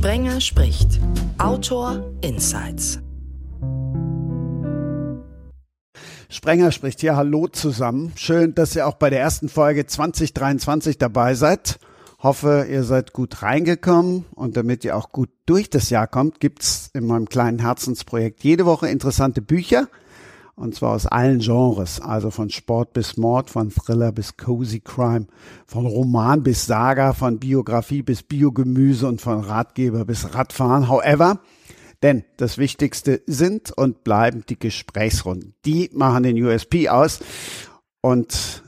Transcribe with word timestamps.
Sprenger 0.00 0.40
spricht. 0.40 0.98
Autor 1.36 2.10
Insights. 2.22 3.00
Sprenger 6.30 6.72
spricht 6.72 7.00
hier. 7.00 7.16
Hallo 7.16 7.48
zusammen. 7.48 8.10
Schön, 8.16 8.54
dass 8.54 8.74
ihr 8.74 8.86
auch 8.86 8.94
bei 8.94 9.10
der 9.10 9.20
ersten 9.20 9.50
Folge 9.50 9.84
2023 9.84 10.96
dabei 10.96 11.34
seid. 11.34 11.80
Hoffe, 12.18 12.66
ihr 12.70 12.82
seid 12.84 13.12
gut 13.12 13.42
reingekommen 13.42 14.24
und 14.34 14.56
damit 14.56 14.86
ihr 14.86 14.96
auch 14.96 15.12
gut 15.12 15.28
durch 15.44 15.68
das 15.68 15.90
Jahr 15.90 16.06
kommt, 16.06 16.40
gibt's 16.40 16.88
in 16.94 17.04
meinem 17.04 17.28
kleinen 17.28 17.58
Herzensprojekt 17.58 18.42
jede 18.42 18.64
Woche 18.64 18.88
interessante 18.88 19.42
Bücher 19.42 19.86
und 20.60 20.74
zwar 20.74 20.94
aus 20.94 21.06
allen 21.06 21.38
Genres, 21.38 22.00
also 22.00 22.30
von 22.30 22.50
Sport 22.50 22.92
bis 22.92 23.16
Mord, 23.16 23.48
von 23.48 23.70
Thriller 23.70 24.12
bis 24.12 24.36
Cozy 24.36 24.80
Crime, 24.80 25.26
von 25.66 25.86
Roman 25.86 26.42
bis 26.42 26.66
Saga, 26.66 27.14
von 27.14 27.38
Biografie 27.38 28.02
bis 28.02 28.22
Biogemüse 28.22 29.08
und 29.08 29.20
von 29.20 29.40
Ratgeber 29.40 30.04
bis 30.04 30.34
Radfahren. 30.34 30.88
However, 30.88 31.40
denn 32.02 32.24
das 32.36 32.58
Wichtigste 32.58 33.22
sind 33.26 33.72
und 33.72 34.04
bleiben 34.04 34.44
die 34.48 34.58
Gesprächsrunden. 34.58 35.54
Die 35.64 35.90
machen 35.94 36.24
den 36.24 36.42
USP 36.42 36.90
aus 36.90 37.20
und 38.02 38.62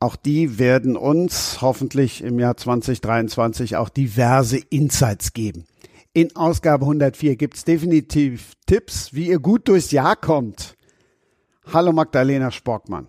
auch 0.00 0.16
die 0.16 0.58
werden 0.58 0.96
uns 0.96 1.60
hoffentlich 1.60 2.22
im 2.22 2.38
Jahr 2.38 2.56
2023 2.56 3.76
auch 3.76 3.88
diverse 3.88 4.58
Insights 4.58 5.32
geben. 5.32 5.66
In 6.14 6.34
Ausgabe 6.34 6.84
104 6.84 7.36
gibt's 7.36 7.64
definitiv 7.64 8.54
Tipps, 8.66 9.12
wie 9.12 9.28
ihr 9.28 9.38
gut 9.38 9.68
durchs 9.68 9.92
Jahr 9.92 10.16
kommt. 10.16 10.77
Hallo 11.72 11.92
Magdalena 11.92 12.50
Sporkmann. 12.50 13.06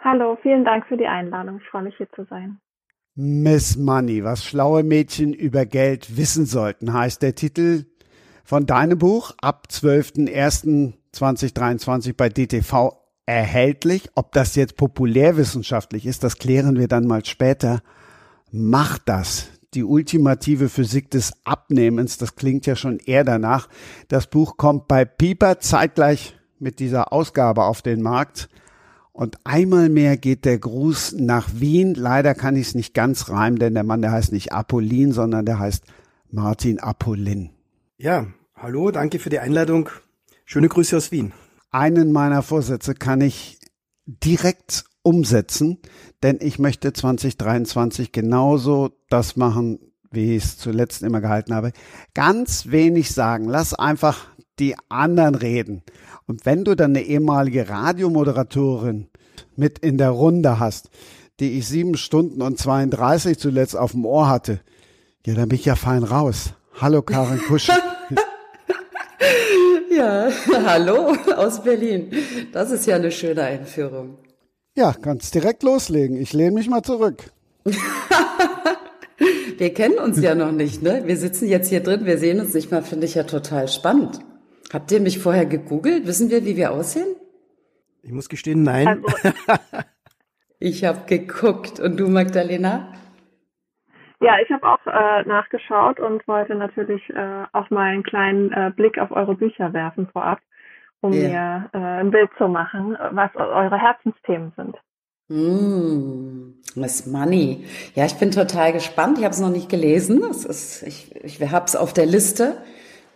Hallo, 0.00 0.38
vielen 0.42 0.64
Dank 0.64 0.86
für 0.86 0.96
die 0.96 1.06
Einladung. 1.06 1.60
Ich 1.62 1.68
freue 1.68 1.84
mich 1.84 1.96
hier 1.96 2.08
zu 2.14 2.24
sein. 2.28 2.58
Miss 3.14 3.76
Money, 3.76 4.24
was 4.24 4.44
schlaue 4.44 4.82
Mädchen 4.82 5.32
über 5.32 5.64
Geld 5.66 6.16
wissen 6.16 6.46
sollten, 6.46 6.92
heißt 6.92 7.22
der 7.22 7.34
Titel 7.34 7.84
von 8.44 8.66
deinem 8.66 8.98
Buch 8.98 9.32
ab 9.42 9.66
12.01.2023 9.70 12.16
bei 12.16 12.28
DTV 12.28 12.92
erhältlich. 13.26 14.10
Ob 14.14 14.32
das 14.32 14.56
jetzt 14.56 14.76
populärwissenschaftlich 14.76 16.06
ist, 16.06 16.24
das 16.24 16.38
klären 16.38 16.78
wir 16.78 16.88
dann 16.88 17.06
mal 17.06 17.24
später. 17.24 17.82
Macht 18.50 19.02
das. 19.06 19.50
Die 19.74 19.84
ultimative 19.84 20.70
Physik 20.70 21.10
des 21.10 21.34
Abnehmens, 21.44 22.18
das 22.18 22.36
klingt 22.36 22.66
ja 22.66 22.74
schon 22.74 22.98
eher 22.98 23.24
danach. 23.24 23.68
Das 24.08 24.28
Buch 24.28 24.56
kommt 24.56 24.88
bei 24.88 25.04
Pieper 25.04 25.60
zeitgleich 25.60 26.37
mit 26.60 26.78
dieser 26.78 27.12
Ausgabe 27.12 27.64
auf 27.64 27.82
den 27.82 28.02
Markt. 28.02 28.48
Und 29.12 29.38
einmal 29.44 29.88
mehr 29.88 30.16
geht 30.16 30.44
der 30.44 30.58
Gruß 30.58 31.14
nach 31.18 31.48
Wien. 31.54 31.94
Leider 31.94 32.34
kann 32.34 32.56
ich 32.56 32.68
es 32.68 32.74
nicht 32.74 32.94
ganz 32.94 33.28
reimen, 33.28 33.58
denn 33.58 33.74
der 33.74 33.84
Mann, 33.84 34.02
der 34.02 34.12
heißt 34.12 34.32
nicht 34.32 34.52
Apollin, 34.52 35.12
sondern 35.12 35.44
der 35.44 35.58
heißt 35.58 35.84
Martin 36.30 36.78
Apollin. 36.78 37.50
Ja, 37.96 38.26
hallo, 38.54 38.90
danke 38.90 39.18
für 39.18 39.30
die 39.30 39.40
Einladung. 39.40 39.88
Schöne 40.44 40.68
Grüße 40.68 40.96
aus 40.96 41.10
Wien. 41.10 41.32
Einen 41.70 42.12
meiner 42.12 42.42
Vorsätze 42.42 42.94
kann 42.94 43.20
ich 43.20 43.58
direkt 44.06 44.84
umsetzen, 45.02 45.78
denn 46.22 46.38
ich 46.40 46.58
möchte 46.58 46.92
2023 46.92 48.12
genauso 48.12 48.90
das 49.10 49.36
machen, 49.36 49.80
wie 50.10 50.36
ich 50.36 50.44
es 50.44 50.58
zuletzt 50.58 51.02
immer 51.02 51.20
gehalten 51.20 51.54
habe. 51.54 51.72
Ganz 52.14 52.70
wenig 52.70 53.12
sagen. 53.12 53.46
Lass 53.46 53.74
einfach 53.74 54.26
die 54.58 54.74
anderen 54.88 55.34
reden. 55.34 55.82
Und 56.26 56.46
wenn 56.46 56.64
du 56.64 56.74
dann 56.74 56.96
eine 56.96 57.04
ehemalige 57.04 57.68
Radiomoderatorin 57.68 59.08
mit 59.56 59.78
in 59.78 59.98
der 59.98 60.10
Runde 60.10 60.58
hast, 60.58 60.90
die 61.40 61.58
ich 61.58 61.68
sieben 61.68 61.96
Stunden 61.96 62.42
und 62.42 62.58
32 62.58 63.38
zuletzt 63.38 63.76
auf 63.76 63.92
dem 63.92 64.04
Ohr 64.04 64.28
hatte, 64.28 64.60
ja, 65.26 65.34
dann 65.34 65.48
bin 65.48 65.58
ich 65.58 65.64
ja 65.64 65.76
fein 65.76 66.04
raus. 66.04 66.52
Hallo 66.80 67.02
Karin 67.02 67.40
Kusch. 67.40 67.68
ja, 69.90 70.28
hallo 70.64 71.14
aus 71.36 71.62
Berlin. 71.62 72.10
Das 72.52 72.70
ist 72.70 72.86
ja 72.86 72.96
eine 72.96 73.10
schöne 73.10 73.42
Einführung. 73.42 74.18
Ja, 74.76 74.92
kannst 74.92 75.34
direkt 75.34 75.62
loslegen. 75.62 76.16
Ich 76.16 76.32
lehne 76.32 76.52
mich 76.52 76.68
mal 76.68 76.82
zurück. 76.82 77.30
wir 79.58 79.74
kennen 79.74 79.98
uns 79.98 80.20
ja 80.20 80.34
noch 80.34 80.52
nicht, 80.52 80.82
ne? 80.82 81.02
Wir 81.04 81.16
sitzen 81.16 81.48
jetzt 81.48 81.68
hier 81.68 81.82
drin, 81.82 82.06
wir 82.06 82.18
sehen 82.18 82.40
uns 82.40 82.54
nicht 82.54 82.70
mal, 82.70 82.82
finde 82.82 83.06
ich 83.06 83.16
ja 83.16 83.24
total 83.24 83.68
spannend. 83.68 84.20
Habt 84.72 84.92
ihr 84.92 85.00
mich 85.00 85.18
vorher 85.18 85.46
gegoogelt? 85.46 86.06
Wissen 86.06 86.30
wir, 86.30 86.44
wie 86.44 86.56
wir 86.56 86.72
aussehen? 86.72 87.16
Ich 88.02 88.12
muss 88.12 88.28
gestehen, 88.28 88.62
nein. 88.62 88.86
Also, 88.86 89.06
ich 90.58 90.84
habe 90.84 91.06
geguckt. 91.06 91.80
Und 91.80 91.98
du, 91.98 92.08
Magdalena? 92.08 92.92
Ja, 94.20 94.36
ich 94.42 94.50
habe 94.50 94.66
auch 94.66 94.84
äh, 94.86 95.22
nachgeschaut 95.28 96.00
und 96.00 96.26
wollte 96.26 96.54
natürlich 96.54 97.08
äh, 97.10 97.44
auch 97.52 97.70
mal 97.70 97.92
einen 97.92 98.02
kleinen 98.02 98.52
äh, 98.52 98.72
Blick 98.74 98.98
auf 98.98 99.10
eure 99.12 99.36
Bücher 99.36 99.72
werfen 99.72 100.08
vorab, 100.08 100.40
um 101.00 101.12
yeah. 101.12 101.70
mir 101.72 101.80
äh, 101.80 102.00
ein 102.00 102.10
Bild 102.10 102.30
zu 102.36 102.48
machen, 102.48 102.96
was 103.12 103.34
eure 103.36 103.80
Herzensthemen 103.80 104.52
sind. 104.56 104.76
Mm, 105.28 106.54
Miss 106.74 107.06
Money. 107.06 107.64
Ja, 107.94 108.06
ich 108.06 108.18
bin 108.18 108.30
total 108.32 108.72
gespannt. 108.72 109.18
Ich 109.18 109.24
habe 109.24 109.34
es 109.34 109.40
noch 109.40 109.50
nicht 109.50 109.68
gelesen. 109.68 110.22
Es 110.28 110.44
ist, 110.44 110.82
ich 110.82 111.14
ich 111.24 111.50
habe 111.50 111.66
es 111.66 111.76
auf 111.76 111.92
der 111.92 112.06
Liste 112.06 112.56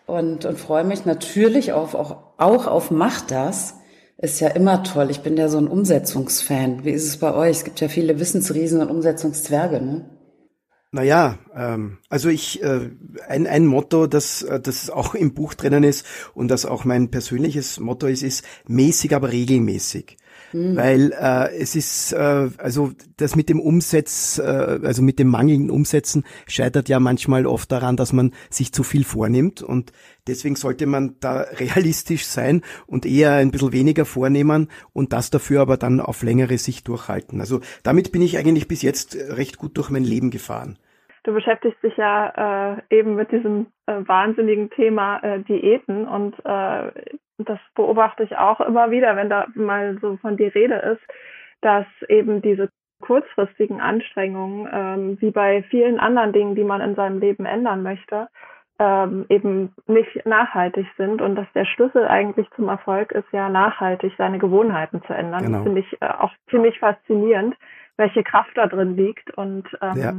und, 0.07 0.45
und 0.45 0.59
freue 0.59 0.85
mich 0.85 1.05
natürlich 1.05 1.73
auf, 1.73 1.95
auch, 1.95 2.17
auch 2.37 2.67
auf 2.67 2.91
Macht 2.91 3.31
das. 3.31 3.75
Ist 4.19 4.41
ja 4.41 4.49
immer 4.49 4.85
toll. 4.85 5.11
Ich 5.11 5.23
bin 5.23 5.37
ja 5.37 5.49
so 5.49 5.59
ein 5.59 5.67
Umsetzungsfan. 5.67 6.85
Wie 6.85 6.91
ist 6.91 7.09
es 7.09 7.17
bei 7.17 7.35
euch? 7.35 7.57
Es 7.57 7.65
gibt 7.65 7.81
ja 7.81 7.89
viele 7.89 8.21
Wissensriesen 8.21 8.81
und 8.81 8.89
Umsetzungszwerge, 8.89 9.81
ne? 9.81 10.05
Naja, 10.95 11.39
ähm, 11.57 11.97
also 12.11 12.29
ich, 12.29 12.63
äh, 12.63 12.91
ein, 13.27 13.47
ein 13.47 13.65
Motto, 13.65 14.07
das, 14.07 14.43
äh, 14.43 14.61
das 14.61 14.91
auch 14.91 15.15
im 15.15 15.33
Buch 15.33 15.55
drinnen 15.55 15.85
ist 15.85 16.05
und 16.35 16.49
das 16.49 16.67
auch 16.67 16.85
mein 16.85 17.11
persönliches 17.11 17.81
Motto 17.81 18.07
ist, 18.07 18.23
ist 18.23 18.45
mäßig, 18.69 19.15
aber 19.15 19.33
regelmäßig. 19.33 20.19
Mhm. 20.53 20.77
Weil 20.77 21.13
äh, 21.13 21.57
es 21.57 21.77
ist, 21.77 22.13
äh, 22.13 22.51
also 22.59 22.93
das 23.17 23.37
mit 23.37 23.49
dem 23.49 23.59
Umsatz, 23.59 24.39
äh, 24.39 24.43
also 24.83 25.01
mit 25.01 25.19
dem 25.19 25.29
mangelnden 25.29 25.71
Umsetzen 25.71 26.25
scheitert 26.47 26.91
ja 26.91 27.01
manchmal 27.01 27.47
oft 27.47 27.73
daran, 27.73 27.97
dass 27.97 28.13
man 28.13 28.33
sich 28.51 28.75
zu 28.75 28.83
viel 28.83 29.05
vornimmt 29.05 29.63
und 29.63 29.93
deswegen 30.27 30.57
sollte 30.57 30.85
man 30.85 31.17
da 31.21 31.41
realistisch 31.53 32.27
sein 32.27 32.61
und 32.87 33.07
eher 33.07 33.33
ein 33.33 33.51
bisschen 33.51 33.73
weniger 33.73 34.05
vornehmen 34.05 34.69
und 34.93 35.15
das 35.15 35.31
dafür 35.31 35.63
aber 35.63 35.79
dann 35.79 36.01
auf 36.01 36.23
längere 36.23 36.59
Sicht 36.59 36.87
durchhalten. 36.87 37.41
Also 37.41 37.61
damit 37.83 38.13
bin 38.13 38.21
ich 38.21 38.37
eigentlich 38.37 38.69
bis 38.69 38.83
jetzt 38.83 39.17
recht 39.17 39.57
gut 39.57 39.79
durch 39.79 39.89
mein 39.89 40.05
Leben 40.05 40.31
gefahren. 40.31 40.79
Du 41.25 41.33
beschäftigst 41.33 41.81
dich 41.83 41.97
ja 41.97 42.75
äh, 42.75 42.83
eben 42.91 43.15
mit 43.15 43.31
diesem 43.31 43.69
äh, 43.87 43.95
wahnsinnigen 44.07 44.71
Thema 44.71 45.19
äh, 45.23 45.41
Diäten 45.41 46.09
und 46.09 46.35
äh, 46.45 46.91
das 47.39 47.59
beobachte 47.75 48.25
ich 48.25 48.37
auch 48.37 48.61
immer 48.61 48.91
wieder, 48.91 49.15
wenn 49.17 49.31
da 49.31 49.47
mal 49.55 49.99
so 50.01 50.17
von 50.17 50.37
die 50.37 50.49
Rede 50.49 50.75
ist, 50.75 51.03
dass 51.61 51.87
eben 52.09 52.43
diese 52.43 52.71
kurzfristigen 53.01 53.81
Anstrengungen, 53.81 54.69
ähm, 54.73 55.21
wie 55.21 55.31
bei 55.31 55.63
vielen 55.65 56.01
anderen 56.01 56.33
Dingen, 56.33 56.55
die 56.55 56.65
man 56.65 56.81
in 56.81 56.95
seinem 56.95 57.21
Leben 57.21 57.45
ändern 57.45 57.83
möchte, 57.83 58.29
ähm, 58.79 59.27
eben 59.29 59.75
nicht 59.87 60.27
nachhaltig 60.27 60.87
sind 60.97 61.23
und 61.23 61.37
dass 61.37 61.47
der 61.55 61.67
Schlüssel 61.67 62.07
eigentlich 62.09 62.49
zum 62.57 62.69
Erfolg 62.69 63.13
ist, 63.13 63.31
ja 63.33 63.49
nachhaltig 63.49 64.13
seine 64.19 64.39
Gewohnheiten 64.39 65.03
zu 65.03 65.13
ändern. 65.13 65.45
Genau. 65.45 65.59
Das 65.59 65.65
finde 65.65 65.81
ich 65.81 66.03
äh, 66.03 66.07
auch 66.07 66.33
ziemlich 66.51 66.79
faszinierend, 66.81 67.55
welche 67.97 68.25
Kraft 68.25 68.57
da 68.57 68.67
drin 68.67 68.97
liegt 68.97 69.37
und 69.37 69.69
ähm, 69.81 69.97
ja 69.97 70.13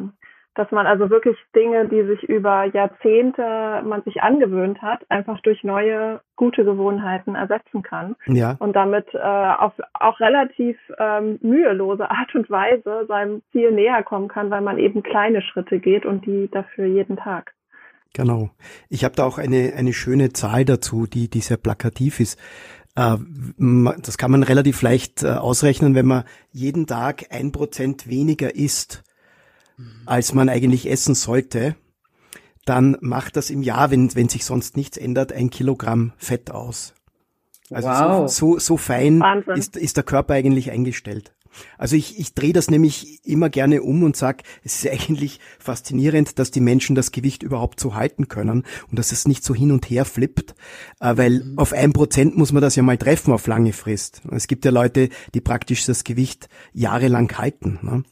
dass 0.56 0.69
man 0.72 0.86
also 0.86 1.09
wirklich 1.09 1.36
Dinge, 1.56 1.88
die 1.88 2.03
sich 2.03 2.24
über 2.24 2.66
Jahrzehnte 2.66 3.81
man 3.86 4.03
sich 4.03 4.22
angewöhnt 4.22 4.81
hat, 4.81 5.00
einfach 5.09 5.40
durch 5.41 5.64
neue 5.64 6.22
gute 6.36 6.64
Gewohnheiten 6.64 7.36
ersetzen 7.36 7.81
kann 7.81 8.16
ja. 8.28 8.56
und 8.59 8.75
damit 8.75 9.08
äh, 9.14 9.18
auf 9.18 9.74
auch 9.94 10.19
relativ 10.19 10.78
ähm, 11.00 11.40
mühelose 11.41 12.09
Art 12.09 12.36
und 12.36 12.50
Weise 12.50 13.06
seinem 13.08 13.41
Ziel 13.52 13.72
näher 13.72 14.03
kommen 14.03 14.28
kann, 14.28 14.52
weil 14.52 14.62
man 14.62 14.78
eben 14.78 15.02
kleine 15.02 15.41
Schritte 15.41 15.80
geht 15.80 16.06
und 16.06 16.25
die 16.25 16.50
dafür 16.52 16.85
jeden 16.85 17.18
Tag. 17.18 17.53
Genau. 18.14 18.52
Ich 18.90 19.03
habe 19.03 19.16
da 19.16 19.26
auch 19.26 19.40
eine 19.40 19.73
eine 19.76 19.94
schöne 19.94 20.34
Zahl 20.34 20.66
dazu, 20.66 21.08
die 21.08 21.29
die 21.29 21.40
sehr 21.40 21.58
plakativ 21.58 22.20
ist. 22.20 22.40
Äh, 22.96 23.17
das 23.58 24.20
kann 24.20 24.29
man 24.29 24.44
relativ 24.44 24.84
leicht 24.84 25.23
äh, 25.23 25.29
ausrechnen, 25.29 25.96
wenn 25.96 26.06
man 26.06 26.26
jeden 26.52 26.85
Tag 26.85 27.26
ein 27.32 27.52
Prozent 27.52 28.08
weniger 28.08 28.53
isst 28.56 29.03
als 30.05 30.34
man 30.34 30.49
eigentlich 30.49 30.90
essen 30.90 31.16
sollte, 31.16 31.75
dann 32.66 32.97
macht 33.02 33.35
das 33.35 33.49
im 33.49 33.61
Jahr, 33.61 33.91
wenn, 33.91 34.16
wenn 34.16 34.29
sich 34.29 34.46
sonst 34.46 34.78
nichts 34.78 34.97
ändert, 34.97 35.34
ein 35.34 35.49
Kilogramm 35.49 36.14
Fett 36.17 36.52
aus. 36.52 36.93
Also 37.70 37.90
wow. 37.90 38.29
so, 38.29 38.53
so, 38.53 38.59
so 38.59 38.78
fein 38.78 39.23
ist, 39.55 39.75
ist 39.75 39.97
der 39.97 40.03
Körper 40.03 40.34
eigentlich 40.34 40.72
eingestellt. 40.72 41.34
Also 41.78 41.96
ich, 41.96 42.20
ich 42.20 42.34
drehe 42.34 42.53
das 42.53 42.70
nämlich 42.70 43.23
immer 43.25 43.49
gerne 43.49 43.84
um 43.84 44.03
und 44.03 44.16
sag, 44.16 44.43
es 44.64 44.84
ist 44.84 44.91
eigentlich 44.91 45.40
faszinierend, 45.59 46.40
dass 46.40 46.52
die 46.52 46.61
Menschen 46.61 46.96
das 46.96 47.11
Gewicht 47.11 47.43
überhaupt 47.43 47.79
so 47.79 47.96
halten 47.96 48.28
können 48.28 48.64
und 48.90 48.99
dass 48.99 49.11
es 49.11 49.28
nicht 49.28 49.43
so 49.43 49.53
hin 49.53 49.72
und 49.72 49.90
her 49.90 50.05
flippt, 50.05 50.55
äh, 50.99 51.17
weil 51.17 51.43
mhm. 51.43 51.58
auf 51.58 51.73
ein 51.73 51.93
Prozent 51.93 52.37
muss 52.37 52.52
man 52.52 52.61
das 52.61 52.75
ja 52.75 52.84
mal 52.84 52.97
treffen 52.97 53.34
auf 53.34 53.47
lange 53.47 53.73
Frist. 53.73 54.22
Es 54.31 54.47
gibt 54.47 54.66
ja 54.66 54.72
Leute, 54.72 55.09
die 55.34 55.41
praktisch 55.41 55.85
das 55.85 56.03
Gewicht 56.03 56.49
jahrelang 56.73 57.31
halten. 57.37 57.79
Ne? 57.81 58.03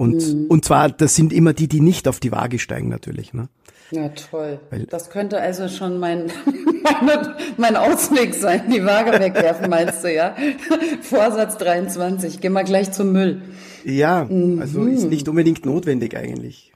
Und, 0.00 0.14
mhm. 0.14 0.46
und 0.46 0.64
zwar, 0.64 0.88
das 0.88 1.14
sind 1.14 1.30
immer 1.30 1.52
die, 1.52 1.68
die 1.68 1.82
nicht 1.82 2.08
auf 2.08 2.20
die 2.20 2.32
Waage 2.32 2.58
steigen 2.58 2.88
natürlich. 2.88 3.34
Ne? 3.34 3.50
Ja, 3.90 4.08
toll. 4.08 4.58
Weil, 4.70 4.86
das 4.86 5.10
könnte 5.10 5.38
also 5.38 5.68
schon 5.68 5.98
mein, 5.98 6.32
mein, 7.02 7.34
mein 7.58 7.76
Ausweg 7.76 8.32
sein, 8.32 8.70
die 8.72 8.82
Waage 8.82 9.20
wegwerfen, 9.20 9.68
meinst 9.68 10.02
du, 10.02 10.10
ja? 10.10 10.34
Vorsatz 11.02 11.58
23, 11.58 12.40
geh 12.40 12.48
mal 12.48 12.64
gleich 12.64 12.92
zum 12.92 13.12
Müll. 13.12 13.42
Ja, 13.84 14.24
mhm. 14.24 14.58
also 14.62 14.86
ist 14.86 15.10
nicht 15.10 15.28
unbedingt 15.28 15.66
notwendig 15.66 16.16
eigentlich. 16.16 16.72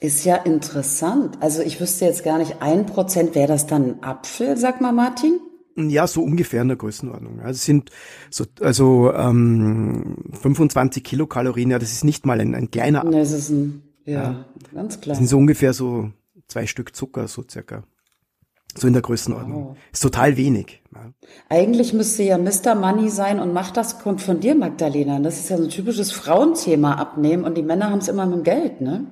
Ist 0.00 0.24
ja 0.24 0.36
interessant. 0.36 1.36
Also 1.40 1.60
ich 1.60 1.78
wüsste 1.78 2.06
jetzt 2.06 2.24
gar 2.24 2.38
nicht, 2.38 2.62
ein 2.62 2.86
Prozent 2.86 3.34
wäre 3.34 3.48
das 3.48 3.66
dann 3.66 3.84
ein 3.84 4.02
Apfel, 4.02 4.56
sag 4.56 4.80
mal 4.80 4.92
Martin? 4.92 5.40
Ja, 5.76 6.06
so 6.06 6.22
ungefähr 6.22 6.62
in 6.62 6.68
der 6.68 6.76
Größenordnung. 6.76 7.40
Also 7.40 7.52
es 7.52 7.64
sind 7.64 7.90
so, 8.30 8.44
also 8.60 9.12
ähm, 9.14 10.16
25 10.32 11.04
Kilokalorien, 11.04 11.70
ja, 11.70 11.78
das 11.78 11.92
ist 11.92 12.04
nicht 12.04 12.26
mal 12.26 12.40
ein, 12.40 12.54
ein 12.54 12.70
kleiner 12.70 13.00
Apfel. 13.00 13.12
Das 13.12 13.32
ist 13.32 13.50
ein, 13.50 13.82
ja, 14.04 14.12
ja, 14.12 14.44
ganz 14.74 15.00
klar. 15.00 15.12
Das 15.12 15.18
sind 15.18 15.28
so 15.28 15.38
ungefähr 15.38 15.72
so 15.72 16.10
zwei 16.48 16.66
Stück 16.66 16.94
Zucker, 16.94 17.28
so 17.28 17.44
circa. 17.48 17.84
So 18.76 18.86
in 18.86 18.92
der 18.92 19.02
Größenordnung. 19.02 19.68
Wow. 19.70 19.76
Ist 19.92 20.02
total 20.02 20.36
wenig. 20.36 20.82
Ja. 20.94 21.12
Eigentlich 21.48 21.92
müsste 21.92 22.22
ja 22.22 22.38
Mr. 22.38 22.74
Money 22.76 23.10
sein 23.10 23.40
und 23.40 23.52
macht 23.52 23.76
das 23.76 23.98
kommt 23.98 24.20
von 24.20 24.38
dir, 24.38 24.54
Magdalena. 24.54 25.18
Das 25.18 25.40
ist 25.40 25.50
ja 25.50 25.56
so 25.56 25.64
ein 25.64 25.70
typisches 25.70 26.12
Frauenthema 26.12 26.94
abnehmen 26.94 27.44
und 27.44 27.56
die 27.56 27.62
Männer 27.62 27.90
haben 27.90 27.98
es 27.98 28.08
immer 28.08 28.26
mit 28.26 28.36
dem 28.36 28.42
Geld, 28.44 28.80
ne? 28.80 29.06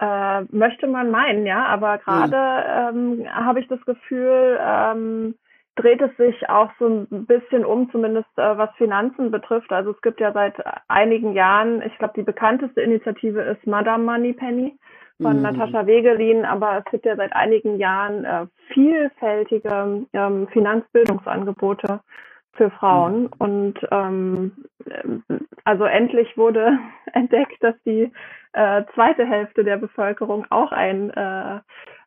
Äh, 0.00 0.42
möchte 0.50 0.86
man 0.86 1.10
meinen, 1.10 1.44
ja, 1.44 1.66
aber 1.66 1.98
gerade 1.98 2.92
mhm. 2.92 3.20
ähm, 3.20 3.34
habe 3.34 3.58
ich 3.58 3.66
das 3.66 3.84
Gefühl, 3.84 4.58
ähm, 4.60 5.34
dreht 5.74 6.00
es 6.00 6.16
sich 6.16 6.48
auch 6.48 6.70
so 6.78 6.86
ein 6.86 7.26
bisschen 7.26 7.64
um, 7.64 7.90
zumindest 7.90 8.28
äh, 8.36 8.58
was 8.58 8.70
Finanzen 8.76 9.30
betrifft. 9.30 9.72
Also 9.72 9.90
es 9.90 10.00
gibt 10.02 10.20
ja 10.20 10.32
seit 10.32 10.54
einigen 10.88 11.32
Jahren, 11.34 11.82
ich 11.82 11.96
glaube, 11.98 12.14
die 12.16 12.22
bekannteste 12.22 12.80
Initiative 12.80 13.40
ist 13.42 13.66
Madame 13.66 14.04
Money 14.04 14.32
Penny 14.34 14.76
von 15.20 15.36
mhm. 15.36 15.42
Natascha 15.42 15.86
Wegelin, 15.86 16.44
aber 16.44 16.78
es 16.78 16.90
gibt 16.90 17.04
ja 17.04 17.16
seit 17.16 17.32
einigen 17.32 17.78
Jahren 17.78 18.24
äh, 18.24 18.46
vielfältige 18.72 20.06
ähm, 20.12 20.48
Finanzbildungsangebote 20.52 22.00
für 22.52 22.70
Frauen. 22.70 23.22
Mhm. 23.22 23.30
Und 23.38 23.74
ähm, 23.90 24.52
also 25.64 25.84
endlich 25.84 26.36
wurde 26.36 26.78
entdeckt, 27.12 27.56
dass 27.62 27.74
die 27.84 28.12
äh, 28.52 28.84
zweite 28.94 29.26
Hälfte 29.26 29.64
der 29.64 29.76
Bevölkerung 29.76 30.46
auch 30.50 30.72
ein, 30.72 31.10
äh, 31.10 31.60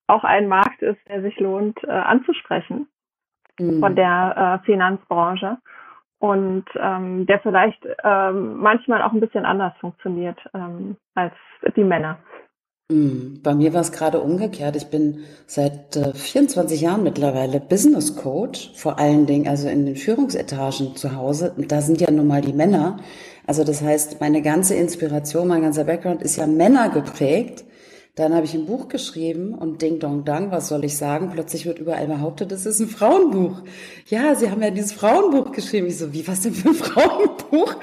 auch 0.07 0.23
ein 0.23 0.47
Markt 0.47 0.81
ist, 0.81 0.99
der 1.07 1.21
sich 1.21 1.39
lohnt 1.39 1.83
äh, 1.83 1.91
anzusprechen 1.91 2.87
mhm. 3.59 3.79
von 3.79 3.95
der 3.95 4.61
äh, 4.61 4.65
Finanzbranche 4.65 5.57
und 6.19 6.65
ähm, 6.75 7.25
der 7.25 7.39
vielleicht 7.39 7.85
ähm, 8.03 8.57
manchmal 8.57 9.01
auch 9.01 9.11
ein 9.11 9.19
bisschen 9.19 9.45
anders 9.45 9.73
funktioniert 9.79 10.37
ähm, 10.53 10.97
als 11.15 11.33
die 11.75 11.83
Männer. 11.83 12.19
Mhm. 12.91 13.39
Bei 13.43 13.55
mir 13.55 13.73
war 13.73 13.81
es 13.81 13.91
gerade 13.91 14.19
umgekehrt. 14.19 14.75
Ich 14.75 14.89
bin 14.89 15.23
seit 15.47 15.95
äh, 15.95 16.13
24 16.13 16.79
Jahren 16.81 17.03
mittlerweile 17.03 17.59
Business 17.59 18.15
Coach, 18.15 18.71
vor 18.75 18.99
allen 18.99 19.25
Dingen 19.25 19.47
also 19.47 19.67
in 19.67 19.85
den 19.85 19.95
Führungsetagen 19.95 20.95
zu 20.95 21.15
Hause. 21.15 21.53
Da 21.57 21.81
sind 21.81 22.01
ja 22.01 22.11
nun 22.11 22.27
mal 22.27 22.41
die 22.41 22.53
Männer. 22.53 22.97
Also 23.51 23.65
das 23.65 23.81
heißt, 23.81 24.21
meine 24.21 24.41
ganze 24.41 24.75
Inspiration, 24.75 25.49
mein 25.49 25.61
ganzer 25.61 25.83
Background 25.83 26.21
ist 26.21 26.37
ja 26.37 26.47
Männer 26.47 26.87
geprägt. 26.87 27.65
Dann 28.15 28.35
habe 28.35 28.45
ich 28.45 28.53
ein 28.53 28.65
Buch 28.65 28.89
geschrieben 28.89 29.53
und 29.53 29.81
Ding 29.81 29.99
Dong 29.99 30.25
Dang, 30.25 30.51
was 30.51 30.67
soll 30.67 30.83
ich 30.83 30.97
sagen? 30.97 31.29
Plötzlich 31.31 31.65
wird 31.65 31.79
überall 31.79 32.07
behauptet, 32.07 32.51
das 32.51 32.65
ist 32.65 32.81
ein 32.81 32.89
Frauenbuch. 32.89 33.61
Ja, 34.07 34.35
sie 34.35 34.51
haben 34.51 34.61
ja 34.61 34.69
dieses 34.69 34.91
Frauenbuch 34.91 35.53
geschrieben. 35.53 35.87
Ich 35.87 35.97
so, 35.97 36.11
wie, 36.11 36.27
was 36.27 36.41
denn 36.41 36.53
für 36.53 36.69
ein 36.69 36.75
Frauenbuch? 36.75 37.75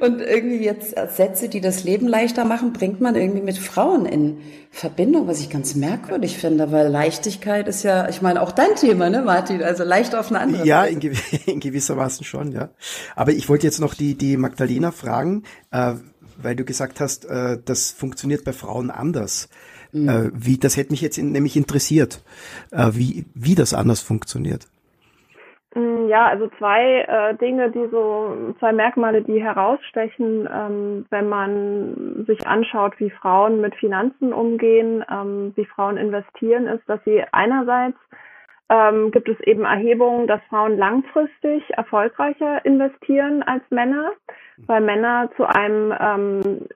Und 0.00 0.22
irgendwie 0.22 0.64
jetzt 0.64 0.94
Sätze, 1.14 1.50
die 1.50 1.60
das 1.60 1.84
Leben 1.84 2.08
leichter 2.08 2.46
machen, 2.46 2.72
bringt 2.72 3.02
man 3.02 3.14
irgendwie 3.14 3.42
mit 3.42 3.58
Frauen 3.58 4.06
in 4.06 4.38
Verbindung, 4.70 5.26
was 5.26 5.40
ich 5.40 5.50
ganz 5.50 5.74
merkwürdig 5.74 6.38
finde, 6.38 6.72
weil 6.72 6.88
Leichtigkeit 6.88 7.68
ist 7.68 7.82
ja, 7.82 8.08
ich 8.08 8.22
meine, 8.22 8.40
auch 8.40 8.52
dein 8.52 8.74
Thema, 8.74 9.10
ne, 9.10 9.20
Martin? 9.20 9.62
Also 9.62 9.84
leicht 9.84 10.14
auf 10.14 10.30
eine 10.30 10.40
andere 10.40 10.66
Ja, 10.66 10.84
in, 10.84 10.98
gew 11.00 11.12
in 11.46 11.60
gewissermaßen 11.60 12.24
schon, 12.24 12.52
ja. 12.52 12.70
Aber 13.16 13.32
ich 13.32 13.50
wollte 13.50 13.66
jetzt 13.66 13.80
noch 13.80 13.92
die, 13.92 14.14
die 14.14 14.38
Magdalena 14.38 14.92
fragen, 14.92 15.42
äh, 15.72 15.94
weil 16.42 16.56
du 16.56 16.64
gesagt 16.64 17.00
hast, 17.00 17.24
äh, 17.24 17.58
das 17.64 17.92
funktioniert 17.92 18.44
bei 18.44 18.52
Frauen 18.52 18.90
anders. 18.90 19.48
Mhm. 19.92 20.08
Äh, 20.08 20.30
wie, 20.34 20.58
das 20.58 20.76
hätte 20.76 20.90
mich 20.90 21.00
jetzt 21.00 21.18
in, 21.18 21.32
nämlich 21.32 21.56
interessiert, 21.56 22.22
äh, 22.72 22.90
wie, 22.92 23.26
wie 23.34 23.54
das 23.54 23.74
anders 23.74 24.00
funktioniert. 24.00 24.68
Mm, 25.74 26.08
ja, 26.08 26.26
also 26.26 26.48
zwei 26.58 27.02
äh, 27.02 27.34
Dinge, 27.36 27.70
die 27.70 27.86
so, 27.90 28.54
zwei 28.58 28.72
Merkmale, 28.72 29.22
die 29.22 29.42
herausstechen, 29.42 30.48
ähm, 30.52 31.06
wenn 31.10 31.28
man 31.28 32.24
sich 32.26 32.46
anschaut, 32.46 32.94
wie 32.98 33.10
Frauen 33.10 33.60
mit 33.60 33.74
Finanzen 33.76 34.32
umgehen, 34.32 35.04
ähm, 35.10 35.52
wie 35.56 35.66
Frauen 35.66 35.96
investieren, 35.96 36.66
ist, 36.66 36.88
dass 36.88 37.00
sie 37.04 37.22
einerseits 37.32 37.98
ähm, 38.70 39.10
gibt 39.10 39.28
es 39.28 39.40
eben 39.40 39.64
Erhebungen, 39.64 40.26
dass 40.26 40.40
Frauen 40.48 40.76
langfristig 40.76 41.62
erfolgreicher 41.70 42.64
investieren 42.64 43.42
als 43.42 43.62
Männer, 43.70 44.12
weil 44.66 44.80
Männer 44.80 45.30
zu 45.36 45.44
einem 45.44 45.94
ähm, 45.98 46.68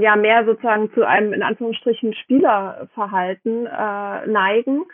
ja 0.00 0.16
mehr 0.16 0.44
sozusagen 0.44 0.92
zu 0.92 1.06
einem 1.06 1.32
in 1.32 1.42
Anführungsstrichen 1.42 2.14
Spielerverhalten 2.14 3.66
äh, 3.66 4.26
neigen. 4.26 4.84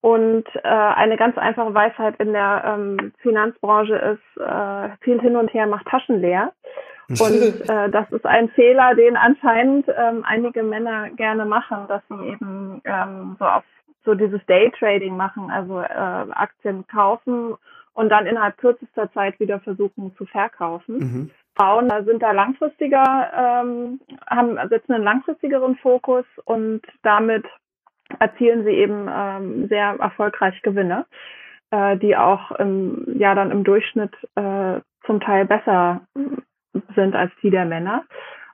Und 0.00 0.46
äh, 0.54 0.68
eine 0.68 1.16
ganz 1.16 1.36
einfache 1.36 1.74
Weisheit 1.74 2.14
in 2.20 2.32
der 2.32 2.62
ähm, 2.64 3.12
Finanzbranche 3.20 3.96
ist, 3.96 4.40
äh, 4.40 4.90
viel 5.00 5.20
hin 5.20 5.34
und 5.34 5.52
her 5.52 5.66
macht 5.66 5.86
Taschen 5.86 6.20
leer. 6.20 6.52
Und 7.20 7.68
äh, 7.70 7.88
das 7.88 8.10
ist 8.10 8.26
ein 8.26 8.50
Fehler, 8.50 8.94
den 8.94 9.16
anscheinend 9.16 9.88
ähm, 9.88 10.24
einige 10.28 10.62
Männer 10.62 11.08
gerne 11.08 11.46
machen, 11.46 11.86
dass 11.88 12.02
sie 12.10 12.28
eben 12.28 12.82
ähm, 12.84 13.36
so 13.38 13.46
auf 13.46 13.64
so 14.04 14.14
dieses 14.14 14.44
Daytrading 14.46 15.16
machen, 15.16 15.50
also 15.50 15.80
äh, 15.80 15.84
Aktien 15.84 16.86
kaufen 16.86 17.56
und 17.98 18.10
dann 18.10 18.26
innerhalb 18.26 18.56
kürzester 18.58 19.12
Zeit 19.12 19.40
wieder 19.40 19.58
versuchen 19.58 20.14
zu 20.16 20.24
verkaufen. 20.24 20.98
Mhm. 20.98 21.30
Frauen 21.56 21.90
sind 22.04 22.22
da 22.22 22.30
langfristiger, 22.30 23.32
ähm, 23.36 23.98
haben 24.30 24.56
setzen 24.68 24.92
einen 24.92 25.02
langfristigeren 25.02 25.74
Fokus 25.78 26.24
und 26.44 26.82
damit 27.02 27.44
erzielen 28.20 28.64
sie 28.64 28.70
eben 28.70 29.08
ähm, 29.12 29.66
sehr 29.66 29.96
erfolgreich 29.98 30.62
Gewinne, 30.62 31.06
äh, 31.72 31.96
die 31.96 32.16
auch 32.16 32.52
im, 32.52 33.04
ja 33.18 33.34
dann 33.34 33.50
im 33.50 33.64
Durchschnitt 33.64 34.14
äh, 34.36 34.78
zum 35.04 35.20
Teil 35.20 35.44
besser 35.46 36.02
sind 36.94 37.16
als 37.16 37.32
die 37.42 37.50
der 37.50 37.64
Männer. 37.64 38.04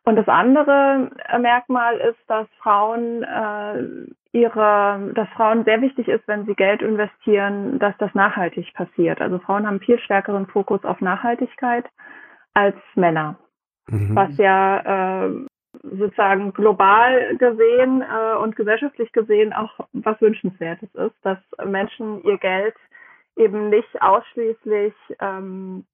Und 0.05 0.17
das 0.17 0.29
andere 0.29 1.11
Merkmal 1.39 1.97
ist, 1.97 2.19
dass 2.27 2.47
Frauen 2.63 3.23
äh, 3.23 4.39
ihre, 4.39 5.13
dass 5.15 5.29
Frauen 5.31 5.65
sehr 5.65 5.81
wichtig 5.81 6.09
ist, 6.09 6.29
wenn 6.29 6.45
sie 6.45 6.55
Geld 6.55 6.83
investieren, 6.83 7.79
dass 7.79 7.97
das 7.99 8.15
nachhaltig 8.15 8.75
passiert. 8.75 9.21
Also 9.23 9.39
Frauen 9.39 9.67
haben 9.67 9.81
viel 9.81 9.99
stärkeren 9.99 10.47
Fokus 10.47 10.85
auf 10.85 11.01
Nachhaltigkeit 11.01 11.87
als 12.53 12.77
Männer, 12.95 13.37
mhm. 13.87 14.15
was 14.15 14.37
ja 14.37 15.27
äh, 15.27 15.47
sozusagen 15.83 16.53
global 16.53 17.37
gesehen 17.37 18.03
äh, 18.03 18.37
und 18.37 18.57
gesellschaftlich 18.57 19.11
gesehen 19.13 19.53
auch 19.53 19.73
was 19.93 20.21
wünschenswertes 20.21 20.95
ist, 20.95 21.17
dass 21.23 21.39
Menschen 21.65 22.23
ihr 22.25 22.39
Geld 22.39 22.75
eben 23.37 23.71
nicht 23.71 24.03
ausschließlich 24.03 24.95
ähm, 25.21 25.85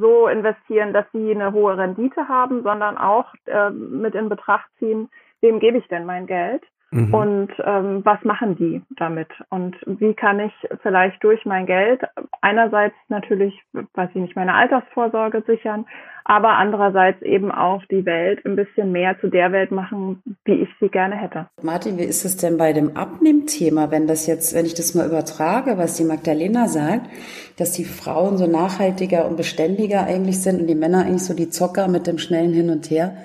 so 0.00 0.28
investieren, 0.28 0.92
dass 0.92 1.06
sie 1.12 1.30
eine 1.30 1.52
hohe 1.52 1.76
Rendite 1.76 2.28
haben, 2.28 2.62
sondern 2.62 2.98
auch 2.98 3.32
äh, 3.46 3.70
mit 3.70 4.14
in 4.14 4.28
Betracht 4.28 4.68
ziehen, 4.78 5.08
wem 5.40 5.60
gebe 5.60 5.78
ich 5.78 5.88
denn 5.88 6.04
mein 6.04 6.26
Geld 6.26 6.62
Mhm. 6.94 7.12
Und 7.12 7.48
ähm, 7.64 8.02
was 8.04 8.22
machen 8.22 8.56
die 8.56 8.80
damit? 8.96 9.26
Und 9.50 9.76
wie 9.84 10.14
kann 10.14 10.38
ich 10.38 10.52
vielleicht 10.80 11.22
durch 11.24 11.44
mein 11.44 11.66
Geld 11.66 12.02
einerseits 12.40 12.94
natürlich, 13.08 13.52
weiß 13.72 14.10
ich 14.10 14.20
nicht, 14.20 14.36
meine 14.36 14.54
Altersvorsorge 14.54 15.42
sichern, 15.44 15.86
aber 16.22 16.50
andererseits 16.50 17.20
eben 17.22 17.50
auch 17.50 17.84
die 17.86 18.06
Welt 18.06 18.46
ein 18.46 18.54
bisschen 18.54 18.92
mehr 18.92 19.18
zu 19.20 19.26
der 19.26 19.50
Welt 19.50 19.72
machen, 19.72 20.22
wie 20.44 20.54
ich 20.54 20.68
sie 20.78 20.88
gerne 20.88 21.16
hätte. 21.16 21.48
Martin, 21.62 21.98
wie 21.98 22.04
ist 22.04 22.24
es 22.24 22.36
denn 22.36 22.58
bei 22.58 22.72
dem 22.72 22.96
Abnehmthema, 22.96 23.90
wenn 23.90 24.06
das 24.06 24.28
jetzt, 24.28 24.54
wenn 24.54 24.64
ich 24.64 24.74
das 24.74 24.94
mal 24.94 25.06
übertrage, 25.06 25.76
was 25.76 25.96
die 25.96 26.04
Magdalena 26.04 26.68
sagt, 26.68 27.10
dass 27.58 27.72
die 27.72 27.84
Frauen 27.84 28.38
so 28.38 28.46
nachhaltiger 28.46 29.26
und 29.26 29.36
beständiger 29.36 30.04
eigentlich 30.04 30.40
sind 30.40 30.60
und 30.60 30.68
die 30.68 30.76
Männer 30.76 31.00
eigentlich 31.00 31.24
so 31.24 31.34
die 31.34 31.50
Zocker 31.50 31.88
mit 31.88 32.06
dem 32.06 32.18
schnellen 32.18 32.52
Hin 32.52 32.70
und 32.70 32.88
Her, 32.88 33.16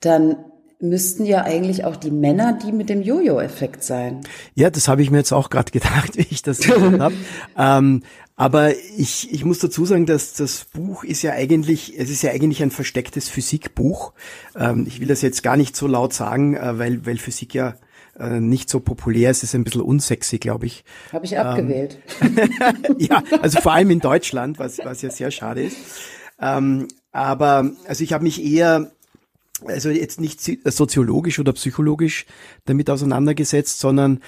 dann 0.00 0.36
müssten 0.80 1.24
ja 1.24 1.42
eigentlich 1.44 1.84
auch 1.84 1.96
die 1.96 2.10
Männer 2.10 2.52
die 2.52 2.72
mit 2.72 2.88
dem 2.88 3.02
Jojo-Effekt 3.02 3.82
sein. 3.82 4.20
Ja, 4.54 4.70
das 4.70 4.88
habe 4.88 5.02
ich 5.02 5.10
mir 5.10 5.18
jetzt 5.18 5.32
auch 5.32 5.50
gerade 5.50 5.70
gedacht, 5.72 6.16
wie 6.16 6.26
ich 6.30 6.42
das 6.42 6.58
gehört 6.60 7.00
habe. 7.00 7.14
Ähm, 7.56 8.02
aber 8.36 8.76
ich, 8.96 9.32
ich 9.32 9.44
muss 9.46 9.60
dazu 9.60 9.86
sagen, 9.86 10.04
dass 10.04 10.34
das 10.34 10.66
Buch 10.66 11.04
ist 11.04 11.22
ja 11.22 11.32
eigentlich, 11.32 11.98
es 11.98 12.10
ist 12.10 12.22
ja 12.22 12.32
eigentlich 12.32 12.62
ein 12.62 12.70
verstecktes 12.70 13.30
Physikbuch. 13.30 14.12
Ähm, 14.54 14.84
ich 14.86 15.00
will 15.00 15.08
das 15.08 15.22
jetzt 15.22 15.42
gar 15.42 15.56
nicht 15.56 15.74
so 15.74 15.86
laut 15.86 16.12
sagen, 16.12 16.54
äh, 16.54 16.78
weil, 16.78 17.06
weil 17.06 17.16
Physik 17.16 17.54
ja 17.54 17.76
äh, 18.18 18.40
nicht 18.40 18.68
so 18.68 18.80
populär 18.80 19.30
ist, 19.30 19.42
ist 19.42 19.54
ein 19.54 19.64
bisschen 19.64 19.80
unsexy, 19.80 20.38
glaube 20.38 20.66
ich. 20.66 20.84
Habe 21.12 21.24
ich 21.24 21.38
abgewählt. 21.38 21.98
Ähm, 22.20 22.96
ja, 22.98 23.22
also 23.40 23.60
vor 23.60 23.72
allem 23.72 23.90
in 23.90 24.00
Deutschland, 24.00 24.58
was, 24.58 24.78
was 24.84 25.00
ja 25.00 25.10
sehr 25.10 25.30
schade 25.30 25.62
ist. 25.62 25.78
Ähm, 26.38 26.88
aber 27.12 27.70
also 27.88 28.04
ich 28.04 28.12
habe 28.12 28.24
mich 28.24 28.44
eher 28.44 28.92
also 29.64 29.90
jetzt 29.90 30.20
nicht 30.20 30.40
soziologisch 30.64 31.38
oder 31.38 31.52
psychologisch 31.52 32.26
damit 32.66 32.90
auseinandergesetzt, 32.90 33.78
sondern 33.78 34.20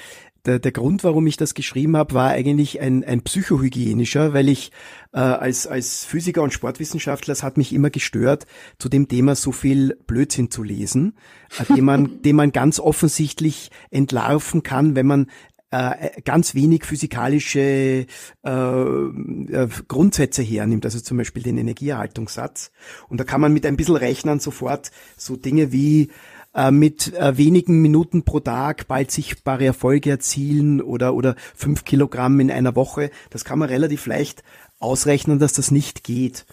der, 0.49 0.58
der 0.58 0.73
Grund, 0.73 1.04
warum 1.04 1.26
ich 1.26 1.37
das 1.37 1.54
geschrieben 1.54 1.97
habe, 1.97 2.14
war 2.14 2.30
eigentlich 2.30 2.80
ein, 2.80 3.04
ein 3.04 3.23
psychohygienischer, 3.23 4.32
weil 4.32 4.49
ich 4.49 4.73
äh, 5.12 5.18
als, 5.18 5.66
als 5.66 6.04
Physiker 6.04 6.42
und 6.42 6.52
Sportwissenschaftler, 6.52 7.32
es 7.32 7.42
hat 7.42 7.58
mich 7.58 7.73
immer 7.73 7.90
gestört, 7.90 8.47
zu 8.78 8.88
dem 8.88 9.08
Thema 9.08 9.35
so 9.35 9.52
viel 9.52 9.99
Blödsinn 10.06 10.50
zu 10.50 10.62
lesen, 10.62 11.14
äh, 11.58 11.75
den, 11.75 11.85
man, 11.85 12.23
den 12.23 12.37
man 12.37 12.52
ganz 12.52 12.80
offensichtlich 12.80 13.70
entlarven 13.90 14.62
kann, 14.62 14.97
wenn 14.97 15.06
man 15.06 15.26
äh, 15.70 16.22
ganz 16.22 16.54
wenig 16.54 16.84
physikalische 16.84 17.60
äh, 17.60 18.50
äh, 18.50 19.68
Grundsätze 19.87 20.42
hernimmt, 20.42 20.87
also 20.87 21.00
zum 21.00 21.18
Beispiel 21.18 21.42
den 21.42 21.58
Energieerhaltungssatz. 21.58 22.70
Und 23.08 23.20
da 23.20 23.25
kann 23.25 23.40
man 23.40 23.52
mit 23.52 23.66
ein 23.66 23.76
bisschen 23.76 23.96
Rechnen 23.96 24.40
sofort 24.40 24.90
so 25.18 25.37
Dinge 25.37 25.70
wie 25.70 26.08
äh, 26.54 26.70
mit 26.70 27.12
wenigen 27.12 27.82
Minuten 27.82 28.22
pro 28.22 28.40
Tag 28.40 28.88
bald 28.88 29.10
sichtbare 29.10 29.66
Erfolge 29.66 30.08
erzielen 30.10 30.80
oder, 30.80 31.14
oder 31.14 31.37
fünf 31.54 31.84
Kilogramm 31.84 32.40
in 32.40 32.50
einer 32.50 32.75
Woche. 32.75 33.10
Das 33.28 33.44
kann 33.44 33.58
man 33.58 33.68
relativ 33.68 34.06
leicht 34.06 34.42
ausrechnen, 34.78 35.38
dass 35.38 35.52
das 35.52 35.70
nicht 35.70 36.02
geht. 36.02 36.46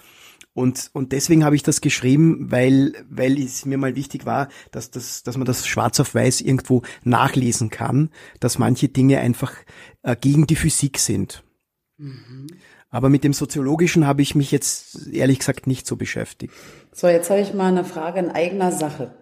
Und, 0.55 0.89
und 0.93 1.11
deswegen 1.11 1.43
habe 1.43 1.57
ich 1.57 1.63
das 1.63 1.81
geschrieben, 1.81 2.49
weil, 2.49 2.93
weil 3.09 3.37
es 3.37 3.65
mir 3.65 3.77
mal 3.77 3.97
wichtig 3.97 4.25
war, 4.25 4.47
dass, 4.71 4.89
das, 4.89 5.21
dass 5.21 5.35
man 5.35 5.45
das 5.45 5.67
schwarz 5.67 5.99
auf 5.99 6.15
weiß 6.15 6.39
irgendwo 6.39 6.81
nachlesen 7.03 7.69
kann, 7.69 8.09
dass 8.39 8.57
manche 8.57 8.87
Dinge 8.87 9.19
einfach 9.19 9.53
äh, 10.03 10.15
gegen 10.15 10.47
die 10.47 10.55
Physik 10.55 10.97
sind. 10.97 11.43
Mhm. 11.97 12.47
Aber 12.89 13.09
mit 13.09 13.25
dem 13.25 13.33
Soziologischen 13.33 14.07
habe 14.07 14.21
ich 14.21 14.33
mich 14.33 14.49
jetzt 14.51 15.07
ehrlich 15.11 15.39
gesagt 15.39 15.67
nicht 15.67 15.85
so 15.85 15.97
beschäftigt. 15.97 16.53
So, 16.93 17.09
jetzt 17.09 17.29
habe 17.29 17.41
ich 17.41 17.53
mal 17.53 17.67
eine 17.67 17.83
Frage 17.83 18.19
in 18.19 18.31
eigener 18.31 18.71
Sache. 18.71 19.13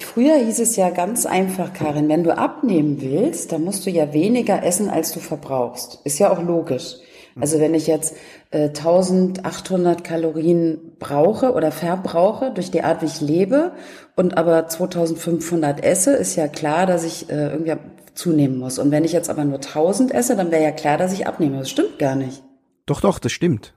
Früher 0.00 0.34
hieß 0.34 0.58
es 0.58 0.74
ja 0.74 0.90
ganz 0.90 1.26
einfach, 1.26 1.72
Karin, 1.72 2.08
wenn 2.08 2.24
du 2.24 2.36
abnehmen 2.36 3.00
willst, 3.00 3.52
dann 3.52 3.62
musst 3.62 3.86
du 3.86 3.90
ja 3.90 4.12
weniger 4.12 4.64
essen, 4.64 4.90
als 4.90 5.12
du 5.12 5.20
verbrauchst. 5.20 6.00
Ist 6.02 6.18
ja 6.18 6.32
auch 6.32 6.42
logisch. 6.42 6.96
Also 7.40 7.58
wenn 7.58 7.74
ich 7.74 7.86
jetzt 7.86 8.16
äh, 8.52 8.68
1800 8.68 10.04
Kalorien 10.04 10.92
brauche 10.98 11.52
oder 11.52 11.72
verbrauche 11.72 12.52
durch 12.52 12.70
die 12.70 12.82
Art, 12.82 13.02
wie 13.02 13.06
ich 13.06 13.20
lebe 13.20 13.72
und 14.14 14.36
aber 14.38 14.68
2500 14.68 15.82
esse, 15.82 16.14
ist 16.14 16.36
ja 16.36 16.46
klar, 16.46 16.86
dass 16.86 17.02
ich 17.02 17.28
äh, 17.30 17.48
irgendwie 17.48 17.74
zunehmen 18.14 18.58
muss. 18.58 18.78
Und 18.78 18.92
wenn 18.92 19.04
ich 19.04 19.12
jetzt 19.12 19.30
aber 19.30 19.44
nur 19.44 19.56
1000 19.56 20.14
esse, 20.14 20.36
dann 20.36 20.52
wäre 20.52 20.62
ja 20.62 20.70
klar, 20.70 20.96
dass 20.96 21.12
ich 21.12 21.26
abnehme. 21.26 21.58
Das 21.58 21.70
stimmt 21.70 21.98
gar 21.98 22.14
nicht. 22.14 22.42
Doch, 22.86 23.00
doch, 23.00 23.18
das 23.18 23.32
stimmt. 23.32 23.74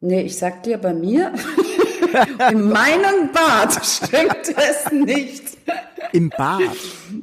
Nee, 0.00 0.22
ich 0.22 0.36
sag 0.38 0.62
dir, 0.62 0.78
bei 0.78 0.94
mir, 0.94 1.32
in 2.50 2.68
meinem 2.68 3.32
Bad 3.32 3.84
stimmt 3.84 4.54
es 4.56 4.92
nicht. 4.92 5.58
Im 6.12 6.28
Bad? 6.30 6.60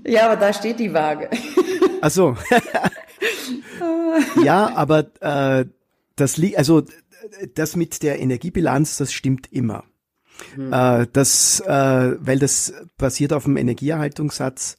Ja, 0.06 0.26
aber 0.26 0.36
da 0.36 0.52
steht 0.52 0.80
die 0.80 0.94
Waage. 0.94 1.30
Ach 2.02 2.12
so. 2.12 2.36
ja, 4.44 4.76
aber 4.76 5.12
äh, 5.22 5.66
das 6.16 6.38
liegt, 6.38 6.58
also 6.58 6.84
das 7.56 7.76
mit 7.76 8.04
der 8.04 8.20
Energiebilanz, 8.20 8.98
das 8.98 9.14
stimmt 9.14 9.52
immer. 9.52 9.84
Hm. 10.56 10.74
Äh, 10.74 11.08
das, 11.12 11.60
äh, 11.62 12.16
weil 12.20 12.40
das 12.40 12.74
basiert 12.98 13.34
auf 13.34 13.44
dem 13.44 13.58
Energieerhaltungssatz 13.58 14.78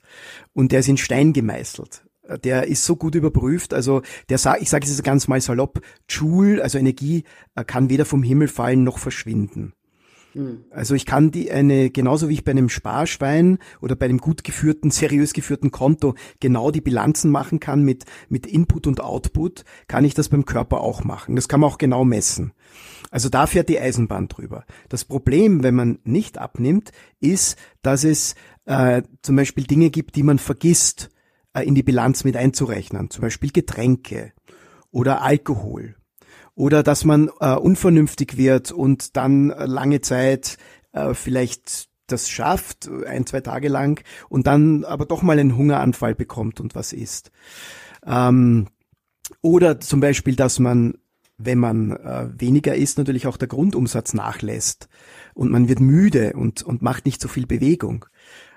und 0.52 0.72
der 0.72 0.80
ist 0.80 0.88
in 0.88 0.96
Stein 0.96 1.32
gemeißelt. 1.32 2.02
Der 2.44 2.68
ist 2.68 2.84
so 2.84 2.96
gut 2.96 3.14
überprüft, 3.14 3.74
also 3.74 4.02
der 4.28 4.38
sagt, 4.38 4.62
ich 4.62 4.70
sage 4.70 4.86
es 4.86 5.02
ganz 5.02 5.28
mal 5.28 5.40
salopp, 5.40 5.80
Joule, 6.08 6.62
also 6.62 6.78
Energie, 6.78 7.24
äh, 7.54 7.64
kann 7.64 7.90
weder 7.90 8.04
vom 8.04 8.22
Himmel 8.22 8.48
fallen 8.48 8.84
noch 8.84 8.98
verschwinden. 8.98 9.72
Hm. 10.32 10.64
Also 10.70 10.94
ich 10.94 11.06
kann 11.06 11.30
die 11.30 11.50
eine, 11.50 11.90
genauso 11.90 12.28
wie 12.28 12.34
ich 12.34 12.44
bei 12.44 12.52
einem 12.52 12.68
Sparschwein 12.68 13.58
oder 13.80 13.96
bei 13.96 14.06
einem 14.06 14.18
gut 14.18 14.44
geführten, 14.44 14.90
seriös 14.90 15.32
geführten 15.32 15.70
Konto 15.70 16.14
genau 16.40 16.70
die 16.70 16.80
Bilanzen 16.80 17.30
machen 17.30 17.60
kann 17.60 17.82
mit, 17.82 18.04
mit 18.28 18.46
Input 18.46 18.86
und 18.86 19.00
Output, 19.00 19.64
kann 19.88 20.04
ich 20.04 20.14
das 20.14 20.28
beim 20.28 20.44
Körper 20.44 20.80
auch 20.80 21.04
machen. 21.04 21.36
Das 21.36 21.48
kann 21.48 21.60
man 21.60 21.70
auch 21.70 21.78
genau 21.78 22.04
messen. 22.04 22.52
Also 23.10 23.28
da 23.28 23.46
fährt 23.46 23.68
die 23.68 23.78
Eisenbahn 23.78 24.28
drüber. 24.28 24.64
Das 24.88 25.04
Problem, 25.04 25.62
wenn 25.62 25.74
man 25.74 25.98
nicht 26.04 26.38
abnimmt, 26.38 26.92
ist, 27.20 27.56
dass 27.82 28.04
es 28.04 28.34
äh, 28.64 29.02
zum 29.22 29.36
Beispiel 29.36 29.64
Dinge 29.64 29.90
gibt, 29.90 30.16
die 30.16 30.22
man 30.22 30.38
vergisst, 30.38 31.10
äh, 31.52 31.66
in 31.66 31.74
die 31.74 31.82
Bilanz 31.82 32.24
mit 32.24 32.36
einzurechnen. 32.36 33.10
Zum 33.10 33.22
Beispiel 33.22 33.50
Getränke 33.50 34.32
oder 34.90 35.22
Alkohol 35.22 35.96
oder 36.54 36.82
dass 36.82 37.04
man 37.04 37.30
äh, 37.40 37.54
unvernünftig 37.54 38.36
wird 38.36 38.72
und 38.72 39.16
dann 39.16 39.50
äh, 39.50 39.66
lange 39.66 40.00
Zeit 40.00 40.58
äh, 40.92 41.14
vielleicht 41.14 41.88
das 42.06 42.28
schafft, 42.28 42.90
ein, 43.06 43.26
zwei 43.26 43.40
Tage 43.40 43.68
lang, 43.68 44.02
und 44.28 44.46
dann 44.46 44.84
aber 44.84 45.06
doch 45.06 45.22
mal 45.22 45.38
einen 45.38 45.56
Hungeranfall 45.56 46.14
bekommt 46.14 46.60
und 46.60 46.74
was 46.74 46.92
isst. 46.92 47.30
Ähm, 48.04 48.68
oder 49.40 49.80
zum 49.80 50.00
Beispiel, 50.00 50.36
dass 50.36 50.58
man, 50.58 50.98
wenn 51.38 51.58
man 51.58 51.92
äh, 51.92 52.28
weniger 52.38 52.74
isst, 52.74 52.98
natürlich 52.98 53.26
auch 53.26 53.36
der 53.36 53.48
Grundumsatz 53.48 54.14
nachlässt 54.14 54.88
und 55.34 55.50
man 55.50 55.68
wird 55.68 55.80
müde 55.80 56.34
und, 56.34 56.62
und 56.62 56.82
macht 56.82 57.06
nicht 57.06 57.20
so 57.20 57.28
viel 57.28 57.46
Bewegung. 57.46 58.04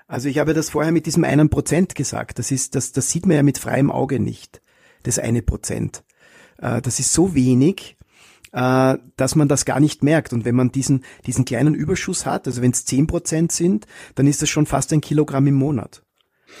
Also 0.06 0.28
ich 0.28 0.38
habe 0.38 0.54
das 0.54 0.70
vorher 0.70 0.92
mit 0.92 1.06
diesem 1.06 1.24
einen 1.24 1.48
Prozent 1.50 1.94
gesagt. 1.94 2.38
Das 2.38 2.50
ist, 2.50 2.74
das, 2.74 2.92
das 2.92 3.10
sieht 3.10 3.26
man 3.26 3.36
ja 3.36 3.42
mit 3.42 3.58
freiem 3.58 3.90
Auge 3.90 4.20
nicht. 4.20 4.60
Das 5.02 5.18
eine 5.18 5.42
Prozent. 5.42 6.04
Äh, 6.58 6.82
das 6.82 7.00
ist 7.00 7.12
so 7.12 7.34
wenig, 7.34 7.96
äh, 8.52 8.96
dass 9.16 9.34
man 9.34 9.48
das 9.48 9.64
gar 9.64 9.80
nicht 9.80 10.02
merkt. 10.02 10.32
Und 10.32 10.44
wenn 10.44 10.54
man 10.54 10.72
diesen, 10.72 11.04
diesen 11.26 11.44
kleinen 11.44 11.74
Überschuss 11.74 12.26
hat, 12.26 12.46
also 12.46 12.62
wenn 12.62 12.70
es 12.72 12.84
zehn 12.84 13.06
Prozent 13.06 13.52
sind, 13.52 13.86
dann 14.14 14.26
ist 14.26 14.42
das 14.42 14.48
schon 14.48 14.66
fast 14.66 14.92
ein 14.92 15.00
Kilogramm 15.00 15.46
im 15.46 15.54
Monat. 15.54 16.02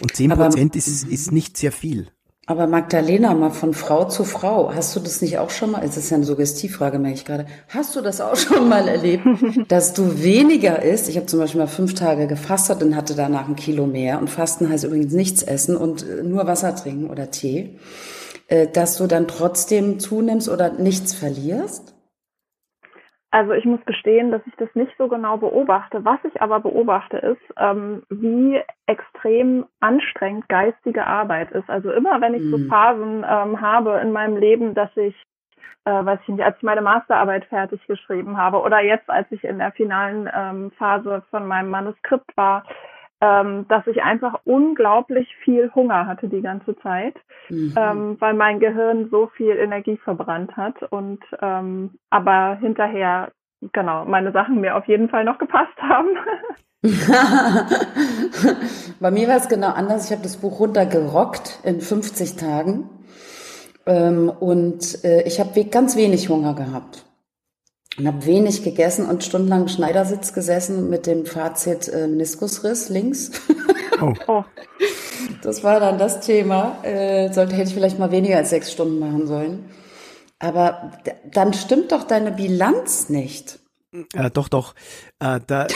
Und 0.00 0.14
zehn 0.14 0.30
Prozent 0.30 0.76
ist, 0.76 1.04
ist 1.04 1.32
nicht 1.32 1.56
sehr 1.56 1.72
viel. 1.72 2.10
Aber 2.48 2.68
Magdalena, 2.68 3.34
mal 3.34 3.50
von 3.50 3.74
Frau 3.74 4.04
zu 4.04 4.22
Frau, 4.22 4.72
hast 4.72 4.94
du 4.94 5.00
das 5.00 5.20
nicht 5.20 5.38
auch 5.38 5.50
schon 5.50 5.72
mal, 5.72 5.82
es 5.82 5.96
ist 5.96 6.10
ja 6.10 6.16
eine 6.16 6.24
Suggestivfrage, 6.24 7.00
merke 7.00 7.16
ich 7.16 7.24
gerade, 7.24 7.46
hast 7.68 7.96
du 7.96 8.02
das 8.02 8.20
auch 8.20 8.36
schon 8.36 8.68
mal 8.68 8.86
erlebt, 8.86 9.26
dass 9.66 9.94
du 9.94 10.22
weniger 10.22 10.80
isst? 10.80 11.08
Ich 11.08 11.16
habe 11.16 11.26
zum 11.26 11.40
Beispiel 11.40 11.60
mal 11.60 11.66
fünf 11.66 11.94
Tage 11.94 12.28
gefastet 12.28 12.84
und 12.84 12.94
hatte 12.94 13.16
danach 13.16 13.48
ein 13.48 13.56
Kilo 13.56 13.86
mehr. 13.86 14.20
Und 14.20 14.30
Fasten 14.30 14.68
heißt 14.68 14.84
übrigens 14.84 15.12
nichts 15.12 15.42
essen 15.42 15.76
und 15.76 16.06
nur 16.24 16.46
Wasser 16.46 16.76
trinken 16.76 17.10
oder 17.10 17.32
Tee. 17.32 17.80
Äh, 18.48 18.68
dass 18.68 18.96
du 18.96 19.06
dann 19.06 19.26
trotzdem 19.26 19.98
zunimmst 19.98 20.48
oder 20.48 20.70
nichts 20.72 21.14
verlierst? 21.14 21.96
Also 23.32 23.52
ich 23.52 23.64
muss 23.64 23.84
gestehen, 23.84 24.30
dass 24.30 24.40
ich 24.46 24.54
das 24.56 24.68
nicht 24.74 24.92
so 24.96 25.08
genau 25.08 25.36
beobachte. 25.36 26.04
Was 26.04 26.20
ich 26.24 26.40
aber 26.40 26.60
beobachte, 26.60 27.18
ist, 27.18 27.42
ähm, 27.58 28.04
wie 28.08 28.62
extrem 28.86 29.66
anstrengend 29.80 30.48
geistige 30.48 31.06
Arbeit 31.06 31.50
ist. 31.50 31.68
Also 31.68 31.90
immer, 31.90 32.20
wenn 32.20 32.34
ich 32.34 32.42
mhm. 32.42 32.50
so 32.50 32.58
Phasen 32.68 33.26
ähm, 33.28 33.60
habe 33.60 33.98
in 34.00 34.12
meinem 34.12 34.36
Leben, 34.36 34.74
dass 34.74 34.96
ich, 34.96 35.14
äh, 35.84 36.04
weiß 36.04 36.20
ich 36.22 36.28
nicht, 36.28 36.44
als 36.44 36.56
ich 36.56 36.62
meine 36.62 36.82
Masterarbeit 36.82 37.44
fertig 37.46 37.84
geschrieben 37.88 38.36
habe 38.36 38.60
oder 38.60 38.80
jetzt, 38.80 39.10
als 39.10 39.30
ich 39.32 39.42
in 39.42 39.58
der 39.58 39.72
finalen 39.72 40.30
ähm, 40.32 40.70
Phase 40.78 41.22
von 41.30 41.46
meinem 41.48 41.68
Manuskript 41.68 42.34
war, 42.36 42.64
ähm, 43.20 43.66
dass 43.68 43.86
ich 43.86 44.02
einfach 44.02 44.40
unglaublich 44.44 45.28
viel 45.42 45.70
Hunger 45.74 46.06
hatte 46.06 46.28
die 46.28 46.42
ganze 46.42 46.76
Zeit, 46.78 47.14
mhm. 47.48 47.74
ähm, 47.76 48.16
weil 48.20 48.34
mein 48.34 48.60
Gehirn 48.60 49.08
so 49.10 49.28
viel 49.36 49.56
Energie 49.56 49.96
verbrannt 49.96 50.56
hat 50.56 50.82
und 50.90 51.20
ähm, 51.40 51.92
aber 52.10 52.56
hinterher 52.60 53.32
genau 53.72 54.04
meine 54.04 54.32
Sachen 54.32 54.60
mir 54.60 54.76
auf 54.76 54.86
jeden 54.86 55.08
Fall 55.08 55.24
noch 55.24 55.38
gepasst 55.38 55.76
haben. 55.78 56.08
Bei 59.00 59.10
mir 59.10 59.28
war 59.28 59.36
es 59.36 59.48
genau 59.48 59.70
anders. 59.70 60.06
Ich 60.06 60.12
habe 60.12 60.22
das 60.22 60.36
Buch 60.36 60.60
runtergerockt 60.60 61.60
in 61.64 61.80
50 61.80 62.36
Tagen 62.36 62.90
ähm, 63.86 64.28
und 64.28 65.04
äh, 65.04 65.22
ich 65.22 65.40
habe 65.40 65.64
ganz 65.64 65.96
wenig 65.96 66.28
Hunger 66.28 66.54
gehabt 66.54 67.06
und 67.98 68.06
habe 68.06 68.26
wenig 68.26 68.62
gegessen 68.62 69.06
und 69.06 69.24
stundenlang 69.24 69.62
im 69.62 69.68
Schneidersitz 69.68 70.32
gesessen 70.32 70.90
mit 70.90 71.06
dem 71.06 71.26
Fazit 71.26 71.88
äh, 71.88 72.06
Meniskusriss 72.06 72.88
links. 72.88 73.30
Oh. 73.98 74.12
oh. 74.26 74.44
Das 75.42 75.64
war 75.64 75.80
dann 75.80 75.96
das 75.96 76.20
Thema. 76.20 76.84
Äh, 76.84 77.32
sollte 77.32 77.54
hätte 77.54 77.68
ich 77.68 77.74
vielleicht 77.74 77.98
mal 77.98 78.10
weniger 78.10 78.36
als 78.36 78.50
sechs 78.50 78.70
Stunden 78.70 78.98
machen 78.98 79.26
sollen. 79.26 79.70
Aber 80.38 80.92
dann 81.32 81.54
stimmt 81.54 81.92
doch 81.92 82.02
deine 82.02 82.30
Bilanz 82.30 83.08
nicht. 83.08 83.58
Äh, 84.12 84.30
doch, 84.30 84.48
doch. 84.48 84.74
Äh, 85.18 85.40
da, 85.46 85.66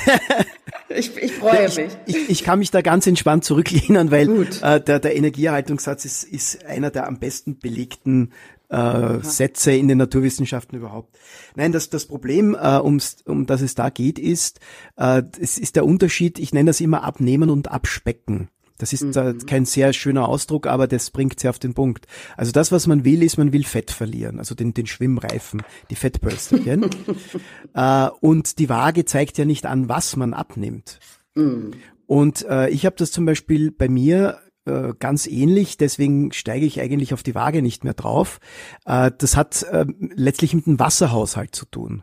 ich, 0.90 1.16
ich 1.16 1.32
freue 1.32 1.62
mich. 1.62 1.78
Ich, 1.78 2.16
ich, 2.16 2.30
ich, 2.30 2.44
kann 2.44 2.58
mich 2.58 2.70
da 2.70 2.82
ganz 2.82 3.06
entspannt 3.06 3.44
zurücklehnen, 3.44 4.10
weil 4.10 4.46
äh, 4.62 4.80
der, 4.80 4.98
der 4.98 5.16
Energieerhaltungssatz 5.16 6.04
ist, 6.04 6.24
ist 6.24 6.66
einer 6.66 6.90
der 6.90 7.06
am 7.06 7.18
besten 7.18 7.58
belegten 7.58 8.32
äh, 8.70 9.18
Sätze 9.22 9.72
in 9.72 9.88
den 9.88 9.98
Naturwissenschaften 9.98 10.78
überhaupt. 10.78 11.18
Nein, 11.56 11.72
das, 11.72 11.90
das 11.90 12.06
Problem, 12.06 12.56
äh, 12.60 12.80
ums, 12.80 13.18
um 13.26 13.46
das 13.46 13.60
es 13.60 13.74
da 13.74 13.90
geht, 13.90 14.18
ist, 14.18 14.60
äh, 14.96 15.22
es 15.38 15.58
ist 15.58 15.76
der 15.76 15.84
Unterschied, 15.84 16.38
ich 16.38 16.52
nenne 16.52 16.70
das 16.70 16.80
immer 16.80 17.02
abnehmen 17.02 17.50
und 17.50 17.70
abspecken. 17.70 18.48
Das 18.78 18.94
ist 18.94 19.02
mhm. 19.02 19.44
kein 19.46 19.66
sehr 19.66 19.92
schöner 19.92 20.26
Ausdruck, 20.26 20.66
aber 20.66 20.86
das 20.86 21.10
bringt 21.10 21.38
sie 21.38 21.48
auf 21.48 21.58
den 21.58 21.74
Punkt. 21.74 22.06
Also 22.36 22.50
das, 22.50 22.72
was 22.72 22.86
man 22.86 23.04
will, 23.04 23.22
ist, 23.22 23.36
man 23.36 23.52
will 23.52 23.64
Fett 23.64 23.90
verlieren, 23.90 24.38
also 24.38 24.54
den, 24.54 24.72
den 24.72 24.86
Schwimmreifen, 24.86 25.62
die 25.90 25.96
Fettpölsterchen. 25.96 26.86
äh, 27.74 28.08
und 28.20 28.58
die 28.58 28.70
Waage 28.70 29.04
zeigt 29.04 29.36
ja 29.36 29.44
nicht 29.44 29.66
an, 29.66 29.90
was 29.90 30.16
man 30.16 30.32
abnimmt. 30.32 30.98
Mhm. 31.34 31.72
Und 32.06 32.46
äh, 32.48 32.70
ich 32.70 32.86
habe 32.86 32.96
das 32.96 33.12
zum 33.12 33.26
Beispiel 33.26 33.70
bei 33.70 33.88
mir 33.88 34.40
äh, 34.66 34.92
ganz 34.98 35.26
ähnlich, 35.26 35.76
deswegen 35.76 36.32
steige 36.32 36.66
ich 36.66 36.80
eigentlich 36.80 37.14
auf 37.14 37.22
die 37.22 37.34
Waage 37.34 37.62
nicht 37.62 37.84
mehr 37.84 37.94
drauf. 37.94 38.40
Äh, 38.84 39.10
das 39.16 39.36
hat 39.36 39.62
äh, 39.64 39.86
letztlich 40.14 40.54
mit 40.54 40.66
dem 40.66 40.78
Wasserhaushalt 40.78 41.54
zu 41.54 41.66
tun. 41.66 42.02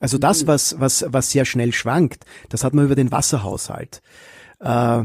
Also 0.00 0.18
das, 0.18 0.42
mhm. 0.42 0.46
was, 0.48 0.80
was, 0.80 1.04
was 1.08 1.30
sehr 1.30 1.44
schnell 1.44 1.72
schwankt, 1.72 2.24
das 2.48 2.64
hat 2.64 2.74
man 2.74 2.86
über 2.86 2.94
den 2.94 3.12
Wasserhaushalt. 3.12 4.02
Äh, 4.60 5.04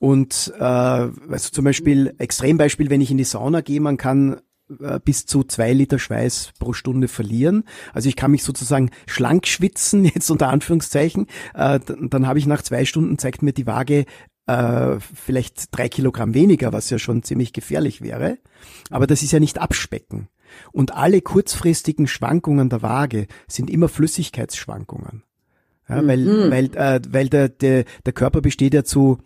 und 0.00 0.52
äh, 0.58 0.62
also 0.62 1.50
zum 1.50 1.64
Beispiel, 1.64 2.14
Extrembeispiel, 2.18 2.90
wenn 2.90 3.00
ich 3.00 3.10
in 3.10 3.16
die 3.16 3.24
Sauna 3.24 3.60
gehe, 3.60 3.80
man 3.80 3.96
kann 3.96 4.40
äh, 4.80 4.98
bis 5.02 5.26
zu 5.26 5.44
zwei 5.44 5.72
Liter 5.72 5.98
Schweiß 5.98 6.52
pro 6.58 6.72
Stunde 6.72 7.08
verlieren. 7.08 7.64
Also 7.92 8.08
ich 8.08 8.16
kann 8.16 8.30
mich 8.30 8.42
sozusagen 8.42 8.90
schlank 9.06 9.46
schwitzen, 9.46 10.04
jetzt 10.14 10.30
unter 10.30 10.48
Anführungszeichen. 10.48 11.26
Äh, 11.54 11.80
dann, 11.80 12.10
dann 12.10 12.26
habe 12.26 12.38
ich 12.38 12.46
nach 12.46 12.62
zwei 12.62 12.84
Stunden, 12.84 13.18
zeigt 13.18 13.42
mir 13.42 13.52
die 13.52 13.66
Waage, 13.66 14.04
äh, 14.46 14.98
vielleicht 15.00 15.76
drei 15.76 15.88
Kilogramm 15.88 16.34
weniger, 16.34 16.72
was 16.72 16.90
ja 16.90 16.98
schon 16.98 17.22
ziemlich 17.22 17.52
gefährlich 17.52 18.02
wäre. 18.02 18.38
Aber 18.90 19.06
das 19.06 19.22
ist 19.22 19.32
ja 19.32 19.40
nicht 19.40 19.58
Abspecken. 19.58 20.28
Und 20.72 20.94
alle 20.94 21.20
kurzfristigen 21.20 22.06
Schwankungen 22.06 22.68
der 22.68 22.82
Waage 22.82 23.26
sind 23.48 23.70
immer 23.70 23.88
Flüssigkeitsschwankungen. 23.88 25.22
Ja, 25.88 26.06
weil, 26.06 26.18
mhm. 26.18 26.50
weil, 26.50 26.64
äh, 26.76 27.00
weil 27.10 27.28
der, 27.28 27.48
der, 27.48 27.84
der 28.06 28.12
Körper 28.12 28.40
besteht 28.40 28.74
ja 28.74 28.84
zu 28.84 29.18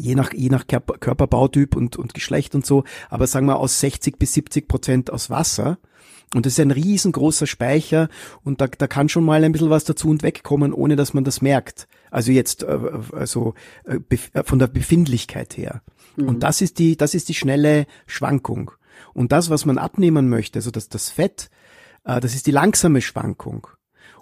je 0.00 0.14
nach, 0.14 0.32
je 0.32 0.48
nach 0.48 0.66
Körper, 0.66 0.94
Körperbautyp 0.98 1.76
und, 1.76 1.96
und 1.96 2.14
Geschlecht 2.14 2.54
und 2.54 2.64
so, 2.64 2.84
aber 3.10 3.26
sagen 3.26 3.46
wir 3.46 3.58
aus 3.58 3.80
60 3.80 4.18
bis 4.18 4.32
70 4.34 4.68
Prozent 4.68 5.10
aus 5.10 5.30
Wasser. 5.30 5.78
Und 6.34 6.46
das 6.46 6.54
ist 6.54 6.60
ein 6.60 6.70
riesengroßer 6.70 7.46
Speicher 7.46 8.08
und 8.42 8.60
da, 8.60 8.66
da 8.66 8.86
kann 8.86 9.08
schon 9.08 9.24
mal 9.24 9.44
ein 9.44 9.52
bisschen 9.52 9.70
was 9.70 9.84
dazu 9.84 10.08
und 10.08 10.22
wegkommen, 10.22 10.72
ohne 10.72 10.96
dass 10.96 11.12
man 11.12 11.24
das 11.24 11.42
merkt. 11.42 11.88
Also 12.10 12.32
jetzt 12.32 12.62
äh, 12.62 12.78
also 13.12 13.54
äh, 13.84 13.98
äh, 14.32 14.42
von 14.42 14.58
der 14.58 14.66
Befindlichkeit 14.68 15.56
her. 15.56 15.82
Mhm. 16.16 16.28
Und 16.28 16.42
das 16.42 16.62
ist 16.62 16.78
die 16.78 16.96
das 16.96 17.14
ist 17.14 17.28
die 17.28 17.34
schnelle 17.34 17.86
Schwankung. 18.06 18.70
Und 19.12 19.32
das, 19.32 19.50
was 19.50 19.66
man 19.66 19.78
abnehmen 19.78 20.28
möchte, 20.28 20.58
also 20.58 20.70
das 20.70 20.88
das 20.88 21.10
Fett, 21.10 21.50
das 22.04 22.34
ist 22.34 22.46
die 22.46 22.50
langsame 22.50 23.00
Schwankung. 23.00 23.68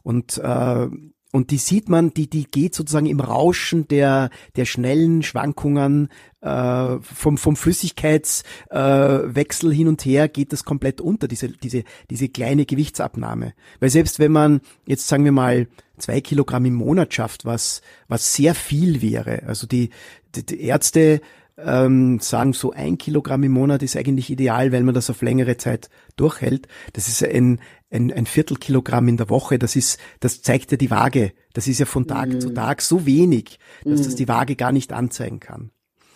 Und 0.02 0.38
äh, 0.38 0.88
und 1.32 1.52
die 1.52 1.58
sieht 1.58 1.88
man, 1.88 2.12
die, 2.12 2.28
die 2.28 2.42
geht 2.44 2.75
sozusagen 2.75 3.06
im 3.06 3.20
Rauschen 3.20 3.87
der, 3.87 4.30
der 4.56 4.64
schnellen 4.64 5.22
Schwankungen 5.22 6.08
äh, 6.40 6.96
vom, 7.00 7.38
vom 7.38 7.54
Flüssigkeitswechsel 7.54 9.72
äh, 9.72 9.75
hin 9.75 9.87
und 9.88 10.04
her 10.04 10.28
geht 10.28 10.52
das 10.52 10.64
komplett 10.64 11.00
unter, 11.00 11.28
diese, 11.28 11.49
diese, 11.49 11.84
diese 12.10 12.28
kleine 12.28 12.66
Gewichtsabnahme. 12.66 13.54
Weil 13.78 13.90
selbst 13.90 14.18
wenn 14.18 14.32
man 14.32 14.60
jetzt 14.87 15.06
sagen 15.06 15.25
wir 15.25 15.30
mal 15.32 15.68
zwei 15.99 16.20
Kilogramm 16.20 16.64
im 16.64 16.75
Monat 16.75 17.14
schafft, 17.14 17.44
was, 17.44 17.80
was 18.08 18.34
sehr 18.34 18.56
viel 18.56 19.00
wäre, 19.00 19.44
also 19.46 19.68
die, 19.68 19.90
die, 20.34 20.44
die 20.44 20.62
Ärzte 20.62 21.20
ähm, 21.64 22.19
sagen, 22.21 22.52
so 22.52 22.73
ein 22.73 22.99
Kilogramm 22.99 23.43
im 23.43 23.52
Monat 23.52 23.83
ist 23.83 23.97
eigentlich 23.97 24.31
ideal, 24.31 24.73
weil 24.73 24.83
man 24.83 24.95
das 24.95 25.11
auf 25.11 25.23
längere 25.23 25.57
Zeit 25.57 25.88
durchhält. 26.17 26.69
Das 26.93 27.09
ist 27.09 27.25
ein, 27.25 27.61
ein, 27.90 28.12
ein 28.12 28.26
Viertelkilogramm 28.26 29.09
in 29.09 29.17
der 29.17 29.31
Woche. 29.31 29.59
Das 29.59 29.76
ist, 29.76 29.99
das 30.21 30.43
zeigt 30.43 30.71
ja 30.73 30.76
die 30.76 30.90
Waage. 30.90 31.33
Das 31.52 31.67
ist 31.67 31.79
ja 31.79 31.87
von 31.87 32.07
Tag 32.07 32.29
mhm. 32.29 32.40
zu 32.40 32.50
Tag 32.50 32.83
so 32.83 33.07
wenig, 33.07 33.59
dass 33.85 34.00
mhm. 34.00 34.05
das 34.05 34.14
die 34.14 34.29
Waage 34.29 34.57
gar 34.57 34.73
nicht 34.73 34.93
anzeigen 34.93 35.40
kann. 35.40 35.71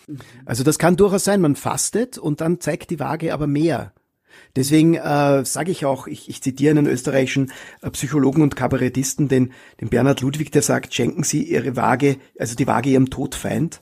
Mhm. 0.07 0.19
Also 0.45 0.63
das 0.63 0.79
kann 0.79 0.95
durchaus 0.95 1.23
sein, 1.23 1.41
man 1.41 1.55
fastet 1.55 2.17
und 2.17 2.41
dann 2.41 2.59
zeigt 2.59 2.89
die 2.89 2.99
Waage 2.99 3.33
aber 3.33 3.47
mehr. 3.47 3.93
Deswegen 4.55 4.95
äh, 4.95 5.45
sage 5.45 5.71
ich 5.71 5.85
auch, 5.85 6.07
ich, 6.07 6.29
ich 6.29 6.41
zitiere 6.41 6.71
einen 6.71 6.87
österreichischen 6.87 7.51
äh, 7.81 7.89
Psychologen 7.91 8.41
und 8.41 8.55
Kabarettisten, 8.55 9.27
den, 9.27 9.53
den 9.81 9.89
Bernhard 9.89 10.21
Ludwig, 10.21 10.51
der 10.51 10.61
sagt, 10.61 10.93
schenken 10.93 11.23
Sie 11.23 11.43
Ihre 11.43 11.75
Waage, 11.75 12.17
also 12.37 12.55
die 12.55 12.67
Waage 12.67 12.89
Ihrem 12.89 13.09
Todfeind 13.09 13.81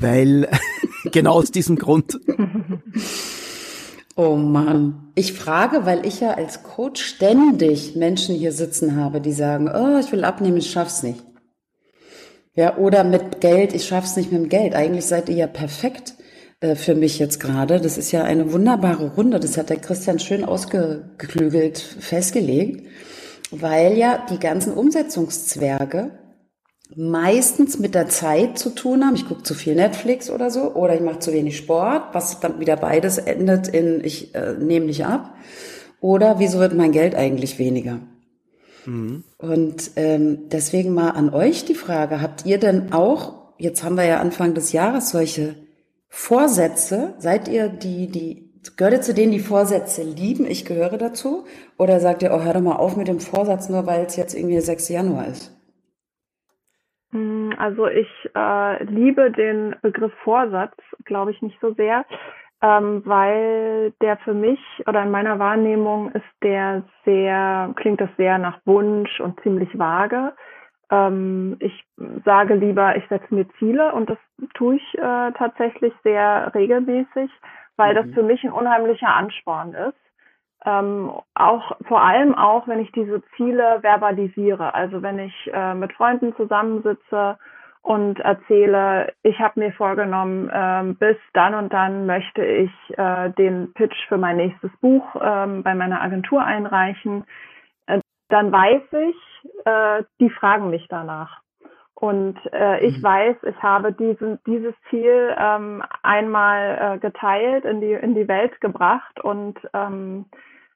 weil 0.00 0.48
genau 1.12 1.34
aus 1.34 1.50
diesem 1.50 1.76
Grund. 1.76 2.18
Oh 4.16 4.36
Mann. 4.36 5.12
Ich 5.14 5.32
frage, 5.32 5.86
weil 5.86 6.04
ich 6.06 6.20
ja 6.20 6.32
als 6.34 6.62
Coach 6.62 7.02
ständig 7.02 7.96
Menschen 7.96 8.34
hier 8.34 8.52
sitzen 8.52 8.96
habe, 8.96 9.20
die 9.20 9.32
sagen, 9.32 9.68
oh, 9.68 9.98
ich 9.98 10.12
will 10.12 10.24
abnehmen, 10.24 10.58
ich 10.58 10.70
schaff's 10.70 11.02
nicht. 11.02 11.24
Ja, 12.54 12.76
oder 12.76 13.04
mit 13.04 13.40
Geld, 13.40 13.72
ich 13.72 13.86
schaff's 13.86 14.16
nicht 14.16 14.30
mit 14.30 14.42
dem 14.42 14.48
Geld. 14.50 14.74
Eigentlich 14.74 15.06
seid 15.06 15.30
ihr 15.30 15.36
ja 15.36 15.46
perfekt 15.46 16.14
äh, 16.60 16.74
für 16.74 16.94
mich 16.94 17.18
jetzt 17.18 17.40
gerade. 17.40 17.80
Das 17.80 17.96
ist 17.96 18.12
ja 18.12 18.24
eine 18.24 18.52
wunderbare 18.52 19.14
Runde. 19.14 19.40
Das 19.40 19.56
hat 19.56 19.70
der 19.70 19.78
Christian 19.78 20.18
schön 20.18 20.44
ausgeklügelt 20.44 21.78
festgelegt, 21.78 22.86
weil 23.50 23.96
ja 23.96 24.26
die 24.30 24.38
ganzen 24.38 24.74
Umsetzungszwerge 24.74 26.10
meistens 26.96 27.78
mit 27.78 27.94
der 27.94 28.08
Zeit 28.08 28.58
zu 28.58 28.70
tun 28.70 29.04
haben. 29.04 29.14
Ich 29.14 29.26
gucke 29.26 29.42
zu 29.42 29.54
viel 29.54 29.74
Netflix 29.74 30.30
oder 30.30 30.50
so, 30.50 30.74
oder 30.74 30.94
ich 30.94 31.00
mache 31.00 31.18
zu 31.18 31.32
wenig 31.32 31.56
Sport, 31.56 32.02
was 32.12 32.40
dann 32.40 32.60
wieder 32.60 32.76
beides 32.76 33.18
endet 33.18 33.68
in 33.68 34.02
ich 34.04 34.34
äh, 34.34 34.54
nehme 34.54 34.86
nicht 34.86 35.04
ab. 35.04 35.34
Oder 36.00 36.38
wieso 36.38 36.58
wird 36.58 36.74
mein 36.74 36.92
Geld 36.92 37.14
eigentlich 37.14 37.58
weniger? 37.58 38.00
Mhm. 38.86 39.24
Und 39.38 39.92
ähm, 39.96 40.48
deswegen 40.50 40.92
mal 40.92 41.10
an 41.10 41.32
euch 41.32 41.64
die 41.64 41.74
Frage, 41.74 42.20
habt 42.20 42.44
ihr 42.44 42.58
denn 42.58 42.92
auch, 42.92 43.54
jetzt 43.58 43.84
haben 43.84 43.96
wir 43.96 44.04
ja 44.04 44.20
Anfang 44.20 44.54
des 44.54 44.72
Jahres 44.72 45.10
solche 45.10 45.54
Vorsätze, 46.08 47.14
seid 47.18 47.48
ihr 47.48 47.68
die, 47.68 48.08
die, 48.08 48.50
gehört 48.76 48.94
ihr 48.94 49.00
zu 49.00 49.14
denen, 49.14 49.32
die 49.32 49.38
Vorsätze 49.38 50.02
lieben, 50.02 50.46
ich 50.46 50.64
gehöre 50.64 50.98
dazu? 50.98 51.44
Oder 51.78 52.00
sagt 52.00 52.22
ihr, 52.22 52.32
oh, 52.34 52.42
hör 52.42 52.52
doch 52.52 52.60
mal 52.60 52.76
auf 52.76 52.96
mit 52.96 53.08
dem 53.08 53.20
Vorsatz, 53.20 53.68
nur 53.68 53.86
weil 53.86 54.04
es 54.04 54.16
jetzt 54.16 54.34
irgendwie 54.34 54.54
der 54.54 54.62
6. 54.62 54.88
Januar 54.88 55.28
ist? 55.28 55.52
Mm, 57.12 57.50
also 57.58 57.86
ich 57.86 58.08
äh, 58.34 58.84
liebe 58.84 59.30
den 59.30 59.76
Begriff 59.82 60.12
Vorsatz, 60.24 60.74
glaube 61.04 61.30
ich, 61.30 61.42
nicht 61.42 61.58
so 61.60 61.72
sehr, 61.74 62.04
ähm, 62.62 63.02
weil 63.04 63.92
der 64.00 64.16
für 64.18 64.34
mich 64.34 64.60
oder 64.86 65.02
in 65.02 65.10
meiner 65.10 65.38
Wahrnehmung 65.38 66.10
ist 66.12 66.42
der 66.42 66.82
sehr, 67.04 67.72
klingt 67.76 68.00
das 68.00 68.10
sehr 68.16 68.38
nach 68.38 68.58
Wunsch 68.64 69.20
und 69.20 69.40
ziemlich 69.42 69.78
vage. 69.78 70.32
Ähm, 70.90 71.56
ich 71.60 71.84
sage 72.24 72.54
lieber, 72.54 72.96
ich 72.96 73.06
setze 73.08 73.34
mir 73.34 73.46
Ziele 73.58 73.92
und 73.92 74.08
das 74.08 74.18
tue 74.54 74.76
ich 74.76 74.98
äh, 74.98 75.32
tatsächlich 75.32 75.92
sehr 76.02 76.50
regelmäßig, 76.54 77.30
weil 77.76 77.92
mhm. 77.92 77.96
das 77.96 78.14
für 78.14 78.22
mich 78.22 78.42
ein 78.44 78.52
unheimlicher 78.52 79.14
Ansporn 79.14 79.74
ist 79.74 79.96
ähm, 80.64 81.10
auch 81.34 81.76
vor 81.88 82.02
allem 82.02 82.34
auch, 82.34 82.68
wenn 82.68 82.80
ich 82.80 82.92
diese 82.92 83.22
Ziele 83.36 83.78
verbalisiere. 83.82 84.74
Also 84.74 85.02
wenn 85.02 85.18
ich 85.18 85.50
äh, 85.52 85.74
mit 85.74 85.92
Freunden 85.92 86.34
zusammensitze 86.36 87.38
und 87.82 88.20
erzähle, 88.20 89.12
ich 89.22 89.38
habe 89.40 89.58
mir 89.58 89.72
vorgenommen, 89.72 90.50
ähm, 90.52 90.96
bis 90.96 91.16
dann 91.32 91.54
und 91.54 91.72
dann 91.72 92.06
möchte 92.06 92.44
ich 92.44 92.70
äh, 92.96 93.30
den 93.30 93.72
Pitch 93.74 94.06
für 94.08 94.18
mein 94.18 94.36
nächstes 94.36 94.70
Buch 94.80 95.04
ähm, 95.20 95.62
bei 95.64 95.74
meiner 95.74 96.00
Agentur 96.00 96.44
einreichen, 96.44 97.24
äh, 97.86 98.00
dann 98.28 98.52
weiß 98.52 98.82
ich, 98.92 99.50
äh, 99.64 100.04
die 100.20 100.30
fragen 100.30 100.70
mich 100.70 100.86
danach. 100.88 101.42
Und 102.02 102.36
äh, 102.52 102.80
ich 102.80 102.98
mhm. 102.98 103.02
weiß, 103.04 103.36
ich 103.44 103.62
habe 103.62 103.92
diesen, 103.92 104.40
dieses 104.44 104.74
Ziel 104.90 105.36
ähm, 105.38 105.84
einmal 106.02 106.96
äh, 106.96 106.98
geteilt, 106.98 107.64
in 107.64 107.80
die, 107.80 107.92
in 107.92 108.16
die 108.16 108.26
Welt 108.26 108.60
gebracht 108.60 109.20
und 109.20 109.56
ähm, 109.72 110.26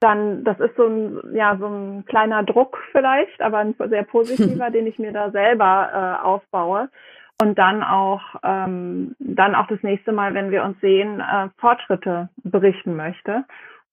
dann, 0.06 0.44
das 0.44 0.60
ist 0.60 0.76
so 0.76 0.86
ein, 0.86 1.34
ja, 1.34 1.56
so 1.58 1.66
ein 1.66 2.04
kleiner 2.06 2.44
Druck 2.44 2.78
vielleicht, 2.92 3.42
aber 3.42 3.58
ein 3.58 3.74
sehr 3.88 4.04
positiver, 4.04 4.70
den 4.76 4.86
ich 4.86 5.00
mir 5.00 5.12
da 5.12 5.32
selber 5.32 5.90
äh, 6.22 6.24
aufbaue. 6.24 6.88
Und 7.42 7.58
dann 7.58 7.82
auch, 7.82 8.22
ähm, 8.44 9.16
dann 9.18 9.56
auch 9.56 9.66
das 9.66 9.82
nächste 9.82 10.12
Mal, 10.12 10.32
wenn 10.32 10.52
wir 10.52 10.62
uns 10.62 10.80
sehen, 10.80 11.20
äh, 11.20 11.48
Fortschritte 11.58 12.28
berichten 12.44 12.94
möchte. 12.94 13.44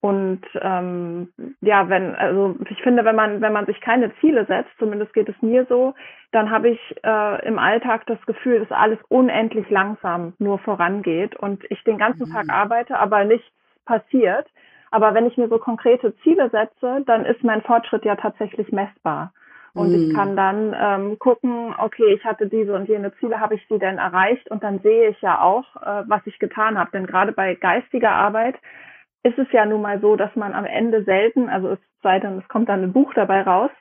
Und 0.01 0.41
ähm, 0.61 1.29
ja, 1.61 1.89
wenn, 1.89 2.13
also 2.13 2.57
ich 2.69 2.81
finde, 2.83 3.05
wenn 3.05 3.15
man, 3.15 3.41
wenn 3.41 3.53
man 3.53 3.65
sich 3.65 3.81
keine 3.81 4.13
Ziele 4.19 4.45
setzt, 4.45 4.71
zumindest 4.77 5.13
geht 5.13 5.29
es 5.29 5.41
mir 5.41 5.65
so, 5.67 5.95
dann 6.31 6.51
habe 6.51 6.69
ich 6.69 6.79
äh, 7.03 7.47
im 7.47 7.57
Alltag 7.57 8.05
das 8.05 8.21
Gefühl, 8.27 8.59
dass 8.59 8.71
alles 8.71 8.99
unendlich 9.09 9.67
langsam 9.69 10.33
nur 10.37 10.59
vorangeht 10.59 11.35
und 11.37 11.63
ich 11.71 11.83
den 11.85 11.97
ganzen 11.97 12.31
Tag 12.31 12.45
mhm. 12.45 12.51
arbeite, 12.51 12.99
aber 12.99 13.23
nichts 13.23 13.47
passiert. 13.85 14.45
Aber 14.93 15.15
wenn 15.15 15.25
ich 15.25 15.37
mir 15.37 15.47
so 15.47 15.57
konkrete 15.57 16.15
Ziele 16.17 16.51
setze, 16.51 17.01
dann 17.07 17.25
ist 17.25 17.43
mein 17.43 17.63
Fortschritt 17.63 18.05
ja 18.05 18.15
tatsächlich 18.15 18.71
messbar. 18.71 19.33
Und 19.73 19.89
mm. 19.89 19.95
ich 19.95 20.13
kann 20.13 20.35
dann 20.35 20.75
ähm, 20.79 21.17
gucken, 21.17 21.73
okay, 21.79 22.13
ich 22.13 22.23
hatte 22.23 22.45
diese 22.45 22.75
und 22.75 22.87
jene 22.87 23.11
Ziele, 23.15 23.39
habe 23.39 23.55
ich 23.55 23.67
sie 23.67 23.79
denn 23.79 23.97
erreicht? 23.97 24.51
Und 24.51 24.61
dann 24.61 24.81
sehe 24.81 25.09
ich 25.09 25.19
ja 25.19 25.41
auch, 25.41 25.65
äh, 25.77 26.03
was 26.05 26.21
ich 26.25 26.37
getan 26.37 26.77
habe. 26.77 26.91
Denn 26.91 27.07
gerade 27.07 27.31
bei 27.31 27.55
geistiger 27.55 28.11
Arbeit 28.11 28.53
ist 29.23 29.39
es 29.39 29.51
ja 29.51 29.65
nun 29.65 29.81
mal 29.81 29.99
so, 29.99 30.15
dass 30.15 30.35
man 30.35 30.53
am 30.53 30.65
Ende 30.65 31.03
selten, 31.05 31.49
also 31.49 31.69
es 31.69 31.79
sei 32.03 32.19
denn, 32.19 32.37
es 32.37 32.47
kommt 32.47 32.69
dann 32.69 32.83
ein 32.83 32.93
Buch 32.93 33.15
dabei 33.15 33.41
raus, 33.41 33.71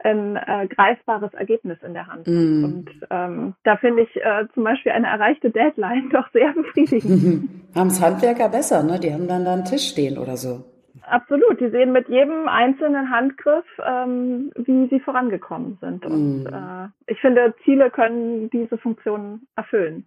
ein 0.00 0.36
äh, 0.36 0.68
greifbares 0.68 1.32
Ergebnis 1.34 1.78
in 1.82 1.94
der 1.94 2.06
Hand. 2.06 2.26
Mm. 2.26 2.64
Und 2.64 2.90
ähm, 3.10 3.54
da 3.64 3.76
finde 3.76 4.02
ich 4.02 4.16
äh, 4.16 4.46
zum 4.54 4.64
Beispiel 4.64 4.92
eine 4.92 5.08
erreichte 5.08 5.50
Deadline 5.50 6.08
doch 6.12 6.30
sehr 6.32 6.52
befriedigend. 6.52 7.48
haben 7.74 7.88
es 7.88 8.00
Handwerker 8.00 8.48
besser, 8.48 8.82
ne? 8.82 8.98
Die 9.00 9.12
haben 9.12 9.28
dann 9.28 9.44
da 9.44 9.54
einen 9.54 9.64
Tisch 9.64 9.88
stehen 9.88 10.18
oder 10.18 10.36
so. 10.36 10.64
Absolut. 11.02 11.60
Die 11.60 11.70
sehen 11.70 11.92
mit 11.92 12.08
jedem 12.08 12.48
einzelnen 12.48 13.10
Handgriff, 13.10 13.64
ähm, 13.84 14.52
wie 14.56 14.88
sie 14.88 15.00
vorangekommen 15.00 15.78
sind. 15.80 16.04
Und 16.06 16.44
mm. 16.44 16.46
äh, 16.46 16.88
ich 17.06 17.20
finde, 17.20 17.54
Ziele 17.64 17.90
können 17.90 18.50
diese 18.50 18.78
Funktion 18.78 19.42
erfüllen. 19.56 20.06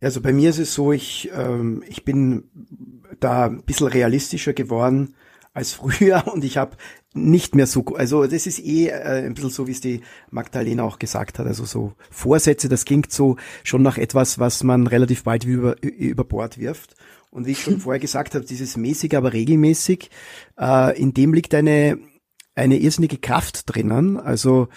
Also 0.00 0.20
bei 0.20 0.32
mir 0.32 0.50
ist 0.50 0.58
es 0.58 0.74
so, 0.74 0.92
ich, 0.92 1.30
ähm, 1.34 1.82
ich 1.88 2.04
bin 2.04 2.50
da 3.20 3.46
ein 3.46 3.62
bisschen 3.64 3.88
realistischer 3.88 4.52
geworden 4.52 5.14
als 5.54 5.72
früher 5.74 6.24
und 6.32 6.44
ich 6.44 6.58
habe 6.58 6.76
nicht 7.14 7.54
mehr 7.54 7.66
so, 7.66 7.84
also 7.94 8.26
das 8.26 8.46
ist 8.46 8.58
eh 8.58 8.88
äh, 8.88 9.24
ein 9.24 9.34
bisschen 9.34 9.50
so, 9.50 9.66
wie 9.68 9.72
es 9.72 9.80
die 9.80 10.00
Magdalena 10.30 10.82
auch 10.82 10.98
gesagt 10.98 11.38
hat, 11.38 11.46
also 11.46 11.64
so 11.64 11.92
Vorsätze, 12.10 12.68
das 12.68 12.84
klingt 12.84 13.12
so 13.12 13.36
schon 13.62 13.82
nach 13.82 13.98
etwas, 13.98 14.38
was 14.40 14.64
man 14.64 14.86
relativ 14.88 15.22
bald 15.22 15.44
über, 15.44 15.80
über 15.82 16.24
Bord 16.24 16.58
wirft. 16.58 16.94
Und 17.30 17.46
wie 17.46 17.52
ich 17.52 17.62
schon 17.62 17.80
vorher 17.80 18.00
gesagt 18.00 18.34
habe, 18.34 18.44
dieses 18.44 18.76
mäßig, 18.76 19.16
aber 19.16 19.32
regelmäßig, 19.32 20.10
äh, 20.58 21.00
in 21.00 21.14
dem 21.14 21.32
liegt 21.32 21.54
eine, 21.54 21.98
eine 22.56 22.78
irrsinnige 22.78 23.18
Kraft 23.18 23.72
drinnen. 23.72 24.18
Also 24.18 24.68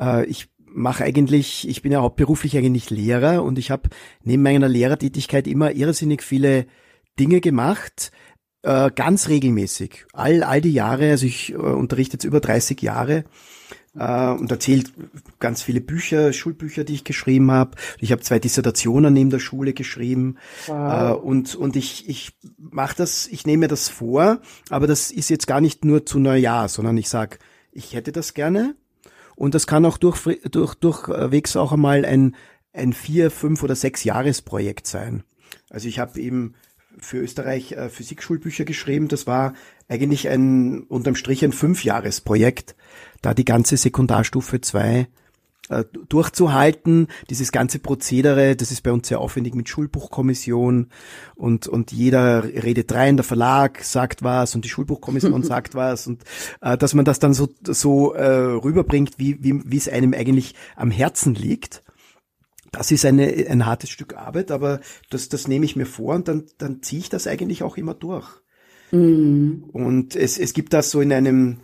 äh, 0.00 0.24
ich 0.24 0.48
mache 0.66 1.04
eigentlich, 1.04 1.68
ich 1.68 1.82
bin 1.82 1.92
ja 1.92 2.00
hauptberuflich 2.00 2.56
eigentlich 2.56 2.90
Lehrer 2.90 3.42
und 3.42 3.58
ich 3.58 3.70
habe 3.70 3.90
neben 4.22 4.42
meiner 4.42 4.68
Lehrertätigkeit 4.68 5.46
immer 5.46 5.72
irrsinnig 5.72 6.22
viele 6.22 6.66
Dinge 7.18 7.40
gemacht, 7.40 8.10
äh, 8.64 8.90
ganz 8.94 9.28
regelmäßig. 9.28 10.06
All, 10.12 10.42
all 10.42 10.60
die 10.60 10.72
Jahre, 10.72 11.10
also 11.10 11.26
ich 11.26 11.52
äh, 11.52 11.56
unterrichte 11.56 12.14
jetzt 12.14 12.24
über 12.24 12.40
30 12.40 12.80
Jahre 12.80 13.24
äh, 13.94 14.30
und 14.30 14.50
erzählt 14.50 14.92
ganz 15.38 15.62
viele 15.62 15.80
Bücher, 15.80 16.32
Schulbücher, 16.32 16.84
die 16.84 16.94
ich 16.94 17.04
geschrieben 17.04 17.50
habe. 17.50 17.72
Ich 17.98 18.10
habe 18.10 18.22
zwei 18.22 18.38
Dissertationen 18.38 19.12
neben 19.12 19.30
der 19.30 19.38
Schule 19.38 19.74
geschrieben 19.74 20.36
wow. 20.66 21.10
äh, 21.10 21.14
und 21.14 21.54
und 21.54 21.76
ich 21.76 22.08
ich 22.08 22.36
mache 22.58 22.96
das, 22.96 23.26
ich 23.26 23.46
nehme 23.46 23.60
mir 23.60 23.68
das 23.68 23.88
vor, 23.88 24.40
aber 24.70 24.86
das 24.86 25.10
ist 25.10 25.28
jetzt 25.28 25.46
gar 25.46 25.60
nicht 25.60 25.84
nur 25.84 26.06
zu 26.06 26.18
Neujahr, 26.18 26.68
sondern 26.68 26.96
ich 26.96 27.08
sag, 27.08 27.38
ich 27.70 27.92
hätte 27.94 28.12
das 28.12 28.34
gerne 28.34 28.74
und 29.36 29.54
das 29.54 29.66
kann 29.66 29.84
auch 29.84 29.98
durch, 29.98 30.40
durch 30.50 30.74
durchwegs 30.74 31.56
auch 31.56 31.72
einmal 31.72 32.04
ein 32.04 32.34
ein 32.72 32.92
vier, 32.92 33.30
fünf 33.30 33.62
oder 33.62 33.76
sechs 33.76 34.02
Jahresprojekt 34.02 34.86
sein. 34.86 35.22
Also 35.70 35.86
ich 35.86 36.00
habe 36.00 36.18
eben 36.18 36.54
für 36.98 37.18
Österreich 37.18 37.72
äh, 37.72 37.88
Physikschulbücher 37.88 38.64
geschrieben. 38.64 39.08
Das 39.08 39.26
war 39.26 39.54
eigentlich 39.88 40.28
ein 40.28 40.82
unterm 40.84 41.14
Strich 41.14 41.44
ein 41.44 41.52
Fünfjahresprojekt, 41.52 42.74
da 43.22 43.34
die 43.34 43.44
ganze 43.44 43.76
Sekundarstufe 43.76 44.60
2 44.60 45.08
äh, 45.70 45.84
durchzuhalten, 46.10 47.08
dieses 47.30 47.50
ganze 47.50 47.78
Prozedere, 47.78 48.54
das 48.54 48.70
ist 48.70 48.82
bei 48.82 48.92
uns 48.92 49.08
sehr 49.08 49.20
aufwendig 49.20 49.54
mit 49.54 49.68
Schulbuchkommission 49.68 50.88
und, 51.36 51.66
und 51.68 51.90
jeder 51.90 52.44
redet 52.44 52.92
rein, 52.92 53.16
der 53.16 53.24
Verlag 53.24 53.82
sagt 53.82 54.22
was 54.22 54.54
und 54.54 54.66
die 54.66 54.68
Schulbuchkommission 54.68 55.42
sagt 55.44 55.74
was 55.74 56.06
und 56.06 56.22
äh, 56.60 56.76
dass 56.76 56.92
man 56.92 57.06
das 57.06 57.18
dann 57.18 57.32
so, 57.32 57.48
so 57.62 58.12
äh, 58.12 58.26
rüberbringt, 58.26 59.12
wie, 59.18 59.42
wie, 59.42 59.62
wie 59.64 59.76
es 59.78 59.88
einem 59.88 60.12
eigentlich 60.12 60.54
am 60.76 60.90
Herzen 60.90 61.34
liegt 61.34 61.82
das 62.74 62.90
ist 62.90 63.04
eine, 63.04 63.46
ein 63.48 63.66
hartes 63.66 63.90
Stück 63.90 64.16
Arbeit, 64.16 64.50
aber 64.50 64.80
das, 65.10 65.28
das 65.28 65.48
nehme 65.48 65.64
ich 65.64 65.76
mir 65.76 65.86
vor 65.86 66.14
und 66.14 66.28
dann, 66.28 66.44
dann 66.58 66.82
ziehe 66.82 67.00
ich 67.00 67.08
das 67.08 67.26
eigentlich 67.26 67.62
auch 67.62 67.76
immer 67.76 67.94
durch. 67.94 68.28
Mhm. 68.90 69.64
Und 69.72 70.16
es, 70.16 70.38
es 70.38 70.52
gibt 70.52 70.72
das 70.72 70.90
so 70.90 71.00
in 71.00 71.12
einem, 71.12 71.60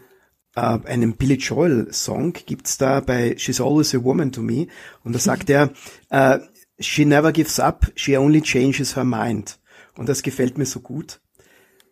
äh, 0.54 0.60
einem 0.60 1.16
Billy 1.16 1.34
Joel 1.34 1.92
Song, 1.92 2.32
gibt's 2.32 2.78
da 2.78 3.00
bei 3.00 3.36
She's 3.36 3.60
Always 3.60 3.94
a 3.94 4.02
Woman 4.02 4.32
to 4.32 4.42
Me 4.42 4.68
und 5.04 5.14
da 5.14 5.18
sagt 5.18 5.50
er, 5.50 5.72
äh, 6.10 6.38
She 6.82 7.04
never 7.04 7.32
gives 7.32 7.60
up, 7.60 7.92
she 7.94 8.16
only 8.16 8.40
changes 8.40 8.96
her 8.96 9.04
mind. 9.04 9.58
Und 9.98 10.08
das 10.08 10.22
gefällt 10.22 10.56
mir 10.56 10.64
so 10.64 10.80
gut 10.80 11.20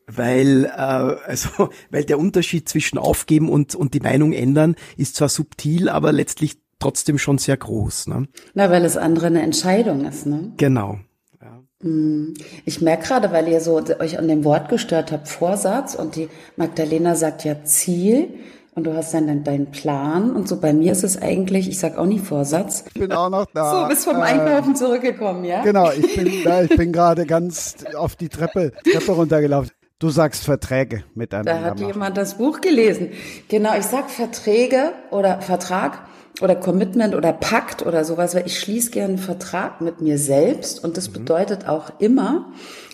weil 0.09 0.65
äh, 0.65 0.71
also 0.71 1.69
weil 1.91 2.05
der 2.05 2.19
Unterschied 2.19 2.69
zwischen 2.69 2.99
aufgeben 2.99 3.49
und 3.49 3.75
und 3.75 3.95
die 3.95 4.01
Meinung 4.01 4.33
ändern 4.33 4.75
ist 4.97 5.17
zwar 5.17 5.29
subtil, 5.29 5.89
aber 5.89 6.13
letztlich 6.13 6.59
trotzdem 6.79 7.19
schon 7.19 7.39
sehr 7.39 7.57
groß. 7.57 8.09
Ne? 8.09 8.29
Na, 8.55 8.71
weil 8.71 8.85
es 8.85 8.97
andere 8.97 9.27
eine 9.27 9.43
Entscheidung 9.43 10.05
ist. 10.05 10.27
Ne? 10.27 10.53
Genau. 10.57 10.99
Ja. 11.41 11.63
Hm. 11.83 12.35
Ich 12.65 12.81
merke 12.81 13.07
gerade, 13.07 13.33
weil 13.33 13.49
ihr 13.49 13.61
so 13.61 13.83
euch 13.99 14.19
an 14.19 14.29
dem 14.29 14.45
Wort 14.45 14.69
gestört 14.69 15.13
habt, 15.13 15.29
Vorsatz 15.29 15.95
und 15.95 16.17
die 16.17 16.29
Magdalena 16.57 17.15
sagt 17.15 17.45
ja 17.45 17.65
Ziel 17.65 18.29
und 18.75 18.85
du 18.85 18.95
hast 18.95 19.13
dann 19.13 19.43
deinen 19.43 19.73
Plan 19.73 20.31
und 20.31 20.47
so 20.47 20.61
bei 20.61 20.73
mir 20.73 20.93
ist 20.93 21.03
es 21.03 21.21
eigentlich, 21.21 21.69
ich 21.69 21.81
sag 21.81 21.99
auch 21.99 22.07
nie 22.07 22.21
Vorsatz. 22.21 22.85
Ich 22.95 23.01
bin 23.01 23.11
auch 23.11 23.29
noch 23.29 23.47
da. 23.53 23.83
So, 23.83 23.89
bist 23.89 24.05
vom 24.05 24.21
Einkaufen 24.21 24.73
äh, 24.73 24.77
zurückgekommen, 24.77 25.45
ja? 25.45 25.63
Genau, 25.63 25.91
ich 25.91 26.15
bin, 26.15 26.33
ja, 26.45 26.63
ich 26.63 26.77
bin 26.77 26.93
gerade 26.93 27.27
ganz 27.27 27.75
auf 27.97 28.15
die 28.15 28.29
Treppe, 28.29 28.73
Treppe 28.85 29.13
runtergelaufen. 29.13 29.73
Du 29.99 30.11
sagst 30.11 30.45
Verträge 30.45 31.03
miteinander. 31.15 31.55
Da 31.55 31.61
hat 31.61 31.81
machen. 31.81 31.93
jemand 31.93 32.17
das 32.17 32.39
Buch 32.39 32.61
gelesen. 32.61 33.09
Genau, 33.49 33.77
ich 33.77 33.85
sag 33.85 34.11
Verträge 34.11 34.93
oder 35.11 35.41
Vertrag 35.41 35.99
oder 36.41 36.55
Commitment 36.55 37.15
oder 37.15 37.33
Pakt 37.33 37.85
oder 37.85 38.05
sowas, 38.05 38.35
weil 38.35 38.47
ich 38.47 38.59
schließe 38.59 38.91
gerne 38.91 39.15
einen 39.15 39.19
Vertrag 39.19 39.81
mit 39.81 40.01
mir 40.01 40.19
selbst 40.19 40.83
und 40.83 40.97
das 40.97 41.09
mhm. 41.09 41.15
bedeutet 41.15 41.69
auch 41.69 41.91
immer, 41.99 42.53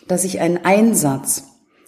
dass 0.08 0.24
ich 0.24 0.40
einen 0.40 0.64
Einsatz 0.64 1.44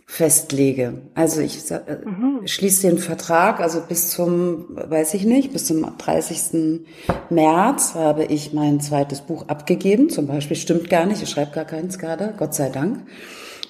festlege. 0.09 1.03
Also 1.15 1.41
ich 1.41 1.69
äh, 1.71 1.81
mhm. 2.05 2.47
schließe 2.47 2.87
den 2.87 2.99
Vertrag, 2.99 3.61
also 3.61 3.81
bis 3.81 4.11
zum, 4.11 4.67
weiß 4.71 5.15
ich 5.15 5.25
nicht, 5.25 5.53
bis 5.53 5.67
zum 5.67 5.97
30. 5.99 6.85
März 7.29 7.95
habe 7.95 8.25
ich 8.25 8.53
mein 8.53 8.81
zweites 8.81 9.23
Buch 9.23 9.49
abgegeben. 9.49 10.09
Zum 10.09 10.29
Beispiel 10.29 10.57
stimmt 10.57 10.89
gar 10.89 11.07
nicht, 11.07 11.23
ich 11.23 11.29
schreibe 11.29 11.53
gar 11.53 11.65
keins 11.65 11.99
gerade, 11.99 12.35
Gott 12.37 12.55
sei 12.55 12.69
Dank. 12.69 13.07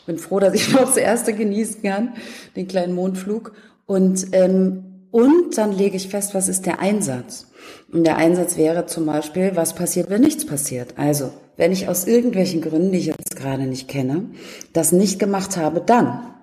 Bin 0.05 0.18
froh, 0.18 0.38
dass 0.38 0.55
ich 0.55 0.68
noch 0.72 0.85
das 0.85 0.99
erste 0.99 1.33
genießen 1.33 1.83
kann, 1.83 2.14
den 2.55 2.68
kleinen 2.68 2.94
Mondflug. 2.94 3.53
Und 3.87 4.27
ähm, 4.33 4.83
und 5.16 5.57
dann 5.57 5.72
lege 5.72 5.96
ich 5.96 6.09
fest, 6.09 6.35
was 6.35 6.46
ist 6.46 6.66
der 6.66 6.81
Einsatz. 6.81 7.46
Und 7.92 8.05
der 8.05 8.16
Einsatz 8.16 8.57
wäre 8.57 8.87
zum 8.87 9.07
Beispiel, 9.07 9.52
was 9.55 9.74
passiert, 9.74 10.11
wenn 10.11 10.22
nichts 10.22 10.44
passiert. 10.44 10.94
Also, 10.96 11.33
wenn 11.57 11.72
ich 11.72 11.88
aus 11.88 12.07
irgendwelchen 12.07 12.61
Gründen, 12.61 12.92
die 12.92 12.98
ich 12.98 13.07
jetzt 13.07 13.37
gerade 13.37 13.64
nicht 13.64 13.88
kenne, 13.88 14.31
das 14.72 14.92
nicht 14.92 15.18
gemacht 15.18 15.57
habe, 15.57 15.81
dann. 15.81 16.35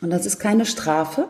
Und 0.00 0.10
das 0.10 0.26
ist 0.26 0.38
keine 0.38 0.66
Strafe, 0.66 1.28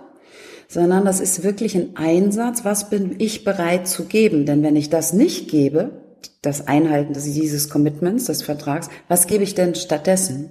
sondern 0.68 1.04
das 1.04 1.20
ist 1.20 1.42
wirklich 1.42 1.74
ein 1.74 1.96
Einsatz, 1.96 2.64
was 2.64 2.90
bin 2.90 3.16
ich 3.18 3.44
bereit 3.44 3.88
zu 3.88 4.04
geben. 4.04 4.44
Denn 4.44 4.62
wenn 4.62 4.76
ich 4.76 4.90
das 4.90 5.12
nicht 5.12 5.50
gebe, 5.50 6.02
das 6.42 6.66
Einhalten 6.68 7.14
dieses 7.14 7.70
Commitments, 7.70 8.24
des 8.24 8.42
Vertrags, 8.42 8.90
was 9.09 9.26
gebe 9.26 9.44
ich 9.44 9.54
denn 9.54 9.74
stattdessen? 9.74 10.50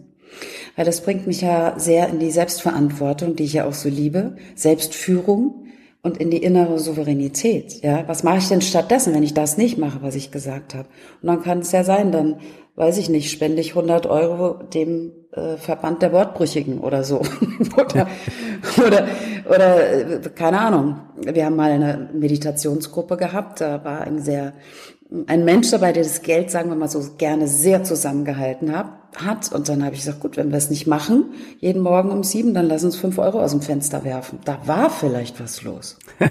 Weil 0.76 0.86
das 0.86 1.02
bringt 1.02 1.28
mich 1.28 1.42
ja 1.42 1.80
sehr 1.80 2.10
in 2.10 2.20
die 2.20 2.32
Selbstverantwortung, 2.32 3.36
die 3.36 3.44
ich 3.44 3.54
ja 3.54 3.66
auch 3.66 3.74
so 3.74 3.90
liebe, 3.90 4.36
Selbstführung 4.56 5.67
und 6.02 6.18
in 6.18 6.32
die 6.32 6.44
innere 6.44 6.80
Souveränität. 6.80 7.84
Ja, 7.84 8.08
was 8.08 8.24
mache 8.24 8.38
ich 8.38 8.48
denn 8.48 8.62
stattdessen, 8.62 9.14
wenn 9.14 9.24
ich 9.24 9.34
das 9.34 9.58
nicht 9.58 9.78
mache, 9.78 10.00
was 10.02 10.16
ich 10.16 10.32
gesagt 10.32 10.76
habe? 10.76 10.88
Und 11.22 11.28
dann 11.28 11.44
kann 11.44 11.60
es 11.60 11.72
ja 11.72 11.84
sein, 11.84 12.12
dann 12.12 12.38
weiß 12.76 12.98
ich 13.00 13.10
nicht, 13.10 13.32
spende 13.32 13.62
ich 13.62 13.72
100 13.72 14.06
Euro 14.06 14.64
dem 14.74 15.12
äh, 15.32 15.58
Verband 15.58 16.02
der 16.02 16.14
Wortbrüchigen 16.14 16.80
oder 16.80 17.04
so 17.04 17.22
oder, 17.76 18.08
oder 18.78 19.08
oder 19.50 20.20
keine 20.36 20.60
Ahnung. 20.60 21.00
Wir 21.16 21.46
haben 21.46 21.56
mal 21.56 21.72
eine 21.72 22.10
Meditationsgruppe 22.14 23.18
gehabt, 23.18 23.62
da 23.62 23.84
war 23.84 24.02
ein 24.02 24.20
sehr 24.20 24.54
ein 25.28 25.46
Mensch 25.46 25.72
dabei, 25.72 25.94
der 25.94 26.04
das 26.04 26.22
Geld, 26.22 26.52
sagen 26.52 26.70
wir 26.70 26.76
mal 26.76 26.90
so, 26.90 27.02
gerne 27.18 27.48
sehr 27.48 27.84
zusammengehalten 27.84 28.76
hat. 28.76 28.88
Hat. 29.16 29.52
Und 29.52 29.70
dann 29.70 29.84
habe 29.84 29.96
ich 29.96 30.02
gesagt, 30.02 30.20
gut, 30.20 30.38
wenn 30.38 30.52
wir 30.52 30.58
es 30.58 30.70
nicht 30.70 30.88
machen, 30.88 31.26
jeden 31.60 31.82
Morgen 31.82 32.12
um 32.12 32.24
sieben, 32.24 32.54
dann 32.54 32.68
lass 32.68 32.84
uns 32.84 32.96
fünf 32.96 33.18
Euro 33.18 33.42
aus 33.42 33.52
dem 33.52 33.62
Fenster 33.62 34.04
werfen. 34.04 34.40
Da 34.46 34.60
war 34.66 34.90
vielleicht 34.90 35.40
was 35.42 35.64
los. 35.64 35.98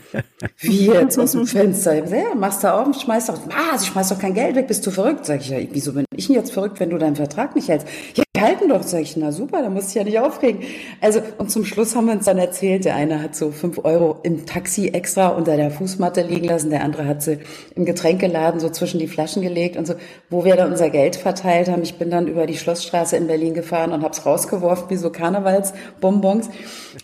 Wie 0.61 0.87
jetzt 0.87 1.19
aus 1.19 1.33
dem 1.33 1.47
Fenster? 1.47 2.05
Ich 2.05 2.11
ja, 2.11 2.35
machst 2.35 2.63
du 2.63 2.73
auf, 2.73 2.87
schmeißt 2.95 3.29
doch, 3.29 3.39
ah, 3.51 3.79
sie 3.79 3.87
schmeißt 3.87 4.11
doch 4.11 4.19
kein 4.19 4.35
Geld 4.35 4.57
weg, 4.57 4.69
bist 4.69 4.87
du 4.87 4.91
verrückt? 4.91 5.27
Sag 5.27 5.41
ich, 5.41 5.49
ja, 5.49 5.59
wieso 5.71 5.93
bin 5.93 6.05
ich 6.15 6.27
denn 6.27 6.37
jetzt 6.37 6.53
verrückt, 6.53 6.81
wenn 6.81 6.91
du 6.91 6.99
deinen 6.99 7.17
Vertrag 7.17 7.55
nicht 7.55 7.69
hältst? 7.69 7.87
Ja, 8.15 8.25
halten 8.41 8.69
doch, 8.69 8.83
sag 8.83 9.01
ich, 9.01 9.17
na 9.17 9.33
super, 9.33 9.63
da 9.63 9.71
musst 9.71 9.95
du 9.95 9.99
ja 9.99 10.05
nicht 10.05 10.19
aufregen. 10.19 10.63
Also, 11.01 11.21
und 11.39 11.51
zum 11.51 11.65
Schluss 11.65 11.95
haben 11.95 12.07
wir 12.07 12.15
uns 12.15 12.25
dann 12.25 12.39
erzählt, 12.39 12.85
der 12.85 12.95
eine 12.95 13.23
hat 13.23 13.35
so 13.35 13.51
fünf 13.51 13.85
Euro 13.85 14.19
im 14.23 14.47
Taxi 14.47 14.89
extra 14.89 15.29
unter 15.29 15.57
der 15.57 15.71
Fußmatte 15.71 16.23
liegen 16.23 16.47
lassen, 16.47 16.71
der 16.71 16.83
andere 16.83 17.07
hat 17.07 17.23
sie 17.23 17.39
im 17.75 17.85
Getränkeladen 17.85 18.61
so 18.61 18.69
zwischen 18.71 18.99
die 18.99 19.09
Flaschen 19.09 19.43
gelegt 19.43 19.77
und 19.77 19.87
so, 19.87 19.95
wo 20.31 20.45
wir 20.45 20.57
da 20.57 20.67
unser 20.67 20.91
Geld 20.91 21.17
verteilt 21.17 21.69
haben. 21.69 21.83
Ich 21.83 21.97
bin 21.97 22.11
dann 22.11 22.29
über 22.29 22.47
die 22.47 22.57
Schlossstraße 22.83 23.17
in 23.17 23.27
Berlin 23.27 23.55
gefahren 23.55 23.93
und 23.93 24.03
hab's 24.03 24.25
rausgeworfen 24.25 24.91
wie 24.91 24.97
so 24.97 25.11
Karnevalsbonbons. 25.11 26.51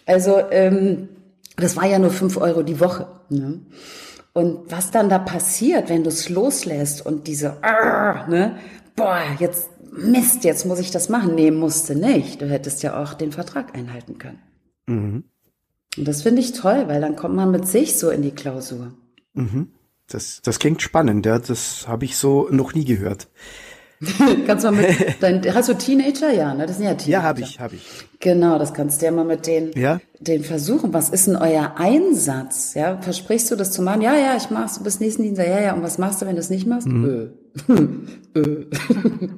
Also, 0.07 0.41
ähm, 0.51 1.09
das 1.57 1.77
war 1.77 1.87
ja 1.87 1.99
nur 1.99 2.11
fünf 2.11 2.37
Euro 2.37 2.63
die 2.63 2.81
Woche. 2.81 3.07
Ne? 3.29 3.61
Und 4.33 4.71
was 4.71 4.91
dann 4.91 5.09
da 5.09 5.19
passiert, 5.19 5.89
wenn 5.89 6.05
du 6.05 6.09
es 6.09 6.29
loslässt 6.29 7.05
und 7.05 7.27
diese, 7.27 7.57
ne, 8.29 8.57
boah, 8.97 9.21
jetzt 9.39 9.69
Mist, 9.95 10.45
jetzt 10.45 10.65
muss 10.65 10.79
ich 10.79 10.91
das 10.91 11.11
machen. 11.11 11.35
Nee, 11.35 11.51
musste 11.51 11.95
nicht. 11.95 12.41
Du 12.41 12.49
hättest 12.49 12.83
ja 12.83 13.03
auch 13.03 13.13
den 13.13 13.31
Vertrag 13.31 13.77
einhalten 13.77 14.17
können. 14.17 14.41
Mhm. 14.87 15.25
Und 15.99 16.09
das 16.09 16.23
finde 16.23 16.41
ich 16.41 16.53
toll, 16.53 16.85
weil 16.89 17.03
dann 17.03 17.15
kommt 17.15 17.35
man 17.35 17.51
mit 17.51 17.69
sich 17.69 17.99
so 17.99 18.09
in 18.09 18.23
die 18.23 18.31
Klausur. 18.31 18.95
Mhm. 19.35 19.69
Das, 20.09 20.41
das 20.43 20.59
klingt 20.59 20.81
spannend, 20.81 21.27
ja. 21.27 21.39
Das 21.39 21.87
habe 21.87 22.07
ich 22.07 22.17
so 22.17 22.49
noch 22.51 22.75
nie 22.75 22.87
gehört. 22.87 23.29
kannst 24.47 24.65
du 24.65 24.71
mal 24.71 24.83
mit 24.83 25.17
dein, 25.21 25.43
hast 25.55 25.69
du 25.69 25.75
Teenager? 25.75 26.33
Ja, 26.33 26.55
ne? 26.55 26.67
Das 26.67 26.77
sind 26.77 26.87
ja 26.87 26.95
Teenager. 26.95 27.11
Ja, 27.11 27.23
habe 27.23 27.41
ich, 27.41 27.61
habe 27.61 27.77
ich. 27.77 27.83
Genau, 28.21 28.59
das 28.59 28.75
kannst 28.75 29.01
du 29.01 29.07
ja 29.07 29.13
mal 29.13 29.25
mit 29.25 29.47
denen, 29.47 29.73
ja? 29.73 30.01
den 30.21 30.45
versuchen. 30.45 30.93
Was 30.93 31.09
ist 31.09 31.27
denn 31.27 31.37
euer 31.37 31.75
Einsatz? 31.77 32.75
Ja, 32.75 33.01
versprichst 33.01 33.51
du 33.51 33.57
das 33.57 33.73
zu 33.73 33.81
machen? 33.83 34.03
Ja, 34.03 34.15
ja, 34.17 34.37
ich 34.37 34.51
mach's 34.51 34.83
bis 34.83 35.01
nächsten 35.01 35.23
Dienstag. 35.23 35.47
Ja, 35.47 35.61
ja. 35.61 35.73
Und 35.75 35.83
was 35.83 35.99
machst 35.99 36.23
du, 36.23 36.27
wenn 36.27 36.37
du 36.37 36.41
es 36.41 36.51
nicht 36.51 36.67
machst? 36.67 36.89
Mhm. 36.89 37.05
Ö. 37.05 37.29
Ö. 38.37 38.67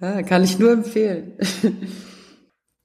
ja, 0.00 0.22
kann 0.22 0.44
ich 0.44 0.58
nur 0.58 0.72
empfehlen. 0.72 1.32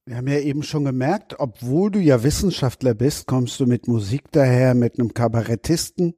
Wir 0.06 0.18
haben 0.18 0.28
ja 0.28 0.40
eben 0.40 0.64
schon 0.64 0.84
gemerkt, 0.86 1.36
obwohl 1.40 1.92
du 1.92 2.00
ja 2.00 2.24
Wissenschaftler 2.24 2.96
bist, 2.96 3.28
kommst 3.28 3.60
du 3.60 3.68
mit 3.68 3.88
Musik 3.88 4.24
daher, 4.32 4.74
mit 4.74 5.00
einem 5.00 5.14
Kabarettisten. 5.14 6.16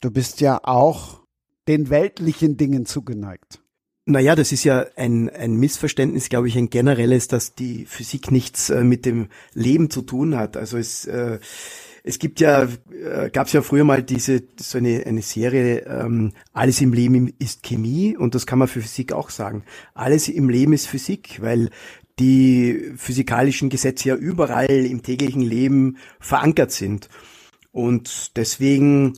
Du 0.00 0.10
bist 0.10 0.40
ja 0.40 0.58
auch 0.62 1.21
den 1.68 1.90
weltlichen 1.90 2.56
Dingen 2.56 2.86
zugeneigt. 2.86 3.60
Naja, 4.04 4.34
das 4.34 4.50
ist 4.50 4.64
ja 4.64 4.84
ein, 4.96 5.30
ein 5.30 5.54
Missverständnis, 5.54 6.28
glaube 6.28 6.48
ich, 6.48 6.58
ein 6.58 6.70
generelles, 6.70 7.28
dass 7.28 7.54
die 7.54 7.86
Physik 7.86 8.32
nichts 8.32 8.68
äh, 8.68 8.82
mit 8.82 9.06
dem 9.06 9.28
Leben 9.54 9.90
zu 9.90 10.02
tun 10.02 10.36
hat. 10.36 10.56
Also 10.56 10.76
es, 10.76 11.06
äh, 11.06 11.38
es 12.02 12.18
gibt 12.18 12.40
ja, 12.40 12.64
äh, 12.64 13.30
gab 13.30 13.46
es 13.46 13.52
ja 13.52 13.62
früher 13.62 13.84
mal 13.84 14.02
diese 14.02 14.42
so 14.58 14.78
eine, 14.78 15.04
eine 15.06 15.22
Serie, 15.22 15.86
ähm, 15.86 16.32
alles 16.52 16.80
im 16.80 16.92
Leben 16.92 17.32
ist 17.38 17.62
Chemie 17.62 18.16
und 18.16 18.34
das 18.34 18.44
kann 18.44 18.58
man 18.58 18.66
für 18.66 18.80
Physik 18.80 19.12
auch 19.12 19.30
sagen. 19.30 19.62
Alles 19.94 20.28
im 20.28 20.48
Leben 20.48 20.72
ist 20.72 20.88
Physik, 20.88 21.40
weil 21.40 21.70
die 22.18 22.92
physikalischen 22.96 23.70
Gesetze 23.70 24.08
ja 24.08 24.16
überall 24.16 24.66
im 24.68 25.02
täglichen 25.02 25.42
Leben 25.42 25.96
verankert 26.18 26.72
sind. 26.72 27.08
Und 27.70 28.36
deswegen 28.36 29.14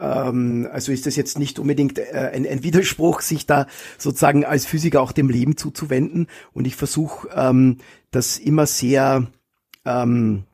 ähm, 0.00 0.68
also 0.72 0.92
ist 0.92 1.06
das 1.06 1.16
jetzt 1.16 1.38
nicht 1.38 1.58
unbedingt 1.58 1.98
äh, 1.98 2.30
ein, 2.32 2.46
ein, 2.46 2.62
Widerspruch, 2.62 3.20
sich 3.20 3.46
da 3.46 3.66
sozusagen 3.96 4.44
als 4.44 4.66
Physiker 4.66 5.00
auch 5.00 5.12
dem 5.12 5.28
Leben 5.28 5.56
zuzuwenden. 5.56 6.26
Und 6.52 6.66
ich 6.66 6.76
versuche 6.76 7.28
ähm, 7.34 7.78
das 8.10 8.38
immer 8.38 8.66
sehr, 8.66 9.26
ähm, 9.84 10.44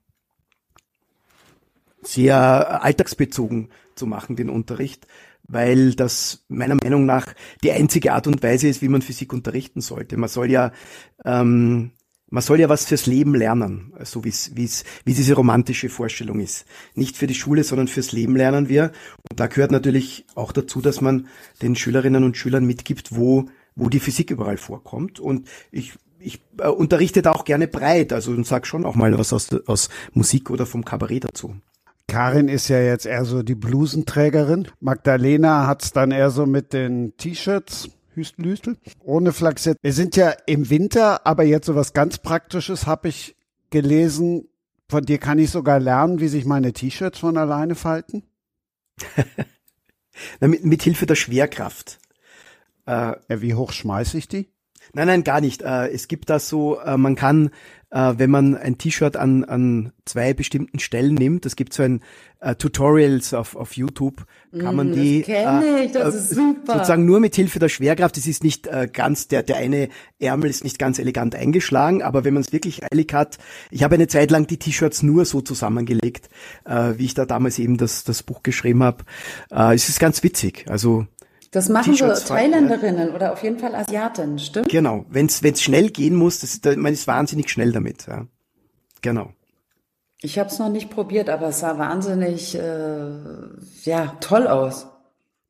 sehr 2.03 2.83
alltagsbezogen 2.83 3.71
zu 3.95 4.07
machen, 4.07 4.37
den 4.37 4.51
Unterricht, 4.51 5.07
weil 5.47 5.95
das 5.95 6.45
meiner 6.49 6.77
Meinung 6.77 7.07
nach 7.07 7.35
die 7.63 7.73
einzige 7.73 8.13
Art 8.13 8.27
und 8.27 8.43
Weise 8.43 8.69
ist, 8.69 8.83
wie 8.83 8.89
man 8.89 9.03
Physik 9.03 9.33
unterrichten 9.33 9.81
sollte. 9.81 10.17
Man 10.17 10.29
soll 10.29 10.51
ja 10.51 10.73
ähm, 11.25 11.93
man 12.35 12.43
soll 12.43 12.59
ja 12.59 12.69
was 12.69 12.85
fürs 12.85 13.07
Leben 13.07 13.37
lernen, 13.37 13.93
so 14.03 14.25
wie 14.25 14.31
es, 14.31 14.57
wie 14.57 14.65
es, 14.65 14.83
wie 15.05 15.15
diese 15.15 15.35
romantische 15.35 15.89
Vorstellung 15.89 16.41
ist. 16.41 16.67
Nicht 16.97 17.17
für 17.17 17.29
die 17.29 17.35
Schule, 17.35 17.63
sondern 17.63 17.87
fürs 17.87 18.11
Leben 18.11 18.35
lernen 18.35 18.69
wir. 18.69 18.91
Und 19.31 19.39
da 19.39 19.47
gehört 19.47 19.71
natürlich 19.71 20.27
auch 20.35 20.51
dazu, 20.51 20.81
dass 20.81 21.01
man 21.01 21.29
den 21.63 21.77
Schülerinnen 21.77 22.25
und 22.25 22.37
Schülern 22.37 22.65
mitgibt, 22.65 23.15
wo, 23.15 23.47
wo 23.77 23.89
die 23.89 24.01
Physik 24.01 24.33
überall 24.33 24.57
vorkommt. 24.57 25.21
Und 25.21 25.47
ich, 25.71 25.93
ich 26.19 26.43
äh, 26.59 26.67
unterrichte 26.67 27.23
da 27.23 27.31
auch 27.31 27.45
gerne 27.45 27.69
breit, 27.69 28.13
also 28.13 28.33
und 28.33 28.45
sag 28.45 28.67
schon 28.67 28.85
auch 28.85 28.97
mal 28.97 29.17
was 29.17 29.33
aus, 29.33 29.55
aus 29.67 29.89
Musik 30.13 30.51
oder 30.51 30.67
vom 30.67 30.85
Kabarett 30.85 31.23
dazu. 31.23 31.55
Karin 32.09 32.49
ist 32.49 32.67
ja 32.67 32.81
jetzt 32.81 33.07
eher 33.07 33.25
so 33.25 33.45
die 33.45 33.55
Blusenträgerin. 33.55 34.67
Magdalena 34.81 35.69
hat's 35.69 35.93
dann 35.93 36.11
eher 36.11 36.31
so 36.31 36.47
mit 36.47 36.73
den 36.73 37.17
T-Shirts 37.17 37.91
Hüstel, 38.15 38.45
Hüstel. 38.47 38.77
Ohne 39.01 39.33
Flachset. 39.33 39.79
Wir 39.83 39.93
sind 39.93 40.17
ja 40.17 40.31
im 40.47 40.71
Winter, 40.71 41.27
aber 41.27 41.45
jetzt 41.45 41.67
so 41.67 41.75
was 41.75 41.93
ganz 41.93 42.19
Praktisches 42.19 42.87
habe 42.87 43.09
ich 43.09 43.37
gelesen. 43.71 44.49
Von 44.89 45.05
dir 45.05 45.19
kann 45.19 45.39
ich 45.39 45.51
sogar 45.51 45.81
lernen, 45.81 46.21
wie 46.21 46.29
sich 46.29 46.45
meine 46.45 46.73
T-Shirts 46.73 47.19
von 47.19 47.37
alleine 47.37 47.75
falten. 47.75 48.23
Na, 50.41 50.49
mit, 50.49 50.65
mit 50.65 50.83
Hilfe 50.83 51.07
der 51.07 51.17
Schwerkraft. 51.17 51.99
Äh, 52.87 52.91
ja, 53.29 53.41
wie 53.41 53.55
hoch 53.55 53.73
schmeiße 53.73 54.19
ich 54.19 54.29
die? 54.29 54.49
Nein, 54.93 55.07
nein, 55.07 55.25
gar 55.25 55.41
nicht. 55.41 55.63
Äh, 55.63 55.89
es 55.89 56.09
gibt 56.09 56.31
da 56.31 56.39
so, 56.39 56.79
äh, 56.81 56.97
man 56.97 57.17
kann 57.17 57.51
äh, 57.95 58.15
wenn 58.19 58.31
man 58.31 58.57
ein 58.57 58.77
T-Shirt 58.77 59.17
an, 59.17 59.45
an 59.45 59.93
zwei 60.05 60.35
bestimmten 60.35 60.81
Stellen 60.81 61.15
nimmt, 61.15 61.47
es 61.47 61.55
gibt 61.55 61.73
so 61.73 61.85
ein 61.85 62.01
äh, 62.41 62.57
Tutorials 62.57 63.33
auf, 63.33 63.55
auf 63.55 63.77
YouTube, 63.77 64.27
kann 64.59 64.75
man 64.75 64.91
mm, 64.91 64.93
die 64.95 65.25
äh, 65.29 65.85
ich, 65.85 65.93
super. 65.93 66.75
sozusagen 66.75 67.07
nur 67.07 67.21
mit 67.21 67.37
Hilfe 67.37 67.61
der 67.61 67.69
Schwerkraft, 67.69 68.17
das 68.17 68.27
ist 68.27 68.43
nicht 68.43 68.67
äh, 68.67 68.89
ganz, 68.93 69.29
der, 69.29 69.45
der 69.45 69.57
eine 69.59 69.89
Ärmel 70.19 70.51
ist 70.51 70.65
nicht 70.65 70.79
ganz 70.79 70.99
elegant 70.99 71.37
eingeschlagen, 71.37 72.03
aber 72.03 72.25
wenn 72.25 72.35
man 72.35 72.43
es 72.43 72.53
wirklich 72.53 72.83
eilig 72.85 73.15
hat, 73.15 73.39
ich 73.71 73.85
habe 73.85 73.95
eine 73.95 74.09
Zeit 74.09 74.33
lang 74.33 74.49
die 74.49 74.59
T-Shirts 74.59 75.05
nur 75.05 75.25
so 75.25 75.41
zusammengelegt, 75.41 76.29
äh, 76.65 76.95
wie 76.97 77.05
ich 77.05 77.15
da 77.15 77.27
damals 77.27 77.61
eben 77.61 77.77
das, 77.77 78.03
das 78.03 78.25
Buch 78.25 78.43
geschrieben 78.43 78.83
habe. 78.83 79.05
Äh, 79.53 79.75
es 79.75 79.89
ist 79.89 80.01
ganz 80.01 80.23
witzig, 80.25 80.65
also 80.69 81.07
das 81.55 81.69
machen 81.69 81.95
so 81.95 82.13
Thailänderinnen 82.13 83.15
oder 83.15 83.33
auf 83.33 83.45
jeden 83.45 83.61
Fall 83.61 83.77
Asiatinnen, 83.77 84.41
stimmt? 84.41 84.69
Genau, 84.69 85.07
wenn 85.09 85.27
es 85.27 85.63
schnell 85.63 85.91
gehen 85.91 86.17
muss, 86.17 86.41
das, 86.41 86.61
man 86.77 86.93
ist 86.93 87.07
wahnsinnig 87.07 87.49
schnell 87.49 87.71
damit. 87.71 88.07
Ja. 88.09 88.27
Genau. 89.03 89.33
Ich 90.21 90.37
habe 90.37 90.49
es 90.49 90.59
noch 90.59 90.69
nicht 90.69 90.91
probiert, 90.91 91.31
aber 91.31 91.49
es 91.49 91.61
sah 91.61 91.79
wahnsinnig 91.79 92.57
äh, 92.57 93.09
ja 93.85 94.17
toll 94.21 94.49
aus. 94.49 94.89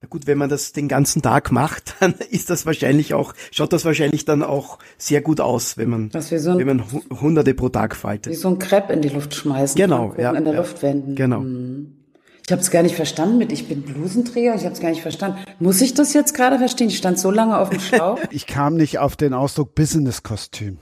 Na 0.02 0.08
gut, 0.08 0.26
wenn 0.26 0.36
man 0.36 0.50
das 0.50 0.74
den 0.74 0.88
ganzen 0.88 1.22
Tag 1.22 1.50
macht, 1.50 1.94
dann 2.00 2.12
ist 2.12 2.50
das 2.50 2.66
wahrscheinlich 2.66 3.14
auch, 3.14 3.32
schaut 3.50 3.72
das 3.72 3.86
wahrscheinlich 3.86 4.26
dann 4.26 4.42
auch 4.42 4.78
sehr 4.98 5.22
gut 5.22 5.40
aus, 5.40 5.78
wenn 5.78 5.88
man, 5.88 6.10
so 6.10 6.50
ein, 6.50 6.58
wenn 6.58 6.66
man 6.66 6.84
Hunderte 7.18 7.54
pro 7.54 7.70
Tag 7.70 7.96
faltet. 7.96 8.30
Wie 8.30 8.36
so 8.36 8.48
ein 8.48 8.58
Crepe 8.58 8.92
in 8.92 9.00
die 9.00 9.08
Luft 9.08 9.34
schmeißen. 9.34 9.80
Genau, 9.80 10.14
ja. 10.18 10.32
In 10.32 10.44
der 10.44 10.52
ja, 10.52 10.60
Luft 10.60 10.82
wenden. 10.82 11.14
Genau. 11.14 11.40
Mhm. 11.40 12.03
Ich 12.46 12.52
habe 12.52 12.60
es 12.60 12.70
gar 12.70 12.82
nicht 12.82 12.94
verstanden 12.94 13.38
mit, 13.38 13.52
ich 13.52 13.68
bin 13.68 13.80
Blusenträger, 13.80 14.54
ich 14.54 14.64
habe 14.64 14.74
es 14.74 14.80
gar 14.80 14.90
nicht 14.90 15.00
verstanden. 15.00 15.38
Muss 15.60 15.80
ich 15.80 15.94
das 15.94 16.12
jetzt 16.12 16.34
gerade 16.34 16.58
verstehen? 16.58 16.88
Ich 16.88 16.98
stand 16.98 17.18
so 17.18 17.30
lange 17.30 17.56
auf 17.58 17.70
dem 17.70 17.80
Schlauch. 17.80 18.18
ich 18.30 18.46
kam 18.46 18.76
nicht 18.76 18.98
auf 18.98 19.16
den 19.16 19.32
Ausdruck 19.32 19.74
Business-Kostüm. 19.74 20.76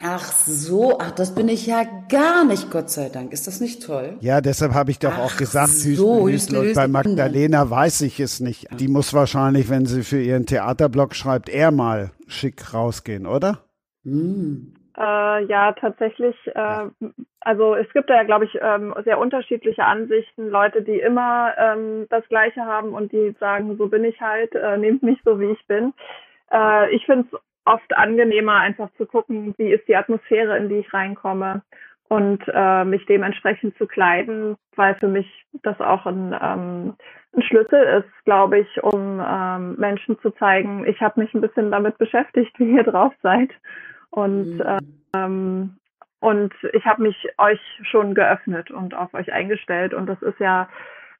Ach 0.00 0.32
so, 0.32 0.98
ach, 0.98 1.12
das 1.12 1.34
bin 1.34 1.48
ich 1.48 1.64
ja 1.66 1.84
gar 2.08 2.44
nicht, 2.44 2.70
Gott 2.72 2.90
sei 2.90 3.08
Dank. 3.08 3.32
Ist 3.32 3.46
das 3.46 3.60
nicht 3.60 3.84
toll? 3.84 4.18
Ja, 4.20 4.40
deshalb 4.40 4.74
habe 4.74 4.90
ich 4.90 4.98
doch 4.98 5.12
ach 5.12 5.20
auch 5.20 5.36
gesagt, 5.36 5.72
so, 5.72 6.28
Hüstel. 6.28 6.68
Und 6.68 6.74
bei 6.74 6.88
Magdalena 6.88 7.70
weiß 7.70 8.00
ich 8.00 8.18
es 8.18 8.40
nicht. 8.40 8.66
Die 8.78 8.88
muss 8.88 9.14
wahrscheinlich, 9.14 9.68
wenn 9.68 9.86
sie 9.86 10.02
für 10.02 10.20
ihren 10.20 10.44
Theaterblock 10.44 11.14
schreibt, 11.14 11.48
eher 11.48 11.70
mal 11.70 12.10
schick 12.26 12.74
rausgehen, 12.74 13.26
oder? 13.26 13.60
Mm. 14.02 14.74
Äh, 14.96 15.44
ja, 15.44 15.72
tatsächlich. 15.72 16.34
Äh, 16.54 16.88
also 17.40 17.74
es 17.74 17.92
gibt 17.92 18.08
ja, 18.08 18.22
glaube 18.22 18.46
ich, 18.46 18.58
ähm, 18.60 18.94
sehr 19.04 19.18
unterschiedliche 19.18 19.84
Ansichten. 19.84 20.48
Leute, 20.48 20.82
die 20.82 20.98
immer 20.98 21.52
ähm, 21.58 22.06
das 22.08 22.26
Gleiche 22.28 22.64
haben 22.64 22.94
und 22.94 23.12
die 23.12 23.34
sagen, 23.38 23.76
so 23.76 23.88
bin 23.88 24.04
ich 24.04 24.20
halt, 24.20 24.54
äh, 24.54 24.78
nehmt 24.78 25.02
mich 25.02 25.18
so, 25.24 25.38
wie 25.38 25.50
ich 25.52 25.66
bin. 25.66 25.92
Äh, 26.50 26.94
ich 26.94 27.04
finde 27.04 27.28
es 27.30 27.40
oft 27.66 27.96
angenehmer, 27.96 28.56
einfach 28.56 28.88
zu 28.96 29.06
gucken, 29.06 29.54
wie 29.58 29.72
ist 29.72 29.86
die 29.86 29.96
Atmosphäre, 29.96 30.56
in 30.56 30.68
die 30.68 30.78
ich 30.78 30.94
reinkomme 30.94 31.62
und 32.08 32.42
äh, 32.46 32.84
mich 32.84 33.04
dementsprechend 33.06 33.76
zu 33.76 33.86
kleiden, 33.86 34.56
weil 34.76 34.94
für 34.94 35.08
mich 35.08 35.26
das 35.62 35.78
auch 35.80 36.06
ein, 36.06 36.34
ähm, 36.40 36.94
ein 37.34 37.42
Schlüssel 37.42 37.82
ist, 38.02 38.24
glaube 38.24 38.60
ich, 38.60 38.82
um 38.82 39.20
ähm, 39.20 39.74
Menschen 39.76 40.18
zu 40.20 40.30
zeigen, 40.30 40.86
ich 40.86 41.00
habe 41.00 41.20
mich 41.20 41.34
ein 41.34 41.40
bisschen 41.40 41.70
damit 41.70 41.98
beschäftigt, 41.98 42.58
wie 42.58 42.76
ihr 42.76 42.84
drauf 42.84 43.12
seid 43.22 43.50
und, 44.10 44.58
mhm. 44.58 44.78
ähm, 45.14 45.76
und 46.20 46.52
ich 46.72 46.84
habe 46.84 47.02
mich 47.02 47.16
euch 47.38 47.60
schon 47.82 48.14
geöffnet 48.14 48.70
und 48.70 48.94
auf 48.94 49.12
euch 49.14 49.32
eingestellt. 49.32 49.94
Und 49.94 50.06
das 50.06 50.20
ist 50.22 50.38
ja, 50.40 50.68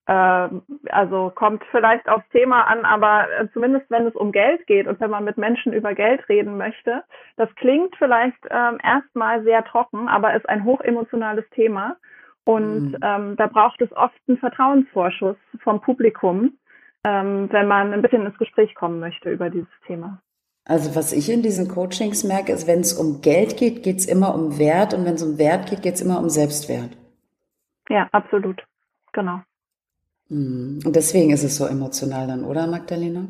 äh, 0.07 0.49
also 0.91 1.33
kommt 1.35 1.65
vielleicht 1.71 2.09
aufs 2.09 2.29
Thema 2.31 2.63
an, 2.63 2.85
aber 2.85 3.27
äh, 3.39 3.49
zumindest 3.53 3.91
wenn 3.91 4.07
es 4.07 4.15
um 4.15 4.33
Geld 4.33 4.67
geht 4.67 4.87
und 4.87 5.01
wenn 5.01 5.11
man 5.11 5.25
mit 5.25 5.37
Menschen 5.37 5.73
über 5.73 5.95
Geld 5.95 6.29
reden 6.29 6.57
möchte, 6.57 7.05
das 7.37 7.55
klingt 7.57 7.95
vielleicht 7.97 8.39
ähm, 8.51 8.79
erstmal 8.83 9.43
sehr 9.43 9.65
trocken, 9.65 10.09
aber 10.09 10.35
ist 10.35 10.49
ein 10.49 10.65
hochemotionales 10.65 11.49
Thema. 11.51 11.97
Und 12.45 12.93
mhm. 12.93 12.99
ähm, 13.03 13.37
da 13.37 13.49
braucht 13.49 13.83
es 13.83 13.93
oft 13.93 14.15
einen 14.29 14.39
Vertrauensvorschuss 14.39 15.37
vom 15.65 15.81
Publikum, 15.81 16.57
ähm, 17.05 17.49
wenn 17.51 17.67
man 17.67 17.93
ein 17.93 18.03
bisschen 18.03 18.25
ins 18.25 18.39
Gespräch 18.39 18.75
kommen 18.77 19.01
möchte 19.01 19.31
über 19.31 19.51
dieses 19.51 19.81
Thema. 19.85 20.21
Also 20.69 20.97
was 20.97 21.13
ich 21.13 21.31
in 21.31 21.43
diesen 21.43 21.69
Coachings 21.69 22.25
merke, 22.25 22.53
ist, 22.53 22.67
wenn 22.67 22.81
es 22.81 22.93
um 22.93 23.21
Geld 23.23 23.57
geht, 23.57 23.85
geht 23.85 23.99
es 23.99 24.07
immer 24.07 24.35
um 24.35 24.59
Wert 24.59 24.95
und 24.95 25.05
wenn 25.05 25.15
es 25.15 25.23
um 25.23 25.39
Wert 25.39 25.71
geht, 25.71 25.83
geht 25.83 25.95
es 25.95 26.01
immer 26.01 26.19
um 26.19 26.29
Selbstwert. 26.29 26.91
Ja, 27.89 28.09
absolut. 28.11 28.61
Genau. 29.13 29.41
Mhm. 30.29 30.81
Und 30.85 30.97
deswegen 30.97 31.31
ist 31.31 31.45
es 31.45 31.57
so 31.57 31.67
emotional 31.67 32.27
dann, 32.27 32.45
oder 32.45 32.67
Magdalena? 32.67 33.29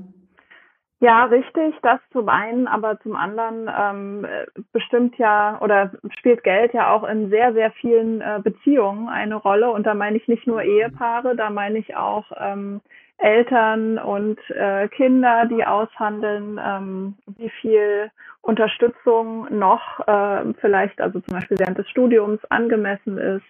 Ja, 1.01 1.25
richtig, 1.27 1.75
das 1.83 2.01
zum 2.11 2.27
einen, 2.31 2.67
aber 2.67 2.99
zum 3.01 3.17
anderen 3.17 3.71
ähm, 3.79 4.27
bestimmt 4.73 5.19
ja 5.19 5.61
oder 5.61 5.93
spielt 6.19 6.43
Geld 6.43 6.73
ja 6.73 6.91
auch 6.91 7.05
in 7.05 7.29
sehr, 7.29 7.53
sehr 7.53 7.71
vielen 7.73 8.23
äh, 8.23 8.41
Beziehungen 8.43 9.11
eine 9.11 9.35
Rolle. 9.35 9.71
Und 9.71 9.85
da 9.85 9.93
meine 9.93 10.17
ich 10.17 10.27
nicht 10.27 10.47
nur 10.47 10.63
Ehepaare, 10.63 11.37
da 11.37 11.51
meine 11.51 11.79
ich 11.79 11.97
auch 11.97 12.33
ähm, 12.41 12.81
Eltern 13.19 13.99
und 13.99 14.39
äh, 14.51 14.89
Kinder, 14.89 15.47
die 15.47 15.65
aushandeln, 15.65 16.61
ähm, 16.65 17.15
wie 17.39 17.51
viel 17.61 18.11
Unterstützung 18.43 19.47
noch 19.51 20.07
äh, 20.07 20.53
vielleicht, 20.61 21.01
also 21.01 21.21
zum 21.21 21.35
Beispiel 21.35 21.59
während 21.59 21.79
des 21.79 21.89
Studiums 21.89 22.45
angemessen 22.51 23.19
ist, 23.19 23.45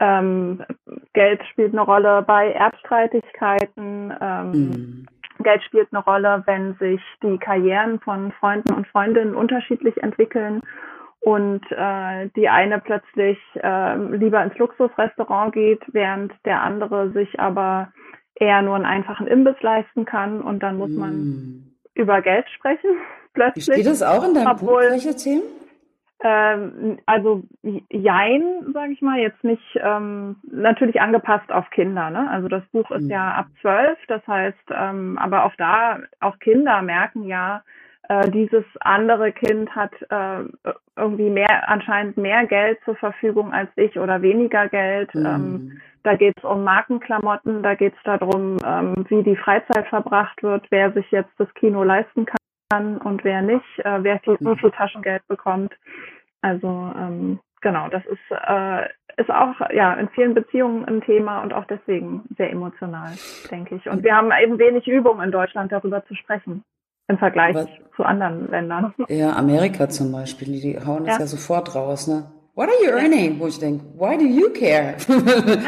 Ähm, 0.00 0.62
Geld 1.12 1.40
spielt 1.50 1.72
eine 1.72 1.82
Rolle 1.82 2.22
bei 2.22 2.52
Erbstreitigkeiten. 2.52 4.14
Ähm, 4.20 4.50
mhm. 4.52 5.06
Geld 5.42 5.62
spielt 5.64 5.88
eine 5.92 6.04
Rolle, 6.04 6.42
wenn 6.46 6.74
sich 6.74 7.02
die 7.20 7.36
Karrieren 7.38 7.98
von 7.98 8.30
Freunden 8.38 8.74
und 8.74 8.86
Freundinnen 8.86 9.34
unterschiedlich 9.34 9.96
entwickeln 10.00 10.60
und 11.20 11.64
äh, 11.72 12.28
die 12.36 12.48
eine 12.48 12.78
plötzlich 12.78 13.38
äh, 13.60 13.96
lieber 14.16 14.40
ins 14.40 14.56
Luxusrestaurant 14.56 15.52
geht, 15.52 15.82
während 15.92 16.32
der 16.44 16.62
andere 16.62 17.10
sich 17.10 17.40
aber 17.40 17.88
eher 18.40 18.62
nur 18.62 18.76
einen 18.76 18.86
einfachen 18.86 19.26
Imbiss 19.26 19.60
leisten 19.60 20.04
kann 20.04 20.40
und 20.40 20.62
dann 20.62 20.78
muss 20.78 20.90
man 20.90 21.14
mm. 21.14 21.72
über 21.94 22.22
Geld 22.22 22.48
sprechen 22.50 22.90
plötzlich. 23.34 23.64
Steht 23.64 23.86
das 23.86 24.02
auch 24.02 24.26
in 24.26 24.34
deinem 24.34 24.48
obwohl, 24.48 24.82
Buch, 24.82 25.00
solche 25.00 25.16
Themen? 25.16 25.42
Ähm, 26.20 26.98
also 27.06 27.44
Jein, 27.90 28.42
sage 28.72 28.92
ich 28.92 29.02
mal, 29.02 29.18
jetzt 29.18 29.42
nicht 29.44 29.62
ähm, 29.80 30.36
natürlich 30.50 31.00
angepasst 31.00 31.50
auf 31.52 31.70
Kinder. 31.70 32.10
Ne? 32.10 32.28
Also 32.30 32.48
das 32.48 32.64
Buch 32.72 32.90
ist 32.90 33.04
mhm. 33.04 33.10
ja 33.10 33.32
ab 33.32 33.46
zwölf, 33.60 33.98
das 34.08 34.26
heißt, 34.26 34.70
ähm, 34.70 35.18
aber 35.18 35.44
auch 35.44 35.54
da, 35.56 36.00
auch 36.20 36.38
Kinder 36.38 36.82
merken 36.82 37.24
ja, 37.24 37.62
äh, 38.08 38.30
dieses 38.30 38.64
andere 38.80 39.32
Kind 39.32 39.74
hat 39.76 39.92
äh, 40.08 40.44
irgendwie 40.96 41.28
mehr, 41.28 41.68
anscheinend 41.68 42.16
mehr 42.16 42.46
Geld 42.46 42.78
zur 42.84 42.96
Verfügung 42.96 43.52
als 43.52 43.68
ich 43.76 43.98
oder 43.98 44.22
weniger 44.22 44.68
Geld. 44.68 45.14
Mhm. 45.14 45.26
Ähm, 45.26 45.80
da 46.04 46.16
geht 46.16 46.34
es 46.38 46.44
um 46.44 46.64
Markenklamotten, 46.64 47.62
da 47.62 47.74
geht 47.74 47.92
es 47.94 48.02
darum, 48.04 48.56
ähm, 48.64 49.04
wie 49.08 49.22
die 49.22 49.36
Freizeit 49.36 49.86
verbracht 49.88 50.42
wird, 50.42 50.66
wer 50.70 50.90
sich 50.92 51.10
jetzt 51.10 51.32
das 51.36 51.52
Kino 51.54 51.84
leisten 51.84 52.24
kann 52.24 52.96
und 52.98 53.24
wer 53.24 53.42
nicht, 53.42 53.78
äh, 53.80 54.02
wer 54.02 54.18
viel, 54.20 54.38
wie 54.40 54.58
viel 54.58 54.70
Taschengeld 54.70 55.26
bekommt. 55.28 55.74
Also 56.40 56.92
ähm, 56.96 57.40
genau, 57.60 57.88
das 57.88 58.06
ist, 58.06 58.30
äh, 58.30 58.88
ist 59.18 59.30
auch 59.30 59.54
ja 59.70 59.92
in 59.94 60.08
vielen 60.10 60.32
Beziehungen 60.32 60.86
ein 60.86 61.02
Thema 61.02 61.42
und 61.42 61.52
auch 61.52 61.66
deswegen 61.66 62.22
sehr 62.38 62.50
emotional, 62.50 63.12
denke 63.50 63.74
ich. 63.74 63.86
Und 63.86 64.02
wir 64.02 64.16
haben 64.16 64.30
eben 64.42 64.58
wenig 64.58 64.86
Übung 64.86 65.20
in 65.20 65.30
Deutschland 65.30 65.72
darüber 65.72 66.06
zu 66.06 66.14
sprechen 66.14 66.64
im 67.08 67.18
Vergleich 67.18 67.54
Was? 67.54 67.68
zu 67.96 68.04
anderen 68.04 68.48
Ländern. 68.50 68.94
Ja, 69.08 69.34
Amerika 69.34 69.88
zum 69.88 70.12
Beispiel, 70.12 70.52
die, 70.52 70.60
die 70.60 70.80
hauen 70.86 71.06
es 71.06 71.14
ja. 71.14 71.20
ja 71.20 71.26
sofort 71.26 71.74
raus, 71.74 72.06
ne? 72.06 72.30
What 72.54 72.68
are 72.68 72.76
you 72.84 72.90
earning? 72.90 73.38
Wo 73.38 73.46
ich 73.46 73.58
denke, 73.58 73.84
why 73.96 74.16
do 74.16 74.24
you 74.24 74.50
care? 74.50 74.96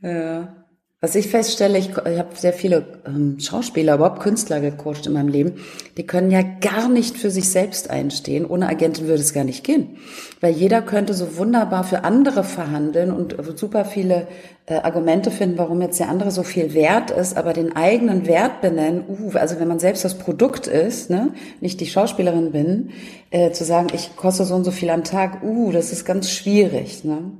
ja. 0.02 0.61
Was 1.04 1.16
ich 1.16 1.26
feststelle, 1.26 1.78
ich, 1.78 1.88
ich 1.88 2.18
habe 2.18 2.28
sehr 2.36 2.52
viele 2.52 3.00
ähm, 3.04 3.40
Schauspieler, 3.40 3.96
überhaupt 3.96 4.20
Künstler 4.20 4.60
gecoacht 4.60 5.04
in 5.04 5.14
meinem 5.14 5.26
Leben, 5.26 5.54
die 5.96 6.06
können 6.06 6.30
ja 6.30 6.42
gar 6.42 6.88
nicht 6.88 7.16
für 7.16 7.32
sich 7.32 7.50
selbst 7.50 7.90
einstehen. 7.90 8.46
Ohne 8.46 8.68
Agentin 8.68 9.08
würde 9.08 9.20
es 9.20 9.32
gar 9.32 9.42
nicht 9.42 9.64
gehen. 9.64 9.96
Weil 10.40 10.52
jeder 10.52 10.80
könnte 10.80 11.12
so 11.14 11.36
wunderbar 11.36 11.82
für 11.82 12.04
andere 12.04 12.44
verhandeln 12.44 13.10
und 13.10 13.34
super 13.58 13.84
viele 13.84 14.28
äh, 14.66 14.74
Argumente 14.74 15.32
finden, 15.32 15.58
warum 15.58 15.82
jetzt 15.82 15.98
der 15.98 16.08
andere 16.08 16.30
so 16.30 16.44
viel 16.44 16.72
wert 16.72 17.10
ist, 17.10 17.36
aber 17.36 17.52
den 17.52 17.74
eigenen 17.74 18.28
Wert 18.28 18.60
benennen, 18.60 19.02
uh, 19.08 19.36
also 19.36 19.58
wenn 19.58 19.66
man 19.66 19.80
selbst 19.80 20.04
das 20.04 20.16
Produkt 20.18 20.68
ist, 20.68 21.10
ne, 21.10 21.34
nicht 21.60 21.80
die 21.80 21.86
Schauspielerin 21.86 22.52
bin, 22.52 22.90
äh, 23.30 23.50
zu 23.50 23.64
sagen, 23.64 23.88
ich 23.92 24.14
koste 24.14 24.44
so 24.44 24.54
und 24.54 24.62
so 24.62 24.70
viel 24.70 24.90
am 24.90 25.02
Tag, 25.02 25.42
uh, 25.42 25.72
das 25.72 25.90
ist 25.90 26.04
ganz 26.04 26.30
schwierig. 26.30 27.02
Ne? 27.02 27.32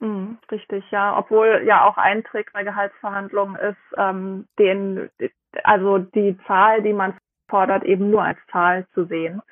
Mhm, 0.00 0.38
richtig, 0.50 0.84
ja. 0.90 1.18
Obwohl 1.18 1.62
ja 1.66 1.84
auch 1.84 1.96
ein 1.96 2.24
Trick 2.24 2.52
bei 2.52 2.62
Gehaltsverhandlungen 2.64 3.56
ist, 3.56 3.76
ähm, 3.96 4.46
den, 4.58 5.10
also 5.64 5.98
die 5.98 6.36
Zahl, 6.46 6.82
die 6.82 6.92
man 6.92 7.14
fordert, 7.48 7.84
eben 7.84 8.10
nur 8.10 8.22
als 8.22 8.38
Zahl 8.52 8.86
zu 8.94 9.04
sehen 9.06 9.42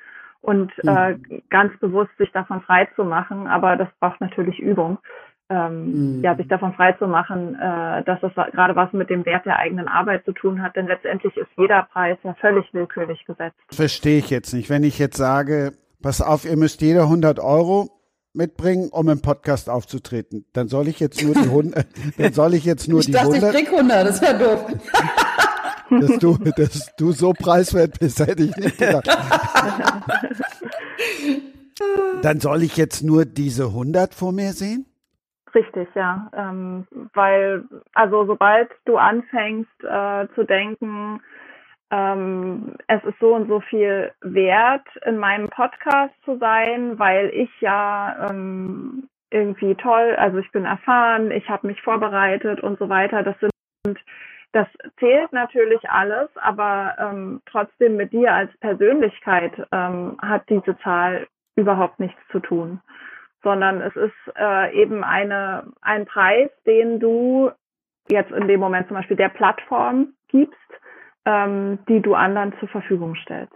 und 0.41 0.71
äh, 0.83 1.13
mhm. 1.13 1.25
äh, 1.29 1.41
ganz 1.49 1.77
bewusst 1.79 2.11
sich 2.17 2.31
davon 2.31 2.61
frei 2.61 2.87
zu 2.95 3.03
machen. 3.03 3.47
Aber 3.47 3.75
das 3.75 3.89
braucht 3.99 4.21
natürlich 4.21 4.59
Übung. 4.59 4.99
Ähm, 5.49 6.17
mhm. 6.17 6.23
ja, 6.23 6.35
sich 6.35 6.49
davon 6.49 6.73
frei 6.73 6.91
zu 6.93 7.07
machen, 7.07 7.55
äh, 7.55 8.03
dass 8.03 8.19
das 8.19 8.33
gerade 8.51 8.75
was 8.75 8.91
mit 8.91 9.09
dem 9.09 9.25
Wert 9.25 9.45
der 9.45 9.57
eigenen 9.57 9.87
Arbeit 9.87 10.25
zu 10.25 10.33
tun 10.33 10.61
hat, 10.61 10.75
denn 10.75 10.87
letztendlich 10.87 11.37
ist 11.37 11.47
jeder 11.55 11.83
Preis 11.83 12.17
ja 12.23 12.33
völlig 12.33 12.65
willkürlich 12.73 13.23
gesetzt. 13.23 13.55
Verstehe 13.71 14.17
ich 14.17 14.29
jetzt 14.29 14.53
nicht. 14.53 14.69
Wenn 14.69 14.83
ich 14.83 14.99
jetzt 14.99 15.15
sage, 15.15 15.71
pass 16.03 16.21
auf, 16.21 16.43
ihr 16.43 16.57
müsst 16.57 16.81
jeder 16.81 17.03
100 17.03 17.39
Euro 17.39 17.96
mitbringen, 18.37 18.89
um 18.91 19.09
im 19.09 19.21
Podcast 19.21 19.69
aufzutreten. 19.69 20.45
Dann 20.53 20.67
soll 20.67 20.87
ich 20.87 20.99
jetzt 20.99 21.21
nur 21.23 21.33
die 21.33 21.41
100, 21.41 21.85
dann 22.17 22.33
soll 22.33 22.53
ich 22.53 22.63
jetzt 22.63 22.87
nur 22.87 23.01
ich 23.01 23.07
die 23.07 23.11
dachte, 23.11 23.33
100. 23.33 23.53
Ich 23.53 23.65
krieg 23.65 23.73
100, 23.73 24.07
das 24.07 24.21
wäre 24.21 24.37
doof. 24.37 24.65
dass 25.89 26.19
du, 26.19 26.37
dass 26.37 26.95
du 26.95 27.11
so 27.11 27.33
preiswert 27.33 27.99
bist, 27.99 28.19
hätte 28.19 28.43
ich 28.43 28.55
nicht 28.57 28.77
gedacht. 28.77 29.07
Dann 32.21 32.39
soll 32.39 32.63
ich 32.63 32.77
jetzt 32.77 33.03
nur 33.03 33.25
diese 33.25 33.65
100 33.65 34.13
vor 34.13 34.31
mir 34.31 34.53
sehen? 34.53 34.85
Richtig, 35.53 35.87
ja. 35.95 36.29
Ähm, 36.35 36.87
weil, 37.13 37.63
also 37.93 38.25
sobald 38.25 38.69
du 38.85 38.97
anfängst 38.97 39.83
äh, 39.83 40.27
zu 40.35 40.43
denken, 40.43 41.21
ähm, 41.91 42.75
es 42.87 43.03
ist 43.03 43.19
so 43.19 43.33
und 43.35 43.47
so 43.47 43.61
viel 43.61 44.11
wert, 44.21 44.85
in 45.05 45.17
meinem 45.17 45.49
Podcast 45.49 46.13
zu 46.25 46.37
sein, 46.37 46.99
weil 46.99 47.29
ich 47.29 47.49
ja 47.61 48.29
ähm, 48.29 49.07
irgendwie 49.29 49.75
toll, 49.75 50.15
also 50.17 50.37
ich 50.37 50.51
bin 50.51 50.65
erfahren, 50.65 51.31
ich 51.31 51.47
habe 51.49 51.67
mich 51.67 51.81
vorbereitet 51.81 52.61
und 52.61 52.79
so 52.79 52.89
weiter. 52.89 53.23
Das 53.23 53.35
sind 53.39 53.51
das 54.53 54.67
zählt 54.99 55.33
natürlich 55.33 55.89
alles, 55.89 56.29
aber 56.35 56.95
ähm, 56.99 57.41
trotzdem 57.45 57.97
mit 57.97 58.13
dir 58.13 58.33
als 58.33 58.55
Persönlichkeit 58.59 59.53
ähm, 59.71 60.17
hat 60.21 60.49
diese 60.49 60.77
Zahl 60.79 61.27
überhaupt 61.55 61.99
nichts 61.99 62.19
zu 62.31 62.39
tun, 62.39 62.79
sondern 63.43 63.81
es 63.81 63.95
ist 63.95 64.35
äh, 64.37 64.73
eben 64.73 65.03
eine 65.03 65.71
ein 65.81 66.05
Preis, 66.05 66.49
den 66.65 66.99
du 66.99 67.51
jetzt 68.09 68.31
in 68.31 68.47
dem 68.47 68.59
Moment 68.59 68.87
zum 68.87 68.95
Beispiel 68.97 69.17
der 69.17 69.29
Plattform 69.29 70.13
gibst 70.29 70.57
ähm, 71.27 71.79
die 71.89 72.01
du 72.01 72.15
anderen 72.15 72.53
zur 72.59 72.69
Verfügung 72.69 73.15
stellst. 73.15 73.53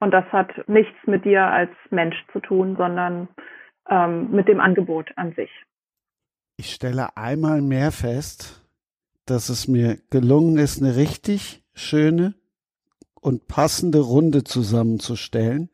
Und 0.00 0.12
das 0.12 0.24
hat 0.26 0.50
nichts 0.68 0.96
mit 1.06 1.24
dir 1.24 1.42
als 1.42 1.72
Mensch 1.90 2.16
zu 2.32 2.38
tun, 2.38 2.76
sondern 2.78 3.28
ähm, 3.90 4.30
mit 4.30 4.46
dem 4.46 4.60
Angebot 4.60 5.10
an 5.16 5.34
sich. 5.34 5.50
Ich 6.56 6.72
stelle 6.72 7.16
einmal 7.16 7.60
mehr 7.60 7.90
fest, 7.90 8.64
dass 9.26 9.48
es 9.48 9.66
mir 9.66 9.98
gelungen 10.10 10.58
ist, 10.58 10.80
eine 10.80 10.94
richtig 10.94 11.64
schöne 11.74 12.34
und 13.20 13.48
passende 13.48 13.98
Runde 13.98 14.44
zusammenzustellen. 14.44 15.70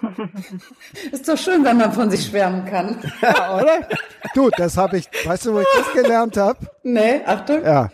Ist 1.10 1.28
doch 1.28 1.36
schön, 1.36 1.64
wenn 1.64 1.78
man 1.78 1.92
von 1.92 2.10
sich 2.10 2.26
schwärmen 2.26 2.64
kann. 2.64 3.02
Ja, 3.20 3.56
oder? 3.56 3.88
Du, 4.34 4.50
das 4.50 4.76
habe 4.76 4.98
ich, 4.98 5.08
weißt 5.24 5.46
du, 5.46 5.54
wo 5.54 5.60
ich 5.60 5.66
das 5.76 5.92
gelernt 5.92 6.36
habe? 6.36 6.58
Nee, 6.84 7.22
Achtung. 7.24 7.64
Ja, 7.64 7.90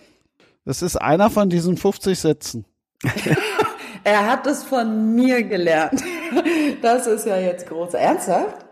das 0.64 0.82
ist 0.82 0.96
einer 0.96 1.30
von 1.30 1.50
diesen 1.50 1.76
50 1.76 2.18
Sätzen. 2.18 2.64
er 4.04 4.26
hat 4.26 4.46
es 4.46 4.64
von 4.64 5.14
mir 5.14 5.42
gelernt. 5.42 6.02
Das 6.82 7.06
ist 7.06 7.26
ja 7.26 7.38
jetzt 7.38 7.68
groß. 7.68 7.94
Ernsthaft? 7.94 8.64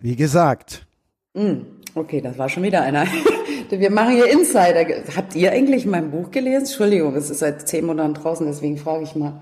Wie 0.00 0.16
gesagt. 0.16 0.86
Hm, 1.34 1.66
okay, 1.94 2.20
das 2.20 2.38
war 2.38 2.48
schon 2.48 2.62
wieder 2.62 2.82
einer. 2.82 3.06
Wir 3.70 3.90
machen 3.90 4.14
hier 4.14 4.30
Insider. 4.30 4.86
Habt 5.14 5.34
ihr 5.36 5.52
eigentlich 5.52 5.84
mein 5.84 6.10
Buch 6.10 6.30
gelesen? 6.30 6.60
Entschuldigung, 6.60 7.14
es 7.16 7.28
ist 7.28 7.40
seit 7.40 7.68
zehn 7.68 7.84
Monaten 7.84 8.14
draußen, 8.14 8.46
deswegen 8.46 8.78
frage 8.78 9.04
ich 9.04 9.14
mal. 9.14 9.40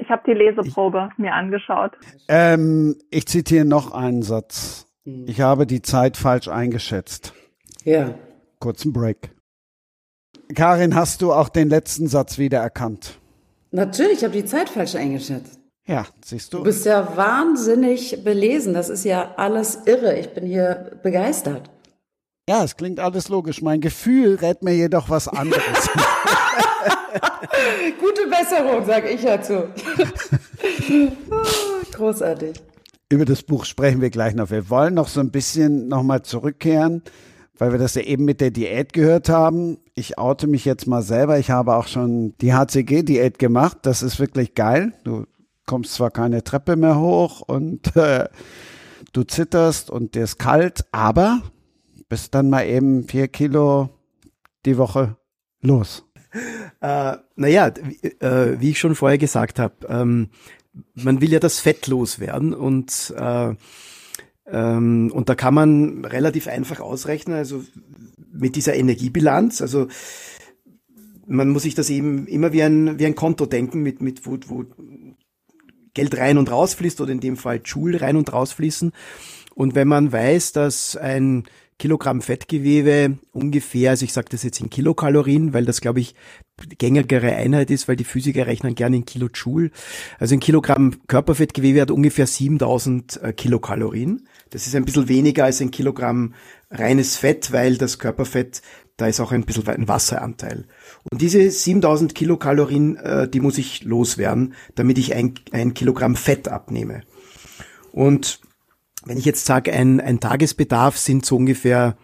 Ich 0.00 0.08
habe 0.08 0.22
die 0.26 0.32
Leseprobe 0.32 1.10
ich, 1.12 1.18
mir 1.18 1.32
angeschaut. 1.32 1.92
Ähm, 2.26 2.96
ich 3.10 3.26
zitiere 3.26 3.64
noch 3.64 3.92
einen 3.92 4.22
Satz. 4.22 4.86
Hm. 5.04 5.26
Ich 5.28 5.40
habe 5.40 5.66
die 5.66 5.82
Zeit 5.82 6.16
falsch 6.16 6.48
eingeschätzt. 6.48 7.32
Ja. 7.84 8.14
Kurzen 8.58 8.92
Break. 8.92 9.30
Karin, 10.54 10.94
hast 10.94 11.22
du 11.22 11.32
auch 11.32 11.48
den 11.48 11.68
letzten 11.68 12.08
Satz 12.08 12.38
wiedererkannt? 12.38 13.18
Natürlich, 13.70 14.18
ich 14.18 14.24
habe 14.24 14.34
die 14.34 14.44
Zeit 14.44 14.68
falsch 14.68 14.94
eingeschätzt. 14.94 15.58
Ja, 15.86 16.06
siehst 16.24 16.52
du. 16.52 16.58
Du 16.58 16.64
bist 16.64 16.84
ja 16.84 17.16
wahnsinnig 17.16 18.22
belesen. 18.24 18.74
Das 18.74 18.88
ist 18.88 19.04
ja 19.04 19.34
alles 19.36 19.80
irre. 19.86 20.18
Ich 20.18 20.34
bin 20.34 20.44
hier 20.46 20.98
begeistert. 21.02 21.70
Ja, 22.48 22.64
es 22.64 22.76
klingt 22.76 23.00
alles 23.00 23.28
logisch. 23.28 23.62
Mein 23.62 23.80
Gefühl 23.80 24.36
rät 24.36 24.62
mir 24.62 24.74
jedoch 24.74 25.10
was 25.10 25.28
anderes. 25.28 25.62
Gute 28.00 28.26
Besserung, 28.28 28.84
sage 28.84 29.08
ich 29.10 29.22
dazu. 29.22 29.64
Großartig. 31.92 32.60
Über 33.10 33.24
das 33.24 33.42
Buch 33.42 33.64
sprechen 33.64 34.00
wir 34.00 34.10
gleich 34.10 34.34
noch. 34.34 34.50
Wir 34.50 34.68
wollen 34.68 34.94
noch 34.94 35.08
so 35.08 35.20
ein 35.20 35.30
bisschen 35.30 35.88
nochmal 35.88 36.22
zurückkehren 36.22 37.02
weil 37.58 37.72
wir 37.72 37.78
das 37.78 37.94
ja 37.94 38.02
eben 38.02 38.24
mit 38.24 38.40
der 38.40 38.50
Diät 38.50 38.92
gehört 38.92 39.28
haben. 39.28 39.78
Ich 39.94 40.18
oute 40.18 40.46
mich 40.46 40.64
jetzt 40.64 40.86
mal 40.86 41.02
selber. 41.02 41.38
Ich 41.38 41.50
habe 41.50 41.76
auch 41.76 41.88
schon 41.88 42.36
die 42.38 42.54
HCG-Diät 42.54 43.38
gemacht. 43.38 43.78
Das 43.82 44.02
ist 44.02 44.18
wirklich 44.18 44.54
geil. 44.54 44.92
Du 45.04 45.26
kommst 45.66 45.94
zwar 45.94 46.10
keine 46.10 46.42
Treppe 46.44 46.76
mehr 46.76 46.98
hoch 46.98 47.40
und 47.40 47.94
äh, 47.96 48.28
du 49.12 49.24
zitterst 49.24 49.90
und 49.90 50.14
dir 50.14 50.24
ist 50.24 50.38
kalt, 50.38 50.86
aber 50.92 51.42
bist 52.08 52.34
dann 52.34 52.48
mal 52.48 52.66
eben 52.66 53.06
vier 53.06 53.28
Kilo 53.28 53.90
die 54.64 54.78
Woche 54.78 55.16
los. 55.60 56.04
Äh, 56.80 57.16
naja, 57.36 57.68
äh, 57.68 58.60
wie 58.60 58.70
ich 58.70 58.78
schon 58.78 58.94
vorher 58.94 59.18
gesagt 59.18 59.58
habe, 59.58 59.74
ähm, 59.88 60.30
man 60.94 61.20
will 61.20 61.32
ja 61.32 61.40
das 61.40 61.60
Fett 61.60 61.86
loswerden 61.86 62.54
und 62.54 63.12
äh, 63.16 63.54
Ähm, 64.50 65.10
und 65.12 65.28
da 65.28 65.34
kann 65.34 65.54
man 65.54 66.04
relativ 66.04 66.48
einfach 66.48 66.80
ausrechnen, 66.80 67.36
also 67.36 67.64
mit 68.32 68.56
dieser 68.56 68.74
Energiebilanz, 68.74 69.60
also 69.60 69.88
man 71.26 71.50
muss 71.50 71.62
sich 71.62 71.74
das 71.74 71.90
eben 71.90 72.26
immer 72.26 72.52
wie 72.52 72.62
ein, 72.62 72.98
wie 72.98 73.06
ein 73.06 73.14
Konto 73.14 73.46
denken, 73.46 73.82
mit, 73.82 74.00
mit 74.00 74.26
wo, 74.26 74.38
wo 74.46 74.64
Geld 75.94 76.16
rein 76.16 76.38
und 76.38 76.50
rausfließt 76.50 77.00
oder 77.00 77.12
in 77.12 77.20
dem 77.20 77.36
Fall 77.36 77.60
Joule 77.64 78.00
rein 78.00 78.16
und 78.16 78.32
rausfließen. 78.32 78.92
Und 79.54 79.74
wenn 79.74 79.88
man 79.88 80.12
weiß, 80.12 80.52
dass 80.52 80.96
ein 80.96 81.44
Kilogramm 81.78 82.22
Fettgewebe 82.22 83.18
ungefähr, 83.32 83.90
also 83.90 84.04
ich 84.04 84.12
sage 84.12 84.28
das 84.30 84.42
jetzt 84.42 84.60
in 84.60 84.70
Kilokalorien, 84.70 85.52
weil 85.52 85.64
das 85.64 85.80
glaube 85.80 86.00
ich 86.00 86.14
gängigere 86.78 87.34
Einheit 87.34 87.70
ist, 87.70 87.86
weil 87.86 87.96
die 87.96 88.04
Physiker 88.04 88.46
rechnen 88.46 88.74
gerne 88.74 88.96
in 88.96 89.04
Kilojoule. 89.04 89.70
Also 90.18 90.34
ein 90.34 90.40
Kilogramm 90.40 90.96
Körperfettgewebe 91.06 91.80
hat 91.80 91.90
ungefähr 91.92 92.26
7000 92.26 93.22
äh, 93.22 93.32
Kilokalorien. 93.32 94.26
Das 94.50 94.66
ist 94.66 94.74
ein 94.74 94.84
bisschen 94.84 95.08
weniger 95.08 95.44
als 95.44 95.60
ein 95.60 95.70
Kilogramm 95.70 96.34
reines 96.70 97.16
Fett, 97.16 97.52
weil 97.52 97.76
das 97.76 97.98
Körperfett, 97.98 98.62
da 98.96 99.06
ist 99.06 99.20
auch 99.20 99.32
ein 99.32 99.44
bisschen 99.44 99.66
ein 99.68 99.88
Wasseranteil. 99.88 100.64
Und 101.10 101.20
diese 101.20 101.50
7000 101.50 102.14
Kilokalorien, 102.14 102.96
äh, 102.96 103.28
die 103.28 103.40
muss 103.40 103.58
ich 103.58 103.84
loswerden, 103.84 104.54
damit 104.74 104.98
ich 104.98 105.14
ein, 105.14 105.34
ein 105.52 105.74
Kilogramm 105.74 106.16
Fett 106.16 106.48
abnehme. 106.48 107.02
Und 107.92 108.40
wenn 109.04 109.18
ich 109.18 109.24
jetzt 109.24 109.46
sage, 109.46 109.72
ein, 109.72 110.00
ein 110.00 110.20
Tagesbedarf 110.20 110.98
sind 110.98 111.24
so 111.24 111.36
ungefähr, 111.36 111.96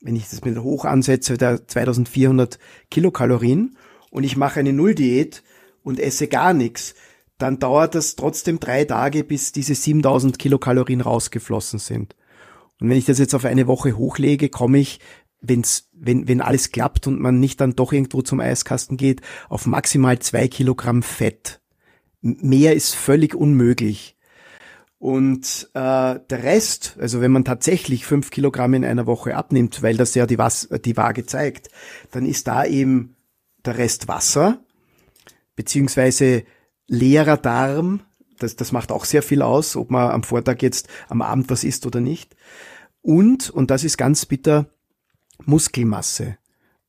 wenn 0.00 0.16
ich 0.16 0.28
das 0.28 0.44
mit 0.44 0.58
hoch 0.58 0.84
ansetze, 0.84 1.36
2400 1.36 2.58
Kilokalorien 2.90 3.76
und 4.10 4.24
ich 4.24 4.36
mache 4.36 4.60
eine 4.60 4.72
Nulldiät 4.72 5.42
und 5.82 6.00
esse 6.00 6.28
gar 6.28 6.54
nichts, 6.54 6.94
dann 7.38 7.58
dauert 7.58 7.94
das 7.94 8.16
trotzdem 8.16 8.60
drei 8.60 8.84
Tage, 8.84 9.24
bis 9.24 9.52
diese 9.52 9.74
7000 9.74 10.38
Kilokalorien 10.38 11.00
rausgeflossen 11.00 11.78
sind. 11.78 12.14
Und 12.80 12.90
wenn 12.90 12.98
ich 12.98 13.06
das 13.06 13.18
jetzt 13.18 13.34
auf 13.34 13.44
eine 13.44 13.66
Woche 13.66 13.96
hochlege, 13.96 14.48
komme 14.48 14.78
ich, 14.78 15.00
wenn's, 15.40 15.88
wenn, 15.92 16.28
wenn 16.28 16.40
alles 16.40 16.72
klappt 16.72 17.06
und 17.06 17.20
man 17.20 17.40
nicht 17.40 17.60
dann 17.60 17.76
doch 17.76 17.92
irgendwo 17.92 18.22
zum 18.22 18.40
Eiskasten 18.40 18.96
geht, 18.96 19.20
auf 19.48 19.66
maximal 19.66 20.18
zwei 20.18 20.48
Kilogramm 20.48 21.02
Fett. 21.02 21.60
Mehr 22.20 22.74
ist 22.74 22.94
völlig 22.94 23.34
unmöglich. 23.34 24.16
Und 24.98 25.70
äh, 25.74 26.18
der 26.28 26.42
Rest, 26.42 26.96
also 26.98 27.20
wenn 27.20 27.30
man 27.30 27.44
tatsächlich 27.44 28.04
fünf 28.04 28.30
Kilogramm 28.30 28.74
in 28.74 28.84
einer 28.84 29.06
Woche 29.06 29.36
abnimmt, 29.36 29.80
weil 29.82 29.96
das 29.96 30.16
ja 30.16 30.26
die, 30.26 30.38
Was 30.38 30.68
die 30.84 30.96
Waage 30.96 31.24
zeigt, 31.24 31.68
dann 32.10 32.26
ist 32.26 32.48
da 32.48 32.64
eben 32.64 33.14
der 33.64 33.78
Rest 33.78 34.08
Wasser, 34.08 34.60
beziehungsweise 35.54 36.42
leerer 36.88 37.36
Darm, 37.36 38.00
das, 38.38 38.56
das 38.56 38.72
macht 38.72 38.90
auch 38.90 39.04
sehr 39.04 39.22
viel 39.22 39.42
aus, 39.42 39.76
ob 39.76 39.90
man 39.90 40.10
am 40.10 40.22
Vortag 40.22 40.56
jetzt 40.60 40.88
am 41.08 41.22
Abend 41.22 41.50
was 41.50 41.64
isst 41.64 41.86
oder 41.86 42.00
nicht. 42.00 42.36
Und, 43.02 43.50
und 43.50 43.70
das 43.70 43.84
ist 43.84 43.96
ganz 43.96 44.26
bitter, 44.26 44.66
Muskelmasse, 45.44 46.36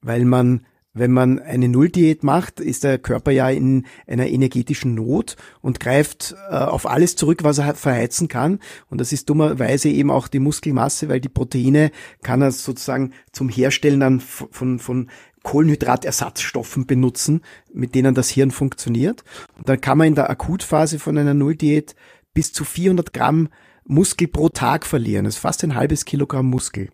weil 0.01 0.25
man 0.25 0.65
wenn 0.93 1.11
man 1.11 1.39
eine 1.39 1.69
Nulldiät 1.69 2.23
macht, 2.23 2.59
ist 2.59 2.83
der 2.83 2.97
Körper 2.97 3.31
ja 3.31 3.49
in 3.49 3.85
einer 4.07 4.27
energetischen 4.27 4.95
Not 4.95 5.37
und 5.61 5.79
greift 5.79 6.35
äh, 6.49 6.55
auf 6.55 6.87
alles 6.87 7.15
zurück, 7.15 7.43
was 7.43 7.59
er 7.59 7.75
verheizen 7.75 8.27
kann. 8.27 8.59
Und 8.89 8.99
das 8.99 9.13
ist 9.13 9.29
dummerweise 9.29 9.89
eben 9.89 10.09
auch 10.09 10.27
die 10.27 10.39
Muskelmasse, 10.39 11.07
weil 11.07 11.21
die 11.21 11.29
Proteine 11.29 11.91
kann 12.23 12.41
er 12.41 12.51
sozusagen 12.51 13.13
zum 13.31 13.49
Herstellen 13.49 13.99
dann 13.99 14.19
von, 14.19 14.79
von 14.79 15.09
Kohlenhydratersatzstoffen 15.49 16.85
benutzen, 16.85 17.41
mit 17.73 17.95
denen 17.95 18.13
das 18.13 18.29
Hirn 18.29 18.51
funktioniert. 18.51 19.23
Und 19.57 19.67
dann 19.67 19.81
kann 19.81 19.97
man 19.97 20.05
in 20.05 20.13
der 20.13 20.29
Akutphase 20.29 20.99
von 20.99 21.17
einer 21.17 21.33
Nulldiät 21.33 21.95
bis 22.35 22.53
zu 22.53 22.63
400 22.63 23.13
Gramm 23.13 23.49
Muskel 23.83 24.27
pro 24.27 24.49
Tag 24.49 24.85
verlieren. 24.85 25.25
Das 25.25 25.35
ist 25.35 25.41
fast 25.41 25.63
ein 25.63 25.73
halbes 25.73 26.05
Kilogramm 26.05 26.45
Muskel. 26.45 26.91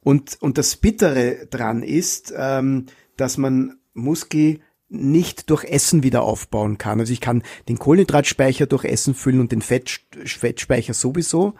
Und, 0.00 0.38
und 0.40 0.58
das 0.58 0.74
Bittere 0.74 1.46
dran 1.50 1.84
ist, 1.84 2.34
ähm, 2.36 2.86
dass 3.16 3.38
man 3.38 3.78
Muskel 3.94 4.58
nicht 4.88 5.48
durch 5.48 5.62
Essen 5.62 6.02
wieder 6.02 6.22
aufbauen 6.22 6.78
kann. 6.78 6.98
Also 6.98 7.12
ich 7.12 7.20
kann 7.20 7.44
den 7.68 7.78
Kohlenhydratspeicher 7.78 8.66
durch 8.66 8.84
Essen 8.84 9.14
füllen 9.14 9.38
und 9.38 9.52
den 9.52 9.62
Fett, 9.62 10.00
Fettspeicher 10.24 10.94
sowieso, 10.94 11.54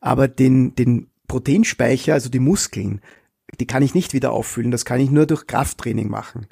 aber 0.00 0.28
den, 0.28 0.74
den 0.74 1.08
Proteinspeicher, 1.26 2.12
also 2.12 2.28
die 2.28 2.38
Muskeln, 2.38 3.00
die 3.60 3.66
kann 3.66 3.82
ich 3.82 3.94
nicht 3.94 4.12
wieder 4.12 4.32
auffüllen. 4.32 4.70
Das 4.70 4.84
kann 4.84 5.00
ich 5.00 5.10
nur 5.10 5.26
durch 5.26 5.46
Krafttraining 5.46 6.08
machen. 6.08 6.46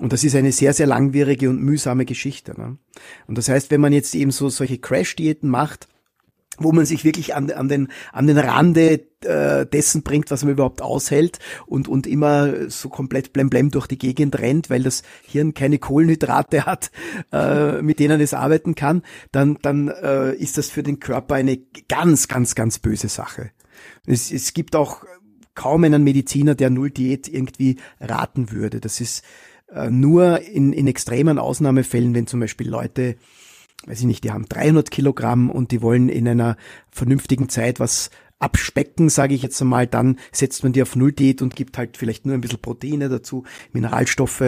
Und 0.00 0.12
das 0.12 0.24
ist 0.24 0.34
eine 0.34 0.52
sehr, 0.52 0.72
sehr 0.72 0.86
langwierige 0.86 1.50
und 1.50 1.62
mühsame 1.62 2.04
Geschichte. 2.04 2.58
Ne? 2.58 2.78
Und 3.26 3.38
das 3.38 3.48
heißt, 3.48 3.70
wenn 3.70 3.80
man 3.80 3.92
jetzt 3.92 4.14
eben 4.14 4.30
so 4.30 4.48
solche 4.48 4.78
Crash-Diäten 4.78 5.48
macht, 5.48 5.88
wo 6.58 6.72
man 6.72 6.84
sich 6.84 7.04
wirklich 7.04 7.34
an, 7.34 7.50
an, 7.50 7.68
den, 7.68 7.88
an 8.12 8.26
den 8.26 8.38
Rande 8.38 9.00
äh, 9.24 9.64
dessen 9.66 10.02
bringt, 10.02 10.30
was 10.30 10.44
man 10.44 10.52
überhaupt 10.52 10.82
aushält 10.82 11.38
und, 11.66 11.88
und 11.88 12.06
immer 12.06 12.68
so 12.70 12.88
komplett 12.88 13.32
blemblem 13.32 13.70
durch 13.70 13.86
die 13.86 13.98
Gegend 13.98 14.38
rennt, 14.38 14.68
weil 14.68 14.82
das 14.82 15.02
Hirn 15.22 15.54
keine 15.54 15.78
Kohlenhydrate 15.78 16.66
hat, 16.66 16.90
äh, 17.32 17.80
mit 17.80 17.98
denen 18.00 18.20
es 18.20 18.34
arbeiten 18.34 18.74
kann, 18.74 19.02
dann, 19.30 19.58
dann 19.62 19.88
äh, 19.88 20.34
ist 20.34 20.58
das 20.58 20.68
für 20.68 20.82
den 20.82 21.00
Körper 21.00 21.36
eine 21.36 21.58
ganz, 21.88 22.28
ganz, 22.28 22.54
ganz 22.54 22.78
böse 22.78 23.08
Sache. 23.08 23.50
Es, 24.06 24.30
es 24.30 24.52
gibt 24.52 24.76
auch 24.76 25.04
kaum 25.54 25.84
einen 25.84 26.04
Mediziner, 26.04 26.54
der 26.54 26.70
Null 26.70 26.90
Diät 26.90 27.28
irgendwie 27.28 27.76
raten 28.00 28.50
würde. 28.50 28.80
Das 28.80 29.00
ist 29.00 29.24
äh, 29.72 29.90
nur 29.90 30.40
in, 30.40 30.72
in 30.72 30.86
extremen 30.86 31.38
Ausnahmefällen, 31.38 32.14
wenn 32.14 32.26
zum 32.26 32.40
Beispiel 32.40 32.68
Leute 32.68 33.16
weiß 33.86 34.00
ich 34.00 34.06
nicht, 34.06 34.24
die 34.24 34.30
haben 34.30 34.48
300 34.48 34.90
Kilogramm 34.90 35.50
und 35.50 35.72
die 35.72 35.82
wollen 35.82 36.08
in 36.08 36.28
einer 36.28 36.56
vernünftigen 36.90 37.48
Zeit 37.48 37.80
was 37.80 38.10
abspecken, 38.38 39.08
sage 39.08 39.34
ich 39.34 39.42
jetzt 39.42 39.60
einmal, 39.62 39.86
dann 39.86 40.18
setzt 40.32 40.64
man 40.64 40.72
die 40.72 40.82
auf 40.82 40.96
Nulldiät 40.96 41.42
und 41.42 41.54
gibt 41.54 41.78
halt 41.78 41.96
vielleicht 41.96 42.26
nur 42.26 42.34
ein 42.34 42.40
bisschen 42.40 42.60
Proteine 42.60 43.08
dazu, 43.08 43.44
Mineralstoffe, 43.72 44.40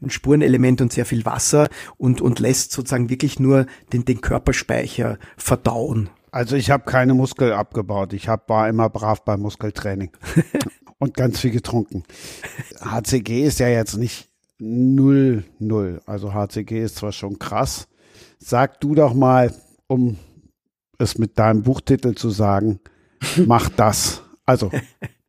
ein 0.00 0.10
Spurenelement 0.10 0.80
und 0.80 0.92
sehr 0.92 1.04
viel 1.04 1.24
Wasser 1.24 1.68
und, 1.98 2.20
und 2.20 2.38
lässt 2.38 2.70
sozusagen 2.70 3.10
wirklich 3.10 3.40
nur 3.40 3.66
den, 3.92 4.04
den 4.04 4.20
Körperspeicher 4.20 5.18
verdauen. 5.36 6.10
Also 6.32 6.56
ich 6.56 6.70
habe 6.70 6.84
keine 6.84 7.14
Muskel 7.14 7.52
abgebaut. 7.52 8.12
Ich 8.12 8.28
hab, 8.28 8.48
war 8.48 8.68
immer 8.68 8.88
brav 8.88 9.24
beim 9.24 9.40
Muskeltraining 9.40 10.10
und 10.98 11.14
ganz 11.14 11.40
viel 11.40 11.50
getrunken. 11.50 12.04
HCG 12.80 13.44
ist 13.44 13.58
ja 13.60 13.68
jetzt 13.68 13.96
nicht 13.96 14.28
null 14.58 15.44
null. 15.58 16.00
Also 16.06 16.34
HCG 16.34 16.82
ist 16.82 16.96
zwar 16.96 17.12
schon 17.12 17.38
krass, 17.38 17.88
Sag 18.42 18.80
du 18.80 18.94
doch 18.94 19.12
mal, 19.12 19.52
um 19.86 20.16
es 20.98 21.18
mit 21.18 21.38
deinem 21.38 21.62
Buchtitel 21.62 22.14
zu 22.14 22.30
sagen, 22.30 22.80
mach 23.46 23.68
das. 23.68 24.22
Also, 24.46 24.70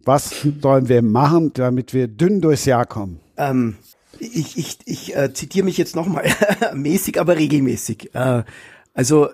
was 0.03 0.47
sollen 0.61 0.87
wir 0.87 1.01
machen, 1.01 1.51
damit 1.53 1.93
wir 1.93 2.07
dünn 2.07 2.41
durchs 2.41 2.65
Jahr 2.65 2.85
kommen? 2.85 3.19
Ähm, 3.37 3.75
ich 4.17 4.57
ich, 4.57 4.79
ich 4.85 5.15
äh, 5.15 5.33
zitiere 5.33 5.65
mich 5.65 5.77
jetzt 5.77 5.95
nochmal, 5.95 6.25
mäßig, 6.73 7.19
aber 7.19 7.35
regelmäßig. 7.35 8.15
Äh, 8.15 8.43
also, 8.93 9.29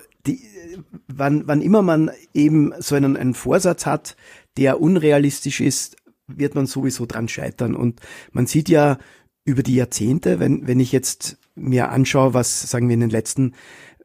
wann, 1.06 1.46
wann 1.46 1.60
immer 1.60 1.82
man 1.82 2.10
eben 2.34 2.72
so 2.78 2.94
einen, 2.94 3.16
einen 3.16 3.34
Vorsatz 3.34 3.86
hat, 3.86 4.16
der 4.56 4.80
unrealistisch 4.80 5.60
ist, 5.60 5.96
wird 6.26 6.54
man 6.54 6.66
sowieso 6.66 7.06
dran 7.06 7.28
scheitern. 7.28 7.74
Und 7.74 8.00
man 8.32 8.46
sieht 8.46 8.68
ja 8.68 8.98
über 9.44 9.62
die 9.62 9.76
Jahrzehnte, 9.76 10.40
wenn, 10.40 10.66
wenn 10.66 10.80
ich 10.80 10.92
jetzt 10.92 11.38
mir 11.54 11.90
anschaue, 11.90 12.34
was, 12.34 12.70
sagen 12.70 12.88
wir, 12.88 12.94
in 12.94 13.00
den 13.00 13.10
letzten 13.10 13.54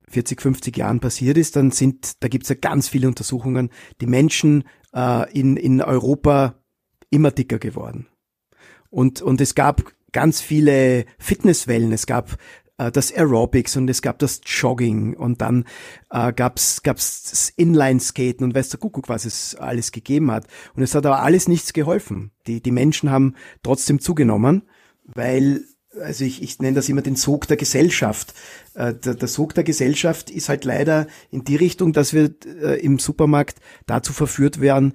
40, 0.10 0.42
50 0.42 0.78
Jahren 0.78 1.00
passiert 1.00 1.38
ist, 1.38 1.56
dann 1.56 1.72
sind, 1.72 2.24
da 2.24 2.28
gibt's 2.28 2.50
ja 2.50 2.56
ganz 2.56 2.88
viele 2.88 3.08
Untersuchungen, 3.08 3.70
die 4.00 4.08
Menschen 4.08 4.64
äh, 4.94 5.32
in, 5.38 5.58
in 5.58 5.82
Europa 5.82 6.56
immer 7.10 7.32
dicker 7.32 7.60
geworden. 7.60 8.08
Und, 8.90 9.22
und 9.22 9.42
es 9.42 9.56
gab 9.56 9.92
ganz 10.12 10.40
viele 10.40 11.06
Fitnesswellen, 11.18 11.92
es 11.92 12.06
gab 12.06 12.38
äh, 12.78 12.92
das 12.92 13.12
Aerobics 13.12 13.76
und 13.78 13.90
es 13.90 14.02
gab 14.02 14.20
das 14.20 14.42
Jogging 14.46 15.16
und 15.16 15.42
dann 15.42 15.66
äh, 16.10 16.34
gab's 16.34 16.84
gab's 16.84 17.54
Inline-Skaten 17.56 18.44
und 18.44 18.56
weiß 18.56 18.70
der 18.70 18.80
Kuckuck, 18.80 19.10
was 19.10 19.26
es 19.26 19.56
alles 19.56 19.92
gegeben 19.92 20.32
hat. 20.32 20.48
Und 20.76 20.84
es 20.84 20.96
hat 20.96 21.06
aber 21.06 21.22
alles 21.22 21.48
nichts 21.48 21.74
geholfen. 21.74 22.32
Die, 22.48 22.62
die 22.62 22.72
Menschen 22.72 23.12
haben 23.12 23.36
trotzdem 23.62 24.00
zugenommen, 24.00 24.64
weil 25.06 25.66
also 26.02 26.26
ich, 26.26 26.42
ich 26.42 26.60
nenne 26.60 26.76
das 26.76 26.90
immer 26.90 27.04
den 27.04 27.16
Sog 27.16 27.48
der 27.48 27.58
Gesellschaft. 27.58 28.34
Äh, 28.74 28.94
der, 28.94 29.16
der 29.16 29.28
Sog 29.28 29.54
der 29.54 29.64
Gesellschaft 29.64 30.30
ist 30.30 30.50
halt 30.50 30.66
leider 30.66 31.08
in 31.30 31.44
die 31.44 31.56
Richtung, 31.56 31.94
dass 31.94 32.14
wir 32.14 32.34
äh, 32.46 32.80
im 32.80 33.00
Supermarkt 33.00 33.60
dazu 33.86 34.14
verführt 34.14 34.60
werden, 34.60 34.94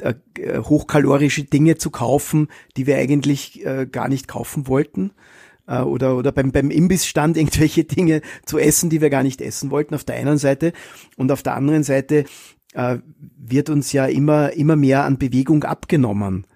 äh, 0.00 0.14
hochkalorische 0.58 1.44
Dinge 1.44 1.78
zu 1.78 1.90
kaufen, 1.90 2.48
die 2.76 2.86
wir 2.86 2.96
eigentlich 2.96 3.64
äh, 3.64 3.86
gar 3.90 4.08
nicht 4.08 4.28
kaufen 4.28 4.68
wollten. 4.68 5.12
Äh, 5.66 5.80
oder, 5.80 6.16
oder 6.16 6.32
beim, 6.32 6.52
beim 6.52 6.70
Imbissstand 6.70 7.36
irgendwelche 7.36 7.84
Dinge 7.84 8.22
zu 8.44 8.58
essen, 8.58 8.90
die 8.90 9.00
wir 9.00 9.10
gar 9.10 9.22
nicht 9.22 9.40
essen 9.40 9.70
wollten, 9.70 9.94
auf 9.94 10.04
der 10.04 10.16
einen 10.16 10.38
Seite. 10.38 10.72
Und 11.16 11.32
auf 11.32 11.42
der 11.42 11.54
anderen 11.54 11.82
Seite 11.82 12.24
äh, 12.74 12.98
wird 13.36 13.70
uns 13.70 13.92
ja 13.92 14.06
immer, 14.06 14.52
immer 14.52 14.76
mehr 14.76 15.04
an 15.04 15.18
Bewegung 15.18 15.64
abgenommen. 15.64 16.46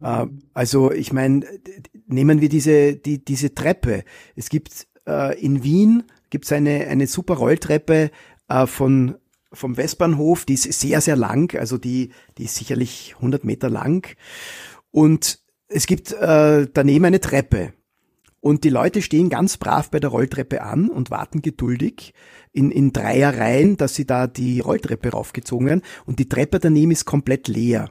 Äh, 0.00 0.26
also 0.52 0.92
ich 0.92 1.12
meine, 1.12 1.46
nehmen 2.06 2.40
wir 2.40 2.48
diese, 2.48 2.96
die, 2.96 3.24
diese 3.24 3.54
Treppe. 3.54 4.04
Es 4.36 4.48
gibt 4.48 4.86
äh, 5.06 5.40
in 5.40 5.62
Wien 5.62 6.04
gibt's 6.30 6.52
eine, 6.52 6.86
eine 6.88 7.06
super 7.06 7.34
Rolltreppe 7.34 8.10
äh, 8.48 8.66
von 8.66 9.16
vom 9.54 9.76
Westbahnhof, 9.76 10.44
die 10.44 10.54
ist 10.54 10.64
sehr, 10.64 11.00
sehr 11.00 11.14
lang, 11.14 11.56
also 11.56 11.78
die, 11.78 12.10
die 12.38 12.44
ist 12.44 12.56
sicherlich 12.56 13.14
100 13.16 13.44
Meter 13.44 13.70
lang. 13.70 14.16
Und 14.90 15.38
es 15.68 15.86
gibt 15.86 16.12
äh, 16.12 16.66
daneben 16.72 17.04
eine 17.04 17.20
Treppe. 17.20 17.72
Und 18.44 18.62
die 18.64 18.68
Leute 18.68 19.00
stehen 19.00 19.30
ganz 19.30 19.56
brav 19.56 19.90
bei 19.90 20.00
der 20.00 20.10
Rolltreppe 20.10 20.60
an 20.60 20.90
und 20.90 21.10
warten 21.10 21.40
geduldig 21.40 22.12
in, 22.52 22.70
in 22.70 22.92
Dreierreihen, 22.92 23.78
dass 23.78 23.94
sie 23.94 24.04
da 24.04 24.26
die 24.26 24.60
Rolltreppe 24.60 25.12
raufgezogen 25.12 25.66
werden. 25.66 25.82
Und 26.04 26.18
die 26.18 26.28
Treppe 26.28 26.58
daneben 26.58 26.90
ist 26.90 27.06
komplett 27.06 27.48
leer. 27.48 27.90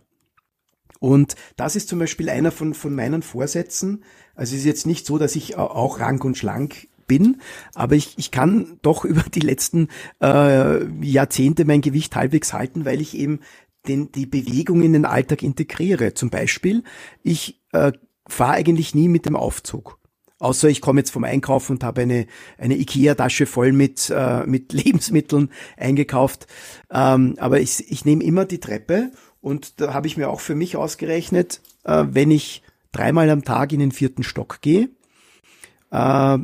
Und 0.99 1.35
das 1.55 1.75
ist 1.75 1.89
zum 1.89 1.97
Beispiel 1.97 2.29
einer 2.29 2.51
von, 2.51 2.75
von 2.75 2.93
meinen 2.93 3.23
Vorsätzen. 3.23 4.03
Also 4.35 4.53
es 4.53 4.59
ist 4.59 4.67
jetzt 4.67 4.85
nicht 4.85 5.07
so, 5.07 5.17
dass 5.17 5.35
ich 5.35 5.57
auch 5.57 5.99
rank 5.99 6.23
und 6.23 6.37
schlank 6.37 6.87
bin, 7.07 7.41
aber 7.73 7.95
ich, 7.95 8.13
ich 8.19 8.29
kann 8.29 8.77
doch 8.83 9.05
über 9.05 9.23
die 9.23 9.39
letzten 9.39 9.87
äh, 10.21 10.85
Jahrzehnte 11.03 11.65
mein 11.65 11.81
Gewicht 11.81 12.15
halbwegs 12.15 12.53
halten, 12.53 12.85
weil 12.85 13.01
ich 13.01 13.17
eben 13.17 13.39
den, 13.87 14.11
die 14.11 14.27
Bewegung 14.27 14.83
in 14.83 14.93
den 14.93 15.05
Alltag 15.05 15.41
integriere. 15.41 16.13
Zum 16.13 16.29
Beispiel, 16.29 16.83
ich 17.23 17.59
äh, 17.71 17.91
fahre 18.27 18.53
eigentlich 18.53 18.93
nie 18.93 19.07
mit 19.07 19.25
dem 19.25 19.35
Aufzug. 19.35 19.97
Außer 20.43 20.67
ich 20.67 20.81
komme 20.81 20.99
jetzt 20.99 21.11
vom 21.11 21.23
Einkaufen 21.23 21.77
und 21.77 21.85
habe 21.85 22.01
eine, 22.01 22.27
eine 22.57 22.75
Ikea-Tasche 22.75 23.45
voll 23.45 23.71
mit, 23.71 24.11
äh, 24.13 24.45
mit 24.45 24.73
Lebensmitteln 24.73 25.49
eingekauft. 25.77 26.47
Ähm, 26.91 27.35
aber 27.39 27.61
ich, 27.61 27.89
ich 27.89 28.03
nehme 28.03 28.25
immer 28.25 28.43
die 28.43 28.59
Treppe 28.59 29.11
und 29.39 29.79
da 29.79 29.93
habe 29.93 30.07
ich 30.07 30.17
mir 30.17 30.29
auch 30.29 30.41
für 30.41 30.53
mich 30.53 30.75
ausgerechnet, 30.75 31.61
äh, 31.85 32.03
wenn 32.09 32.29
ich 32.29 32.61
dreimal 32.91 33.29
am 33.29 33.45
Tag 33.45 33.71
in 33.71 33.79
den 33.79 33.93
vierten 33.93 34.23
Stock 34.23 34.59
gehe, 34.59 34.89
äh, 35.91 36.37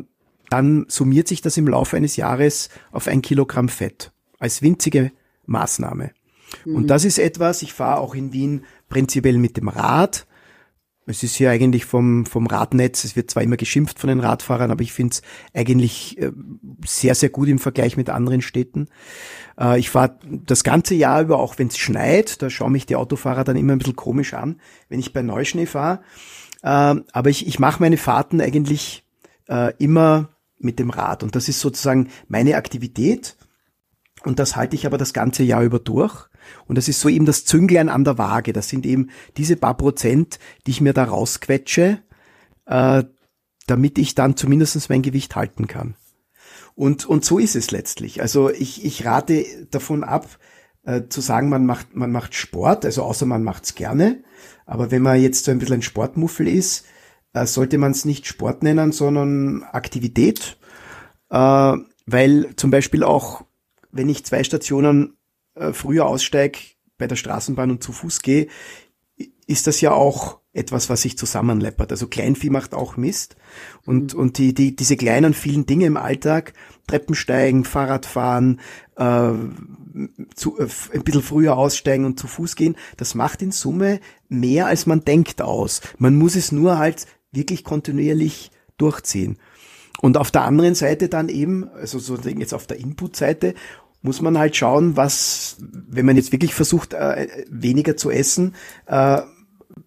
dann 0.50 0.86
summiert 0.88 1.28
sich 1.28 1.42
das 1.42 1.58
im 1.58 1.68
Laufe 1.68 1.98
eines 1.98 2.16
Jahres 2.16 2.70
auf 2.94 3.08
ein 3.08 3.22
Kilogramm 3.22 3.68
Fett 3.68 4.14
als 4.40 4.62
winzige 4.62 5.12
Maßnahme. 5.46 6.12
Mhm. 6.64 6.76
Und 6.76 6.88
das 6.88 7.04
ist 7.04 7.20
etwas, 7.20 7.64
ich 7.64 7.74
fahre 7.74 8.00
auch 8.00 8.16
in 8.16 8.32
Wien 8.32 8.64
prinzipiell 8.88 9.40
mit 9.40 9.58
dem 9.58 9.68
Rad. 9.68 10.26
Es 11.10 11.24
ist 11.24 11.34
hier 11.38 11.50
eigentlich 11.50 11.86
vom, 11.86 12.28
vom 12.28 12.46
Radnetz, 12.46 13.04
es 13.04 13.16
wird 13.16 13.32
zwar 13.32 13.42
immer 13.42 13.58
geschimpft 13.58 13.98
von 13.98 14.10
den 14.10 14.20
Radfahrern, 14.20 14.70
aber 14.70 14.84
ich 14.84 14.94
finde 14.94 15.14
es 15.14 15.22
eigentlich 15.56 16.20
äh, 16.20 16.32
sehr, 16.86 17.16
sehr 17.16 17.30
gut 17.30 17.48
im 17.48 17.58
Vergleich 17.58 17.98
mit 17.98 18.12
anderen 18.12 18.44
Städten. 18.44 18.90
Äh, 19.60 19.80
ich 19.80 19.90
fahre 19.90 20.20
das 20.24 20.64
ganze 20.64 20.94
Jahr 20.94 21.24
über, 21.24 21.40
auch 21.40 21.58
wenn 21.58 21.70
es 21.70 21.80
schneit, 21.80 22.44
da 22.44 22.52
schauen 22.52 22.74
mich 22.74 22.86
die 22.86 22.96
Autofahrer 22.96 23.44
dann 23.44 23.58
immer 23.58 23.74
ein 23.74 23.80
bisschen 23.80 23.96
komisch 23.96 24.36
an, 24.36 24.62
wenn 24.88 25.00
ich 25.00 25.12
bei 25.12 25.24
Neuschnee 25.24 25.66
fahre. 25.66 26.02
Äh, 26.62 26.68
aber 27.12 27.30
ich, 27.32 27.48
ich 27.48 27.58
mache 27.58 27.82
meine 27.82 27.98
Fahrten 27.98 28.40
eigentlich 28.40 29.04
immer 29.80 30.30
mit 30.60 30.78
dem 30.78 30.92
Rad. 30.92 31.24
Und 31.24 31.36
das 31.36 31.50
ist 31.50 31.60
sozusagen 31.60 32.10
meine 32.28 32.56
Aktivität. 32.56 33.36
Und 34.24 34.38
das 34.38 34.56
halte 34.56 34.76
ich 34.76 34.86
aber 34.86 35.00
das 35.00 35.12
ganze 35.12 35.42
Jahr 35.42 35.64
über 35.64 35.80
durch. 35.80 36.29
Und 36.68 36.78
das 36.78 36.88
ist 36.88 37.00
so 37.00 37.10
eben 37.10 37.26
das 37.26 37.46
Zünglein 37.46 37.90
an 37.90 38.04
der 38.04 38.18
Waage. 38.18 38.54
Das 38.54 38.70
sind 38.70 38.86
eben 38.86 39.10
diese 39.38 39.56
paar 39.56 39.78
Prozent, 39.78 40.40
die 40.66 40.72
ich 40.72 40.82
mir 40.82 40.94
da 40.94 41.06
rausquetsche, 41.06 42.00
äh, 42.66 43.04
damit 43.68 43.98
ich 43.98 44.16
dann 44.16 44.36
zumindest 44.36 44.90
mein 44.90 45.02
Gewicht 45.02 45.36
halten 45.36 45.68
kann. 45.68 45.96
Und, 46.76 47.06
und 47.06 47.26
so 47.26 47.40
ist 47.40 47.56
es 47.56 47.72
letztlich. 47.72 48.22
Also 48.22 48.50
ich, 48.50 48.86
ich 48.86 49.06
rate 49.06 49.46
davon 49.70 50.04
ab, 50.04 50.40
äh, 50.84 51.04
zu 51.10 51.22
sagen, 51.22 51.50
man 51.50 51.66
macht, 51.66 51.96
man 51.96 52.12
macht 52.12 52.36
Sport, 52.36 52.86
also 52.86 53.04
außer 53.04 53.26
man 53.26 53.44
macht's 53.44 53.76
gerne. 53.76 54.24
Aber 54.66 54.92
wenn 54.92 55.02
man 55.02 55.22
jetzt 55.22 55.46
so 55.46 55.52
ein 55.52 55.60
bisschen 55.60 55.76
ein 55.76 55.82
Sportmuffel 55.82 56.48
ist, 56.48 56.86
äh, 57.34 57.46
sollte 57.46 57.78
man 57.78 57.92
es 57.92 58.06
nicht 58.06 58.28
Sport 58.28 58.64
nennen, 58.64 58.92
sondern 58.92 59.64
Aktivität. 59.64 60.58
Äh, 61.30 61.74
weil 62.06 62.56
zum 62.56 62.72
Beispiel 62.72 63.04
auch, 63.04 63.44
wenn 63.92 64.10
ich 64.10 64.26
zwei 64.26 64.44
Stationen 64.44 65.18
äh, 65.60 65.74
früher 65.74 66.06
aussteige 66.06 66.60
bei 66.98 67.08
der 67.08 67.16
Straßenbahn 67.16 67.72
und 67.72 67.84
zu 67.84 67.92
Fuß 67.92 68.22
gehe, 68.22 68.48
ist 69.48 69.68
das 69.68 69.82
ja 69.82 69.92
auch 69.92 70.40
etwas, 70.54 70.90
was 70.90 71.02
sich 71.02 71.18
zusammenleppert. 71.18 71.92
Also 71.92 72.08
Kleinvieh 72.08 72.50
macht 72.50 72.74
auch 72.74 72.98
Mist. 72.98 73.36
Und, 73.86 74.14
mhm. 74.14 74.20
und 74.20 74.38
die, 74.38 74.54
die, 74.54 74.76
diese 74.76 74.98
kleinen 74.98 75.34
vielen 75.34 75.66
Dinge 75.66 75.86
im 75.86 75.98
Alltag, 75.98 76.54
Treppensteigen, 76.88 77.66
Fahrradfahren, 77.66 78.60
äh, 78.96 79.32
zu, 80.36 80.60
äh, 80.60 80.68
ein 80.94 81.04
bisschen 81.04 81.24
früher 81.24 81.58
aussteigen 81.58 82.06
und 82.06 82.20
zu 82.20 82.28
Fuß 82.28 82.56
gehen, 82.56 82.76
das 82.98 83.16
macht 83.16 83.42
in 83.42 83.52
Summe 83.52 84.00
mehr, 84.28 84.68
als 84.68 84.86
man 84.86 85.06
denkt 85.06 85.42
aus. 85.42 85.82
Man 85.98 86.16
muss 86.16 86.36
es 86.36 86.52
nur 86.52 86.78
halt 86.78 87.06
wirklich 87.32 87.64
kontinuierlich 87.64 88.52
durchziehen. 88.78 89.38
Und 90.02 90.18
auf 90.18 90.32
der 90.32 90.44
anderen 90.44 90.76
Seite 90.76 91.10
dann 91.10 91.30
eben, 91.30 91.70
also 91.70 92.00
so 92.00 92.16
jetzt 92.16 92.54
auf 92.54 92.68
der 92.68 92.78
Input-Seite, 92.78 93.54
muss 94.02 94.22
man 94.22 94.38
halt 94.38 94.56
schauen, 94.56 94.96
was, 94.96 95.58
wenn 95.60 96.06
man 96.06 96.16
jetzt 96.16 96.32
wirklich 96.32 96.54
versucht, 96.54 96.94
äh, 96.94 97.28
weniger 97.50 97.98
zu 97.98 98.10
essen, 98.10 98.56
äh, 98.88 99.22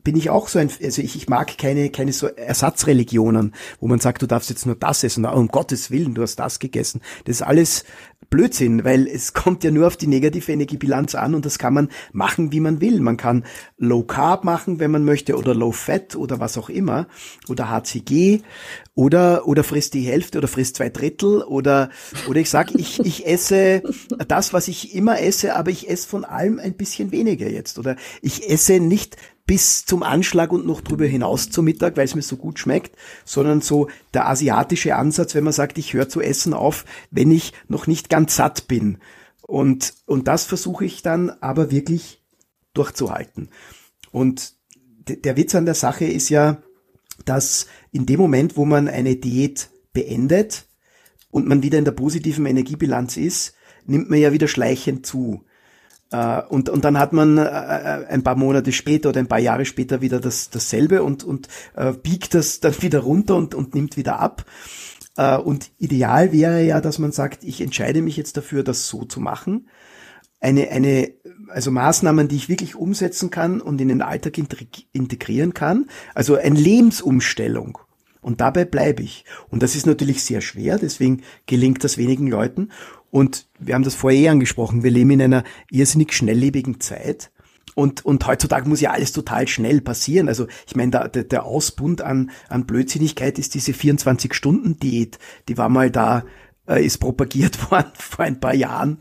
bin 0.05 0.17
ich 0.17 0.31
auch 0.31 0.49
so 0.49 0.59
ein, 0.59 0.71
also 0.83 1.03
ich, 1.03 1.17
ich 1.17 1.29
mag 1.29 1.57
keine, 1.59 1.91
keine 1.91 2.13
so 2.13 2.27
Ersatzreligionen, 2.27 3.55
wo 3.81 3.89
man 3.89 4.01
sagt, 4.01 4.23
du 4.23 4.27
darfst 4.27 4.51
jetzt 4.51 4.67
nur 4.67 4.75
das 4.75 5.05
essen, 5.05 5.25
um 5.25 5.49
Gottes 5.49 5.91
Willen, 5.91 6.15
du 6.15 6.23
hast 6.23 6.37
das 6.37 6.59
gegessen. 6.59 7.01
Das 7.25 7.37
ist 7.37 7.43
alles 7.43 7.85
Blödsinn, 8.31 8.85
weil 8.85 9.07
es 9.07 9.33
kommt 9.35 9.65
ja 9.65 9.71
nur 9.71 9.87
auf 9.87 9.97
die 9.97 10.07
negative 10.07 10.53
Energiebilanz 10.53 11.15
an 11.15 11.35
und 11.35 11.45
das 11.45 11.59
kann 11.59 11.75
man 11.75 11.89
machen, 12.13 12.53
wie 12.53 12.61
man 12.61 12.81
will. 12.81 13.01
Man 13.01 13.17
kann 13.17 13.45
Low 13.79 14.03
Carb 14.03 14.45
machen, 14.45 14.81
wenn 14.81 14.91
man 14.91 15.05
möchte, 15.05 15.37
oder 15.37 15.55
Low 15.55 15.73
Fat 15.73 16.17
oder 16.17 16.41
was 16.41 16.59
auch 16.59 16.69
immer, 16.69 17.07
oder 17.49 17.69
HCG, 17.69 18.43
oder, 18.95 19.47
oder 19.49 19.65
frisst 19.65 19.95
die 19.95 20.03
Hälfte 20.03 20.39
oder 20.39 20.49
frisst 20.49 20.77
zwei 20.77 20.91
Drittel, 20.91 21.43
oder, 21.43 21.91
oder 22.29 22.41
ich 22.41 22.51
sag, 22.51 22.75
ich, 22.75 23.01
ich 23.01 23.27
esse 23.27 23.83
das, 24.29 24.53
was 24.53 24.69
ich 24.69 24.95
immer 24.95 25.21
esse, 25.21 25.57
aber 25.57 25.71
ich 25.71 25.89
esse 25.89 26.07
von 26.07 26.25
allem 26.25 26.59
ein 26.59 26.75
bisschen 26.75 27.11
weniger 27.11 27.49
jetzt, 27.49 27.79
oder 27.79 27.97
ich 28.21 28.51
esse 28.51 28.81
nicht 28.81 29.17
bis 29.47 29.85
zum 29.85 30.03
Anschlag 30.03 30.53
und 30.53 30.67
noch 30.67 30.83
drüber 30.83 31.07
hinaus 31.07 31.51
zum 31.51 31.65
Mittag, 31.65 31.97
weil 31.97 32.05
es 32.05 32.15
mir 32.15 32.23
so 32.23 32.37
gut 32.37 32.59
schmeckt, 32.59 32.97
sondern 33.25 33.61
so 33.61 33.89
der 34.15 34.29
asiatische 34.29 34.95
Ansatz, 34.95 35.35
wenn 35.35 35.45
man 35.45 35.53
sagt, 35.53 35.79
ich 35.79 35.95
höre 35.95 36.09
zu 36.09 36.21
essen 36.21 36.55
auf, 36.55 36.85
wenn 37.11 37.31
ich 37.31 37.53
noch 37.69 37.87
nicht 37.87 38.09
ganz 38.09 38.37
satt 38.37 38.69
bin. 38.69 38.99
Und, 39.43 39.95
und 40.07 40.29
das 40.29 40.45
versuche 40.45 40.85
ich 40.85 41.03
dann 41.03 41.31
aber 41.41 41.71
wirklich 41.71 42.23
durchzuhalten. 42.73 43.49
Und 44.13 44.55
der 45.09 45.37
Witz 45.37 45.55
an 45.55 45.67
der 45.67 45.75
Sache 45.75 46.05
ist 46.05 46.29
ja, 46.29 46.63
dass 47.25 47.67
in 47.93 48.07
dem 48.07 48.19
Moment, 48.19 48.57
wo 48.57 48.65
man 48.65 48.89
eine 48.89 49.17
Diät 49.17 49.71
beendet 49.93 50.67
und 51.31 51.47
man 51.47 51.63
wieder 51.63 51.79
in 51.79 51.85
der 51.85 51.93
positiven 51.93 52.47
Energiebilanz 52.47 53.17
ist, 53.17 53.55
nimmt 53.87 54.11
man 54.11 54.19
ja 54.19 54.33
wieder 54.33 54.49
schleichend 54.49 55.07
zu. 55.07 55.45
Uh, 56.15 56.43
und, 56.51 56.69
und 56.69 56.85
dann 56.85 56.99
hat 56.99 57.15
man 57.15 57.39
uh, 57.39 57.41
ein 57.41 58.23
paar 58.23 58.37
Monate 58.37 58.71
später 58.73 59.09
oder 59.09 59.21
ein 59.21 59.29
paar 59.29 59.39
Jahre 59.39 59.65
später 59.65 60.03
wieder 60.03 60.21
das, 60.21 60.51
dasselbe 60.51 61.03
und, 61.03 61.25
und 61.25 61.49
biegt 62.03 62.35
das 62.35 62.61
dann 62.61 62.75
wieder 62.83 63.01
runter 63.01 63.35
und, 63.35 63.55
und 63.55 63.75
nimmt 63.75 63.97
wieder 63.97 64.19
ab. 64.19 64.45
und 65.45 65.71
ideal 65.79 66.33
wäre 66.33 66.63
ja, 66.63 66.83
dass 66.83 66.99
man 66.99 67.13
sagt, 67.13 67.45
ich 67.45 67.63
entscheide 67.63 68.03
mich 68.03 68.19
jetzt 68.19 68.37
dafür, 68.37 68.63
das 68.63 68.89
so 68.89 69.05
zu 69.05 69.21
machen. 69.21 69.69
Eine, 70.41 70.69
eine, 70.69 71.13
also 71.49 71.71
Maßnahmen, 71.71 72.29
die 72.29 72.37
ich 72.37 72.49
wirklich 72.49 72.75
umsetzen 72.75 73.31
kann 73.31 73.61
und 73.61 73.81
in 73.81 73.89
den 73.89 74.03
Alltag 74.03 74.37
integrieren 74.93 75.55
kann. 75.55 75.87
Also 76.15 76.37
eine 76.37 76.59
Lebensumstellung. 76.59 77.79
Und 78.23 78.41
dabei 78.41 78.65
bleibe 78.65 79.03
ich. 79.03 79.25
Und 79.51 79.63
das 79.63 79.77
ist 79.77 79.85
natürlich 79.85 80.23
sehr 80.23 80.41
schwer, 80.41 80.79
deswegen 80.79 81.23
gelingt 81.47 81.85
das 81.85 81.99
wenigen 81.99 82.29
Leuten. 82.29 82.71
Und 83.11 83.47
wir 83.59 83.75
haben 83.75 83.85
das 83.85 83.95
vorher 83.95 84.21
eh 84.21 84.29
angesprochen, 84.29 84.83
wir 84.83 84.91
leben 84.91 85.11
in 85.11 85.23
einer 85.23 85.45
irrsinnig 85.71 86.15
schnelllebigen 86.15 86.81
Zeit. 86.81 87.31
Und, 87.75 88.05
und 88.05 88.27
heutzutage 88.27 88.69
muss 88.69 88.81
ja 88.81 88.91
alles 88.91 89.13
total 89.13 89.49
schnell 89.49 89.81
passieren. 89.81 90.29
Also 90.29 90.47
ich 90.67 90.77
meine, 90.77 90.91
der, 90.91 91.25
der, 91.25 91.45
Ausbund 91.45 92.03
an, 92.03 92.31
an 92.49 92.67
Blödsinnigkeit 92.67 93.39
ist 93.39 93.55
diese 93.55 93.73
24-Stunden-Diät. 93.73 95.19
Die 95.49 95.59
war 95.59 95.69
mal 95.69 95.91
da, 95.91 96.25
äh, 96.69 96.85
ist 96.85 96.99
propagiert 96.99 97.71
worden 97.71 97.93
vor 97.95 98.25
ein 98.25 98.41
paar 98.41 98.55
Jahren. 98.55 98.99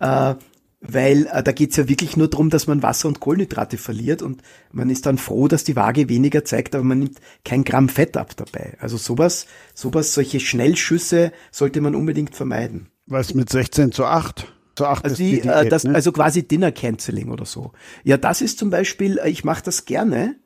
Äh, 0.00 0.34
weil 0.80 1.26
äh, 1.32 1.42
da 1.42 1.52
geht's 1.52 1.76
ja 1.76 1.88
wirklich 1.88 2.16
nur 2.16 2.28
darum, 2.28 2.50
dass 2.50 2.66
man 2.66 2.82
Wasser 2.82 3.08
und 3.08 3.20
Kohlenhydrate 3.20 3.78
verliert 3.78 4.22
und 4.22 4.42
man 4.72 4.90
ist 4.90 5.06
dann 5.06 5.18
froh, 5.18 5.48
dass 5.48 5.64
die 5.64 5.76
Waage 5.76 6.08
weniger 6.08 6.44
zeigt, 6.44 6.74
aber 6.74 6.84
man 6.84 7.00
nimmt 7.00 7.18
kein 7.44 7.64
Gramm 7.64 7.88
Fett 7.88 8.16
ab 8.16 8.36
dabei. 8.36 8.76
Also 8.80 8.96
sowas, 8.96 9.46
sowas, 9.74 10.14
solche 10.14 10.40
Schnellschüsse 10.40 11.32
sollte 11.50 11.80
man 11.80 11.94
unbedingt 11.94 12.36
vermeiden. 12.36 12.90
Was 13.06 13.34
mit 13.34 13.50
16 13.50 13.92
zu 13.92 14.04
8? 14.04 14.52
Zu 14.76 14.86
8 14.86 15.04
also, 15.04 15.16
die, 15.16 15.36
die 15.36 15.40
Diät, 15.40 15.66
äh, 15.66 15.68
das, 15.68 15.84
ne? 15.84 15.94
also 15.94 16.12
quasi 16.12 16.46
Dinner 16.46 16.70
Canceling 16.70 17.30
oder 17.30 17.44
so. 17.44 17.72
Ja, 18.04 18.16
das 18.16 18.40
ist 18.40 18.58
zum 18.58 18.70
Beispiel, 18.70 19.18
äh, 19.18 19.30
ich 19.30 19.42
mache 19.42 19.64
das 19.64 19.84
gerne, 19.84 20.36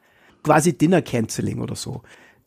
quasi 0.43 0.77
Dinner 0.77 1.03
Canceling 1.03 1.61
oder 1.61 1.77
so. 1.77 2.03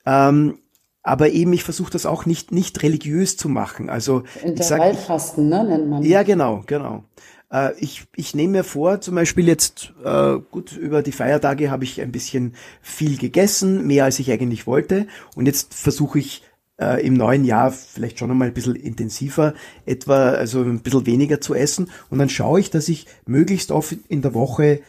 Ähm, 0.05 0.57
aber 1.03 1.29
eben, 1.29 1.53
ich 1.53 1.63
versuche 1.63 1.91
das 1.91 2.07
auch 2.07 2.25
nicht, 2.25 2.51
nicht 2.51 2.81
religiös 2.81 3.37
zu 3.37 3.47
machen. 3.47 3.91
Also 3.91 4.23
Intervallfasten, 4.41 5.47
ne, 5.47 5.63
nennt 5.63 5.87
man. 5.87 6.01
Ja, 6.01 6.23
genau, 6.23 6.63
genau. 6.65 7.03
Äh, 7.51 7.71
ich, 7.79 8.03
ich 8.15 8.35
nehme 8.35 8.59
mir 8.59 8.63
vor, 8.63 9.01
zum 9.01 9.15
Beispiel 9.15 9.47
jetzt, 9.47 9.93
äh, 10.03 10.37
gut, 10.51 10.75
über 10.75 11.01
die 11.01 11.11
Feiertage 11.11 11.71
habe 11.71 11.83
ich 11.83 12.01
ein 12.01 12.11
bisschen 12.11 12.55
viel 12.81 13.17
gegessen, 13.17 13.85
mehr 13.87 14.05
als 14.05 14.19
ich 14.19 14.31
eigentlich 14.31 14.67
wollte. 14.67 15.07
Und 15.35 15.45
jetzt 15.45 15.73
versuche 15.73 16.19
ich 16.19 16.43
äh, 16.79 17.05
im 17.05 17.13
neuen 17.13 17.45
Jahr 17.45 17.71
vielleicht 17.71 18.19
schon 18.19 18.31
einmal 18.31 18.49
ein 18.49 18.53
bisschen 18.53 18.75
intensiver, 18.75 19.53
etwa 19.85 20.29
also 20.31 20.61
ein 20.61 20.81
bisschen 20.81 21.05
weniger 21.05 21.41
zu 21.41 21.53
essen. 21.53 21.89
Und 22.09 22.19
dann 22.19 22.29
schaue 22.29 22.59
ich, 22.59 22.69
dass 22.69 22.89
ich 22.89 23.07
möglichst 23.25 23.71
oft 23.71 23.95
in 24.07 24.21
der 24.21 24.33
Woche 24.33 24.81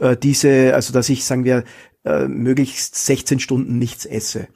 äh, 0.00 0.16
diese, 0.16 0.74
also 0.74 0.92
dass 0.92 1.08
ich, 1.08 1.24
sagen 1.24 1.44
wir, 1.44 1.64
äh, 2.04 2.26
möglichst 2.26 2.96
16 2.96 3.40
Stunden 3.40 3.78
nichts 3.78 4.04
esse. 4.04 4.48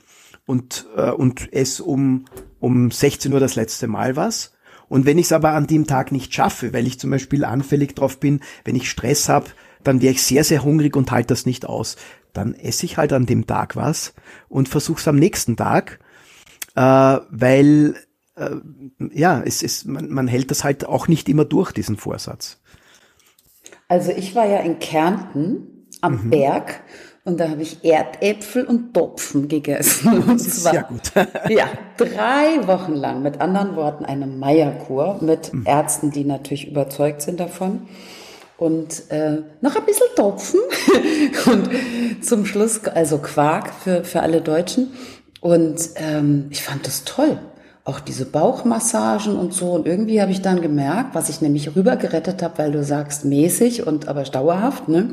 Und, 0.47 0.87
äh, 0.97 1.11
und 1.11 1.53
esse 1.53 1.83
um, 1.83 2.27
um 2.61 2.91
16 2.91 3.33
Uhr 3.33 3.41
das 3.41 3.57
letzte 3.57 3.87
Mal 3.87 4.17
was. 4.17 4.56
Und 4.89 5.07
wenn 5.07 5.19
ich 5.19 5.27
es 5.27 5.33
aber 5.33 5.53
an 5.53 5.67
dem 5.67 5.87
Tag 5.87 6.13
nicht 6.13 6.33
schaffe, 6.33 6.73
weil 6.73 6.87
ich 6.87 6.99
zum 7.01 7.11
Beispiel 7.11 7.45
anfällig 7.45 7.95
drauf 7.95 8.21
bin, 8.21 8.41
wenn 8.65 8.77
ich 8.77 8.91
Stress 8.91 9.29
habe, 9.29 9.47
dann 9.83 10.03
wäre 10.03 10.13
ich 10.13 10.23
sehr, 10.23 10.45
sehr 10.45 10.65
hungrig 10.65 10.97
und 10.97 11.11
halte 11.11 11.29
das 11.29 11.47
nicht 11.47 11.67
aus. 11.67 11.97
Dann 12.33 12.55
esse 12.55 12.87
ich 12.87 12.97
halt 12.97 13.13
an 13.13 13.27
dem 13.27 13.47
Tag 13.47 13.77
was 13.77 14.15
und 14.49 14.69
versuche 14.69 15.01
es 15.01 15.09
am 15.09 15.17
nächsten 15.17 15.57
Tag 15.57 16.01
äh, 16.77 16.81
weil 17.31 17.97
äh, 18.37 18.51
ja, 19.13 19.43
es 19.45 19.63
ist, 19.63 19.87
man, 19.87 20.11
man 20.11 20.29
hält 20.29 20.51
das 20.51 20.63
halt 20.63 20.87
auch 20.87 21.09
nicht 21.09 21.29
immer 21.29 21.45
durch, 21.45 21.73
diesen 21.73 21.97
Vorsatz. 21.97 22.61
Also 23.89 24.13
ich 24.13 24.35
war 24.35 24.47
ja 24.47 24.59
in 24.59 24.79
Kärnten 24.79 25.89
am 26.03 26.27
mhm. 26.27 26.31
Berg 26.31 26.83
und 27.27 27.41
da 27.41 27.49
habe 27.49 27.63
ich 27.63 27.85
Erdäpfel 27.85 28.65
und 28.65 28.95
Topfen 28.95 29.49
gegessen. 29.49 30.23
Und 30.23 30.29
das 30.29 30.47
ist 30.47 30.63
zwar, 30.63 30.73
sehr 30.73 30.83
gut. 30.85 31.13
ja, 31.49 31.67
drei 31.97 32.65
Wochen 32.69 32.95
lang. 32.95 33.21
Mit 33.23 33.41
anderen 33.41 33.75
Worten 33.75 34.05
eine 34.05 34.29
Meierkur 34.29 35.19
mit 35.21 35.53
mhm. 35.53 35.65
Ärzten, 35.67 36.13
die 36.13 36.25
natürlich 36.25 36.69
überzeugt 36.71 37.23
sind 37.23 37.41
davon. 37.41 37.89
Und 38.59 39.11
äh, 39.11 39.39
noch 39.61 39.75
ein 39.75 39.85
bisschen 39.85 40.07
Topfen 40.15 40.61
und 41.47 42.25
zum 42.25 42.47
Schluss, 42.47 42.85
also 42.85 43.19
Quark 43.19 43.73
für, 43.75 44.05
für 44.05 44.21
alle 44.21 44.41
Deutschen. 44.41 44.93
Und 45.41 45.81
ähm, 45.97 46.47
ich 46.51 46.63
fand 46.63 46.87
das 46.87 47.03
toll. 47.05 47.41
Auch 47.85 47.99
diese 47.99 48.25
Bauchmassagen 48.25 49.37
und 49.37 49.53
so. 49.53 49.73
Und 49.73 49.89
irgendwie 49.89 50.23
habe 50.23 50.31
ich 50.31 50.43
dann 50.43 50.63
gemerkt, 50.63 51.17
was 51.17 51.29
ich 51.29 51.41
nämlich 51.41 51.75
rübergerettet 51.75 52.41
habe, 52.45 52.59
weil 52.59 52.71
du 52.71 52.85
sagst 52.85 53.25
mäßig 53.25 53.85
und 53.85 54.07
aber 54.07 54.23
dauerhaft, 54.23 54.87
ne? 54.87 55.11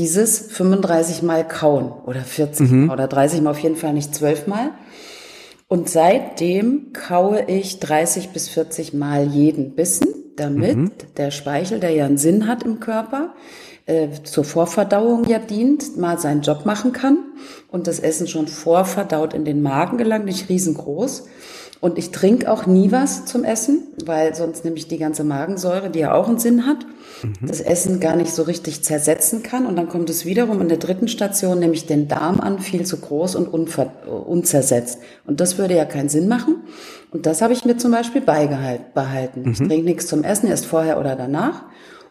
Dieses 0.00 0.38
35 0.38 1.22
Mal 1.22 1.46
kauen 1.46 1.92
oder 2.06 2.22
40 2.22 2.70
mhm. 2.70 2.86
Mal 2.86 2.94
oder 2.94 3.06
30 3.06 3.42
Mal 3.42 3.50
auf 3.50 3.58
jeden 3.58 3.76
Fall 3.76 3.92
nicht 3.92 4.14
12 4.14 4.46
Mal. 4.46 4.70
Und 5.68 5.90
seitdem 5.90 6.94
kaue 6.94 7.42
ich 7.42 7.80
30 7.80 8.30
bis 8.30 8.48
40 8.48 8.94
Mal 8.94 9.26
jeden 9.26 9.74
Bissen, 9.74 10.08
damit 10.36 10.76
mhm. 10.78 10.90
der 11.18 11.30
Speichel, 11.30 11.80
der 11.80 11.90
ja 11.90 12.06
einen 12.06 12.16
Sinn 12.16 12.46
hat 12.48 12.62
im 12.62 12.80
Körper, 12.80 13.34
äh, 13.84 14.08
zur 14.24 14.44
Vorverdauung 14.44 15.24
ja 15.24 15.38
dient, 15.38 15.98
mal 15.98 16.18
seinen 16.18 16.40
Job 16.40 16.64
machen 16.64 16.94
kann 16.94 17.18
und 17.68 17.86
das 17.86 18.00
Essen 18.00 18.26
schon 18.26 18.48
vorverdaut 18.48 19.34
in 19.34 19.44
den 19.44 19.60
Magen 19.60 19.98
gelangt, 19.98 20.24
nicht 20.24 20.48
riesengroß. 20.48 21.24
Und 21.80 21.96
ich 21.96 22.10
trinke 22.10 22.50
auch 22.50 22.66
nie 22.66 22.92
was 22.92 23.24
zum 23.24 23.42
Essen, 23.42 23.82
weil 24.04 24.34
sonst 24.34 24.64
nämlich 24.66 24.86
die 24.88 24.98
ganze 24.98 25.24
Magensäure, 25.24 25.88
die 25.88 26.00
ja 26.00 26.12
auch 26.12 26.28
einen 26.28 26.38
Sinn 26.38 26.66
hat, 26.66 26.84
mhm. 27.22 27.46
das 27.46 27.60
Essen 27.60 28.00
gar 28.00 28.16
nicht 28.16 28.32
so 28.32 28.42
richtig 28.42 28.84
zersetzen 28.84 29.42
kann. 29.42 29.64
Und 29.64 29.76
dann 29.76 29.88
kommt 29.88 30.10
es 30.10 30.26
wiederum 30.26 30.60
in 30.60 30.68
der 30.68 30.76
dritten 30.76 31.08
Station, 31.08 31.58
nämlich 31.58 31.86
den 31.86 32.06
Darm 32.06 32.38
an, 32.40 32.58
viel 32.58 32.84
zu 32.84 32.98
groß 32.98 33.34
und 33.34 33.48
unzersetzt. 33.48 34.98
Und 35.26 35.40
das 35.40 35.56
würde 35.56 35.74
ja 35.74 35.86
keinen 35.86 36.10
Sinn 36.10 36.28
machen. 36.28 36.56
Und 37.12 37.24
das 37.24 37.40
habe 37.40 37.54
ich 37.54 37.64
mir 37.64 37.78
zum 37.78 37.92
Beispiel 37.92 38.20
beibehalten. 38.20 39.42
Mhm. 39.42 39.52
Ich 39.52 39.58
trinke 39.58 39.84
nichts 39.84 40.06
zum 40.06 40.22
Essen, 40.22 40.48
erst 40.48 40.66
vorher 40.66 41.00
oder 41.00 41.16
danach 41.16 41.64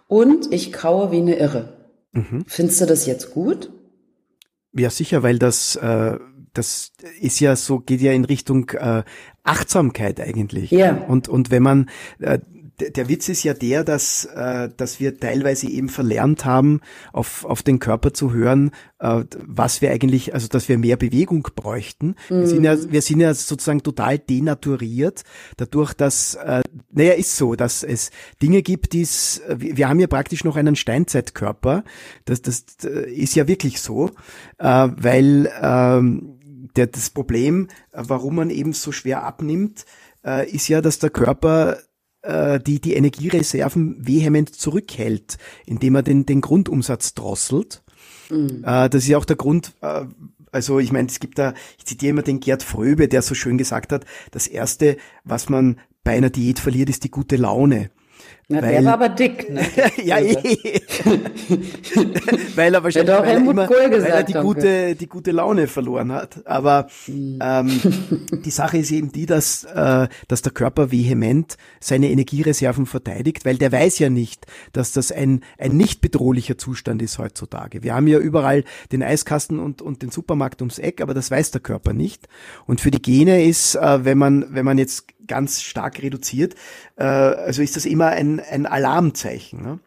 und 0.10 0.52
ich 0.52 0.74
kaue 0.74 1.12
wie 1.12 1.18
eine 1.20 1.38
Irre. 1.38 1.78
Mhm. 2.12 2.44
Findest 2.48 2.82
du 2.82 2.86
das 2.86 3.06
jetzt 3.06 3.32
gut? 3.32 3.72
Ja, 4.74 4.90
sicher, 4.90 5.24
weil 5.24 5.40
das, 5.40 5.76
äh, 5.78 6.18
das 6.54 6.92
ist 7.20 7.40
ja 7.40 7.56
so, 7.56 7.80
geht 7.80 8.02
ja 8.02 8.12
in 8.12 8.26
Richtung 8.26 8.70
äh, 8.70 9.04
Achtsamkeit 9.44 10.20
eigentlich. 10.20 10.72
Ja. 10.72 10.96
Und, 10.96 11.28
und 11.28 11.52
wenn 11.52 11.64
man, 11.64 11.90
äh, 12.20 12.40
der 12.80 13.10
Witz 13.10 13.30
ist 13.30 13.44
ja 13.44 13.54
der, 13.54 13.84
dass, 13.84 14.26
äh, 14.26 14.70
dass 14.76 15.00
wir 15.00 15.20
teilweise 15.20 15.68
eben 15.68 15.90
verlernt 15.90 16.46
haben, 16.46 16.82
auf, 17.14 17.46
auf 17.46 17.64
den 17.64 17.80
Körper 17.80 18.14
zu 18.14 18.34
hören, 18.34 18.72
äh, 19.00 19.24
was 19.38 19.82
wir 19.82 19.92
eigentlich, 19.92 20.34
also 20.34 20.48
dass 20.48 20.70
wir 20.70 20.78
mehr 20.78 20.98
Bewegung 20.98 21.48
bräuchten. 21.56 22.16
Mhm. 22.30 22.40
Wir, 22.40 22.48
sind 22.48 22.64
ja, 22.64 22.76
mhm. 22.76 22.92
wir 22.92 23.02
sind 23.02 23.20
ja 23.20 23.34
sozusagen 23.34 23.84
total 23.84 24.20
denaturiert, 24.20 25.24
dadurch, 25.58 25.94
dass, 25.94 26.36
äh, 26.36 26.62
naja, 26.92 27.14
ist 27.14 27.36
so, 27.36 27.56
dass 27.56 27.84
es 27.84 28.12
Dinge 28.42 28.62
gibt, 28.62 28.94
die 28.94 29.02
es, 29.02 29.42
wir 29.48 29.90
haben 29.90 30.00
ja 30.00 30.08
praktisch 30.08 30.44
noch 30.44 30.56
einen 30.56 30.76
Steinzeitkörper. 30.76 31.84
Das, 32.26 32.42
das 32.42 32.66
äh, 32.84 33.12
ist 33.12 33.36
ja 33.36 33.48
wirklich 33.48 33.82
so, 33.82 34.12
äh, 34.58 34.64
weil 34.96 35.52
ähm, 35.62 36.39
der, 36.76 36.88
das 36.88 37.10
Problem, 37.10 37.68
warum 37.92 38.36
man 38.36 38.50
eben 38.50 38.74
so 38.74 38.92
schwer 38.92 39.24
abnimmt, 39.24 39.86
äh, 40.26 40.50
ist 40.50 40.68
ja, 40.68 40.82
dass 40.82 41.00
der 41.00 41.10
Körper 41.10 41.78
äh, 42.22 42.60
die, 42.60 42.80
die 42.82 42.94
Energiereserven 42.94 44.06
vehement 44.06 44.54
zurückhält, 44.54 45.38
indem 45.66 45.96
er 45.96 46.04
den, 46.04 46.26
den 46.26 46.42
Grundumsatz 46.42 47.14
drosselt. 47.14 47.84
Mhm. 48.30 48.64
Äh, 48.66 48.90
das 48.90 49.04
ist 49.04 49.08
ja 49.08 49.18
auch 49.18 49.26
der 49.26 49.38
Grund, 49.38 49.74
äh, 49.82 50.06
also 50.52 50.80
ich 50.80 50.92
meine, 50.92 51.08
es 51.08 51.20
gibt 51.20 51.38
da, 51.38 51.54
ich 51.78 51.86
zitiere 51.86 52.12
immer 52.12 52.22
den 52.22 52.40
Gerd 52.40 52.64
Fröbe, 52.64 53.08
der 53.08 53.22
so 53.22 53.36
schön 53.36 53.58
gesagt 53.58 53.92
hat, 53.92 54.06
das 54.32 54.48
Erste, 54.48 54.98
was 55.24 55.50
man 55.50 55.80
bei 56.04 56.16
einer 56.16 56.30
Diät 56.30 56.60
verliert, 56.60 56.90
ist 56.90 57.04
die 57.04 57.12
gute 57.12 57.36
Laune. 57.36 57.92
Na, 58.52 58.64
weil, 58.64 58.72
der 58.72 58.86
war 58.86 58.94
aber 58.94 59.10
dick, 59.10 59.48
ne? 59.48 59.62
ja, 60.04 60.18
eh. 60.18 60.36
weil 62.56 62.74
er 62.74 62.84
wahrscheinlich 62.84 63.16
weil 63.16 63.28
er, 63.28 63.38
immer, 63.38 63.70
weil 63.70 64.04
er 64.06 64.24
die 64.24 64.34
gute, 64.34 64.96
die 64.96 65.06
gute 65.06 65.30
Laune 65.30 65.68
verloren 65.68 66.12
hat. 66.12 66.48
Aber 66.48 66.88
mhm. 67.06 67.38
ähm, 67.44 67.80
die 68.44 68.50
Sache 68.50 68.80
ist 68.80 68.90
eben 68.90 69.12
die, 69.12 69.28
dass, 69.28 69.66
äh, 69.66 70.08
dass 70.28 70.42
der 70.42 70.52
Körper 70.52 70.92
vehement 70.92 71.58
seine 71.80 72.10
Energiereserven 72.10 72.88
verteidigt, 72.88 73.46
weil 73.46 73.58
der 73.58 73.72
weiß 73.72 74.00
ja 74.00 74.10
nicht, 74.10 74.48
dass 74.74 74.94
das 74.94 75.12
ein, 75.12 75.42
ein 75.60 75.78
nicht 75.78 76.02
bedrohlicher 76.02 76.58
Zustand 76.58 77.04
ist 77.04 77.20
heutzutage. 77.20 77.84
Wir 77.84 77.94
haben 77.94 78.08
ja 78.08 78.18
überall 78.18 78.64
den 78.92 79.04
Eiskasten 79.04 79.60
und, 79.60 79.84
und 79.84 80.02
den 80.02 80.10
Supermarkt 80.10 80.64
ums 80.64 80.80
Eck, 80.80 81.02
aber 81.02 81.14
das 81.14 81.30
weiß 81.30 81.52
der 81.52 81.62
Körper 81.62 81.94
nicht. 81.94 82.28
Und 82.66 82.82
für 82.82 82.90
die 82.90 83.02
Gene 83.02 83.46
ist, 83.46 83.76
äh, 83.76 84.06
wenn 84.06 84.18
man, 84.18 84.48
wenn 84.50 84.66
man 84.66 84.80
jetzt 84.80 85.06
ganz 85.30 85.62
stark 85.62 86.02
reduziert, 86.02 86.56
äh, 86.98 87.06
also 87.06 87.62
ist 87.62 87.78
das 87.78 87.86
immer 87.86 88.08
ein, 88.08 88.42
ein 88.42 88.66
Alarmzeichen. 88.66 89.62
Ne? 89.62 89.80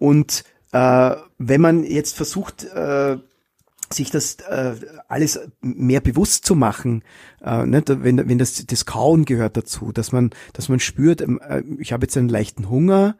Und 0.00 0.42
äh, 0.72 1.14
wenn 1.38 1.60
man 1.60 1.84
jetzt 1.84 2.16
versucht, 2.16 2.64
äh, 2.64 3.18
sich 3.92 4.10
das 4.10 4.36
äh, 4.48 4.74
alles 5.08 5.40
mehr 5.60 6.00
bewusst 6.00 6.44
zu 6.44 6.54
machen, 6.54 7.02
äh, 7.42 7.66
ne, 7.66 7.82
wenn, 7.86 8.28
wenn 8.28 8.38
das, 8.38 8.64
das 8.66 8.86
Kauen 8.86 9.24
gehört 9.24 9.56
dazu, 9.56 9.90
dass 9.92 10.12
man, 10.12 10.30
dass 10.52 10.68
man 10.68 10.78
spürt, 10.78 11.20
ähm, 11.20 11.40
äh, 11.46 11.62
ich 11.78 11.92
habe 11.92 12.04
jetzt 12.04 12.16
einen 12.16 12.28
leichten 12.28 12.70
Hunger, 12.70 13.16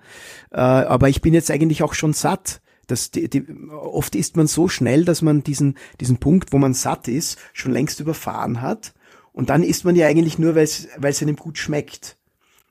äh, 0.53 0.61
aber 0.61 1.09
ich 1.09 1.23
bin 1.23 1.35
jetzt 1.35 1.51
eigentlich 1.51 1.83
auch 1.83 1.95
schon 1.95 2.13
satt. 2.13 2.61
Das, 2.87 3.11
die, 3.11 3.29
die, 3.29 3.47
oft 3.71 4.15
ist 4.15 4.37
man 4.37 4.47
so 4.47 4.69
schnell, 4.69 5.05
dass 5.05 5.23
man 5.23 5.43
diesen, 5.43 5.77
diesen 6.01 6.19
Punkt, 6.19 6.53
wo 6.53 6.59
man 6.59 6.75
satt 6.75 7.09
ist, 7.09 7.39
schon 7.53 7.73
längst 7.73 8.01
überfahren 8.01 8.63
hat. 8.63 8.95
Und 9.41 9.49
dann 9.49 9.63
isst 9.63 9.87
man 9.87 9.97
ja 9.97 10.07
eigentlich 10.07 10.39
nur, 10.39 10.55
weil 10.55 10.65
es 10.65 11.23
einem 11.23 11.37
gut 11.37 11.57
schmeckt. 11.57 12.19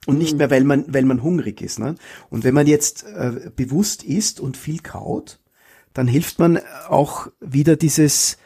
Und 0.06 0.20
nicht 0.20 0.34
mhm. 0.34 0.38
mehr, 0.38 0.52
weil 0.52 0.64
man, 0.64 0.86
weil 0.94 1.04
man 1.04 1.24
hungrig 1.24 1.62
ist. 1.64 1.80
Ne? 1.80 1.96
Und 2.30 2.44
wenn 2.44 2.54
man 2.54 2.68
jetzt 2.68 3.08
äh, 3.08 3.50
bewusst 3.56 4.04
isst 4.04 4.40
und 4.40 4.56
viel 4.56 4.78
kaut, 4.78 5.40
dann 5.94 6.08
hilft 6.08 6.38
man 6.38 6.60
auch 6.88 7.28
wieder 7.40 7.76
dieses, 7.76 8.38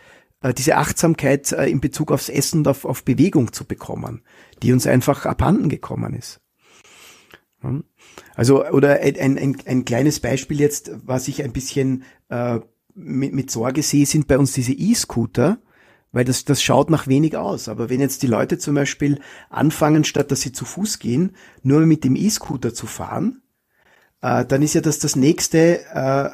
äh, 0.42 0.54
diese 0.54 0.78
Achtsamkeit 0.78 1.52
äh, 1.52 1.66
in 1.66 1.82
Bezug 1.82 2.14
aufs 2.14 2.30
Essen 2.30 2.60
und 2.60 2.70
auf, 2.70 2.86
auf 2.86 3.04
Bewegung 3.04 3.52
zu 3.52 3.66
bekommen, 3.66 4.22
die 4.62 4.72
uns 4.72 4.88
einfach 4.88 5.26
abhanden 5.26 5.68
gekommen 5.68 6.14
ist. 6.14 6.40
Also, 8.38 8.66
oder 8.68 9.02
ein, 9.02 9.38
ein, 9.38 9.58
ein 9.66 9.84
kleines 9.84 10.22
Beispiel 10.22 10.62
jetzt, 10.62 10.92
was 11.04 11.28
ich 11.28 11.44
ein 11.44 11.52
bisschen 11.52 12.04
äh, 12.30 12.62
mit, 12.96 13.34
mit 13.34 13.52
Sorge 13.52 13.84
sehe, 13.84 14.06
sind 14.06 14.28
bei 14.28 14.38
uns 14.38 14.54
diese 14.54 14.72
E-Scooter, 14.72 15.60
weil 16.14 16.24
das, 16.24 16.46
das 16.46 16.64
schaut 16.64 16.90
nach 16.90 17.08
wenig 17.08 17.36
aus. 17.36 17.68
Aber 17.68 17.90
wenn 17.90 18.00
jetzt 18.00 18.22
die 18.22 18.28
Leute 18.28 18.58
zum 18.58 18.76
Beispiel 18.76 19.20
anfangen, 19.50 20.06
statt 20.06 20.32
dass 20.32 20.42
sie 20.42 20.54
zu 20.54 20.64
Fuß 20.64 21.00
gehen, 21.00 21.36
nur 21.64 21.82
mit 21.82 22.06
dem 22.06 22.16
E-Scooter 22.16 22.74
zu 22.74 22.86
fahren, 22.86 23.42
äh, 24.22 24.46
dann 24.46 24.62
ist 24.62 24.76
ja 24.76 24.82
das 24.82 25.00
das 25.00 25.18
nächste, 25.18 25.82
äh, 25.92 26.30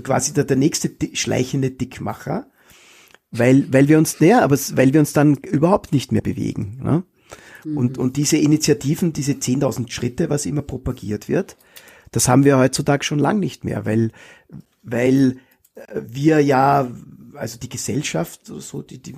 quasi 0.00 0.32
der, 0.32 0.44
der 0.44 0.56
nächste 0.56 0.90
schleichende 1.12 1.72
Dickmacher, 1.72 2.46
weil, 3.32 3.70
weil 3.72 3.88
wir 3.88 3.98
uns, 3.98 4.20
näher, 4.20 4.42
aber 4.42 4.56
weil 4.72 4.92
wir 4.94 5.00
uns 5.00 5.12
dann 5.12 5.34
überhaupt 5.34 5.92
nicht 5.92 6.12
mehr 6.12 6.22
bewegen. 6.22 6.80
Ne? 6.82 7.02
Mhm. 7.64 7.76
Und, 7.76 7.98
und 7.98 8.16
diese 8.16 8.38
Initiativen, 8.38 9.12
diese 9.12 9.32
10.000 9.32 9.90
Schritte, 9.90 10.30
was 10.30 10.46
immer 10.46 10.62
propagiert 10.62 11.28
wird, 11.28 11.56
das 12.12 12.28
haben 12.28 12.44
wir 12.44 12.58
heutzutage 12.58 13.04
schon 13.04 13.18
lang 13.18 13.40
nicht 13.40 13.64
mehr, 13.64 13.84
weil, 13.84 14.12
weil 14.82 15.36
wir 15.94 16.40
ja 16.40 16.90
also 17.34 17.58
die 17.58 17.68
Gesellschaft, 17.68 18.46
so 18.46 18.82
die, 18.82 19.00
die, 19.00 19.16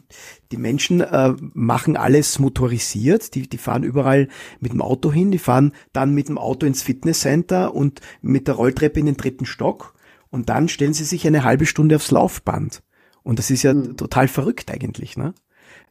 die 0.50 0.56
Menschen 0.56 1.00
äh, 1.00 1.34
machen 1.38 1.96
alles 1.96 2.38
motorisiert, 2.38 3.34
die, 3.34 3.48
die 3.48 3.58
fahren 3.58 3.82
überall 3.82 4.28
mit 4.60 4.72
dem 4.72 4.82
Auto 4.82 5.12
hin, 5.12 5.30
die 5.30 5.38
fahren 5.38 5.72
dann 5.92 6.14
mit 6.14 6.28
dem 6.28 6.38
Auto 6.38 6.66
ins 6.66 6.82
Fitnesscenter 6.82 7.74
und 7.74 8.00
mit 8.20 8.48
der 8.48 8.54
Rolltreppe 8.54 9.00
in 9.00 9.06
den 9.06 9.16
dritten 9.16 9.46
Stock 9.46 9.94
und 10.30 10.48
dann 10.48 10.68
stellen 10.68 10.94
sie 10.94 11.04
sich 11.04 11.26
eine 11.26 11.44
halbe 11.44 11.66
Stunde 11.66 11.96
aufs 11.96 12.10
Laufband. 12.10 12.82
Und 13.22 13.38
das 13.38 13.50
ist 13.50 13.62
ja 13.62 13.74
mhm. 13.74 13.96
total 13.96 14.28
verrückt 14.28 14.70
eigentlich, 14.70 15.16
ne? 15.16 15.34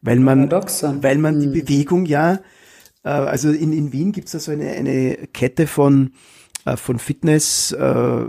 weil 0.01 0.19
man, 0.19 0.51
weil 0.51 1.17
man 1.17 1.39
die 1.39 1.45
hm. 1.45 1.53
Bewegung 1.53 2.05
ja, 2.05 2.39
äh, 3.03 3.09
also 3.09 3.51
in, 3.51 3.71
in 3.71 3.93
Wien 3.93 4.11
gibt's 4.11 4.31
da 4.31 4.39
so 4.39 4.51
eine, 4.51 4.71
eine 4.71 5.27
Kette 5.33 5.67
von, 5.67 6.11
von 6.75 6.99
Fitness, 6.99 7.71
äh, 7.71 8.25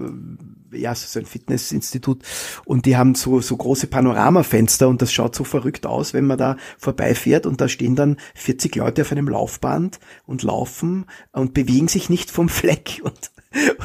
ja, 0.73 0.95
so 0.95 1.19
ein 1.19 1.27
Fitnessinstitut 1.27 2.23
und 2.65 2.87
die 2.87 2.97
haben 2.97 3.15
so, 3.15 3.41
so 3.41 3.57
große 3.57 3.87
Panoramafenster 3.87 4.89
und 4.89 5.03
das 5.03 5.13
schaut 5.13 5.35
so 5.35 5.45
verrückt 5.45 5.87
aus, 5.87 6.15
wenn 6.15 6.27
man 6.27 6.39
da 6.39 6.57
vorbeifährt 6.79 7.47
und 7.47 7.61
da 7.61 7.69
stehen 7.69 7.97
dann 7.97 8.17
40 8.35 8.75
Leute 8.77 9.03
auf 9.03 9.13
einem 9.13 9.29
Laufband 9.29 10.01
und 10.27 10.43
laufen 10.43 11.07
und 11.33 11.55
bewegen 11.55 11.89
sich 11.89 12.09
nicht 12.09 12.31
vom 12.31 12.49
Fleck 12.49 13.01
und 13.05 13.33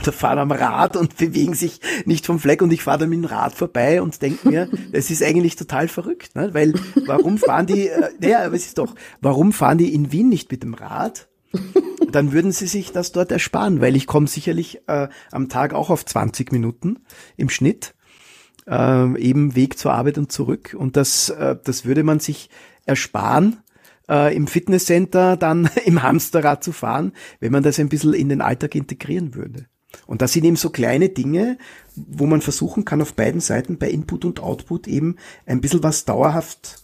oder 0.01 0.13
fahren 0.13 0.39
am 0.39 0.51
Rad 0.51 0.95
und 0.95 1.17
bewegen 1.17 1.53
sich 1.53 1.81
nicht 2.05 2.25
vom 2.25 2.39
Fleck 2.39 2.61
und 2.61 2.71
ich 2.71 2.83
fahre 2.83 2.99
da 2.99 3.05
mit 3.05 3.19
dem 3.19 3.25
Rad 3.25 3.53
vorbei 3.53 4.01
und 4.01 4.21
denke 4.21 4.47
mir, 4.47 4.69
das 4.93 5.09
ist 5.09 5.21
eigentlich 5.21 5.57
total 5.57 5.89
verrückt, 5.89 6.35
ne? 6.35 6.53
weil 6.53 6.73
warum 7.05 7.37
fahren 7.37 7.67
die, 7.67 7.89
äh, 7.89 8.09
naja, 8.19 8.45
aber 8.45 8.55
es 8.55 8.65
ist 8.65 8.77
doch, 8.77 8.95
warum 9.19 9.51
fahren 9.51 9.77
die 9.77 9.93
in 9.93 10.11
Wien 10.11 10.29
nicht 10.29 10.49
mit 10.51 10.63
dem 10.63 10.73
Rad? 10.73 11.27
dann 12.11 12.31
würden 12.31 12.51
sie 12.51 12.67
sich 12.67 12.91
das 12.91 13.11
dort 13.11 13.31
ersparen, 13.31 13.81
weil 13.81 13.95
ich 13.95 14.07
komme 14.07 14.27
sicherlich 14.27 14.81
äh, 14.87 15.07
am 15.31 15.49
Tag 15.49 15.73
auch 15.73 15.89
auf 15.89 16.05
20 16.05 16.51
Minuten 16.51 16.99
im 17.35 17.49
Schnitt, 17.49 17.95
äh, 18.67 19.19
eben 19.19 19.55
Weg 19.55 19.77
zur 19.77 19.93
Arbeit 19.93 20.17
und 20.17 20.31
zurück. 20.31 20.75
Und 20.77 20.97
das, 20.97 21.29
äh, 21.29 21.55
das 21.63 21.85
würde 21.85 22.03
man 22.03 22.19
sich 22.19 22.49
ersparen, 22.85 23.57
äh, 24.09 24.35
im 24.35 24.47
Fitnesscenter 24.47 25.37
dann 25.37 25.69
im 25.85 26.03
Hamsterrad 26.03 26.63
zu 26.63 26.71
fahren, 26.71 27.13
wenn 27.39 27.51
man 27.51 27.63
das 27.63 27.79
ein 27.79 27.89
bisschen 27.89 28.13
in 28.13 28.29
den 28.29 28.41
Alltag 28.41 28.75
integrieren 28.75 29.35
würde. 29.35 29.65
Und 30.05 30.21
das 30.21 30.33
sind 30.33 30.43
eben 30.43 30.57
so 30.57 30.69
kleine 30.69 31.09
Dinge, 31.09 31.57
wo 31.95 32.25
man 32.25 32.41
versuchen 32.41 32.85
kann, 32.85 33.01
auf 33.01 33.13
beiden 33.13 33.41
Seiten 33.41 33.77
bei 33.77 33.89
Input 33.89 34.25
und 34.25 34.39
Output 34.41 34.87
eben 34.87 35.15
ein 35.45 35.61
bisschen 35.61 35.83
was 35.83 36.05
dauerhaft 36.05 36.81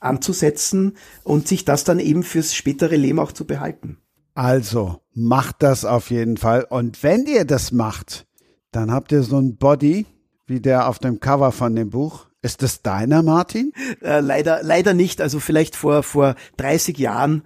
anzusetzen 0.00 0.96
und 1.24 1.48
sich 1.48 1.64
das 1.64 1.84
dann 1.84 1.98
eben 1.98 2.22
fürs 2.22 2.54
spätere 2.54 2.96
Leben 2.96 3.18
auch 3.18 3.32
zu 3.32 3.46
behalten. 3.46 3.98
Also, 4.36 5.00
macht 5.14 5.62
das 5.62 5.86
auf 5.86 6.10
jeden 6.10 6.36
Fall. 6.36 6.64
Und 6.68 7.02
wenn 7.02 7.24
ihr 7.24 7.46
das 7.46 7.72
macht, 7.72 8.26
dann 8.70 8.92
habt 8.92 9.10
ihr 9.10 9.22
so 9.22 9.38
ein 9.38 9.56
Body, 9.56 10.04
wie 10.46 10.60
der 10.60 10.88
auf 10.88 10.98
dem 10.98 11.20
Cover 11.20 11.52
von 11.52 11.74
dem 11.74 11.88
Buch. 11.88 12.26
Ist 12.42 12.62
das 12.62 12.82
deiner, 12.82 13.22
Martin? 13.22 13.72
Äh, 14.02 14.20
leider, 14.20 14.60
leider 14.62 14.92
nicht. 14.92 15.22
Also 15.22 15.40
vielleicht 15.40 15.74
vor, 15.74 16.02
vor 16.02 16.34
30 16.58 16.98
Jahren 16.98 17.44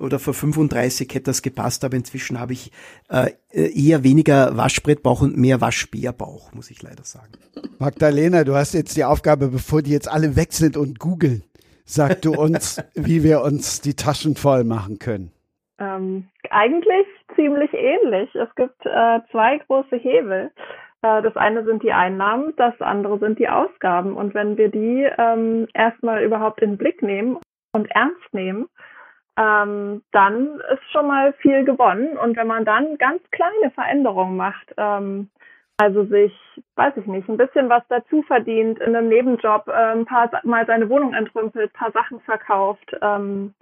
oder 0.00 0.18
vor 0.18 0.34
35 0.34 1.08
hätte 1.14 1.26
das 1.26 1.42
gepasst, 1.42 1.84
aber 1.84 1.96
inzwischen 1.96 2.40
habe 2.40 2.54
ich 2.54 2.72
äh, 3.08 3.30
eher 3.52 4.02
weniger 4.02 4.56
Waschbrettbauch 4.56 5.22
und 5.22 5.36
mehr 5.36 5.60
Waschbärbauch, 5.60 6.52
muss 6.52 6.72
ich 6.72 6.82
leider 6.82 7.04
sagen. 7.04 7.34
Magdalena, 7.78 8.42
du 8.42 8.56
hast 8.56 8.74
jetzt 8.74 8.96
die 8.96 9.04
Aufgabe, 9.04 9.46
bevor 9.46 9.80
die 9.80 9.92
jetzt 9.92 10.08
alle 10.08 10.34
weg 10.34 10.52
sind 10.52 10.76
und 10.76 10.98
googeln, 10.98 11.44
sag 11.84 12.20
du 12.20 12.32
uns, 12.32 12.78
wie 12.94 13.22
wir 13.22 13.42
uns 13.42 13.80
die 13.80 13.94
Taschen 13.94 14.34
voll 14.34 14.64
machen 14.64 14.98
können. 14.98 15.30
Ähm, 15.82 16.28
eigentlich 16.50 17.06
ziemlich 17.34 17.72
ähnlich. 17.74 18.32
Es 18.34 18.54
gibt 18.54 18.86
äh, 18.86 19.20
zwei 19.32 19.58
große 19.66 19.96
Hebel. 19.96 20.52
Äh, 21.02 21.22
das 21.22 21.36
eine 21.36 21.64
sind 21.64 21.82
die 21.82 21.92
Einnahmen, 21.92 22.54
das 22.56 22.80
andere 22.80 23.18
sind 23.18 23.40
die 23.40 23.48
Ausgaben. 23.48 24.14
Und 24.14 24.32
wenn 24.34 24.56
wir 24.56 24.68
die 24.68 25.08
ähm, 25.18 25.66
erstmal 25.74 26.22
überhaupt 26.22 26.62
in 26.62 26.72
den 26.72 26.78
Blick 26.78 27.02
nehmen 27.02 27.38
und 27.72 27.90
ernst 27.90 28.32
nehmen, 28.32 28.68
ähm, 29.36 30.02
dann 30.12 30.60
ist 30.72 30.92
schon 30.92 31.08
mal 31.08 31.32
viel 31.34 31.64
gewonnen. 31.64 32.16
Und 32.16 32.36
wenn 32.36 32.46
man 32.46 32.64
dann 32.64 32.96
ganz 32.98 33.20
kleine 33.32 33.72
Veränderungen 33.74 34.36
macht, 34.36 34.72
ähm, 34.76 35.30
also 35.78 36.04
sich, 36.04 36.32
weiß 36.76 36.96
ich 36.96 37.06
nicht, 37.06 37.28
ein 37.28 37.38
bisschen 37.38 37.68
was 37.68 37.82
dazu 37.88 38.22
verdient, 38.22 38.78
in 38.78 38.94
einem 38.94 39.08
Nebenjob 39.08 39.66
äh, 39.66 39.72
ein 39.72 40.04
paar 40.04 40.30
Mal 40.44 40.64
seine 40.66 40.88
Wohnung 40.88 41.12
entrümpelt, 41.12 41.72
paar 41.72 41.90
Sachen 41.90 42.20
verkauft, 42.20 42.94
ähm, 43.02 43.54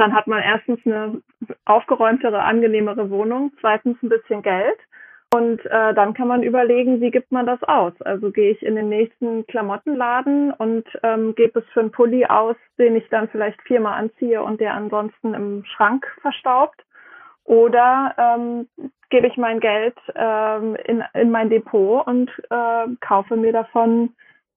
dann 0.00 0.14
hat 0.14 0.26
man 0.26 0.42
erstens 0.42 0.80
eine 0.86 1.20
aufgeräumtere, 1.66 2.42
angenehmere 2.42 3.10
Wohnung, 3.10 3.52
zweitens 3.60 4.02
ein 4.02 4.08
bisschen 4.08 4.42
Geld. 4.42 4.78
Und 5.32 5.64
äh, 5.66 5.94
dann 5.94 6.14
kann 6.14 6.26
man 6.26 6.42
überlegen, 6.42 7.00
wie 7.00 7.12
gibt 7.12 7.30
man 7.30 7.46
das 7.46 7.62
aus? 7.62 7.92
Also 8.00 8.32
gehe 8.32 8.50
ich 8.50 8.62
in 8.62 8.74
den 8.74 8.88
nächsten 8.88 9.46
Klamottenladen 9.46 10.52
und 10.52 10.84
ähm, 11.04 11.34
gebe 11.36 11.60
es 11.60 11.66
für 11.72 11.80
einen 11.80 11.92
Pulli 11.92 12.24
aus, 12.26 12.56
den 12.78 12.96
ich 12.96 13.08
dann 13.10 13.28
vielleicht 13.28 13.60
viermal 13.62 13.96
anziehe 14.00 14.42
und 14.42 14.60
der 14.60 14.74
ansonsten 14.74 15.34
im 15.34 15.64
Schrank 15.66 16.04
verstaubt. 16.20 16.82
Oder 17.44 18.14
ähm, 18.18 18.68
gebe 19.10 19.28
ich 19.28 19.36
mein 19.36 19.60
Geld 19.60 19.96
ähm, 20.16 20.76
in, 20.84 21.04
in 21.14 21.30
mein 21.30 21.50
Depot 21.50 22.06
und 22.06 22.30
äh, 22.50 22.86
kaufe 23.00 23.36
mir 23.36 23.52
davon 23.52 24.14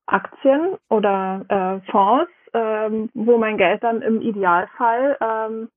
Aktien 0.07 0.77
oder 0.89 1.45
äh, 1.85 1.91
Fonds 1.91 2.31
ähm, 2.53 3.09
wo 3.13 3.37
mein 3.37 3.57
Geld 3.57 3.83
dann 3.83 4.01
im 4.01 4.21
Idealfall 4.21 5.17
ähm, 5.21 5.69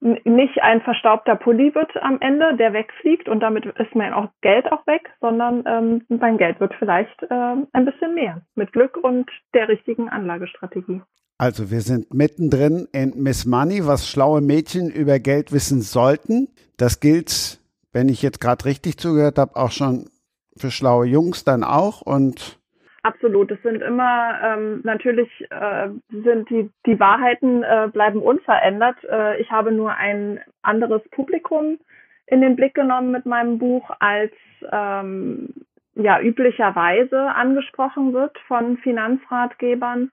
nicht 0.00 0.62
ein 0.62 0.82
verstaubter 0.82 1.34
Pulli 1.34 1.74
wird 1.74 1.96
am 2.02 2.20
Ende, 2.20 2.56
der 2.56 2.74
wegfliegt 2.74 3.28
und 3.28 3.40
damit 3.40 3.64
ist 3.64 3.94
mein 3.94 4.12
auch 4.12 4.28
Geld 4.42 4.70
auch 4.70 4.86
weg, 4.86 5.10
sondern 5.20 5.64
ähm, 5.66 6.02
mein 6.08 6.36
Geld 6.36 6.60
wird 6.60 6.74
vielleicht 6.78 7.26
ähm, 7.30 7.68
ein 7.72 7.86
bisschen 7.86 8.14
mehr 8.14 8.42
mit 8.54 8.72
Glück 8.72 8.98
und 9.02 9.30
der 9.54 9.68
richtigen 9.68 10.10
Anlagestrategie. 10.10 11.00
Also 11.38 11.70
wir 11.70 11.80
sind 11.80 12.12
mittendrin 12.12 12.86
in 12.92 13.14
Miss 13.16 13.46
Money, 13.46 13.86
was 13.86 14.08
schlaue 14.08 14.40
Mädchen 14.40 14.90
über 14.90 15.18
Geld 15.18 15.52
wissen 15.52 15.80
sollten. 15.80 16.48
Das 16.76 17.00
gilt, 17.00 17.60
wenn 17.92 18.08
ich 18.08 18.22
jetzt 18.22 18.40
gerade 18.40 18.66
richtig 18.66 18.98
zugehört 18.98 19.38
habe, 19.38 19.56
auch 19.56 19.70
schon 19.70 20.10
für 20.56 20.70
schlaue 20.70 21.06
Jungs 21.06 21.44
dann 21.44 21.64
auch 21.64 22.02
und 22.02 22.60
Absolut. 23.04 23.50
Es 23.50 23.60
sind 23.62 23.82
immer 23.82 24.40
ähm, 24.42 24.80
natürlich 24.82 25.28
äh, 25.50 25.90
sind 26.08 26.48
die 26.48 26.70
die 26.86 26.98
Wahrheiten 26.98 27.62
äh, 27.62 27.88
bleiben 27.92 28.22
unverändert. 28.22 28.96
Äh, 29.04 29.42
ich 29.42 29.50
habe 29.50 29.72
nur 29.72 29.94
ein 29.94 30.40
anderes 30.62 31.02
Publikum 31.10 31.78
in 32.26 32.40
den 32.40 32.56
Blick 32.56 32.72
genommen 32.74 33.10
mit 33.10 33.26
meinem 33.26 33.58
Buch, 33.58 33.90
als 34.00 34.32
ähm, 34.72 35.50
ja 35.96 36.18
üblicherweise 36.18 37.20
angesprochen 37.34 38.14
wird 38.14 38.38
von 38.48 38.78
Finanzratgebern, 38.78 40.10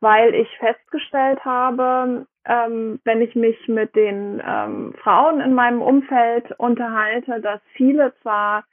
weil 0.00 0.34
ich 0.34 0.48
festgestellt 0.58 1.42
habe, 1.46 2.26
ähm, 2.44 3.00
wenn 3.04 3.22
ich 3.22 3.34
mich 3.36 3.56
mit 3.68 3.96
den 3.96 4.42
ähm, 4.46 4.92
Frauen 5.02 5.40
in 5.40 5.54
meinem 5.54 5.80
Umfeld 5.80 6.52
unterhalte, 6.58 7.40
dass 7.40 7.62
viele 7.72 8.12
zwar 8.20 8.64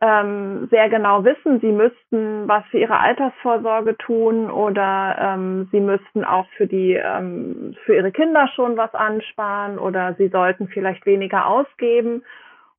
ähm, 0.00 0.68
sehr 0.70 0.88
genau 0.88 1.24
wissen, 1.24 1.60
sie 1.60 1.72
müssten 1.72 2.46
was 2.46 2.64
für 2.70 2.78
ihre 2.78 2.98
Altersvorsorge 3.00 3.96
tun 3.98 4.48
oder 4.50 5.16
ähm, 5.18 5.68
sie 5.72 5.80
müssten 5.80 6.24
auch 6.24 6.46
für 6.56 6.68
die 6.68 6.92
ähm, 6.94 7.74
für 7.84 7.96
ihre 7.96 8.12
Kinder 8.12 8.48
schon 8.54 8.76
was 8.76 8.94
ansparen 8.94 9.78
oder 9.78 10.14
sie 10.14 10.28
sollten 10.28 10.68
vielleicht 10.68 11.04
weniger 11.04 11.46
ausgeben. 11.46 12.22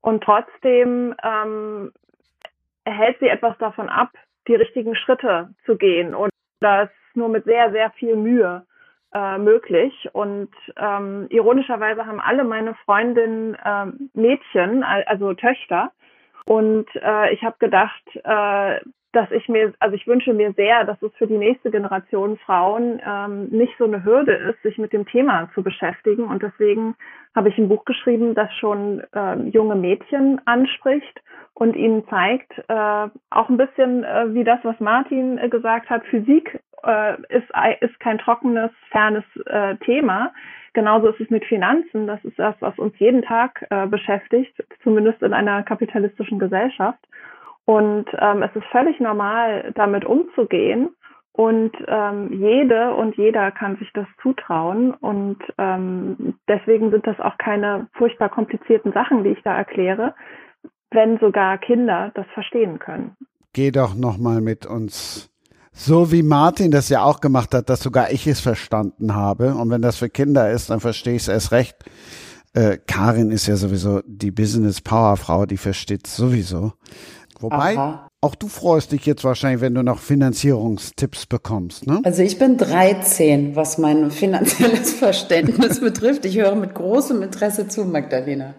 Und 0.01 0.23
trotzdem 0.23 1.13
ähm, 1.21 1.91
hält 2.85 3.19
sie 3.19 3.27
etwas 3.27 3.57
davon 3.57 3.89
ab, 3.89 4.11
die 4.47 4.55
richtigen 4.55 4.95
Schritte 4.95 5.49
zu 5.65 5.75
gehen. 5.75 6.15
Oder 6.15 6.31
das 6.61 6.89
nur 7.15 7.27
mit 7.27 7.43
sehr 7.43 7.71
sehr 7.71 7.91
viel 7.91 8.15
Mühe 8.15 8.63
äh, 9.13 9.37
möglich. 9.37 10.07
Und 10.13 10.51
ähm, 10.77 11.27
ironischerweise 11.31 12.05
haben 12.05 12.21
alle 12.21 12.45
meine 12.45 12.75
Freundinnen 12.85 13.55
äh, 13.55 13.87
Mädchen, 14.13 14.83
also 14.83 15.33
Töchter 15.33 15.91
und 16.45 16.87
äh, 16.95 17.33
ich 17.33 17.43
habe 17.43 17.55
gedacht, 17.59 18.03
äh, 18.15 18.79
dass 19.11 19.31
ich 19.31 19.49
mir, 19.49 19.73
also 19.79 19.95
ich 19.95 20.05
wünsche 20.07 20.33
mir 20.33 20.53
sehr, 20.53 20.83
dass 20.85 21.01
es 21.01 21.11
für 21.15 21.25
die 21.25 21.37
nächste 21.37 21.71
Generation 21.71 22.37
Frauen 22.37 23.01
ähm, 23.05 23.47
nicht 23.49 23.73
so 23.77 23.85
eine 23.85 24.03
Hürde 24.03 24.33
ist, 24.33 24.61
sich 24.61 24.77
mit 24.77 24.93
dem 24.93 25.05
Thema 25.07 25.49
zu 25.55 25.63
beschäftigen. 25.63 26.25
Und 26.25 26.43
deswegen 26.43 26.95
habe 27.35 27.49
ich 27.49 27.57
ein 27.57 27.69
Buch 27.69 27.85
geschrieben, 27.85 28.35
das 28.35 28.53
schon 28.55 29.01
äh, 29.13 29.35
junge 29.49 29.75
Mädchen 29.75 30.41
anspricht 30.45 31.21
und 31.55 31.75
ihnen 31.75 32.07
zeigt, 32.07 32.51
äh, 32.67 33.07
auch 33.31 33.49
ein 33.49 33.57
bisschen 33.57 34.03
äh, 34.03 34.33
wie 34.33 34.43
das, 34.43 34.59
was 34.63 34.79
Martin 34.79 35.37
äh, 35.39 35.49
gesagt 35.49 35.89
hat, 35.89 36.05
Physik 36.05 36.59
äh, 36.83 37.15
ist, 37.29 37.49
ist 37.81 37.99
kein 37.99 38.19
trockenes, 38.19 38.71
fernes 38.91 39.25
äh, 39.47 39.75
Thema. 39.77 40.31
Genauso 40.73 41.07
ist 41.09 41.19
es 41.19 41.29
mit 41.29 41.45
Finanzen. 41.45 42.05
Das 42.05 42.23
ist 42.23 42.37
das, 42.37 42.55
was 42.59 42.77
uns 42.77 42.97
jeden 42.99 43.23
Tag 43.23 43.65
äh, 43.71 43.87
beschäftigt, 43.87 44.53
zumindest 44.83 45.21
in 45.23 45.33
einer 45.33 45.63
kapitalistischen 45.63 46.37
Gesellschaft. 46.37 46.99
Und 47.65 48.05
ähm, 48.19 48.43
es 48.43 48.55
ist 48.55 48.65
völlig 48.71 48.99
normal, 48.99 49.71
damit 49.75 50.05
umzugehen. 50.05 50.89
Und 51.31 51.71
ähm, 51.87 52.33
jede 52.33 52.93
und 52.95 53.15
jeder 53.15 53.51
kann 53.51 53.77
sich 53.77 53.89
das 53.93 54.07
zutrauen. 54.21 54.93
Und 54.93 55.37
ähm, 55.57 56.35
deswegen 56.47 56.91
sind 56.91 57.07
das 57.07 57.19
auch 57.19 57.37
keine 57.37 57.87
furchtbar 57.93 58.29
komplizierten 58.29 58.91
Sachen, 58.91 59.23
die 59.23 59.31
ich 59.31 59.41
da 59.43 59.55
erkläre, 59.55 60.15
wenn 60.91 61.19
sogar 61.19 61.57
Kinder 61.57 62.11
das 62.15 62.25
verstehen 62.33 62.79
können. 62.79 63.15
Geh 63.53 63.71
doch 63.71 63.95
noch 63.95 64.17
mal 64.17 64.41
mit 64.41 64.65
uns 64.65 65.29
so 65.79 66.11
wie 66.11 66.23
Martin 66.23 66.71
das 66.71 66.89
ja 66.89 67.03
auch 67.03 67.21
gemacht 67.21 67.53
hat, 67.53 67.69
dass 67.69 67.79
sogar 67.79 68.11
ich 68.11 68.27
es 68.27 68.41
verstanden 68.41 69.15
habe. 69.15 69.55
Und 69.55 69.69
wenn 69.69 69.81
das 69.81 69.95
für 69.95 70.09
Kinder 70.09 70.51
ist, 70.51 70.69
dann 70.69 70.81
verstehe 70.81 71.15
ich 71.15 71.21
es 71.21 71.27
erst 71.29 71.53
recht. 71.53 71.77
Äh, 72.53 72.79
Karin 72.85 73.31
ist 73.31 73.47
ja 73.47 73.55
sowieso 73.55 74.01
die 74.05 74.31
Business 74.31 74.81
Power 74.81 75.15
Frau, 75.15 75.45
die 75.45 75.55
versteht 75.55 76.05
sowieso. 76.05 76.73
Wobei, 77.39 77.77
auch 78.21 78.35
du 78.35 78.47
freust 78.47 78.91
dich 78.91 79.05
jetzt 79.05 79.23
wahrscheinlich, 79.23 79.61
wenn 79.61 79.75
du 79.75 79.83
noch 79.83 79.99
Finanzierungstipps 79.99 81.25
bekommst, 81.25 81.87
ne? 81.87 82.01
Also 82.03 82.21
ich 82.21 82.37
bin 82.37 82.57
13, 82.57 83.55
was 83.55 83.77
mein 83.77 84.11
finanzielles 84.11 84.93
Verständnis 84.99 85.79
betrifft. 85.79 86.25
Ich 86.25 86.37
höre 86.37 86.55
mit 86.55 86.75
großem 86.75 87.21
Interesse 87.21 87.67
zu, 87.67 87.85
Magdalena. 87.85 88.53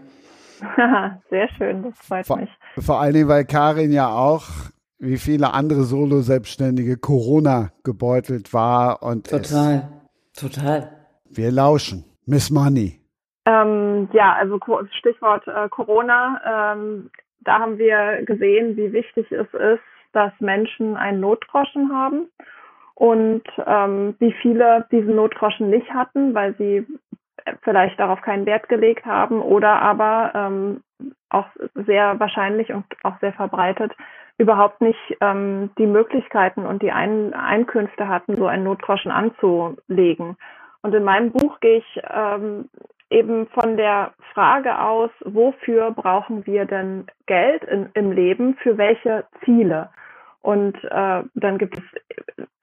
Sehr 1.31 1.49
schön, 1.57 1.83
das 1.83 1.95
freut 2.07 2.27
vor, 2.27 2.37
mich. 2.39 2.51
Vor 2.79 3.01
allen 3.01 3.15
Dingen, 3.15 3.29
weil 3.29 3.45
Karin 3.45 3.93
ja 3.93 4.09
auch 4.09 4.45
wie 4.99 5.17
viele 5.17 5.55
andere 5.55 5.85
Solo-Selbstständige 5.85 6.97
Corona 6.99 7.71
gebeutelt 7.85 8.53
war 8.53 9.03
und 9.03 9.31
total, 9.31 9.89
total. 10.35 10.93
Wir 11.31 11.51
lauschen. 11.51 12.05
Miss 12.27 12.51
Money. 12.51 13.01
Ähm, 13.47 14.09
ja, 14.13 14.35
also 14.35 14.59
Stichwort 14.99 15.47
äh, 15.49 15.69
Corona. 15.69 16.75
Ähm, 16.75 17.11
da 17.41 17.59
haben 17.61 17.79
wir 17.79 18.23
gesehen, 18.25 18.77
wie 18.77 18.93
wichtig 18.93 19.31
es 19.33 19.53
ist, 19.55 19.83
dass 20.13 20.33
Menschen 20.41 20.97
einen 20.97 21.21
Notgroschen 21.21 21.93
haben 21.93 22.29
und 22.95 23.45
ähm, 23.67 24.15
wie 24.19 24.33
viele 24.43 24.87
diesen 24.91 25.17
Notgroschen 25.17 25.71
nicht 25.71 25.93
hatten, 25.93 26.35
weil 26.35 26.55
sie 26.57 26.87
vielleicht 27.63 27.99
darauf 27.99 28.21
keinen 28.21 28.47
Wert 28.47 28.69
gelegt 28.69 29.07
haben 29.07 29.41
oder 29.41 29.81
aber 29.81 30.33
ähm, 30.35 30.83
auch 31.31 31.47
sehr 31.87 32.19
wahrscheinlich 32.21 32.73
und 32.73 32.85
auch 33.03 33.19
sehr 33.21 33.33
verbreitet 33.33 33.93
überhaupt 34.41 34.81
nicht 34.81 34.99
ähm, 35.21 35.71
die 35.77 35.87
Möglichkeiten 35.87 36.65
und 36.65 36.83
die 36.83 36.93
Ein 36.93 37.35
Einkünfte 37.35 38.09
hatten, 38.09 38.37
so 38.37 38.47
einen 38.47 38.65
Notgroschen 38.65 39.11
anzulegen. 39.11 40.39
Und 40.81 40.95
in 40.95 41.05
meinem 41.05 41.31
Buch 41.31 41.61
gehe 41.61 41.79
ich 41.79 42.03
ähm, 42.11 42.71
eben 43.11 43.49
von 43.49 43.77
der 43.77 44.13
Frage 44.33 44.81
aus, 44.81 45.11
wofür 45.25 45.91
brauchen 45.91 46.47
wir 46.47 46.65
denn 46.65 47.07
Geld 47.27 47.65
in, 47.65 47.91
im 47.95 48.13
Leben, 48.13 48.55
für 48.63 48.79
welche 48.79 49.25
Ziele? 49.45 49.91
Und 50.43 50.77
äh, 50.85 51.23
dann 51.35 51.59
gibt 51.59 51.77
es 51.77 51.85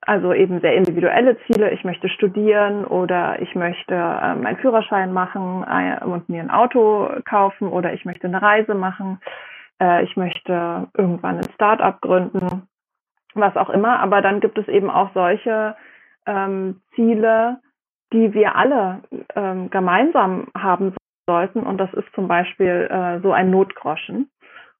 also 0.00 0.32
eben 0.32 0.60
sehr 0.60 0.74
individuelle 0.74 1.36
Ziele. 1.46 1.70
Ich 1.70 1.84
möchte 1.84 2.08
studieren 2.08 2.84
oder 2.86 3.40
ich 3.40 3.54
möchte 3.54 3.94
äh, 3.94 4.34
meinen 4.34 4.56
Führerschein 4.56 5.12
machen 5.12 5.64
äh, 5.68 6.02
und 6.04 6.28
mir 6.28 6.40
ein 6.40 6.50
Auto 6.50 7.10
kaufen 7.24 7.68
oder 7.68 7.92
ich 7.92 8.04
möchte 8.04 8.26
eine 8.26 8.42
Reise 8.42 8.74
machen. 8.74 9.20
Äh, 9.80 10.04
ich 10.04 10.16
möchte 10.16 10.88
irgendwann 10.96 11.36
ein 11.36 11.50
Start-up 11.54 12.00
gründen, 12.00 12.66
was 13.34 13.54
auch 13.56 13.70
immer. 13.70 14.00
Aber 14.00 14.22
dann 14.22 14.40
gibt 14.40 14.58
es 14.58 14.66
eben 14.66 14.90
auch 14.90 15.10
solche 15.14 15.76
ähm, 16.26 16.80
Ziele, 16.94 17.58
die 18.12 18.32
wir 18.34 18.56
alle 18.56 19.00
ähm, 19.34 19.70
gemeinsam 19.70 20.48
haben 20.56 20.94
sollten. 21.26 21.60
Und 21.60 21.78
das 21.78 21.92
ist 21.94 22.08
zum 22.14 22.28
Beispiel 22.28 22.88
äh, 22.90 23.20
so 23.20 23.32
ein 23.32 23.50
Notgroschen. 23.50 24.30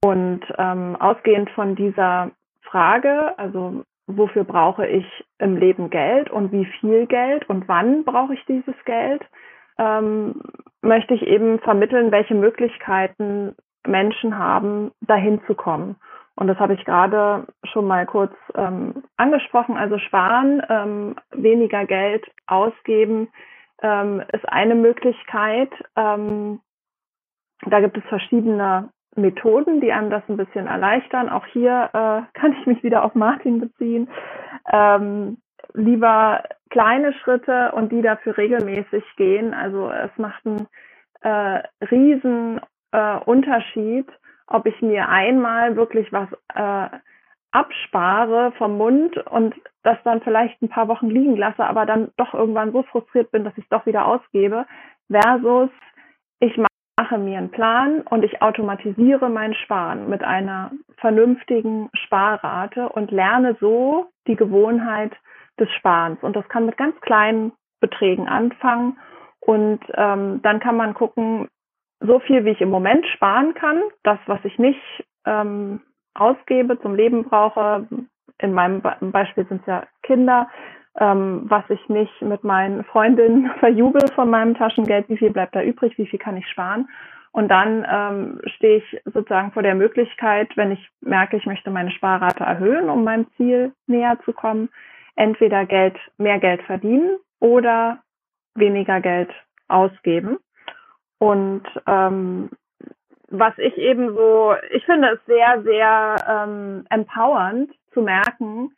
Und 0.05 0.43
ähm, 0.57 0.97
ausgehend 0.97 1.51
von 1.51 1.75
dieser 1.75 2.31
Frage, 2.63 3.37
also 3.39 3.85
wofür 4.07 4.45
brauche 4.45 4.87
ich 4.87 5.07
im 5.39 5.57
Leben 5.57 5.91
Geld 5.91 6.31
und 6.31 6.53
wie 6.53 6.65
viel 6.81 7.07
Geld 7.07 7.49
und 7.49 7.69
wann 7.69 8.05
brauche 8.05 8.35
ich 8.35 8.45
dieses 8.47 8.75
Geld, 8.85 9.23
ähm, 9.79 10.41
möchte 10.83 11.15
ich 11.15 11.23
eben 11.23 11.59
vermitteln, 11.61 12.11
welche 12.11 12.35
Möglichkeiten 12.35 13.55
Menschen 13.87 14.39
haben, 14.39 14.93
dahin 15.01 15.41
zu 15.47 15.55
kommen. 15.55 15.97
Und 16.39 16.47
das 16.47 16.59
habe 16.61 16.75
ich 16.75 16.85
gerade 16.85 17.49
schon 17.65 17.85
mal 17.85 18.07
kurz 18.07 18.33
ähm, 18.55 19.03
angesprochen. 19.17 19.77
Also 19.77 19.99
sparen, 19.99 20.63
ähm, 20.69 21.17
weniger 21.33 21.85
Geld 21.85 22.25
ausgeben 22.47 23.29
ähm, 23.83 24.23
ist 24.33 24.49
eine 24.49 24.77
Möglichkeit. 24.77 25.71
Ähm, 25.97 26.61
da 27.67 27.81
gibt 27.81 27.99
es 27.99 28.05
verschiedene 28.05 28.91
Methoden, 29.17 29.81
die 29.81 29.91
einem 29.91 30.11
das 30.11 30.23
ein 30.29 30.37
bisschen 30.37 30.69
erleichtern. 30.69 31.29
Auch 31.29 31.45
hier 31.47 31.91
äh, 31.93 32.23
kann 32.39 32.55
ich 32.61 32.67
mich 32.67 32.85
wieder 32.85 33.03
auf 33.03 33.17
Martin 33.17 33.59
beziehen. 33.59 34.09
Ähm, 34.73 35.39
lieber 35.75 36.45
kleine 36.71 37.15
Schritte 37.15 37.73
und 37.73 37.91
die 37.91 38.01
dafür 38.01 38.37
regelmäßig 38.37 39.03
gehen. 39.17 39.55
Also 39.55 39.91
es 39.91 40.17
macht 40.19 40.47
einen 40.47 40.69
äh, 41.23 41.63
riesen 41.91 42.61
äh, 42.93 43.17
Unterschied, 43.25 44.07
ob 44.49 44.67
ich 44.67 44.81
mir 44.83 45.09
einmal 45.09 45.77
wirklich 45.77 46.13
was 46.13 46.29
äh, 46.55 46.97
abspare 47.51 48.53
vom 48.59 48.77
Mund 48.77 49.17
und 49.17 49.55
das 49.83 49.97
dann 50.05 50.21
vielleicht 50.21 50.61
ein 50.61 50.69
paar 50.69 50.89
Wochen 50.89 51.09
liegen 51.09 51.37
lasse, 51.37 51.65
aber 51.65 51.87
dann 51.87 52.11
doch 52.17 52.35
irgendwann 52.35 52.73
so 52.73 52.83
frustriert 52.83 53.31
bin, 53.31 53.45
dass 53.45 53.57
ich 53.57 53.65
es 53.65 53.71
doch 53.71 53.87
wieder 53.87 54.07
ausgebe, 54.07 54.67
versus 55.11 55.71
ich 56.41 56.57
mache 56.99 57.19
mir 57.19 57.39
einen 57.39 57.51
Plan 57.51 58.03
und 58.03 58.25
ich 58.25 58.43
automatisiere 58.43 59.29
mein 59.31 59.55
Sparen 59.55 60.09
mit 60.11 60.23
einer 60.23 60.73
vernünftigen 60.99 61.89
Sparrate 61.95 62.89
und 62.89 63.11
lerne 63.11 63.57
so 63.61 64.09
die 64.27 64.37
Gewohnheit 64.37 65.13
des 65.59 65.71
Sparens. 65.73 66.23
Und 66.23 66.37
das 66.37 66.49
kann 66.49 66.67
mit 66.67 66.77
ganz 66.77 67.01
kleinen 67.01 67.53
Beträgen 67.81 68.29
anfangen. 68.29 68.99
Und 69.41 69.81
ähm, 69.95 70.41
dann 70.43 70.61
kann 70.61 70.77
man 70.77 70.95
gucken, 70.95 71.49
so 72.01 72.21
viel, 72.21 72.45
wie 72.45 72.51
ich 72.51 72.61
im 72.61 72.71
Moment 72.71 73.07
sparen 73.09 73.55
kann, 73.55 73.83
das, 74.03 74.19
was 74.27 74.45
ich 74.45 74.59
nicht 74.59 74.81
ähm, 75.27 75.81
ausgebe, 76.15 76.81
zum 76.81 76.95
Leben 76.95 77.25
brauche, 77.25 77.87
in 78.41 78.53
meinem 78.53 78.81
Beispiel 78.81 79.47
sind 79.47 79.63
es 79.63 79.67
ja 79.67 79.83
Kinder, 80.03 80.49
ähm, 80.99 81.43
was 81.45 81.65
ich 81.71 81.89
nicht 81.89 82.23
mit 82.23 82.45
meinen 82.45 82.85
Freundinnen 82.85 83.51
verjubel 83.59 84.03
von 84.15 84.31
meinem 84.31 84.55
Taschengeld, 84.55 85.09
wie 85.09 85.17
viel 85.17 85.31
bleibt 85.31 85.55
da 85.55 85.63
übrig, 85.63 85.97
wie 85.99 86.07
viel 86.07 86.19
kann 86.19 86.37
ich 86.37 86.49
sparen. 86.49 86.89
Und 87.31 87.49
dann 87.49 87.87
ähm, 87.89 88.41
stehe 88.57 88.79
ich 88.79 89.01
sozusagen 89.05 89.53
vor 89.53 89.63
der 89.63 89.75
Möglichkeit, 89.75 90.57
wenn 90.57 90.73
ich 90.73 90.91
merke, 91.01 91.37
ich 91.37 91.47
möchte 91.47 91.71
meine 91.71 91.91
Sparrate 91.91 92.43
erhöhen, 92.43 92.89
um 92.89 93.05
meinem 93.05 93.27
Ziel 93.37 93.73
näher 93.87 94.19
zu 94.25 94.33
kommen, 94.33 94.71
entweder 95.15 95.67
Geld, 95.67 95.97
mehr 96.17 96.39
Geld 96.39 96.63
verdienen 96.63 97.19
oder 97.39 97.99
weniger 98.55 99.01
Geld 99.01 99.31
ausgeben. 99.69 100.39
Und 101.19 101.63
ähm, 101.87 102.51
was 103.29 103.57
ich 103.59 103.77
eben 103.77 104.15
so, 104.15 104.55
ich 104.71 104.85
finde 104.85 105.09
es 105.11 105.27
sehr, 105.27 105.63
sehr 105.63 106.17
ähm, 106.29 106.85
empowernd 106.91 107.71
zu 107.93 108.03
merken, 108.03 108.73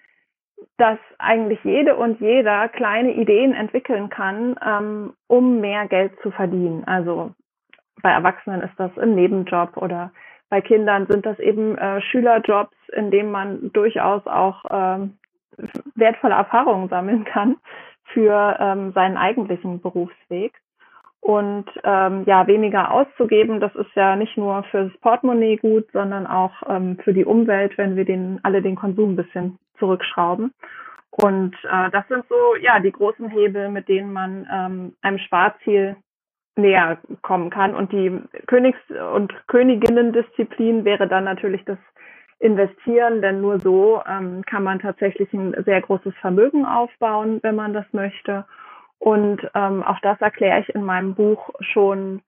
dass 0.76 0.98
eigentlich 1.18 1.62
jede 1.62 1.96
und 1.96 2.20
jeder 2.20 2.68
kleine 2.68 3.12
Ideen 3.12 3.54
entwickeln 3.54 4.08
kann, 4.08 4.56
ähm, 4.64 5.12
um 5.26 5.60
mehr 5.60 5.86
Geld 5.86 6.12
zu 6.22 6.30
verdienen. 6.30 6.84
Also 6.84 7.32
bei 8.02 8.10
Erwachsenen 8.10 8.62
ist 8.62 8.74
das 8.78 8.96
ein 8.98 9.14
Nebenjob 9.14 9.76
oder 9.76 10.10
bei 10.48 10.60
Kindern 10.60 11.06
sind 11.06 11.24
das 11.26 11.38
eben 11.38 11.78
äh, 11.78 12.00
Schülerjobs, 12.00 12.76
in 12.92 13.10
denen 13.10 13.30
man 13.30 13.72
durchaus 13.72 14.26
auch 14.26 14.64
ähm, 14.70 15.18
wertvolle 15.94 16.34
Erfahrungen 16.34 16.88
sammeln 16.88 17.24
kann 17.24 17.56
für 18.12 18.56
ähm, 18.58 18.92
seinen 18.92 19.16
eigentlichen 19.16 19.80
Berufsweg. 19.80 20.52
Und 21.20 21.66
ähm, 21.84 22.24
ja, 22.26 22.46
weniger 22.46 22.90
auszugeben, 22.90 23.60
das 23.60 23.74
ist 23.74 23.94
ja 23.94 24.16
nicht 24.16 24.36
nur 24.38 24.62
fürs 24.64 24.90
Portemonnaie 25.00 25.56
gut, 25.56 25.86
sondern 25.92 26.26
auch 26.26 26.52
ähm, 26.66 26.98
für 27.04 27.12
die 27.12 27.26
Umwelt, 27.26 27.76
wenn 27.76 27.94
wir 27.94 28.06
den 28.06 28.40
alle 28.42 28.62
den 28.62 28.74
Konsum 28.74 29.12
ein 29.12 29.16
bisschen 29.16 29.58
zurückschrauben. 29.78 30.52
Und 31.10 31.54
äh, 31.70 31.90
das 31.90 32.08
sind 32.08 32.24
so 32.28 32.56
ja 32.62 32.80
die 32.80 32.92
großen 32.92 33.28
Hebel, 33.28 33.68
mit 33.68 33.88
denen 33.88 34.12
man 34.12 34.48
ähm, 34.50 34.94
einem 35.02 35.18
Sparziel 35.18 35.96
näher 36.56 36.98
kommen 37.22 37.50
kann. 37.50 37.74
Und 37.74 37.92
die 37.92 38.18
Königs- 38.46 38.78
und 39.14 39.32
Königinnen-Disziplin 39.48 40.84
wäre 40.84 41.06
dann 41.06 41.24
natürlich 41.24 41.64
das 41.64 41.78
Investieren, 42.38 43.20
denn 43.20 43.42
nur 43.42 43.58
so 43.58 44.00
ähm, 44.08 44.42
kann 44.46 44.62
man 44.62 44.78
tatsächlich 44.78 45.30
ein 45.34 45.54
sehr 45.64 45.82
großes 45.82 46.14
Vermögen 46.20 46.64
aufbauen, 46.64 47.40
wenn 47.42 47.54
man 47.54 47.74
das 47.74 47.84
möchte. 47.92 48.46
Und 49.00 49.40
ähm, 49.54 49.82
auch 49.82 49.98
das 50.02 50.20
erkläre 50.20 50.60
ich 50.60 50.68
in 50.74 50.84
meinem 50.84 51.14
Buch 51.14 51.50
schon 51.60 52.20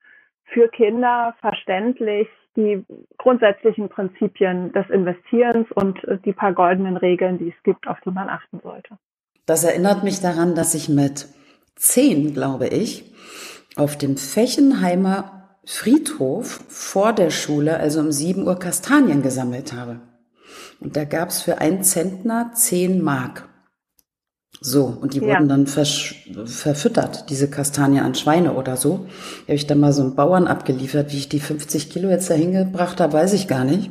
für 0.47 0.69
Kinder 0.69 1.35
verständlich 1.41 2.29
die 2.57 2.85
grundsätzlichen 3.19 3.89
Prinzipien 3.89 4.73
des 4.73 4.89
Investierens 4.91 5.71
und 5.73 6.03
äh, 6.05 6.19
die 6.25 6.33
paar 6.33 6.55
goldenen 6.55 6.97
Regeln, 6.97 7.39
die 7.39 7.51
es 7.57 7.63
gibt, 7.63 7.87
auf 7.87 7.99
die 8.05 8.11
man 8.11 8.29
achten 8.29 8.61
sollte. 8.63 8.97
Das 9.47 9.65
erinnert 9.65 10.03
mich 10.03 10.21
daran, 10.21 10.55
dass 10.55 10.75
ich 10.75 10.89
mit 10.89 11.29
zehn, 11.77 12.33
glaube 12.33 12.69
ich, 12.69 13.13
auf 13.77 13.97
dem 13.97 14.17
Fechenheimer 14.17 15.59
Friedhof 15.67 16.65
vor 16.69 17.13
der 17.13 17.31
Schule, 17.31 17.77
also 17.77 18.01
um 18.01 18.13
sieben 18.13 18.47
Uhr 18.47 18.59
Kastanien 18.59 19.23
gesammelt 19.23 19.73
habe. 19.75 20.01
Und 20.81 20.97
da 20.97 21.05
gab 21.05 21.29
es 21.29 21.43
für 21.43 21.59
einen 21.59 21.83
Zentner 21.83 22.53
zehn 22.55 23.03
Mark. 23.03 23.49
So, 24.65 24.97
und 25.01 25.15
die 25.15 25.19
ja. 25.19 25.27
wurden 25.27 25.49
dann 25.49 25.67
verfüttert, 25.67 27.29
diese 27.31 27.51
Kastanien 27.51 28.05
an 28.05 28.15
Schweine 28.15 28.53
oder 28.55 28.77
so. 28.77 29.07
Habe 29.43 29.55
ich 29.55 29.67
dann 29.67 29.81
mal 29.81 29.93
so 29.93 30.03
einen 30.03 30.15
Bauern 30.15 30.47
abgeliefert, 30.47 31.13
wie 31.13 31.19
ich 31.19 31.29
die 31.29 31.41
50 31.41 31.91
Kilo 31.91 32.09
jetzt 32.09 32.31
dahin 32.31 32.53
gebracht 32.53 33.01
habe, 33.01 33.13
weiß 33.13 33.33
ich 33.33 33.49
gar 33.49 33.65
nicht. 33.65 33.91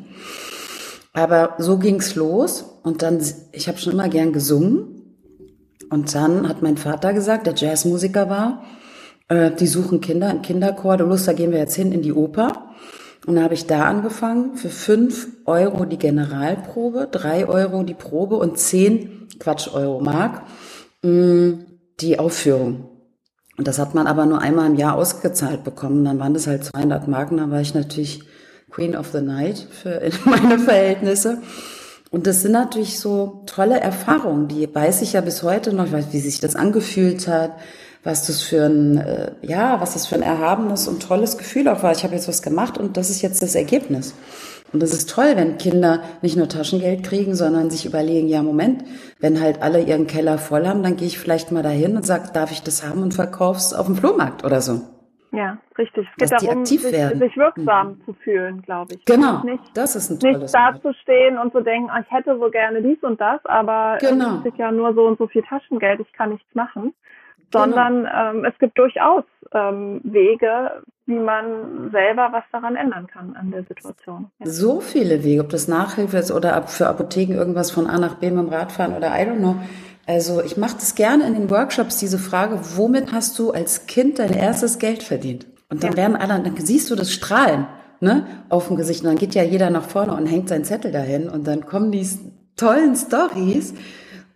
Aber 1.12 1.56
so 1.58 1.78
ging's 1.78 2.16
los 2.16 2.64
und 2.84 3.02
dann, 3.02 3.22
ich 3.52 3.68
habe 3.68 3.80
schon 3.80 3.92
immer 3.94 4.08
gern 4.08 4.32
gesungen. 4.32 5.18
Und 5.90 6.16
dann 6.16 6.48
hat 6.48 6.62
mein 6.62 6.78
Vater 6.78 7.12
gesagt, 7.12 7.48
der 7.48 7.56
Jazzmusiker 7.56 8.30
war, 8.30 8.64
äh, 9.28 9.52
die 9.52 9.68
suchen 9.68 10.00
Kinder, 10.00 10.30
ein 10.30 10.42
Kinderchor, 10.42 10.96
du 10.96 11.04
Lust, 11.04 11.28
da 11.28 11.34
gehen 11.34 11.52
wir 11.52 11.60
jetzt 11.60 11.76
hin 11.76 11.92
in 11.92 12.02
die 12.02 12.14
Oper. 12.14 12.70
Und 13.28 13.36
da 13.36 13.44
habe 13.44 13.56
ich 13.56 13.68
da 13.68 13.84
angefangen, 13.84 14.56
für 14.56 14.70
fünf 14.70 15.28
Euro 15.46 15.84
die 15.84 15.98
Generalprobe, 15.98 17.10
drei 17.12 17.46
Euro 17.46 17.84
die 17.84 17.94
Probe 17.94 18.38
und 18.38 18.58
zehn 18.58 19.21
Quatsch 19.42 19.68
Euro 19.74 20.00
Mark 20.00 20.44
mm, 21.02 21.52
die 22.00 22.20
Aufführung. 22.20 22.88
Und 23.58 23.68
das 23.68 23.80
hat 23.80 23.94
man 23.94 24.08
aber 24.08 24.26
nur 24.26 24.42
einmal 24.42 24.68
im 24.68 24.76
Jahr 24.76 24.96
ausgezahlt 24.96 25.64
bekommen. 25.64 26.06
Dann 26.06 26.20
waren 26.20 26.34
das 26.34 26.48
halt 26.48 26.64
200 26.64 27.08
Marken. 27.08 27.38
Dann 27.38 27.52
war 27.52 27.62
ich 27.62 27.74
natürlich 27.74 28.24
Queen 28.72 28.96
of 28.96 29.10
the 29.12 29.22
Night 29.22 29.68
für 29.70 30.02
meine 30.26 30.58
Verhältnisse. 30.58 31.42
Und 32.10 32.28
das 32.28 32.42
sind 32.42 32.52
natürlich 32.52 33.00
so 33.00 33.44
tolle 33.46 33.80
Erfahrungen, 33.80 34.50
die 34.50 34.74
weiß 34.74 35.02
ich 35.02 35.14
ja 35.14 35.22
bis 35.22 35.44
heute 35.44 35.74
noch, 35.74 35.88
wie 36.12 36.20
sich 36.20 36.42
das 36.42 36.58
angefühlt 36.58 37.30
hat, 37.30 37.54
was 38.04 38.28
das 38.28 38.42
für 38.42 38.66
ein, 38.66 38.98
äh, 38.98 39.32
ja, 39.42 39.80
was 39.80 39.94
das 39.94 40.08
für 40.08 40.16
ein 40.16 40.22
erhabenes 40.22 40.90
und 40.90 41.02
tolles 41.02 41.38
Gefühl 41.38 41.70
auch 41.70 41.84
war. 41.84 41.94
Ich 41.94 42.04
habe 42.04 42.14
jetzt 42.14 42.28
was 42.28 42.42
gemacht 42.42 42.78
und 42.78 42.98
das 42.98 43.10
ist 43.10 43.22
jetzt 43.22 43.42
das 43.42 43.56
Ergebnis. 43.56 44.14
Und 44.74 44.82
das 44.82 44.94
ist 44.94 45.10
toll, 45.10 45.34
wenn 45.36 45.58
Kinder 45.58 46.02
nicht 46.22 46.38
nur 46.38 46.48
Taschengeld 46.48 47.04
kriegen, 47.04 47.36
sondern 47.36 47.70
sich 47.70 47.86
überlegen, 47.86 48.28
ja, 48.28 48.42
Moment, 48.42 48.84
wenn 49.20 49.42
halt 49.42 49.62
alle 49.62 49.82
ihren 49.82 50.08
Keller 50.08 50.38
voll 50.38 50.66
haben, 50.66 50.84
dann 50.84 50.96
gehe 50.96 51.08
ich 51.08 51.20
vielleicht 51.20 51.52
mal 51.52 51.64
dahin 51.64 51.98
und 51.98 52.06
sage, 52.06 52.30
darf 52.34 52.52
ich 52.52 52.64
das 52.64 52.88
haben 52.88 53.04
und 53.04 53.14
verkauf's 53.14 53.74
auf 53.74 53.86
dem 53.86 53.96
Flohmarkt 53.96 54.46
oder 54.46 54.62
so. 54.62 54.82
Ja, 55.34 55.58
richtig. 55.78 56.08
Es 56.20 56.30
geht 56.30 56.42
darum, 56.44 56.66
sich, 56.66 56.82
sich, 56.82 57.38
wirksam 57.38 57.88
mhm. 57.88 58.06
zu 58.06 58.14
fühlen, 58.14 58.62
glaube 58.64 58.96
ich. 58.96 59.06
Genau, 59.06 59.42
nicht, 59.44 59.64
das 59.76 59.96
ist 59.96 60.10
ein 60.10 60.20
tolles 60.20 60.42
Nicht 60.42 60.54
dazustehen 60.54 61.38
und 61.38 61.54
zu 61.54 61.62
denken, 61.62 61.90
oh, 61.94 62.02
ich 62.02 62.12
hätte 62.12 62.38
so 62.38 62.50
gerne 62.50 62.82
dies 62.82 63.02
und 63.02 63.20
das, 63.22 63.40
aber 63.46 63.98
genau. 64.02 64.40
es 64.40 64.46
ist 64.46 64.58
ja 64.58 64.72
nur 64.72 64.94
so 64.94 65.06
und 65.06 65.18
so 65.18 65.28
viel 65.28 65.42
Taschengeld, 65.44 66.02
ich 66.02 66.12
kann 66.12 66.32
nichts 66.32 66.54
machen 66.54 66.94
sondern 67.52 68.04
genau. 68.04 68.30
ähm, 68.32 68.46
es 68.46 68.58
gibt 68.60 68.78
durchaus 68.78 69.24
ähm, 69.54 70.02
Wege, 70.04 70.84
wie 71.06 71.20
man 71.20 71.92
selber 71.92 72.30
was 72.32 72.44
daran 72.52 72.76
ändern 72.76 73.08
kann 73.08 73.36
an 73.36 73.52
der 73.52 73.64
Situation. 73.64 74.32
Ja. 74.40 74.46
So 74.46 74.80
viele 74.80 75.24
Wege, 75.24 75.42
ob 75.42 75.50
das 75.50 75.68
Nachhilfe 75.68 76.18
ist 76.18 76.32
oder 76.32 76.62
für 76.64 76.88
Apotheken 76.88 77.34
irgendwas 77.34 77.72
von 77.72 77.88
A 77.88 78.00
nach 78.00 78.16
B 78.16 78.30
mit 78.30 78.46
dem 78.46 78.50
Radfahren 78.50 78.96
oder 78.96 79.08
I 79.10 79.26
don't 79.26 79.40
know. 79.40 79.58
Also 80.08 80.42
ich 80.42 80.58
mache 80.58 80.76
das 80.76 80.96
gerne 80.96 81.26
in 81.28 81.34
den 81.34 81.50
Workshops, 81.50 81.98
diese 81.98 82.18
Frage, 82.18 82.60
womit 82.76 83.12
hast 83.12 83.38
du 83.40 83.52
als 83.52 83.88
Kind 83.88 84.20
dein 84.20 84.34
erstes 84.34 84.80
Geld 84.80 85.04
verdient? 85.04 85.48
Und 85.70 85.84
dann 85.84 85.92
ja. 85.92 85.98
werden 85.98 86.16
alle, 86.16 86.42
dann 86.42 86.56
siehst 86.58 86.90
du 86.90 86.96
das 86.96 87.12
Strahlen 87.12 87.68
ne, 88.02 88.26
auf 88.50 88.68
dem 88.68 88.76
Gesicht. 88.76 89.04
Und 89.04 89.08
dann 89.08 89.18
geht 89.18 89.36
ja 89.36 89.44
jeder 89.44 89.70
nach 89.70 89.86
vorne 89.86 90.14
und 90.14 90.26
hängt 90.26 90.50
seinen 90.50 90.66
Zettel 90.66 90.92
dahin. 90.92 91.30
Und 91.30 91.48
dann 91.48 91.66
kommen 91.66 91.92
die 91.92 92.06
tollen 92.58 92.96
Stories 92.96 93.74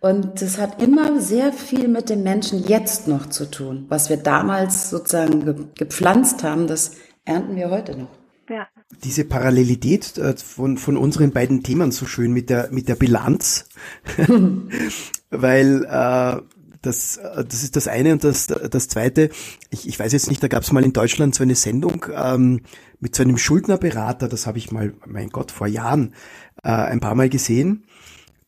und 0.06 0.40
das 0.40 0.58
hat 0.58 0.82
immer 0.82 1.20
sehr 1.20 1.52
viel 1.52 1.88
mit 1.88 2.10
dem 2.10 2.22
Menschen 2.22 2.64
jetzt 2.64 3.08
noch 3.08 3.26
zu 3.26 3.50
tun. 3.50 3.86
Was 3.88 4.08
wir 4.08 4.16
damals 4.16 4.90
sozusagen 4.90 5.44
ge 5.44 5.54
gepflanzt 5.76 6.42
haben, 6.42 6.66
das 6.66 6.92
ernten 7.24 7.56
wir 7.56 7.70
heute 7.70 7.98
noch. 7.98 8.08
Ja. 8.48 8.68
Diese 9.02 9.24
Parallelität 9.24 10.16
äh, 10.18 10.36
von, 10.36 10.76
von 10.76 10.96
unseren 10.96 11.32
beiden 11.32 11.62
Themen 11.62 11.90
so 11.90 12.06
schön 12.06 12.32
mit 12.32 12.50
der, 12.50 12.68
mit 12.70 12.88
der 12.88 12.94
Bilanz, 12.94 13.68
weil 15.30 15.84
äh, 15.84 16.40
das, 16.82 17.16
äh, 17.16 17.44
das 17.44 17.64
ist 17.64 17.74
das 17.74 17.88
eine 17.88 18.12
und 18.12 18.22
das, 18.22 18.46
das 18.46 18.88
zweite, 18.88 19.30
ich, 19.70 19.88
ich 19.88 19.98
weiß 19.98 20.12
jetzt 20.12 20.28
nicht, 20.28 20.42
da 20.42 20.48
gab 20.48 20.62
es 20.62 20.70
mal 20.70 20.84
in 20.84 20.92
Deutschland 20.92 21.34
so 21.34 21.42
eine 21.42 21.56
Sendung 21.56 22.06
ähm, 22.14 22.60
mit 23.00 23.16
so 23.16 23.24
einem 23.24 23.38
Schuldnerberater, 23.38 24.28
das 24.28 24.46
habe 24.46 24.58
ich 24.58 24.70
mal, 24.70 24.92
mein 25.04 25.30
Gott, 25.30 25.50
vor 25.50 25.66
Jahren 25.66 26.14
äh, 26.62 26.68
ein 26.68 27.00
paar 27.00 27.16
Mal 27.16 27.28
gesehen. 27.28 27.84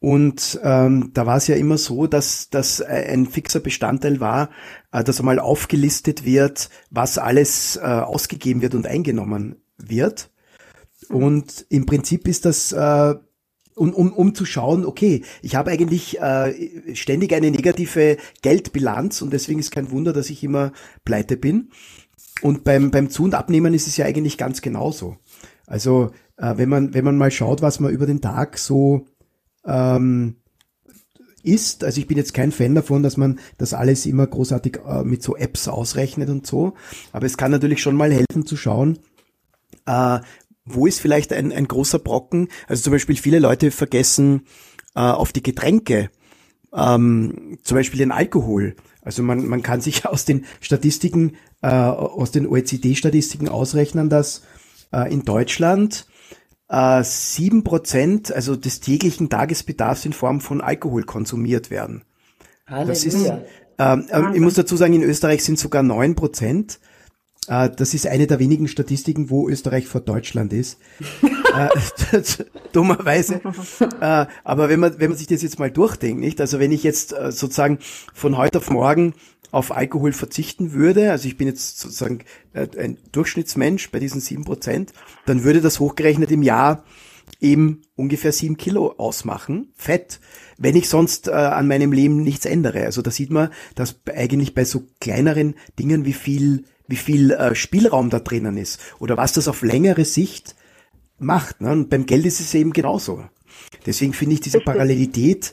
Und 0.01 0.61
ähm, 0.63 1.11
da 1.13 1.27
war 1.27 1.39
es 1.39 1.49
ja 1.49 1.57
immer 1.57 1.77
so, 1.77 2.07
dass 2.07 2.51
das 2.51 2.81
ein 2.81 3.27
fixer 3.27 3.59
Bestandteil 3.59 4.21
war, 4.21 4.51
äh, 4.93 5.03
dass 5.03 5.19
einmal 5.19 5.41
aufgelistet 5.41 6.25
wird, 6.25 6.71
was 6.91 7.19
alles 7.19 7.77
äh, 7.77 7.81
ausgegeben 7.81 8.63
wird 8.63 8.75
und 8.77 8.87
eingenommen 8.87 9.57
wird. 9.77 10.31
Und 11.09 11.67
im 11.69 11.87
Prinzip 11.87 12.29
ist 12.29 12.45
das, 12.45 12.73
äh, 12.73 13.15
um, 13.75 13.93
um, 13.93 14.13
um 14.13 14.35
zu 14.35 14.45
schauen, 14.45 14.85
okay, 14.85 15.23
ich 15.43 15.57
habe 15.57 15.71
eigentlich 15.71 16.21
äh, 16.21 16.95
ständig 16.95 17.33
eine 17.33 17.51
negative 17.51 18.19
Geldbilanz 18.43 19.23
und 19.23 19.33
deswegen 19.33 19.61
ist 19.61 19.71
kein 19.71 19.91
Wunder, 19.91 20.13
dass 20.13 20.31
ich 20.31 20.45
immer 20.45 20.73
pleite 21.05 21.37
bin. 21.37 21.71
Und 22.43 22.63
beim, 22.63 22.93
beim 22.93 23.11
Zu- 23.11 23.25
und 23.25 23.35
Abnehmen 23.35 23.75
ist 23.75 23.89
es 23.89 23.97
ja 23.97 24.05
eigentlich 24.05 24.39
ganz 24.39 24.63
genauso. 24.63 25.17
Also 25.67 26.11
äh, 26.37 26.55
wenn 26.57 26.69
man 26.69 26.95
wenn 26.95 27.05
man 27.05 27.17
mal 27.17 27.31
schaut, 27.31 27.63
was 27.63 27.81
man 27.81 27.93
über 27.93 28.07
den 28.07 28.21
Tag 28.21 28.59
so 28.59 29.07
ähm, 29.65 30.37
ist. 31.43 31.85
Also 31.85 32.01
ich 32.01 32.07
bin 32.07 32.17
jetzt 32.17 32.35
kein 32.35 32.53
Fan 32.53 32.75
davon, 32.75 33.03
dass 33.03 33.17
man 33.17 33.39
das 33.57 33.75
alles 33.75 34.07
immer 34.07 34.27
großartig 34.27 34.79
äh, 34.87 35.03
mit 35.03 35.23
so 35.23 35.37
Apps 35.37 35.69
ausrechnet 35.69 36.29
und 36.29 36.47
so. 36.47 36.75
Aber 37.13 37.27
es 37.27 37.37
kann 37.37 37.51
natürlich 37.51 37.83
schon 37.83 37.97
mal 37.97 38.13
helfen 38.13 38.47
zu 38.47 38.57
schauen, 38.57 38.99
äh, 39.87 40.21
wo 40.65 40.87
ist 40.87 41.01
vielleicht 41.01 41.33
ein, 41.33 41.53
ein 41.53 41.69
großer 41.69 41.99
Brocken. 41.99 42.49
Also 42.67 42.83
zum 42.83 42.93
Beispiel 42.93 43.17
viele 43.17 43.39
Leute 43.39 43.71
vergessen 43.71 44.43
äh, 44.95 45.01
auf 45.01 45.33
die 45.33 45.43
Getränke, 45.43 46.11
ähm, 46.75 47.59
zum 47.63 47.77
Beispiel 47.77 47.99
den 47.99 48.13
Alkohol. 48.13 48.77
Also 49.03 49.23
man, 49.23 49.47
man 49.47 49.63
kann 49.63 49.81
sich 49.81 50.07
aus 50.07 50.25
den 50.25 50.45
Statistiken, 50.61 51.37
äh, 51.63 51.69
aus 51.69 52.31
den 52.31 52.47
OECD-Statistiken 52.47 53.49
ausrechnen, 53.49 54.11
dass 54.11 54.43
äh, 54.93 55.13
in 55.13 55.25
Deutschland 55.25 56.07
sieben 57.03 57.65
Prozent, 57.65 58.33
also 58.33 58.55
des 58.55 58.81
täglichen 58.81 59.31
Tagesbedarfs 59.31 60.05
in 60.05 60.13
Form 60.13 60.41
von 60.41 60.61
Alkohol 60.61 61.05
konsumiert 61.05 61.71
werden. 61.71 62.03
Halleluja. 62.67 62.89
Das 62.89 63.05
ist, 63.05 63.33
ähm, 63.79 64.07
äh, 64.11 64.35
ich 64.35 64.41
muss 64.41 64.55
dazu 64.55 64.77
sagen, 64.77 64.93
in 64.93 65.03
Österreich 65.03 65.45
sind 65.45 65.59
sogar 65.59 65.83
neun 65.83 66.15
Prozent. 66.15 66.81
Äh, 67.49 67.71
das 67.75 67.95
ist 67.95 68.07
eine 68.07 68.27
der 68.27 68.39
wenigen 68.39 68.69
Statistiken, 68.69 69.31
wo 69.31 69.49
Österreich 69.49 69.87
vor 69.87 70.01
Deutschland 70.01 70.53
ist. 70.53 70.79
äh, 71.57 72.23
dummerweise. 72.73 73.41
Äh, 74.01 74.27
aber 74.45 74.69
wenn 74.69 74.81
man, 74.81 74.99
wenn 75.01 75.11
man 75.11 75.19
sich 75.19 75.27
das 75.27 75.43
jetzt 75.43 75.59
mal 75.59 75.71
durchdenkt, 75.71 76.21
nicht? 76.21 76.41
Also 76.41 76.59
wenn 76.59 76.73
ich 76.73 76.83
jetzt 76.83 77.11
sozusagen 77.11 77.79
von 78.15 78.37
heute 78.37 78.59
auf 78.59 78.71
morgen 78.71 79.15
auf 79.51 79.75
Alkohol 79.75 80.13
verzichten 80.13 80.73
würde, 80.73 81.11
also 81.11 81.27
ich 81.27 81.39
bin 81.39 81.49
jetzt 81.49 81.79
sozusagen 81.79 82.21
ein 82.53 82.99
Durchschnittsmensch 83.13 83.91
bei 83.91 83.99
diesen 83.99 84.21
sieben 84.21 84.45
Prozent, 84.45 84.93
dann 85.25 85.43
würde 85.43 85.63
das 85.63 85.81
hochgerechnet 85.81 86.31
im 86.31 86.43
Jahr 86.43 86.85
eben 87.41 87.83
ungefähr 87.97 88.33
sieben 88.33 88.57
Kilo 88.57 88.95
ausmachen, 88.99 89.73
Fett, 89.77 90.21
wenn 90.57 90.77
ich 90.77 90.89
sonst 90.89 91.29
äh, 91.29 91.33
an 91.33 91.69
meinem 91.69 91.93
Leben 91.93 92.23
nichts 92.23 92.47
ändere. 92.47 92.85
Also 92.85 93.03
da 93.03 93.11
sieht 93.11 93.31
man, 93.31 93.51
dass 93.75 94.01
eigentlich 94.15 94.55
bei 94.55 94.65
so 94.65 94.85
kleineren 95.01 95.55
Dingen 95.79 96.05
wie 96.05 96.13
viel, 96.13 96.65
wie 96.89 96.97
viel 96.97 97.31
äh, 97.31 97.55
Spielraum 97.55 98.11
da 98.11 98.19
drinnen 98.19 98.57
ist 98.57 98.97
oder 99.01 99.17
was 99.17 99.35
das 99.35 99.47
auf 99.47 99.63
längere 99.63 100.05
Sicht 100.05 100.57
macht. 101.19 101.61
Ne? 101.61 101.71
Und 101.71 101.91
beim 101.91 102.07
Geld 102.07 102.27
ist 102.27 102.41
es 102.41 102.55
eben 102.55 102.73
genauso. 102.73 103.25
Deswegen 103.87 104.13
finde 104.13 104.35
ich 104.35 104.41
diese 104.41 104.61
Parallelität 104.61 105.53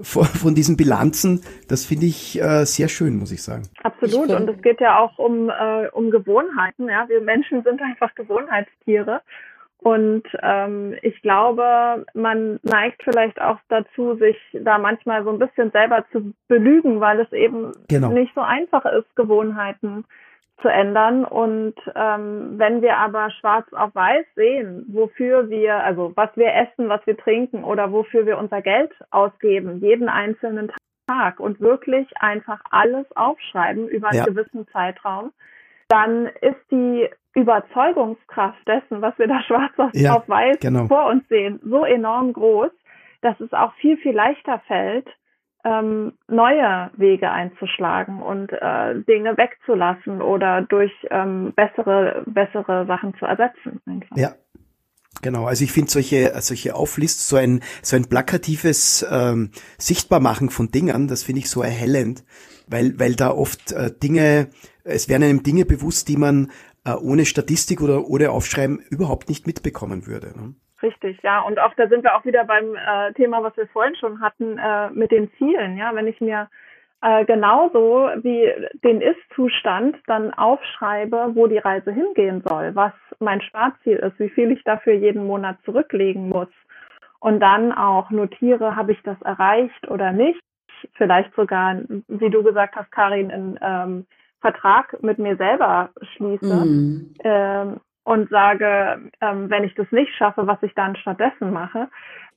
von, 0.00 0.24
von 0.24 0.54
diesen 0.54 0.76
Bilanzen, 0.76 1.42
das 1.68 1.84
finde 1.84 2.06
ich 2.06 2.40
äh, 2.40 2.64
sehr 2.64 2.88
schön, 2.88 3.18
muss 3.18 3.32
ich 3.32 3.42
sagen. 3.42 3.64
Absolut. 3.82 4.30
Und 4.30 4.48
es 4.48 4.62
geht 4.62 4.80
ja 4.80 4.98
auch 4.98 5.18
um, 5.18 5.50
äh, 5.50 5.88
um 5.92 6.10
Gewohnheiten. 6.10 6.88
Ja, 6.88 7.08
wir 7.08 7.20
Menschen 7.20 7.62
sind 7.62 7.80
einfach 7.82 8.14
Gewohnheitstiere. 8.14 9.20
Und 9.82 10.24
ähm, 10.42 10.94
ich 11.00 11.20
glaube, 11.22 12.04
man 12.12 12.60
neigt 12.62 13.02
vielleicht 13.02 13.40
auch 13.40 13.58
dazu, 13.68 14.14
sich 14.16 14.36
da 14.52 14.76
manchmal 14.76 15.24
so 15.24 15.30
ein 15.30 15.38
bisschen 15.38 15.70
selber 15.70 16.04
zu 16.12 16.34
belügen, 16.48 17.00
weil 17.00 17.20
es 17.20 17.32
eben 17.32 17.72
genau. 17.88 18.10
nicht 18.10 18.34
so 18.34 18.42
einfach 18.42 18.84
ist, 18.84 19.16
Gewohnheiten 19.16 20.04
zu 20.62 20.68
ändern. 20.68 21.24
Und 21.24 21.74
ähm, 21.94 22.58
wenn 22.58 22.82
wir 22.82 22.96
aber 22.96 23.30
schwarz 23.30 23.70
auf 23.72 23.94
weiß 23.94 24.26
sehen, 24.34 24.86
wofür 24.88 25.48
wir, 25.50 25.76
also 25.82 26.12
was 26.16 26.30
wir 26.36 26.54
essen, 26.54 26.88
was 26.88 27.04
wir 27.06 27.16
trinken 27.16 27.64
oder 27.64 27.92
wofür 27.92 28.26
wir 28.26 28.38
unser 28.38 28.62
Geld 28.62 28.92
ausgeben, 29.10 29.80
jeden 29.80 30.08
einzelnen 30.08 30.72
Tag 31.06 31.40
und 31.40 31.60
wirklich 31.60 32.08
einfach 32.18 32.60
alles 32.70 33.06
aufschreiben 33.16 33.88
über 33.88 34.08
einen 34.08 34.18
ja. 34.18 34.24
gewissen 34.24 34.66
Zeitraum, 34.68 35.32
dann 35.88 36.26
ist 36.40 36.60
die 36.70 37.08
Überzeugungskraft 37.34 38.66
dessen, 38.66 39.02
was 39.02 39.18
wir 39.18 39.28
da 39.28 39.42
schwarz 39.42 39.72
auf, 39.76 39.90
ja, 39.94 40.16
auf 40.16 40.28
weiß 40.28 40.58
genau. 40.60 40.86
vor 40.86 41.06
uns 41.06 41.26
sehen, 41.28 41.60
so 41.64 41.84
enorm 41.84 42.32
groß, 42.32 42.70
dass 43.22 43.38
es 43.40 43.52
auch 43.52 43.74
viel, 43.74 43.96
viel 43.98 44.14
leichter 44.14 44.60
fällt, 44.66 45.08
ähm, 45.64 46.12
neue 46.28 46.90
Wege 46.96 47.30
einzuschlagen 47.30 48.22
und 48.22 48.52
äh, 48.52 49.00
Dinge 49.02 49.36
wegzulassen 49.36 50.22
oder 50.22 50.62
durch 50.62 50.92
ähm, 51.10 51.52
bessere, 51.54 52.22
bessere 52.26 52.86
Sachen 52.86 53.14
zu 53.18 53.26
ersetzen. 53.26 53.80
Einfach. 53.86 54.16
Ja. 54.16 54.32
Genau, 55.22 55.44
also 55.46 55.64
ich 55.64 55.72
finde 55.72 55.90
solche, 55.90 56.32
solche 56.40 56.74
Auflist, 56.74 57.28
so 57.28 57.36
ein, 57.36 57.60
so 57.82 57.96
ein 57.96 58.08
plakatives 58.08 59.06
ähm, 59.10 59.50
Sichtbarmachen 59.76 60.48
von 60.48 60.70
Dingen, 60.70 61.08
das 61.08 61.24
finde 61.24 61.40
ich 61.40 61.50
so 61.50 61.62
erhellend, 61.62 62.24
weil, 62.68 62.98
weil 62.98 63.16
da 63.16 63.30
oft 63.30 63.72
äh, 63.72 63.90
Dinge, 63.90 64.48
es 64.82 65.10
werden 65.10 65.24
einem 65.24 65.42
Dinge 65.42 65.66
bewusst, 65.66 66.08
die 66.08 66.16
man 66.16 66.50
äh, 66.84 66.94
ohne 66.94 67.26
Statistik 67.26 67.82
oder 67.82 68.06
ohne 68.06 68.30
Aufschreiben 68.30 68.78
überhaupt 68.78 69.28
nicht 69.28 69.46
mitbekommen 69.46 70.06
würde. 70.06 70.28
Ne? 70.28 70.54
Richtig, 70.82 71.22
ja. 71.22 71.40
Und 71.40 71.58
auch 71.58 71.74
da 71.74 71.88
sind 71.88 72.04
wir 72.04 72.16
auch 72.16 72.24
wieder 72.24 72.44
beim 72.44 72.74
äh, 72.74 73.12
Thema, 73.12 73.42
was 73.42 73.56
wir 73.56 73.66
vorhin 73.68 73.94
schon 73.96 74.20
hatten, 74.20 74.58
äh, 74.58 74.90
mit 74.90 75.10
den 75.10 75.30
Zielen. 75.32 75.76
Ja, 75.76 75.94
wenn 75.94 76.06
ich 76.06 76.20
mir 76.20 76.48
äh, 77.02 77.24
genauso 77.24 78.10
wie 78.22 78.50
den 78.82 79.00
Ist-Zustand 79.00 79.96
dann 80.06 80.32
aufschreibe, 80.34 81.30
wo 81.34 81.46
die 81.46 81.58
Reise 81.58 81.92
hingehen 81.92 82.42
soll, 82.46 82.74
was 82.74 82.92
mein 83.18 83.40
Startziel 83.42 83.96
ist, 83.96 84.18
wie 84.18 84.30
viel 84.30 84.50
ich 84.52 84.62
dafür 84.64 84.94
jeden 84.94 85.26
Monat 85.26 85.56
zurücklegen 85.64 86.28
muss. 86.28 86.48
Und 87.20 87.40
dann 87.40 87.72
auch 87.72 88.10
notiere, 88.10 88.76
habe 88.76 88.92
ich 88.92 89.02
das 89.02 89.20
erreicht 89.22 89.88
oder 89.88 90.12
nicht. 90.12 90.40
Vielleicht 90.94 91.34
sogar, 91.34 91.76
wie 92.08 92.30
du 92.30 92.42
gesagt 92.42 92.74
hast, 92.76 92.90
Karin, 92.90 93.30
einen 93.30 93.58
ähm, 93.60 94.06
Vertrag 94.40 95.02
mit 95.02 95.18
mir 95.18 95.36
selber 95.36 95.90
schließe. 96.14 96.46
Mhm. 96.46 97.14
Ähm, 97.22 97.80
und 98.04 98.30
sage, 98.30 99.10
ähm, 99.20 99.50
wenn 99.50 99.64
ich 99.64 99.74
das 99.74 99.86
nicht 99.90 100.14
schaffe, 100.16 100.46
was 100.46 100.62
ich 100.62 100.74
dann 100.74 100.96
stattdessen 100.96 101.52
mache, 101.52 101.88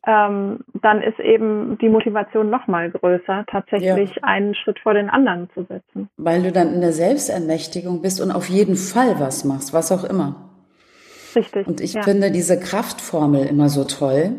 ähm, 0.06 0.60
dann 0.82 1.02
ist 1.02 1.20
eben 1.20 1.78
die 1.78 1.88
Motivation 1.88 2.50
noch 2.50 2.68
mal 2.68 2.92
größer, 2.92 3.46
tatsächlich 3.50 4.16
ja. 4.16 4.24
einen 4.24 4.54
Schritt 4.54 4.80
vor 4.80 4.94
den 4.94 5.10
anderen 5.10 5.50
zu 5.54 5.64
setzen. 5.64 6.10
Weil 6.18 6.44
du 6.44 6.52
dann 6.52 6.74
in 6.74 6.82
der 6.82 6.92
Selbstermächtigung 6.92 8.02
bist 8.02 8.20
und 8.20 8.32
auf 8.32 8.50
jeden 8.50 8.76
Fall 8.76 9.20
was 9.20 9.46
machst, 9.46 9.74
was 9.74 9.92
auch 9.92 10.04
immer. 10.04 10.50
Richtig. 11.36 11.66
Und 11.66 11.80
ich 11.80 11.94
ja. 11.94 12.04
finde 12.04 12.32
diese 12.32 12.60
Kraftformel 12.60 13.46
immer 13.46 13.70
so 13.70 13.86
toll. 13.86 14.34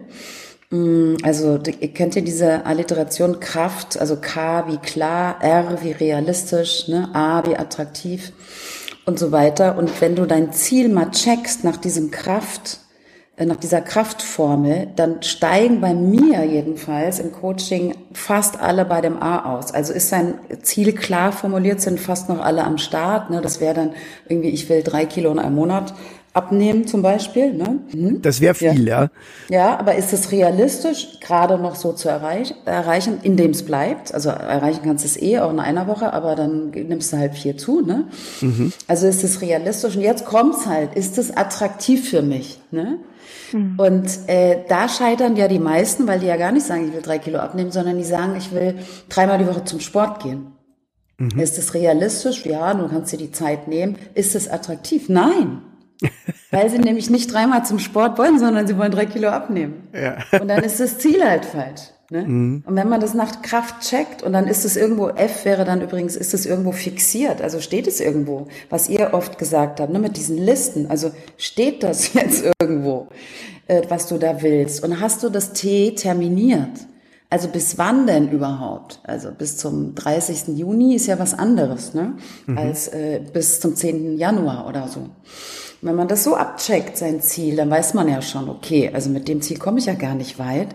Mm, 0.70 1.14
also 1.22 1.58
ihr 1.80 1.92
kennt 1.94 2.14
ja 2.14 2.20
diese 2.20 2.66
Alliteration 2.66 3.40
Kraft, 3.40 3.98
also 3.98 4.20
K 4.20 4.68
wie 4.68 4.78
klar, 4.78 5.38
R 5.40 5.78
wie 5.82 5.92
realistisch, 5.92 6.88
ne? 6.88 7.08
A 7.14 7.42
wie 7.46 7.56
attraktiv 7.56 8.32
und 9.07 9.18
so 9.18 9.32
weiter. 9.32 9.76
Und 9.76 10.00
wenn 10.00 10.16
du 10.16 10.26
dein 10.26 10.52
Ziel 10.52 10.88
mal 10.88 11.11
checkst 11.11 11.64
nach 11.64 11.76
diesem 11.76 12.11
Kraft, 12.11 12.80
äh, 13.36 13.46
nach 13.46 13.57
dieser 13.57 13.80
Kraftformel, 13.80 14.88
dann 14.96 15.22
steigen 15.22 15.80
bei 15.80 15.92
mir 15.94 16.44
jedenfalls 16.44 17.18
im 17.18 17.32
Coaching 17.32 17.94
fast 18.12 18.61
alle 18.61 18.84
bei 18.84 19.00
dem 19.00 19.20
A 19.22 19.55
aus. 19.55 19.72
Also 19.72 19.92
ist 19.92 20.09
sein 20.09 20.34
Ziel 20.62 20.92
klar 20.92 21.32
formuliert, 21.32 21.80
sind 21.80 21.98
fast 21.98 22.28
noch 22.28 22.40
alle 22.40 22.64
am 22.64 22.78
Start. 22.78 23.30
Ne? 23.30 23.40
Das 23.40 23.61
wäre 23.61 23.74
dann 23.74 23.90
irgendwie, 24.28 24.50
ich 24.50 24.68
will 24.68 24.82
drei 24.82 25.05
Kilo 25.05 25.32
in 25.32 25.38
einem 25.38 25.57
Monat 25.57 25.94
abnehmen 26.35 26.87
zum 26.87 27.01
Beispiel. 27.01 27.55
Ne? 27.55 27.78
Mhm. 27.95 28.20
Das 28.20 28.41
wäre 28.41 28.55
viel, 28.55 28.87
ja. 28.87 29.05
ja. 29.05 29.11
Ja, 29.49 29.78
aber 29.78 29.95
ist 29.95 30.12
es 30.12 30.32
realistisch, 30.32 31.20
gerade 31.20 31.57
noch 31.59 31.76
so 31.76 31.93
zu 31.93 32.09
erreich 32.09 32.55
erreichen, 32.66 33.20
indem 33.22 33.53
es 33.53 33.64
bleibt? 33.64 34.12
Also 34.12 34.28
erreichen 34.28 34.80
kannst 34.85 35.05
du 35.05 35.09
es 35.09 35.20
eh 35.20 35.39
auch 35.39 35.51
in 35.51 35.61
einer 35.61 35.87
Woche, 35.87 36.12
aber 36.12 36.35
dann 36.35 36.70
nimmst 36.70 37.12
du 37.12 37.16
halt 37.16 37.35
vier 37.35 37.57
zu. 37.57 37.80
Ne? 37.80 38.09
Mhm. 38.41 38.72
Also 38.89 39.07
ist 39.07 39.24
es 39.24 39.41
realistisch? 39.41 39.97
Und 39.97 40.03
jetzt 40.03 40.24
kommt's 40.24 40.66
halt, 40.66 40.95
ist 40.95 41.16
es 41.18 41.35
attraktiv 41.35 42.11
für 42.11 42.22
mich? 42.22 42.61
Ne? 42.72 42.99
Mhm. 43.53 43.74
Und 43.78 44.09
äh, 44.26 44.59
da 44.68 44.89
scheitern 44.89 45.37
ja 45.37 45.47
die 45.47 45.61
meisten, 45.61 46.09
weil 46.09 46.18
die 46.18 46.26
ja 46.26 46.37
gar 46.37 46.51
nicht 46.51 46.66
sagen, 46.66 46.89
ich 46.89 46.95
will 46.95 47.03
drei 47.03 47.18
Kilo 47.18 47.39
abnehmen, 47.39 47.70
sondern 47.70 47.97
die 47.97 48.05
sagen, 48.05 48.35
ich 48.37 48.53
will 48.53 48.74
dreimal 49.09 49.39
die 49.39 49.47
Woche 49.47 49.64
zum 49.64 49.78
Sport 49.78 50.22
gehen. 50.22 50.49
Mhm. 51.18 51.39
Ist 51.39 51.59
es 51.59 51.74
realistisch? 51.74 52.45
Ja, 52.45 52.74
du 52.74 52.89
kannst 52.89 53.12
dir 53.12 53.18
die 53.18 53.30
Zeit 53.30 53.68
nehmen. 53.68 53.97
Ist 54.14 54.35
es 54.35 54.49
attraktiv? 54.49 55.09
Nein. 55.09 55.62
Weil 56.50 56.70
sie 56.70 56.78
nämlich 56.78 57.11
nicht 57.11 57.32
dreimal 57.32 57.64
zum 57.64 57.78
Sport 57.78 58.18
wollen, 58.18 58.38
sondern 58.38 58.66
sie 58.66 58.78
wollen 58.78 58.92
drei 58.92 59.07
Kilo 59.07 59.28
abnehmen. 59.28 59.88
Ja. 59.92 60.18
Und 60.40 60.48
dann 60.48 60.62
ist 60.62 60.78
das 60.78 60.98
Ziel 60.98 61.24
halt 61.24 61.44
falsch. 61.44 61.82
Ne? 62.11 62.22
Mhm. 62.22 62.62
Und 62.66 62.76
wenn 62.76 62.88
man 62.88 63.00
das 63.00 63.14
nach 63.14 63.42
Kraft 63.42 63.80
checkt 63.80 64.22
und 64.22 64.32
dann 64.32 64.46
ist 64.46 64.64
es 64.64 64.76
irgendwo, 64.76 65.09
F 65.09 65.44
wäre 65.44 65.64
dann 65.64 65.80
übrigens, 65.80 66.16
ist 66.16 66.34
es 66.34 66.46
irgendwo 66.46 66.72
fixiert, 66.72 67.40
also 67.40 67.61
steht 67.61 67.86
es 67.86 68.00
irgendwo, 68.00 68.46
was 68.70 68.88
ihr 68.88 69.14
oft 69.14 69.38
gesagt 69.38 69.80
habt, 69.80 69.92
ne, 69.92 69.98
mit 69.98 70.16
diesen 70.16 70.36
Listen, 70.38 70.90
also 70.90 71.11
steht 71.38 71.82
das 71.82 72.12
jetzt 72.14 72.44
irgendwo, 72.61 73.09
äh, 73.66 73.82
was 73.88 74.07
du 74.07 74.18
da 74.18 74.42
willst 74.42 74.84
und 74.84 75.00
hast 75.00 75.22
du 75.22 75.30
das 75.30 75.52
T 75.55 75.94
terminiert? 75.94 76.86
Also 77.30 77.48
bis 77.48 77.78
wann 77.78 78.07
denn 78.07 78.30
überhaupt? 78.30 79.00
Also 79.02 79.30
bis 79.36 79.57
zum 79.57 79.96
30. 79.96 80.57
Juni 80.57 80.94
ist 80.94 81.07
ja 81.07 81.18
was 81.18 81.36
anderes, 81.36 81.92
ne? 81.94 82.12
Mhm. 82.46 82.59
Als 82.59 82.86
äh, 82.88 83.20
bis 83.32 83.59
zum 83.59 83.74
10. 83.74 84.18
Januar 84.18 84.68
oder 84.68 84.86
so. 84.86 85.09
Wenn 85.85 85.97
man 85.97 86.09
das 86.09 86.24
so 86.24 86.35
abcheckt, 86.35 86.97
sein 86.97 87.20
Ziel, 87.20 87.57
dann 87.57 87.68
weiß 87.68 87.93
man 87.93 88.09
ja 88.09 88.22
schon, 88.22 88.49
okay, 88.49 88.91
also 88.95 89.11
mit 89.11 89.28
dem 89.28 89.43
Ziel 89.43 89.59
komme 89.59 89.78
ich 89.78 89.85
ja 89.85 89.93
gar 89.93 90.14
nicht 90.14 90.39
weit. 90.39 90.68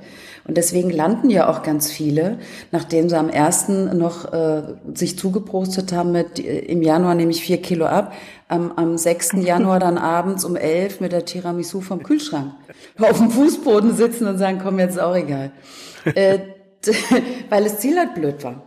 Und 0.47 0.55
deswegen 0.55 0.91
landen 0.91 1.31
ja 1.31 1.49
auch 1.49 1.63
ganz 1.63 1.91
viele, 1.91 2.37
nachdem 2.71 3.09
sie 3.09 3.17
am 3.17 3.27
ersten 3.27 3.97
noch 3.97 4.31
äh, 4.31 4.61
sich 4.93 5.17
zugeprostet 5.17 5.93
haben 5.93 6.11
mit 6.11 6.37
äh, 6.37 6.59
im 6.59 6.83
Januar 6.83 7.15
nehme 7.15 7.31
ich 7.31 7.41
vier 7.41 7.59
Kilo 7.59 7.87
ab, 7.87 8.13
am, 8.49 8.71
am 8.73 8.99
6. 8.99 9.31
Januar 9.37 9.79
dann 9.79 9.97
abends 9.97 10.45
um 10.45 10.55
elf 10.55 11.01
mit 11.01 11.11
der 11.11 11.25
Tiramisu 11.25 11.81
vom 11.81 12.03
Kühlschrank 12.03 12.53
auf 12.99 13.17
dem 13.17 13.31
Fußboden 13.31 13.95
sitzen 13.95 14.27
und 14.27 14.37
sagen, 14.37 14.59
komm, 14.61 14.77
jetzt 14.77 14.99
auch 14.99 15.15
egal. 15.15 15.51
äh, 16.05 16.37
weil 17.49 17.63
das 17.63 17.79
Ziel 17.79 17.97
halt 17.97 18.13
blöd 18.13 18.43
war. 18.43 18.61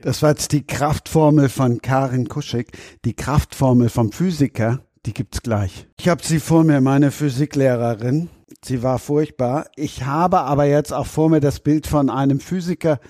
Das 0.00 0.22
war 0.22 0.30
jetzt 0.30 0.50
die 0.50 0.66
Kraftformel 0.66 1.48
von 1.48 1.80
Karin 1.80 2.28
Kuschig, 2.28 2.72
die 3.04 3.14
Kraftformel 3.14 3.90
vom 3.90 4.10
Physiker 4.10 4.80
die 5.06 5.14
gibt's 5.14 5.42
gleich. 5.42 5.86
Ich 5.98 6.08
habe 6.08 6.22
sie 6.24 6.40
vor 6.40 6.64
mir, 6.64 6.80
meine 6.80 7.10
Physiklehrerin. 7.10 8.28
Sie 8.64 8.82
war 8.82 8.98
furchtbar. 8.98 9.66
Ich 9.76 10.04
habe 10.04 10.40
aber 10.40 10.64
jetzt 10.64 10.92
auch 10.92 11.06
vor 11.06 11.28
mir 11.28 11.40
das 11.40 11.60
Bild 11.60 11.86
von 11.86 12.10
einem 12.10 12.38
Physiker, 12.38 13.00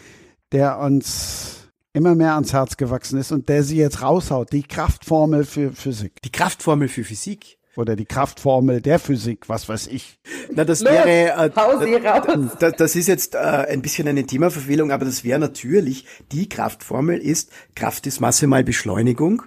der 0.52 0.78
uns 0.78 1.70
immer 1.92 2.14
mehr 2.14 2.34
ans 2.34 2.52
Herz 2.52 2.76
gewachsen 2.76 3.18
ist 3.18 3.32
und 3.32 3.48
der 3.48 3.62
sie 3.62 3.76
jetzt 3.76 4.00
raushaut. 4.00 4.52
Die 4.52 4.62
Kraftformel 4.62 5.44
für 5.44 5.72
Physik. 5.72 6.22
Die 6.22 6.32
Kraftformel 6.32 6.88
für 6.88 7.04
Physik? 7.04 7.58
Oder 7.74 7.96
die 7.96 8.04
Kraftformel 8.04 8.82
der 8.82 8.98
Physik, 8.98 9.48
was 9.48 9.66
weiß 9.66 9.86
ich. 9.86 10.18
Na, 10.54 10.64
das 10.64 10.80
Los, 10.80 10.92
wäre, 10.92 11.46
äh, 11.46 11.50
das, 11.50 12.58
das, 12.58 12.72
das 12.76 12.96
ist 12.96 13.08
jetzt 13.08 13.34
äh, 13.34 13.38
ein 13.38 13.80
bisschen 13.80 14.06
eine 14.06 14.24
Themaverfehlung, 14.24 14.92
aber 14.92 15.06
das 15.06 15.24
wäre 15.24 15.38
natürlich, 15.38 16.04
die 16.32 16.50
Kraftformel 16.50 17.18
ist, 17.18 17.50
Kraft 17.74 18.06
ist 18.06 18.20
Masse 18.20 18.46
mal 18.46 18.62
Beschleunigung 18.62 19.44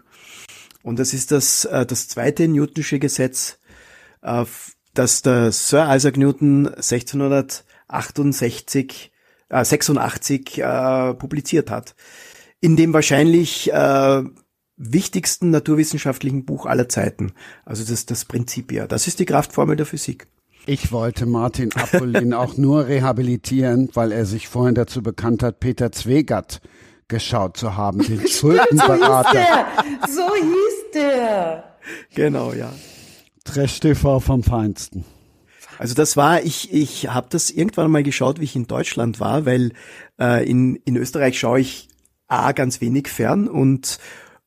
und 0.85 0.99
das 0.99 1.13
ist 1.15 1.31
das, 1.31 1.65
äh, 1.65 1.83
das 1.85 2.07
zweite 2.07 2.47
Newtonsche 2.47 2.99
Gesetz, 2.99 3.57
äh, 4.21 4.45
das 4.93 5.23
der 5.23 5.51
Sir 5.51 5.93
Isaac 5.93 6.15
Newton 6.15 6.67
1668, 6.67 9.11
äh, 9.49 9.65
86 9.65 10.59
äh, 10.59 11.15
publiziert 11.15 11.71
hat. 11.71 11.95
In 12.61 12.75
dem 12.75 12.93
wahrscheinlich 12.93 13.73
äh, 13.73 14.21
wichtigsten 14.77 15.49
naturwissenschaftlichen 15.49 16.45
Buch 16.45 16.67
aller 16.67 16.87
Zeiten. 16.87 17.33
Also 17.65 17.83
das, 17.83 18.05
das 18.05 18.25
Prinzipia. 18.25 18.85
Das 18.85 19.07
ist 19.07 19.19
die 19.19 19.25
Kraftformel 19.25 19.77
der 19.77 19.87
Physik. 19.87 20.27
Ich 20.67 20.91
wollte 20.91 21.25
Martin 21.25 21.73
Apollin 21.73 22.33
auch 22.35 22.57
nur 22.57 22.85
rehabilitieren, 22.85 23.89
weil 23.95 24.11
er 24.11 24.27
sich 24.27 24.47
vorhin 24.47 24.75
dazu 24.75 25.01
bekannt 25.01 25.41
hat, 25.41 25.59
Peter 25.59 25.91
Zwegert 25.91 26.61
geschaut 27.07 27.57
zu 27.57 27.75
haben, 27.75 27.99
den 27.99 28.27
Schuldenberater. 28.27 29.67
so 30.07 30.33
hieß 30.35 30.91
der. 30.93 31.75
Genau, 32.13 32.53
ja. 32.53 32.71
Trash 33.43 33.79
TV 33.79 34.19
vom 34.19 34.43
Feinsten. 34.43 35.05
Also 35.77 35.93
das 35.93 36.15
war, 36.15 36.41
ich, 36.41 36.73
ich 36.73 37.09
habe 37.09 37.27
das 37.29 37.51
irgendwann 37.51 37.91
mal 37.91 38.03
geschaut, 38.03 38.39
wie 38.39 38.45
ich 38.45 38.55
in 38.55 38.67
Deutschland 38.67 39.19
war, 39.19 39.45
weil 39.45 39.73
äh, 40.19 40.49
in, 40.49 40.75
in 40.77 40.95
Österreich 40.95 41.37
schaue 41.37 41.59
ich 41.59 41.89
A 42.27 42.53
ganz 42.53 42.81
wenig 42.81 43.07
fern 43.07 43.47
und 43.47 43.99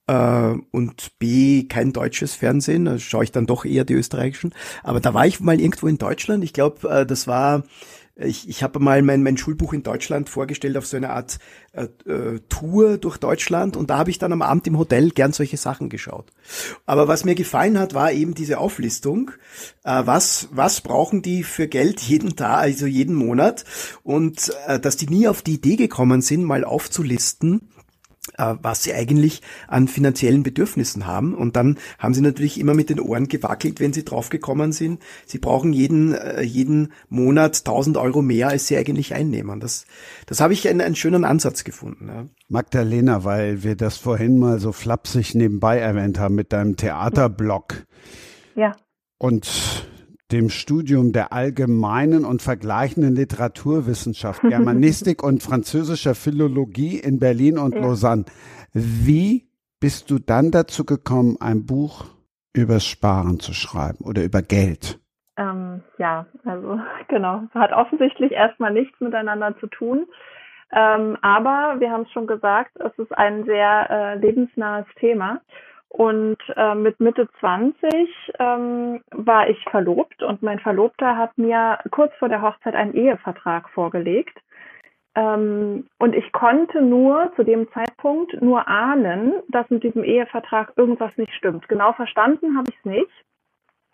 äh, 0.08 0.54
und 0.72 1.18
B 1.18 1.64
kein 1.64 1.92
deutsches 1.92 2.34
Fernsehen, 2.34 2.86
da 2.86 2.98
schaue 2.98 3.24
ich 3.24 3.32
dann 3.32 3.46
doch 3.46 3.64
eher 3.64 3.84
die 3.84 3.94
österreichischen. 3.94 4.52
Aber 4.82 5.00
da 5.00 5.14
war 5.14 5.26
ich 5.26 5.40
mal 5.40 5.60
irgendwo 5.60 5.86
in 5.86 5.98
Deutschland, 5.98 6.42
ich 6.42 6.52
glaube, 6.52 6.88
äh, 6.88 7.06
das 7.06 7.28
war 7.28 7.62
ich, 8.18 8.48
ich 8.48 8.62
habe 8.62 8.80
mal 8.80 9.00
mein, 9.02 9.22
mein 9.22 9.36
Schulbuch 9.36 9.72
in 9.72 9.84
Deutschland 9.84 10.28
vorgestellt 10.28 10.76
auf 10.76 10.86
so 10.86 10.96
eine 10.96 11.10
Art 11.10 11.38
äh, 11.72 11.84
äh, 12.10 12.40
Tour 12.48 12.98
durch 12.98 13.16
Deutschland 13.16 13.76
und 13.76 13.90
da 13.90 13.98
habe 13.98 14.10
ich 14.10 14.18
dann 14.18 14.32
am 14.32 14.42
Abend 14.42 14.66
im 14.66 14.76
Hotel 14.76 15.10
gern 15.10 15.32
solche 15.32 15.56
Sachen 15.56 15.88
geschaut. 15.88 16.32
Aber 16.84 17.06
was 17.06 17.24
mir 17.24 17.36
gefallen 17.36 17.78
hat, 17.78 17.94
war 17.94 18.12
eben 18.12 18.34
diese 18.34 18.58
Auflistung. 18.58 19.30
Äh, 19.84 20.02
was, 20.04 20.48
was 20.50 20.80
brauchen 20.80 21.22
die 21.22 21.44
für 21.44 21.68
Geld 21.68 22.00
jeden 22.00 22.34
Tag, 22.34 22.58
also 22.58 22.86
jeden 22.86 23.14
Monat? 23.14 23.64
Und 24.02 24.52
äh, 24.66 24.80
dass 24.80 24.96
die 24.96 25.06
nie 25.06 25.28
auf 25.28 25.42
die 25.42 25.54
Idee 25.54 25.76
gekommen 25.76 26.20
sind, 26.20 26.42
mal 26.42 26.64
aufzulisten, 26.64 27.68
was 28.36 28.82
sie 28.82 28.94
eigentlich 28.94 29.42
an 29.66 29.88
finanziellen 29.88 30.42
Bedürfnissen 30.42 31.06
haben. 31.06 31.34
Und 31.34 31.56
dann 31.56 31.78
haben 31.98 32.14
sie 32.14 32.20
natürlich 32.20 32.58
immer 32.60 32.74
mit 32.74 32.90
den 32.90 33.00
Ohren 33.00 33.28
gewackelt, 33.28 33.80
wenn 33.80 33.92
sie 33.92 34.04
draufgekommen 34.04 34.72
sind. 34.72 35.02
Sie 35.26 35.38
brauchen 35.38 35.72
jeden, 35.72 36.14
äh, 36.14 36.42
jeden 36.42 36.92
Monat 37.08 37.56
1000 37.58 37.96
Euro 37.96 38.22
mehr, 38.22 38.48
als 38.48 38.66
sie 38.66 38.76
eigentlich 38.76 39.14
einnehmen. 39.14 39.60
Das, 39.60 39.86
das 40.26 40.40
habe 40.40 40.52
ich 40.52 40.68
einen, 40.68 40.80
einen 40.80 40.96
schönen 40.96 41.24
Ansatz 41.24 41.64
gefunden. 41.64 42.08
Ja. 42.08 42.26
Magdalena, 42.48 43.24
weil 43.24 43.62
wir 43.62 43.76
das 43.76 43.96
vorhin 43.96 44.38
mal 44.38 44.58
so 44.58 44.72
flapsig 44.72 45.34
nebenbei 45.34 45.78
erwähnt 45.78 46.18
haben 46.18 46.34
mit 46.34 46.52
deinem 46.52 46.76
Theaterblog. 46.76 47.86
Ja. 48.54 48.76
Und 49.18 49.86
dem 50.32 50.50
Studium 50.50 51.12
der 51.12 51.32
allgemeinen 51.32 52.24
und 52.24 52.42
vergleichenden 52.42 53.14
Literaturwissenschaft, 53.14 54.42
Germanistik 54.48 55.22
und 55.22 55.42
französischer 55.42 56.14
Philologie 56.14 56.98
in 56.98 57.18
Berlin 57.18 57.58
und 57.58 57.74
ja. 57.74 57.80
Lausanne. 57.80 58.24
Wie 58.72 59.48
bist 59.80 60.10
du 60.10 60.18
dann 60.18 60.50
dazu 60.50 60.84
gekommen, 60.84 61.36
ein 61.40 61.64
Buch 61.66 62.06
übers 62.52 62.84
Sparen 62.86 63.40
zu 63.40 63.52
schreiben 63.52 64.04
oder 64.04 64.24
über 64.24 64.42
Geld? 64.42 64.98
Ähm, 65.36 65.82
ja, 65.98 66.26
also 66.44 66.80
genau. 67.08 67.42
Hat 67.54 67.72
offensichtlich 67.72 68.32
erstmal 68.32 68.72
nichts 68.72 69.00
miteinander 69.00 69.56
zu 69.58 69.66
tun. 69.68 70.06
Ähm, 70.70 71.16
aber 71.22 71.76
wir 71.80 71.90
haben 71.90 72.02
es 72.02 72.12
schon 72.12 72.26
gesagt, 72.26 72.72
es 72.76 72.92
ist 72.98 73.16
ein 73.16 73.44
sehr 73.44 73.86
äh, 73.88 74.18
lebensnahes 74.18 74.86
Thema. 74.96 75.40
Und 75.88 76.38
äh, 76.54 76.74
mit 76.74 77.00
Mitte 77.00 77.28
20 77.40 77.82
ähm, 78.38 79.00
war 79.10 79.48
ich 79.48 79.62
verlobt 79.70 80.22
und 80.22 80.42
mein 80.42 80.58
Verlobter 80.58 81.16
hat 81.16 81.36
mir 81.38 81.78
kurz 81.90 82.12
vor 82.18 82.28
der 82.28 82.42
Hochzeit 82.42 82.74
einen 82.74 82.94
Ehevertrag 82.94 83.68
vorgelegt. 83.70 84.38
Ähm, 85.14 85.86
und 85.98 86.14
ich 86.14 86.30
konnte 86.32 86.82
nur 86.82 87.32
zu 87.36 87.42
dem 87.42 87.70
Zeitpunkt 87.72 88.40
nur 88.42 88.68
ahnen, 88.68 89.34
dass 89.48 89.68
mit 89.70 89.82
diesem 89.82 90.04
Ehevertrag 90.04 90.72
irgendwas 90.76 91.16
nicht 91.16 91.32
stimmt. 91.34 91.68
Genau 91.68 91.92
verstanden 91.94 92.56
habe 92.56 92.70
ich 92.70 92.76
es 92.78 92.84
nicht, 92.84 93.24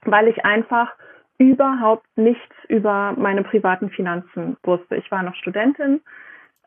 weil 0.05 0.27
ich 0.27 0.45
einfach 0.45 0.93
überhaupt 1.39 2.07
nichts 2.17 2.55
über 2.69 3.15
meine 3.17 3.43
privaten 3.43 3.91
Finanzen 3.91 4.57
wusste. 4.65 4.97
Ich 4.97 5.11
war 5.11 5.23
noch 5.23 5.35
Studentin, 5.37 6.01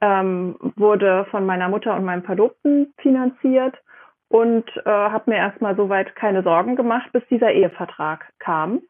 ähm, 0.02 0.56
wurde 0.76 1.26
von 1.32 1.45
meiner 1.45 1.68
Mutter 1.68 1.95
und 1.95 2.06
meinem 2.06 2.24
Verlobten 2.24 2.94
finanziert 2.98 3.78
und 4.30 4.66
äh, 4.78 4.90
habe 4.90 5.32
mir 5.32 5.38
erstmal 5.38 5.76
soweit 5.76 6.16
keine 6.16 6.44
Sorgen 6.44 6.76
gemacht, 6.76 7.12
bis 7.14 7.26
dieser 7.28 7.52
Ehevertrag 7.52 8.26
kam. 8.40 8.82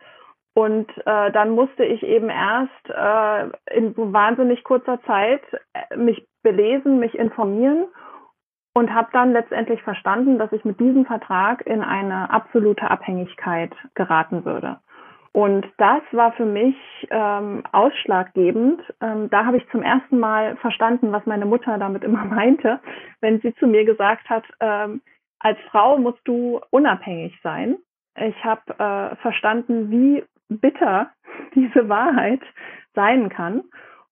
Und 0.53 0.89
äh, 1.05 1.31
dann 1.31 1.51
musste 1.51 1.85
ich 1.85 2.01
eben 2.01 2.29
erst 2.29 2.89
äh, 2.89 3.75
in 3.77 3.93
wahnsinnig 3.95 4.63
kurzer 4.63 4.99
Zeit 5.03 5.43
äh, 5.73 5.95
mich 5.95 6.27
belesen, 6.41 6.99
mich 6.99 7.13
informieren 7.13 7.85
und 8.73 8.93
habe 8.93 9.09
dann 9.13 9.33
letztendlich 9.33 9.83
verstanden, 9.83 10.39
dass 10.39 10.51
ich 10.51 10.65
mit 10.65 10.79
diesem 10.79 11.05
Vertrag 11.05 11.65
in 11.67 11.81
eine 11.81 12.31
absolute 12.31 12.89
Abhängigkeit 12.89 13.71
geraten 13.93 14.45
würde. 14.45 14.79
Und 15.31 15.67
das 15.77 16.01
war 16.13 16.31
für 16.31 16.45
mich 16.45 16.75
ähm, 17.11 17.61
ausschlaggebend. 17.71 18.81
Ähm, 19.01 19.29
da 19.29 19.45
habe 19.45 19.57
ich 19.57 19.69
zum 19.69 19.83
ersten 19.83 20.17
Mal 20.17 20.55
verstanden, 20.55 21.11
was 21.11 21.25
meine 21.27 21.45
Mutter 21.45 21.77
damit 21.77 22.03
immer 22.03 22.25
meinte, 22.25 22.79
wenn 23.21 23.39
sie 23.41 23.53
zu 23.55 23.67
mir 23.67 23.85
gesagt 23.85 24.27
hat, 24.29 24.43
ähm, 24.59 25.01
als 25.39 25.57
Frau 25.71 25.97
musst 25.97 26.25
du 26.25 26.61
unabhängig 26.71 27.37
sein. 27.43 27.77
Ich 28.15 28.43
habe 28.43 28.61
äh, 28.79 29.15
verstanden, 29.17 29.91
wie 29.91 30.23
bitter 30.49 31.11
diese 31.55 31.87
Wahrheit 31.89 32.41
sein 32.93 33.29
kann 33.29 33.63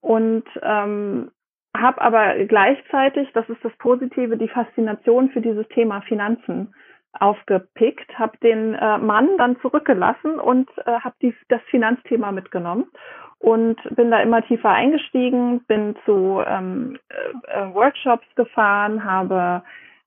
und 0.01 0.43
ähm, 0.61 1.31
habe 1.75 2.01
aber 2.01 2.45
gleichzeitig, 2.45 3.29
das 3.33 3.49
ist 3.49 3.63
das 3.63 3.75
Positive, 3.77 4.37
die 4.37 4.47
Faszination 4.47 5.29
für 5.29 5.41
dieses 5.41 5.67
Thema 5.69 6.01
Finanzen 6.01 6.73
aufgepickt, 7.19 8.17
habe 8.17 8.37
den 8.37 8.75
äh, 8.75 8.97
Mann 8.97 9.37
dann 9.37 9.59
zurückgelassen 9.61 10.39
und 10.39 10.69
äh, 10.85 10.99
habe 10.99 11.15
das 11.49 11.61
Finanzthema 11.69 12.31
mitgenommen 12.31 12.85
und 13.39 13.77
bin 13.95 14.11
da 14.11 14.19
immer 14.21 14.41
tiefer 14.43 14.69
eingestiegen, 14.69 15.61
bin 15.65 15.95
zu 16.05 16.41
ähm, 16.45 16.97
äh, 17.47 17.73
Workshops 17.73 18.27
gefahren, 18.35 19.03
habe 19.03 19.63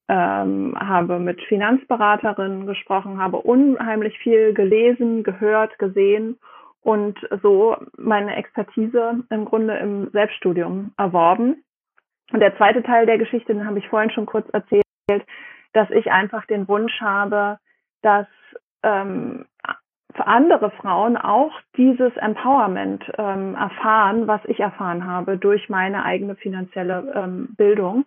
ähm, 0.08 0.74
habe 0.78 1.18
mit 1.18 1.40
Finanzberaterinnen 1.42 2.66
gesprochen, 2.66 3.20
habe 3.22 3.38
unheimlich 3.38 4.18
viel 4.18 4.54
gelesen, 4.54 5.22
gehört, 5.22 5.78
gesehen 5.78 6.38
und 6.80 7.18
so 7.42 7.76
meine 7.96 8.36
Expertise 8.36 9.22
im 9.28 9.44
Grunde 9.44 9.76
im 9.76 10.10
Selbststudium 10.10 10.92
erworben. 10.96 11.62
Und 12.32 12.40
der 12.40 12.56
zweite 12.56 12.82
Teil 12.82 13.06
der 13.06 13.18
Geschichte, 13.18 13.52
den 13.52 13.66
habe 13.66 13.78
ich 13.78 13.88
vorhin 13.88 14.10
schon 14.10 14.26
kurz 14.26 14.48
erzählt, 14.50 14.84
dass 15.72 15.90
ich 15.90 16.10
einfach 16.10 16.46
den 16.46 16.68
Wunsch 16.68 17.00
habe, 17.00 17.58
dass 18.02 18.26
ähm, 18.82 19.44
für 20.14 20.26
andere 20.26 20.70
Frauen 20.70 21.16
auch 21.16 21.52
dieses 21.76 22.16
Empowerment 22.16 23.04
ähm, 23.18 23.54
erfahren, 23.54 24.26
was 24.26 24.40
ich 24.46 24.60
erfahren 24.60 25.06
habe 25.06 25.36
durch 25.36 25.68
meine 25.68 26.04
eigene 26.04 26.34
finanzielle 26.36 27.12
ähm, 27.14 27.54
Bildung 27.56 28.04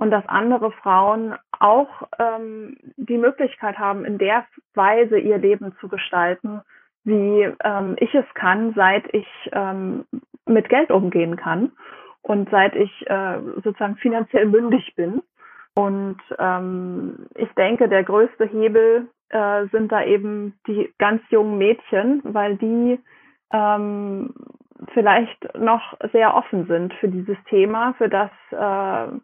und 0.00 0.10
dass 0.10 0.26
andere 0.28 0.72
Frauen 0.72 1.34
auch 1.58 2.08
ähm, 2.18 2.78
die 2.96 3.18
Möglichkeit 3.18 3.78
haben, 3.78 4.06
in 4.06 4.16
der 4.16 4.46
Weise 4.74 5.18
ihr 5.18 5.36
Leben 5.36 5.76
zu 5.78 5.88
gestalten, 5.88 6.62
wie 7.04 7.46
ähm, 7.62 7.96
ich 7.98 8.14
es 8.14 8.24
kann, 8.32 8.72
seit 8.74 9.12
ich 9.12 9.28
ähm, 9.52 10.06
mit 10.46 10.70
Geld 10.70 10.90
umgehen 10.90 11.36
kann 11.36 11.72
und 12.22 12.48
seit 12.50 12.74
ich 12.76 12.90
äh, 13.10 13.40
sozusagen 13.62 13.96
finanziell 13.96 14.46
mündig 14.46 14.94
bin. 14.96 15.20
Und 15.74 16.18
ähm, 16.38 17.26
ich 17.36 17.52
denke, 17.52 17.86
der 17.90 18.02
größte 18.02 18.46
Hebel 18.46 19.06
äh, 19.28 19.66
sind 19.66 19.92
da 19.92 20.02
eben 20.02 20.58
die 20.66 20.90
ganz 20.98 21.20
jungen 21.28 21.58
Mädchen, 21.58 22.22
weil 22.24 22.56
die 22.56 22.98
ähm, 23.52 24.32
vielleicht 24.94 25.58
noch 25.58 25.92
sehr 26.14 26.34
offen 26.34 26.66
sind 26.68 26.94
für 26.94 27.08
dieses 27.08 27.36
Thema, 27.50 27.92
für 27.98 28.08
das 28.08 28.30
äh, 28.50 29.20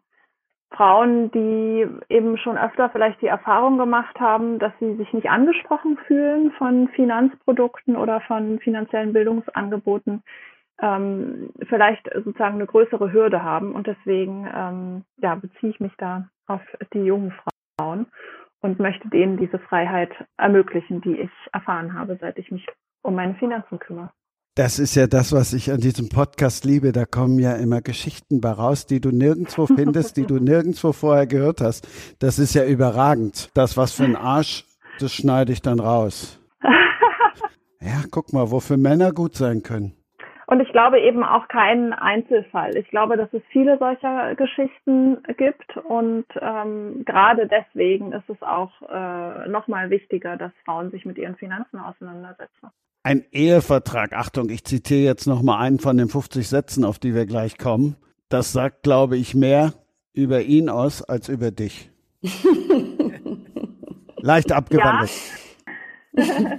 Frauen, 0.71 1.31
die 1.31 1.87
eben 2.09 2.37
schon 2.37 2.57
öfter 2.57 2.89
vielleicht 2.89 3.21
die 3.21 3.27
Erfahrung 3.27 3.77
gemacht 3.77 4.19
haben, 4.19 4.59
dass 4.59 4.73
sie 4.79 4.95
sich 4.95 5.11
nicht 5.13 5.29
angesprochen 5.29 5.97
fühlen 6.07 6.51
von 6.51 6.89
Finanzprodukten 6.89 7.95
oder 7.95 8.21
von 8.21 8.59
finanziellen 8.59 9.13
Bildungsangeboten, 9.13 10.23
ähm, 10.81 11.51
vielleicht 11.67 12.09
sozusagen 12.13 12.55
eine 12.55 12.65
größere 12.65 13.11
Hürde 13.11 13.43
haben. 13.43 13.73
Und 13.73 13.87
deswegen 13.87 14.47
ähm, 14.53 15.03
ja, 15.17 15.35
beziehe 15.35 15.71
ich 15.71 15.79
mich 15.79 15.93
da 15.97 16.27
auf 16.47 16.61
die 16.93 17.03
jungen 17.03 17.33
Frauen 17.77 18.07
und 18.61 18.79
möchte 18.79 19.07
denen 19.09 19.37
diese 19.37 19.59
Freiheit 19.59 20.11
ermöglichen, 20.37 21.01
die 21.01 21.21
ich 21.21 21.31
erfahren 21.53 21.93
habe, 21.93 22.17
seit 22.19 22.37
ich 22.37 22.51
mich 22.51 22.65
um 23.03 23.15
meine 23.15 23.35
Finanzen 23.35 23.79
kümmere. 23.79 24.11
Das 24.57 24.79
ist 24.79 24.95
ja 24.95 25.05
das, 25.05 25.33
was 25.33 25.53
ich 25.53 25.71
an 25.71 25.81
diesem 25.81 26.09
Podcast 26.09 26.65
liebe. 26.65 26.91
Da 26.91 27.05
kommen 27.05 27.37
ja 27.37 27.53
immer 27.53 27.79
Geschichten 27.79 28.41
bei 28.41 28.49
raus, 28.49 28.87
die 28.87 28.99
du 28.99 29.11
nirgendwo 29.11 29.67
findest, 29.75 30.17
die 30.17 30.25
du 30.25 30.39
nirgendwo 30.39 30.93
vorher 30.93 31.27
gehört 31.27 31.61
hast. 31.61 31.87
Das 32.17 32.39
ist 32.39 32.55
ja 32.55 32.65
überragend. 32.65 33.51
Das, 33.53 33.77
was 33.77 33.91
für 33.91 34.05
ein 34.05 34.15
Arsch, 34.15 34.65
das 34.97 35.13
schneide 35.13 35.53
ich 35.53 35.61
dann 35.61 35.79
raus. 35.79 36.39
Ja, 37.79 38.03
guck 38.09 38.33
mal, 38.33 38.49
wofür 38.49 38.75
Männer 38.75 39.13
gut 39.13 39.35
sein 39.35 39.61
können. 39.61 39.93
Und 40.49 40.61
ich 40.61 40.71
glaube 40.71 41.01
eben 41.01 41.25
auch 41.25 41.49
keinen 41.49 41.91
Einzelfall. 41.91 42.77
Ich 42.77 42.87
glaube, 42.87 43.17
dass 43.17 43.27
es 43.33 43.41
viele 43.51 43.77
solcher 43.79 44.33
Geschichten 44.35 45.21
gibt 45.35 45.75
und 45.75 46.25
ähm, 46.39 47.03
gerade 47.05 47.47
deswegen 47.47 48.13
ist 48.13 48.29
es 48.29 48.41
auch 48.41 48.71
äh, 48.89 49.49
nochmal 49.49 49.89
wichtiger, 49.89 50.37
dass 50.37 50.53
Frauen 50.63 50.89
sich 50.91 51.03
mit 51.03 51.17
ihren 51.17 51.35
Finanzen 51.35 51.79
auseinandersetzen. 51.79 52.69
Ein 53.03 53.25
Ehevertrag, 53.31 54.13
Achtung, 54.13 54.49
ich 54.49 54.63
zitiere 54.63 55.03
jetzt 55.03 55.27
nochmal 55.27 55.65
einen 55.65 55.79
von 55.79 55.97
den 55.97 56.07
50 56.07 56.47
Sätzen, 56.47 56.85
auf 56.85 56.97
die 56.97 57.13
wir 57.13 57.25
gleich 57.25 57.57
kommen. 57.57 57.97
Das 58.29 58.53
sagt, 58.53 58.83
glaube 58.83 59.17
ich, 59.17 59.35
mehr 59.35 59.73
über 60.13 60.41
ihn 60.41 60.69
aus 60.69 61.03
als 61.03 61.27
über 61.27 61.51
dich. 61.51 61.91
Leicht 64.21 64.53
abgewandelt. 64.53 65.11
Ja. 66.15 66.57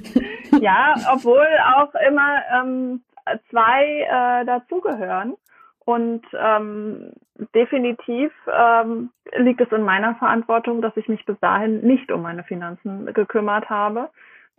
ja, 0.60 0.94
obwohl 1.12 1.46
auch 1.74 1.94
immer 2.06 2.42
ähm, 2.54 3.02
zwei 3.50 4.02
äh, 4.02 4.44
dazugehören. 4.44 5.34
Und 5.84 6.22
ähm, 6.34 7.12
definitiv 7.54 8.30
ähm, 8.52 9.10
liegt 9.36 9.60
es 9.62 9.72
in 9.72 9.82
meiner 9.82 10.16
Verantwortung, 10.16 10.82
dass 10.82 10.94
ich 10.98 11.08
mich 11.08 11.24
bis 11.24 11.38
dahin 11.40 11.80
nicht 11.80 12.12
um 12.12 12.20
meine 12.20 12.44
Finanzen 12.44 13.06
gekümmert 13.14 13.70
habe. 13.70 14.10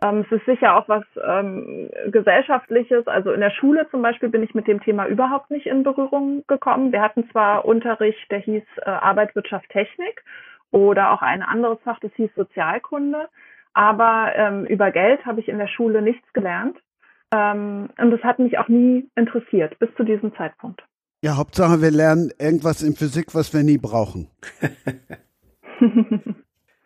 Ähm, 0.02 0.24
es 0.26 0.32
ist 0.32 0.46
sicher 0.46 0.76
auch 0.76 0.88
was 0.88 1.04
ähm, 1.22 1.90
gesellschaftliches. 2.06 3.06
Also 3.06 3.32
in 3.32 3.40
der 3.40 3.50
Schule 3.50 3.88
zum 3.90 4.02
Beispiel 4.02 4.28
bin 4.28 4.42
ich 4.42 4.54
mit 4.54 4.66
dem 4.66 4.80
Thema 4.80 5.06
überhaupt 5.06 5.50
nicht 5.50 5.66
in 5.66 5.82
Berührung 5.82 6.44
gekommen. 6.46 6.90
Wir 6.90 7.02
hatten 7.02 7.28
zwar 7.30 7.64
Unterricht, 7.64 8.30
der 8.30 8.40
hieß 8.40 8.64
äh, 8.78 8.90
Arbeit, 8.90 9.34
Wirtschaft, 9.36 9.68
Technik 9.68 10.24
oder 10.72 11.12
auch 11.12 11.22
ein 11.22 11.42
anderes 11.42 11.78
Fach, 11.84 12.00
das 12.00 12.12
hieß 12.14 12.30
Sozialkunde. 12.34 13.28
Aber 13.72 14.32
ähm, 14.34 14.64
über 14.64 14.90
Geld 14.90 15.24
habe 15.26 15.40
ich 15.40 15.48
in 15.48 15.58
der 15.58 15.68
Schule 15.68 16.02
nichts 16.02 16.32
gelernt. 16.32 16.76
Ähm, 17.32 17.90
und 17.98 18.10
das 18.10 18.22
hat 18.22 18.38
mich 18.38 18.58
auch 18.58 18.68
nie 18.68 19.08
interessiert, 19.16 19.78
bis 19.78 19.88
zu 19.96 20.04
diesem 20.04 20.34
Zeitpunkt. 20.34 20.82
Ja, 21.22 21.36
Hauptsache, 21.36 21.82
wir 21.82 21.90
lernen 21.90 22.32
irgendwas 22.38 22.82
in 22.82 22.94
Physik, 22.94 23.34
was 23.34 23.52
wir 23.52 23.62
nie 23.62 23.78
brauchen. 23.78 24.28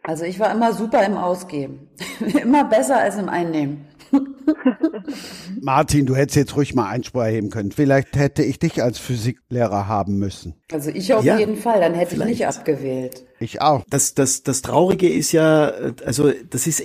also 0.03 0.25
ich 0.25 0.39
war 0.41 0.53
immer 0.53 0.73
super 0.73 1.05
im 1.05 1.17
Ausgeben. 1.17 1.89
immer 2.43 2.65
besser 2.65 2.99
als 2.99 3.17
im 3.17 3.29
Einnehmen. 3.29 3.87
Martin, 5.61 6.07
du 6.07 6.15
hättest 6.17 6.37
jetzt 6.37 6.57
ruhig 6.57 6.75
mal 6.75 6.89
Einspruch 6.89 7.23
erheben 7.23 7.51
können. 7.51 7.73
Vielleicht 7.73 8.17
hätte 8.17 8.43
ich 8.43 8.59
dich 8.59 8.83
als 8.83 8.99
Physiklehrer 8.99 9.89
haben 9.89 10.19
müssen. 10.19 10.55
Also 10.73 10.91
ich 10.91 11.13
auf 11.15 11.25
ja, 11.25 11.39
jeden 11.39 11.57
Fall, 11.57 11.81
dann 11.81 11.95
hätte 11.95 12.15
vielleicht. 12.15 12.33
ich 12.33 12.39
nicht 12.39 12.47
abgewählt. 12.47 13.25
Ich 13.41 13.61
auch. 13.61 13.85
Das, 13.91 14.15
das, 14.15 14.43
das 14.43 14.63
Traurige 14.63 15.09
ist 15.09 15.33
ja, 15.33 15.73
also 16.05 16.33
das 16.51 16.67
ist, 16.67 16.83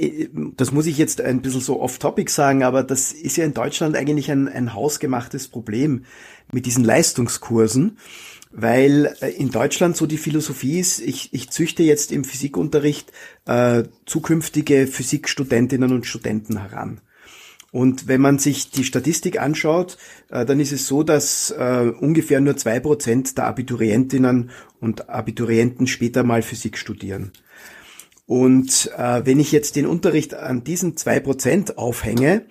das 0.57 0.71
muss 0.71 0.85
ich 0.85 0.97
jetzt 0.97 1.21
ein 1.21 1.41
bisschen 1.41 1.61
so 1.61 1.81
off-topic 1.81 2.31
sagen, 2.31 2.63
aber 2.63 2.83
das 2.83 3.11
ist 3.11 3.37
ja 3.37 3.45
in 3.45 3.53
Deutschland 3.53 3.95
eigentlich 3.95 4.31
ein, 4.31 4.47
ein 4.47 4.73
hausgemachtes 4.73 5.47
Problem 5.47 6.05
mit 6.51 6.65
diesen 6.65 6.83
Leistungskursen 6.83 7.97
weil 8.51 9.15
äh, 9.21 9.29
in 9.29 9.51
Deutschland 9.51 9.95
so 9.95 10.05
die 10.05 10.17
Philosophie 10.17 10.79
ist, 10.79 10.99
ich, 10.99 11.33
ich 11.33 11.49
züchte 11.51 11.83
jetzt 11.83 12.11
im 12.11 12.23
Physikunterricht 12.23 13.11
äh, 13.45 13.83
zukünftige 14.05 14.87
Physikstudentinnen 14.87 15.91
und 15.91 16.05
Studenten 16.05 16.57
heran. 16.59 17.01
Und 17.71 18.07
wenn 18.07 18.21
man 18.21 18.39
sich 18.39 18.71
die 18.71 18.83
Statistik 18.83 19.39
anschaut, 19.39 19.97
äh, 20.29 20.45
dann 20.45 20.59
ist 20.59 20.71
es 20.71 20.87
so, 20.87 21.03
dass 21.03 21.51
äh, 21.51 21.91
ungefähr 21.99 22.41
nur 22.41 22.57
zwei 22.57 22.79
Prozent 22.79 23.37
der 23.37 23.45
Abiturientinnen 23.45 24.49
und 24.79 25.09
Abiturienten 25.09 25.85
später 25.85 26.23
mal 26.23 26.41
Physik 26.41 26.77
studieren. 26.77 27.31
Und 28.25 28.91
äh, 28.97 29.25
wenn 29.25 29.39
ich 29.39 29.51
jetzt 29.51 29.75
den 29.75 29.85
Unterricht 29.85 30.33
an 30.33 30.63
diesen 30.63 30.97
zwei 30.97 31.19
Prozent 31.19 31.77
aufhänge, 31.77 32.45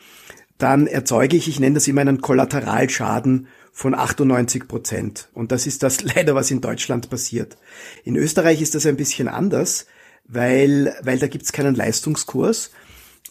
dann 0.59 0.87
erzeuge 0.89 1.37
ich, 1.37 1.49
ich 1.49 1.61
nenne 1.61 1.75
das 1.75 1.89
immer 1.89 2.01
einen 2.01 2.21
Kollateralschaden 2.21 3.47
von 3.73 3.95
98 3.95 4.67
Prozent. 4.67 5.29
Und 5.35 5.53
das 5.53 5.67
ist 5.67 5.85
das 5.85 6.03
leider, 6.15 6.35
was 6.35 6.51
in 6.51 6.61
Deutschland 6.61 7.11
passiert. 7.11 7.57
In 8.05 8.17
Österreich 8.17 8.61
ist 8.61 8.75
das 8.75 8.87
ein 8.87 8.97
bisschen 8.97 9.29
anders, 9.29 9.87
weil, 10.27 10.95
weil 11.03 11.19
da 11.19 11.29
gibt's 11.29 11.53
keinen 11.53 11.75
Leistungskurs. 11.75 12.73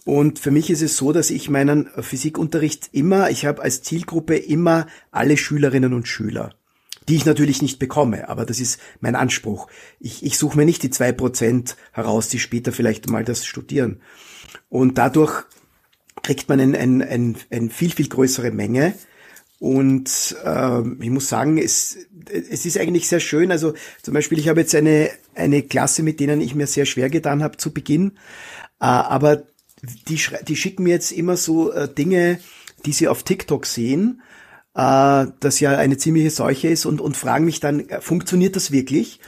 Und 0.08 0.40
für 0.40 0.52
mich 0.52 0.70
ist 0.70 0.82
es 0.82 0.96
so, 0.96 1.12
dass 1.12 1.30
ich 1.30 1.50
meinen 1.50 1.90
Physikunterricht 2.00 2.92
immer, 2.94 3.30
ich 3.30 3.46
habe 3.46 3.62
als 3.62 3.82
Zielgruppe 3.82 4.38
immer 4.38 4.88
alle 5.12 5.36
Schülerinnen 5.36 5.94
und 5.94 6.08
Schüler, 6.08 6.56
die 7.10 7.18
ich 7.18 7.26
natürlich 7.26 7.62
nicht 7.62 7.78
bekomme, 7.78 8.30
aber 8.30 8.46
das 8.46 8.62
ist 8.62 8.80
mein 9.02 9.16
Anspruch. 9.16 9.68
Ich, 10.00 10.24
ich 10.24 10.38
suche 10.38 10.58
mir 10.58 10.64
nicht 10.64 10.82
die 10.82 10.92
zwei 10.92 11.12
Prozent 11.12 11.76
heraus, 11.92 12.30
die 12.30 12.40
später 12.40 12.72
vielleicht 12.72 13.10
mal 13.10 13.26
das 13.26 13.46
studieren. 13.46 14.00
Und 14.70 14.98
dadurch 14.98 15.44
kriegt 16.24 16.48
man 16.48 16.62
eine 16.62 16.78
ein, 16.78 17.02
ein, 17.02 17.36
ein 17.52 17.70
viel, 17.70 17.92
viel 17.92 18.08
größere 18.08 18.52
Menge. 18.52 18.94
Und 19.60 20.38
äh, 20.42 20.82
ich 21.02 21.10
muss 21.10 21.28
sagen, 21.28 21.58
es, 21.58 21.98
es 22.30 22.66
ist 22.66 22.78
eigentlich 22.78 23.10
sehr 23.10 23.20
schön. 23.20 23.52
Also 23.52 23.74
zum 24.04 24.14
Beispiel, 24.14 24.40
ich 24.40 24.48
habe 24.48 24.62
jetzt 24.62 24.74
eine, 24.74 25.10
eine 25.36 25.64
Klasse, 25.64 26.02
mit 26.02 26.22
denen 26.22 26.40
ich 26.40 26.56
mir 26.56 26.68
sehr 26.68 26.86
schwer 26.86 27.10
getan 27.10 27.44
habe 27.44 27.58
zu 27.58 27.74
Beginn. 27.74 28.14
Äh, 28.80 28.86
aber 28.86 29.44
die, 30.08 30.20
die 30.48 30.56
schicken 30.56 30.84
mir 30.84 30.94
jetzt 30.94 31.12
immer 31.12 31.38
so 31.38 31.72
äh, 31.72 31.94
Dinge, 31.94 32.40
die 32.86 32.94
sie 32.94 33.08
auf 33.08 33.24
TikTok 33.24 33.66
sehen, 33.66 34.22
äh, 34.76 35.26
das 35.40 35.60
ja 35.60 35.78
eine 35.78 35.98
ziemliche 35.98 36.32
Seuche 36.32 36.68
ist 36.68 36.86
und, 36.86 37.02
und 37.02 37.18
fragen 37.18 37.46
mich 37.46 37.60
dann, 37.60 37.88
äh, 37.90 38.02
funktioniert 38.02 38.56
das 38.56 38.72
wirklich? 38.72 39.20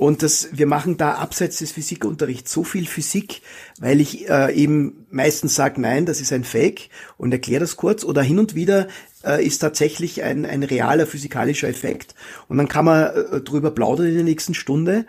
Und 0.00 0.22
das, 0.22 0.48
wir 0.52 0.66
machen 0.66 0.96
da 0.96 1.16
abseits 1.16 1.58
des 1.58 1.72
Physikunterrichts 1.72 2.50
so 2.50 2.64
viel 2.64 2.86
Physik, 2.86 3.42
weil 3.80 4.00
ich 4.00 4.30
äh, 4.30 4.50
eben 4.54 5.04
meistens 5.10 5.54
sage, 5.54 5.78
nein, 5.78 6.06
das 6.06 6.22
ist 6.22 6.32
ein 6.32 6.44
Fake 6.44 6.88
und 7.18 7.32
erkläre 7.32 7.60
das 7.60 7.76
kurz. 7.76 8.02
Oder 8.02 8.22
hin 8.22 8.38
und 8.38 8.54
wieder 8.54 8.88
äh, 9.22 9.44
ist 9.44 9.58
tatsächlich 9.58 10.22
ein, 10.22 10.46
ein 10.46 10.62
realer 10.62 11.06
physikalischer 11.06 11.68
Effekt. 11.68 12.14
Und 12.48 12.56
dann 12.56 12.66
kann 12.66 12.86
man 12.86 13.14
äh, 13.14 13.40
drüber 13.42 13.72
plaudern 13.72 14.06
in 14.06 14.14
der 14.14 14.24
nächsten 14.24 14.54
Stunde. 14.54 15.04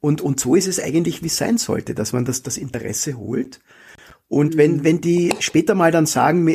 Und, 0.00 0.20
und 0.20 0.40
so 0.40 0.56
ist 0.56 0.66
es 0.66 0.80
eigentlich, 0.80 1.22
wie 1.22 1.28
es 1.28 1.36
sein 1.36 1.56
sollte, 1.56 1.94
dass 1.94 2.12
man 2.12 2.24
das, 2.24 2.42
das 2.42 2.56
Interesse 2.56 3.16
holt. 3.16 3.60
Und 4.32 4.56
wenn, 4.56 4.76
mhm. 4.76 4.84
wenn 4.84 5.00
die 5.02 5.34
später 5.40 5.74
mal 5.74 5.90
dann 5.90 6.06
sagen, 6.06 6.48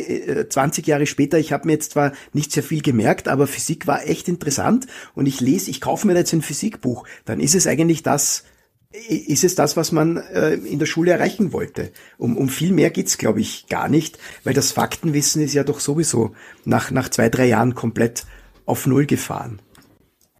20 0.50 0.84
äh, 0.84 0.90
Jahre 0.90 1.06
später, 1.06 1.38
ich 1.38 1.52
habe 1.52 1.68
mir 1.68 1.74
jetzt 1.74 1.92
zwar 1.92 2.10
nicht 2.32 2.50
sehr 2.50 2.64
viel 2.64 2.82
gemerkt, 2.82 3.28
aber 3.28 3.46
Physik 3.46 3.86
war 3.86 4.04
echt 4.04 4.26
interessant 4.26 4.88
und 5.14 5.26
ich 5.26 5.40
lese, 5.40 5.70
ich 5.70 5.80
kaufe 5.80 6.04
mir 6.08 6.16
jetzt 6.16 6.32
ein 6.32 6.42
Physikbuch, 6.42 7.06
dann 7.24 7.38
ist 7.38 7.54
es 7.54 7.68
eigentlich 7.68 8.02
das, 8.02 8.42
ist 8.90 9.44
es 9.44 9.54
das, 9.54 9.76
was 9.76 9.92
man 9.92 10.16
äh, 10.16 10.54
in 10.54 10.80
der 10.80 10.86
Schule 10.86 11.12
erreichen 11.12 11.52
wollte. 11.52 11.92
Um, 12.16 12.36
um 12.36 12.48
viel 12.48 12.72
mehr 12.72 12.90
geht's, 12.90 13.16
glaube 13.16 13.40
ich, 13.40 13.68
gar 13.68 13.88
nicht, 13.88 14.18
weil 14.42 14.54
das 14.54 14.72
Faktenwissen 14.72 15.40
ist 15.40 15.54
ja 15.54 15.62
doch 15.62 15.78
sowieso 15.78 16.34
nach, 16.64 16.90
nach 16.90 17.08
zwei, 17.10 17.28
drei 17.28 17.46
Jahren 17.46 17.76
komplett 17.76 18.24
auf 18.66 18.88
Null 18.88 19.06
gefahren. 19.06 19.60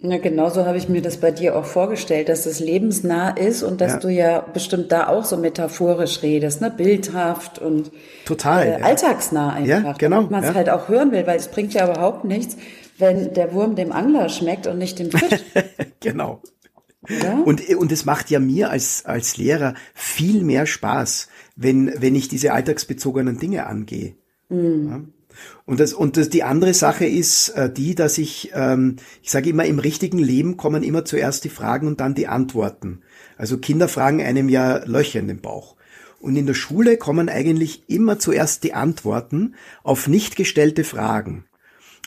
Na, 0.00 0.18
genauso 0.18 0.64
habe 0.64 0.78
ich 0.78 0.88
mir 0.88 1.02
das 1.02 1.16
bei 1.16 1.32
dir 1.32 1.56
auch 1.56 1.64
vorgestellt, 1.64 2.28
dass 2.28 2.46
es 2.46 2.60
lebensnah 2.60 3.30
ist 3.30 3.64
und 3.64 3.80
dass 3.80 3.94
ja. 3.94 3.98
du 3.98 4.08
ja 4.08 4.40
bestimmt 4.40 4.92
da 4.92 5.08
auch 5.08 5.24
so 5.24 5.36
metaphorisch 5.36 6.22
redest, 6.22 6.60
ne? 6.60 6.70
bildhaft 6.70 7.58
und 7.58 7.90
total 8.24 8.66
äh, 8.66 8.82
alltagsnah 8.82 9.54
einfach. 9.54 9.84
Ja, 9.84 9.92
genau. 9.94 10.16
Damit 10.16 10.30
man 10.30 10.42
es 10.44 10.50
ja. 10.50 10.54
halt 10.54 10.70
auch 10.70 10.88
hören 10.88 11.10
will, 11.10 11.26
weil 11.26 11.36
es 11.36 11.48
bringt 11.48 11.74
ja 11.74 11.90
überhaupt 11.90 12.24
nichts, 12.24 12.56
wenn 12.98 13.34
der 13.34 13.52
Wurm 13.52 13.74
dem 13.74 13.90
Angler 13.90 14.28
schmeckt 14.28 14.68
und 14.68 14.78
nicht 14.78 15.00
dem 15.00 15.10
Fisch. 15.10 15.40
genau. 16.00 16.42
Ja? 17.08 17.40
Und, 17.44 17.68
und 17.68 17.90
es 17.90 18.04
macht 18.04 18.30
ja 18.30 18.38
mir 18.38 18.70
als, 18.70 19.04
als 19.04 19.36
Lehrer 19.36 19.74
viel 19.94 20.44
mehr 20.44 20.66
Spaß, 20.66 21.28
wenn, 21.56 21.92
wenn 22.00 22.14
ich 22.14 22.28
diese 22.28 22.52
alltagsbezogenen 22.52 23.38
Dinge 23.38 23.66
angehe. 23.66 24.14
Mhm. 24.48 25.12
Und 25.64 25.80
das 25.80 25.92
und 25.92 26.16
das, 26.16 26.28
die 26.30 26.42
andere 26.42 26.74
Sache 26.74 27.04
ist 27.04 27.50
äh, 27.50 27.72
die, 27.72 27.94
dass 27.94 28.18
ich 28.18 28.50
ähm, 28.54 28.96
ich 29.22 29.30
sage 29.30 29.50
immer 29.50 29.64
im 29.64 29.78
richtigen 29.78 30.18
Leben 30.18 30.56
kommen 30.56 30.82
immer 30.82 31.04
zuerst 31.04 31.44
die 31.44 31.50
Fragen 31.50 31.86
und 31.86 32.00
dann 32.00 32.14
die 32.14 32.26
Antworten. 32.26 33.02
Also 33.36 33.58
Kinder 33.58 33.88
fragen 33.88 34.22
einem 34.22 34.48
ja 34.48 34.84
Löcher 34.84 35.20
in 35.20 35.28
den 35.28 35.40
Bauch. 35.40 35.76
Und 36.20 36.36
in 36.36 36.46
der 36.46 36.54
Schule 36.54 36.96
kommen 36.96 37.28
eigentlich 37.28 37.84
immer 37.88 38.18
zuerst 38.18 38.64
die 38.64 38.74
Antworten 38.74 39.54
auf 39.84 40.08
nicht 40.08 40.34
gestellte 40.34 40.82
Fragen. 40.82 41.44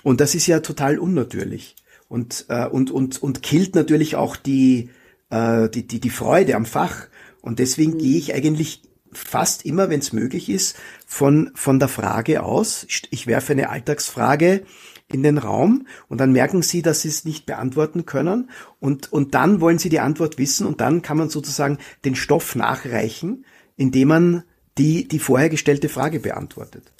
Und 0.03 0.19
das 0.19 0.35
ist 0.35 0.47
ja 0.47 0.59
total 0.59 0.99
unnatürlich 0.99 1.75
und 2.09 2.45
äh, 2.49 2.67
und 2.67 2.91
und 2.91 3.23
und 3.23 3.41
killt 3.41 3.75
natürlich 3.75 4.15
auch 4.15 4.35
die 4.35 4.89
äh, 5.29 5.69
die 5.69 5.87
die 5.87 5.99
die 5.99 6.09
Freude 6.09 6.55
am 6.55 6.65
Fach. 6.65 7.07
Und 7.41 7.59
deswegen 7.59 7.93
mhm. 7.93 7.99
gehe 7.99 8.17
ich 8.17 8.33
eigentlich 8.33 8.81
fast 9.13 9.65
immer, 9.65 9.89
wenn 9.89 9.99
es 9.99 10.13
möglich 10.13 10.49
ist, 10.49 10.77
von, 11.05 11.51
von 11.55 11.79
der 11.79 11.87
Frage 11.87 12.43
aus. 12.43 12.87
Ich 13.09 13.27
werfe 13.27 13.53
eine 13.53 13.69
Alltagsfrage 13.69 14.63
in 15.11 15.23
den 15.23 15.37
Raum 15.37 15.87
und 16.07 16.19
dann 16.19 16.31
merken 16.31 16.61
Sie, 16.61 16.81
dass 16.81 17.01
Sie 17.01 17.09
es 17.09 17.25
nicht 17.25 17.45
beantworten 17.45 18.05
können 18.05 18.49
und, 18.79 19.11
und 19.11 19.33
dann 19.35 19.61
wollen 19.61 19.79
Sie 19.79 19.89
die 19.89 19.99
Antwort 19.99 20.37
wissen 20.37 20.65
und 20.65 20.81
dann 20.81 21.01
kann 21.01 21.17
man 21.17 21.29
sozusagen 21.29 21.77
den 22.05 22.15
Stoff 22.15 22.55
nachreichen, 22.55 23.45
indem 23.75 24.07
man 24.07 24.43
die, 24.77 25.07
die 25.07 25.19
vorher 25.19 25.49
gestellte 25.49 25.89
Frage 25.89 26.19
beantwortet. 26.19 26.93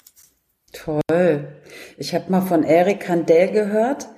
Toll. 0.72 1.48
Ich 1.98 2.14
habe 2.14 2.30
mal 2.30 2.42
von 2.42 2.62
Eric 2.64 3.00
Kandel 3.00 3.50
gehört, 3.50 4.08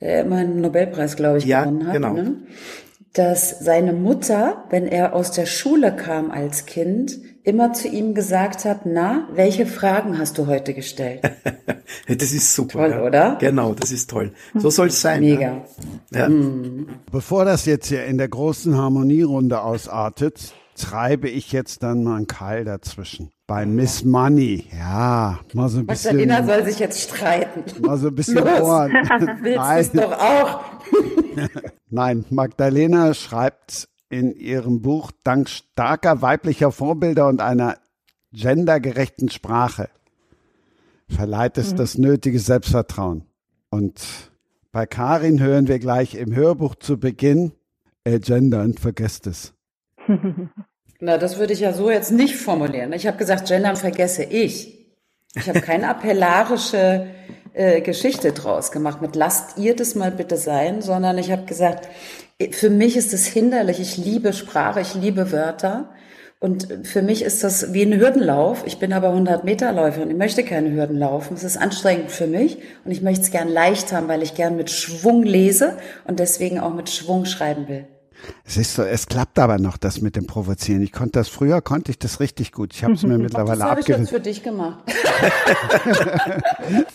der 0.00 0.22
immer 0.22 0.36
einen 0.36 0.60
Nobelpreis, 0.60 1.16
glaube 1.16 1.38
ich, 1.38 1.44
ja, 1.44 1.64
gewonnen 1.64 1.86
hat. 1.86 1.94
Genau. 1.94 2.12
Ne? 2.12 2.36
Dass 3.12 3.60
seine 3.60 3.92
Mutter, 3.92 4.64
wenn 4.70 4.86
er 4.86 5.14
aus 5.14 5.32
der 5.32 5.46
Schule 5.46 5.94
kam 5.94 6.30
als 6.30 6.66
Kind, 6.66 7.18
immer 7.44 7.72
zu 7.72 7.88
ihm 7.88 8.14
gesagt 8.14 8.64
hat, 8.64 8.86
na, 8.86 9.28
welche 9.32 9.66
Fragen 9.66 10.18
hast 10.18 10.38
du 10.38 10.46
heute 10.46 10.74
gestellt? 10.74 11.22
das 12.06 12.32
ist 12.32 12.54
super. 12.54 12.78
Toll, 12.78 12.90
ja. 12.90 13.02
oder? 13.02 13.36
Genau, 13.40 13.74
das 13.74 13.90
ist 13.90 14.10
toll. 14.10 14.32
So 14.54 14.70
soll 14.70 14.88
es 14.88 15.00
sein. 15.00 15.20
Mega. 15.20 15.64
Ja. 16.12 16.28
Mhm. 16.28 16.86
Bevor 17.10 17.44
das 17.44 17.66
jetzt 17.66 17.88
hier 17.88 18.04
in 18.04 18.18
der 18.18 18.28
großen 18.28 18.76
Harmonierunde 18.76 19.60
ausartet, 19.60 20.54
treibe 20.76 21.28
ich 21.28 21.52
jetzt 21.52 21.82
dann 21.82 22.04
mal 22.04 22.16
einen 22.16 22.26
Keil 22.26 22.64
dazwischen. 22.64 23.30
Bei 23.46 23.66
Miss 23.66 24.04
Money, 24.04 24.66
ja, 24.72 25.40
mal 25.52 25.68
so 25.68 25.80
ein 25.80 25.86
bisschen. 25.86 26.16
Magdalena 26.16 26.46
soll 26.46 26.64
sich 26.64 26.78
jetzt 26.78 27.00
streiten. 27.02 27.64
Mal 27.82 27.98
so 27.98 28.08
ein 28.08 28.14
bisschen 28.14 28.36
Los. 28.36 28.58
vor. 28.58 28.88
Willst 29.42 29.94
du 29.94 30.00
doch 30.00 30.12
auch? 30.12 30.60
Nein, 31.90 32.24
Magdalena 32.30 33.12
schreibt 33.12 33.88
in 34.12 34.36
ihrem 34.36 34.82
Buch 34.82 35.10
dank 35.24 35.48
starker 35.48 36.20
weiblicher 36.20 36.70
Vorbilder 36.70 37.28
und 37.28 37.40
einer 37.40 37.78
gendergerechten 38.30 39.30
Sprache 39.30 39.88
verleiht 41.08 41.56
es 41.56 41.72
mhm. 41.72 41.76
das 41.78 41.96
nötige 41.96 42.38
Selbstvertrauen. 42.38 43.24
Und 43.70 44.30
bei 44.70 44.84
Karin 44.84 45.40
hören 45.40 45.66
wir 45.66 45.78
gleich 45.78 46.14
im 46.14 46.34
Hörbuch 46.34 46.74
zu 46.74 47.00
Beginn, 47.00 47.52
äh, 48.04 48.20
gendern, 48.20 48.74
vergesst 48.74 49.26
es. 49.26 49.54
Na, 51.00 51.16
das 51.16 51.38
würde 51.38 51.54
ich 51.54 51.60
ja 51.60 51.72
so 51.72 51.90
jetzt 51.90 52.12
nicht 52.12 52.36
formulieren. 52.36 52.92
Ich 52.92 53.06
habe 53.06 53.16
gesagt, 53.16 53.48
gendern 53.48 53.76
vergesse 53.76 54.24
ich. 54.24 54.78
Ich 55.34 55.48
habe 55.48 55.62
keine 55.62 55.88
appellarische 55.88 57.06
äh, 57.54 57.80
Geschichte 57.80 58.32
draus 58.32 58.72
gemacht 58.72 59.00
mit 59.00 59.16
lasst 59.16 59.58
ihr 59.58 59.74
das 59.74 59.94
mal 59.94 60.10
bitte 60.10 60.36
sein, 60.36 60.82
sondern 60.82 61.16
ich 61.16 61.30
habe 61.30 61.46
gesagt, 61.46 61.88
für 62.50 62.70
mich 62.70 62.96
ist 62.96 63.12
es 63.12 63.26
hinderlich. 63.26 63.80
Ich 63.80 63.96
liebe 63.96 64.32
Sprache, 64.32 64.80
ich 64.80 64.94
liebe 64.94 65.32
Wörter. 65.32 65.90
Und 66.42 66.66
für 66.82 67.02
mich 67.02 67.22
ist 67.22 67.44
das 67.44 67.72
wie 67.72 67.82
ein 67.82 68.00
Hürdenlauf. 68.00 68.64
Ich 68.66 68.78
bin 68.78 68.92
aber 68.92 69.10
100 69.10 69.44
Meter 69.44 69.72
Läuferin. 69.72 70.10
Ich 70.10 70.16
möchte 70.16 70.42
keine 70.42 70.72
Hürden 70.72 70.98
laufen. 70.98 71.34
Es 71.34 71.44
ist 71.44 71.56
anstrengend 71.56 72.10
für 72.10 72.26
mich 72.26 72.58
und 72.84 72.90
ich 72.90 73.00
möchte 73.00 73.22
es 73.22 73.30
gern 73.30 73.48
leicht 73.48 73.92
haben, 73.92 74.08
weil 74.08 74.24
ich 74.24 74.34
gern 74.34 74.56
mit 74.56 74.68
Schwung 74.68 75.22
lese 75.22 75.76
und 76.04 76.18
deswegen 76.18 76.58
auch 76.58 76.74
mit 76.74 76.90
Schwung 76.90 77.26
schreiben 77.26 77.68
will. 77.68 77.86
Es 78.44 78.56
ist 78.56 78.74
so, 78.74 78.82
es 78.82 79.06
klappt 79.06 79.38
aber 79.38 79.58
noch 79.58 79.76
das 79.76 80.00
mit 80.00 80.16
dem 80.16 80.26
Provozieren. 80.26 80.82
Ich 80.82 80.92
konnte 80.92 81.18
das 81.18 81.28
früher, 81.28 81.60
konnte 81.60 81.90
ich 81.90 81.98
das 81.98 82.20
richtig 82.20 82.52
gut. 82.52 82.72
Ich 82.72 82.84
habe 82.84 82.94
es 82.94 83.02
mir 83.02 83.18
mittlerweile 83.18 83.64
abgewöhnt. 83.64 83.78
Das 83.78 83.78
habe 83.78 83.80
ich 83.80 83.88
jetzt 83.88 84.10
für 84.10 84.20
dich 84.20 84.42
gemacht. 84.42 84.84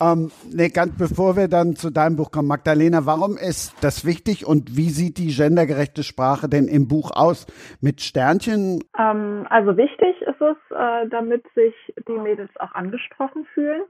ähm, 0.00 0.30
nee, 0.52 0.68
ganz 0.68 0.96
bevor 0.96 1.36
wir 1.36 1.48
dann 1.48 1.76
zu 1.76 1.90
deinem 1.90 2.16
Buch 2.16 2.30
kommen, 2.30 2.48
Magdalena, 2.48 3.06
warum 3.06 3.36
ist 3.36 3.74
das 3.82 4.04
wichtig 4.04 4.46
und 4.46 4.76
wie 4.76 4.90
sieht 4.90 5.18
die 5.18 5.34
gendergerechte 5.34 6.02
Sprache 6.02 6.48
denn 6.48 6.68
im 6.68 6.88
Buch 6.88 7.10
aus? 7.12 7.46
Mit 7.80 8.00
Sternchen? 8.00 8.84
Ähm, 8.98 9.46
also 9.50 9.76
wichtig 9.76 10.20
ist 10.22 10.40
es, 10.40 10.56
äh, 10.70 11.08
damit 11.08 11.44
sich 11.54 11.74
die 12.06 12.18
Mädels 12.18 12.50
auch 12.58 12.72
angesprochen 12.72 13.46
fühlen 13.54 13.82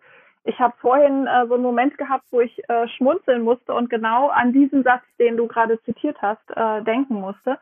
ich 0.48 0.58
habe 0.58 0.74
vorhin 0.80 1.26
äh, 1.26 1.46
so 1.46 1.54
einen 1.54 1.62
Moment 1.62 1.98
gehabt, 1.98 2.24
wo 2.30 2.40
ich 2.40 2.58
äh, 2.68 2.88
schmunzeln 2.88 3.42
musste 3.42 3.74
und 3.74 3.90
genau 3.90 4.28
an 4.28 4.52
diesen 4.52 4.82
Satz, 4.82 5.02
den 5.18 5.36
du 5.36 5.46
gerade 5.46 5.80
zitiert 5.82 6.16
hast, 6.22 6.42
äh, 6.56 6.82
denken 6.82 7.20
musste. 7.20 7.58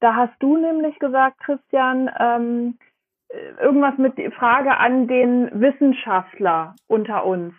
Da 0.00 0.14
hast 0.14 0.34
du 0.40 0.58
nämlich 0.58 0.98
gesagt, 0.98 1.38
Christian, 1.40 2.10
ähm, 2.20 2.78
irgendwas 3.60 3.96
mit 3.96 4.18
die 4.18 4.30
Frage 4.30 4.76
an 4.76 5.08
den 5.08 5.50
Wissenschaftler 5.60 6.74
unter 6.86 7.24
uns. 7.24 7.54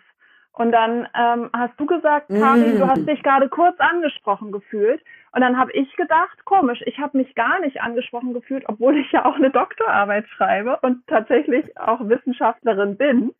Und 0.52 0.72
dann 0.72 1.06
ähm, 1.14 1.50
hast 1.52 1.78
du 1.78 1.86
gesagt, 1.86 2.28
Karin, 2.28 2.76
mm. 2.76 2.78
du 2.78 2.88
hast 2.88 3.06
dich 3.06 3.22
gerade 3.22 3.48
kurz 3.48 3.78
angesprochen 3.78 4.50
gefühlt. 4.50 5.00
Und 5.32 5.40
dann 5.40 5.56
habe 5.56 5.70
ich 5.72 5.94
gedacht, 5.96 6.44
komisch, 6.44 6.82
ich 6.86 6.98
habe 6.98 7.18
mich 7.18 7.34
gar 7.36 7.60
nicht 7.60 7.80
angesprochen 7.80 8.32
gefühlt, 8.32 8.64
obwohl 8.66 8.96
ich 8.96 9.12
ja 9.12 9.24
auch 9.24 9.36
eine 9.36 9.50
Doktorarbeit 9.50 10.26
schreibe 10.28 10.78
und 10.82 11.06
tatsächlich 11.06 11.78
auch 11.78 12.00
Wissenschaftlerin 12.08 12.96
bin. 12.96 13.32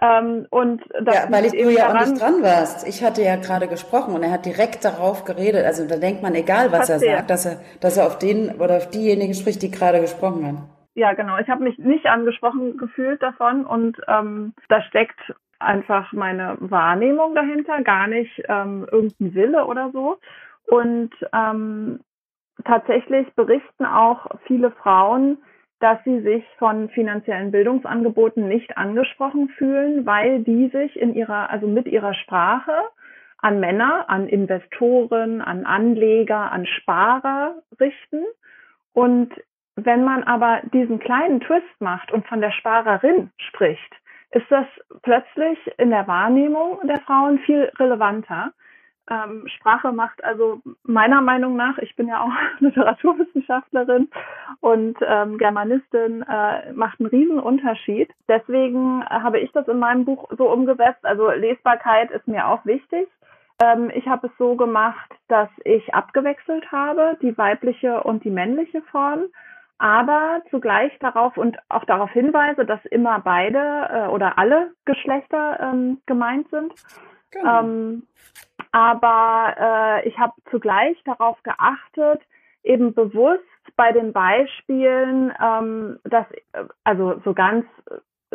Ähm, 0.00 0.46
und 0.50 0.82
das 1.02 1.14
ja, 1.14 1.32
weil 1.32 1.46
ich 1.46 1.52
du 1.52 1.70
ja 1.70 1.88
auch 1.88 2.06
nicht 2.06 2.20
dran 2.20 2.42
warst. 2.42 2.86
Ich 2.86 3.02
hatte 3.02 3.22
ja 3.22 3.36
gerade 3.36 3.66
gesprochen 3.66 4.14
und 4.14 4.22
er 4.22 4.30
hat 4.30 4.46
direkt 4.46 4.84
darauf 4.84 5.24
geredet. 5.24 5.64
Also 5.64 5.86
da 5.88 5.96
denkt 5.96 6.22
man, 6.22 6.34
egal 6.34 6.70
was 6.70 6.88
er 6.88 7.00
sagt, 7.00 7.30
dass 7.30 7.46
er, 7.46 7.60
dass 7.80 7.96
er 7.96 8.06
auf 8.06 8.18
den 8.18 8.60
oder 8.60 8.76
auf 8.76 8.90
diejenigen 8.90 9.34
spricht, 9.34 9.60
die 9.62 9.70
gerade 9.70 10.00
gesprochen 10.00 10.46
haben. 10.46 10.70
Ja, 10.94 11.12
genau. 11.14 11.38
Ich 11.38 11.48
habe 11.48 11.64
mich 11.64 11.78
nicht 11.78 12.06
angesprochen 12.06 12.76
gefühlt 12.76 13.22
davon 13.22 13.64
und 13.66 14.00
ähm, 14.08 14.52
da 14.68 14.82
steckt 14.82 15.18
einfach 15.58 16.12
meine 16.12 16.56
Wahrnehmung 16.60 17.34
dahinter, 17.34 17.82
gar 17.82 18.06
nicht 18.06 18.42
ähm, 18.48 18.86
irgendein 18.90 19.34
Wille 19.34 19.64
oder 19.64 19.90
so. 19.92 20.18
Und 20.66 21.10
ähm, 21.32 22.00
tatsächlich 22.64 23.32
berichten 23.34 23.84
auch 23.84 24.26
viele 24.46 24.70
Frauen, 24.70 25.38
dass 25.80 26.02
sie 26.04 26.20
sich 26.20 26.44
von 26.58 26.88
finanziellen 26.88 27.52
Bildungsangeboten 27.52 28.48
nicht 28.48 28.76
angesprochen 28.76 29.48
fühlen, 29.50 30.06
weil 30.06 30.42
die 30.42 30.68
sich 30.68 30.98
in 31.00 31.14
ihrer, 31.14 31.50
also 31.50 31.66
mit 31.66 31.86
ihrer 31.86 32.14
Sprache 32.14 32.88
an 33.38 33.60
Männer, 33.60 34.08
an 34.08 34.28
Investoren, 34.28 35.40
an 35.40 35.64
Anleger, 35.64 36.50
an 36.50 36.66
Sparer 36.66 37.54
richten. 37.78 38.24
Und 38.92 39.32
wenn 39.76 40.04
man 40.04 40.24
aber 40.24 40.60
diesen 40.72 40.98
kleinen 40.98 41.40
Twist 41.40 41.80
macht 41.80 42.10
und 42.10 42.26
von 42.26 42.40
der 42.40 42.50
Sparerin 42.50 43.30
spricht, 43.36 43.94
ist 44.32 44.50
das 44.50 44.66
plötzlich 45.02 45.58
in 45.78 45.90
der 45.90 46.08
Wahrnehmung 46.08 46.80
der 46.84 47.00
Frauen 47.00 47.38
viel 47.40 47.70
relevanter. 47.78 48.52
Ähm, 49.10 49.46
Sprache 49.48 49.92
macht 49.92 50.22
also 50.22 50.60
meiner 50.84 51.20
Meinung 51.20 51.56
nach, 51.56 51.78
ich 51.78 51.94
bin 51.96 52.08
ja 52.08 52.22
auch 52.22 52.32
Literaturwissenschaftlerin 52.60 54.08
und 54.60 54.96
ähm, 55.06 55.38
Germanistin, 55.38 56.22
äh, 56.22 56.72
macht 56.72 57.00
einen 57.00 57.08
riesen 57.08 57.38
Unterschied. 57.38 58.10
Deswegen 58.28 59.04
habe 59.08 59.38
ich 59.40 59.50
das 59.52 59.68
in 59.68 59.78
meinem 59.78 60.04
Buch 60.04 60.28
so 60.36 60.50
umgesetzt. 60.50 61.04
Also 61.04 61.30
Lesbarkeit 61.30 62.10
ist 62.10 62.28
mir 62.28 62.46
auch 62.46 62.64
wichtig. 62.66 63.08
Ähm, 63.62 63.90
ich 63.94 64.06
habe 64.06 64.28
es 64.28 64.32
so 64.38 64.56
gemacht, 64.56 65.10
dass 65.28 65.48
ich 65.64 65.94
abgewechselt 65.94 66.70
habe, 66.70 67.16
die 67.22 67.36
weibliche 67.36 68.02
und 68.02 68.24
die 68.24 68.30
männliche 68.30 68.82
Form 68.82 69.28
aber 69.78 70.42
zugleich 70.50 70.92
darauf 70.98 71.36
und 71.36 71.56
auch 71.68 71.84
darauf 71.84 72.10
hinweise, 72.10 72.66
dass 72.66 72.84
immer 72.86 73.20
beide 73.20 73.58
äh, 73.58 74.08
oder 74.08 74.36
alle 74.36 74.72
Geschlechter 74.84 75.58
ähm, 75.60 76.00
gemeint 76.06 76.48
sind. 76.50 76.74
Genau. 77.30 77.60
Ähm, 77.60 78.02
aber 78.72 79.54
äh, 80.04 80.08
ich 80.08 80.18
habe 80.18 80.32
zugleich 80.50 80.96
darauf 81.04 81.42
geachtet, 81.42 82.20
eben 82.62 82.94
bewusst 82.94 83.42
bei 83.76 83.92
den 83.92 84.12
Beispielen, 84.12 85.32
ähm, 85.42 85.98
dass 86.04 86.26
also 86.84 87.20
so 87.24 87.34
ganz 87.34 87.64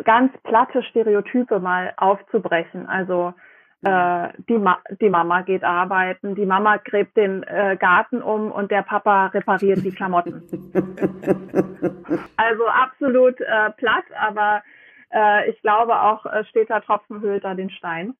ganz 0.03 0.35
platte 0.43 0.83
Stereotype 0.83 1.59
mal 1.59 1.93
aufzubrechen. 1.97 2.87
Also 2.87 3.33
äh, 3.83 4.29
die, 4.49 4.57
Ma 4.57 4.79
die 5.01 5.09
Mama 5.09 5.41
geht 5.41 5.63
arbeiten, 5.63 6.35
die 6.35 6.45
Mama 6.45 6.77
gräbt 6.77 7.17
den 7.17 7.43
äh, 7.43 7.77
Garten 7.79 8.21
um 8.21 8.51
und 8.51 8.71
der 8.71 8.81
Papa 8.81 9.27
repariert 9.27 9.83
die 9.83 9.91
Klamotten. 9.91 10.41
also 12.37 12.67
absolut 12.67 13.39
äh, 13.41 13.71
platt, 13.71 14.05
aber 14.19 14.63
äh, 15.13 15.49
ich 15.49 15.61
glaube 15.61 15.99
auch, 16.01 16.25
äh, 16.25 16.45
steter 16.45 16.81
Tropfen 16.81 17.21
höhlt 17.21 17.43
da 17.43 17.53
den 17.53 17.69
Stein. 17.69 18.15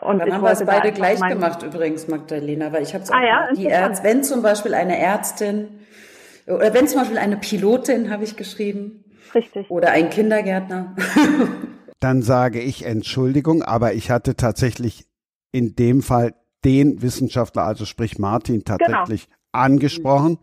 Und 0.00 0.20
Dann 0.20 0.32
haben 0.32 0.42
wir 0.42 0.50
es 0.50 0.64
beide 0.64 0.92
gleich 0.92 1.20
gemacht 1.20 1.62
übrigens, 1.62 2.08
Magdalena, 2.08 2.72
weil 2.72 2.82
ich 2.82 2.94
habe 2.94 3.04
es 3.04 3.10
auch 3.10 3.14
ah, 3.14 3.24
ja? 3.24 3.52
die 3.52 3.66
Ärzt, 3.66 4.02
wenn 4.02 4.24
zum 4.24 4.42
Beispiel 4.42 4.74
eine 4.74 4.98
Ärztin 4.98 5.80
oder 6.46 6.72
wenn 6.74 6.88
zum 6.88 7.00
Beispiel 7.00 7.18
eine 7.18 7.36
Pilotin 7.36 8.10
habe 8.10 8.24
ich 8.24 8.36
geschrieben. 8.36 9.04
Richtig. 9.34 9.70
Oder 9.70 9.90
ein 9.90 10.10
Kindergärtner. 10.10 10.94
dann 12.00 12.22
sage 12.22 12.60
ich 12.60 12.84
Entschuldigung, 12.84 13.62
aber 13.62 13.94
ich 13.94 14.10
hatte 14.10 14.36
tatsächlich 14.36 15.06
in 15.52 15.74
dem 15.76 16.02
Fall 16.02 16.34
den 16.64 17.02
Wissenschaftler, 17.02 17.62
also 17.62 17.84
sprich 17.84 18.18
Martin, 18.18 18.62
genau. 18.64 18.76
tatsächlich 18.76 19.28
genau. 19.28 19.38
angesprochen. 19.52 20.38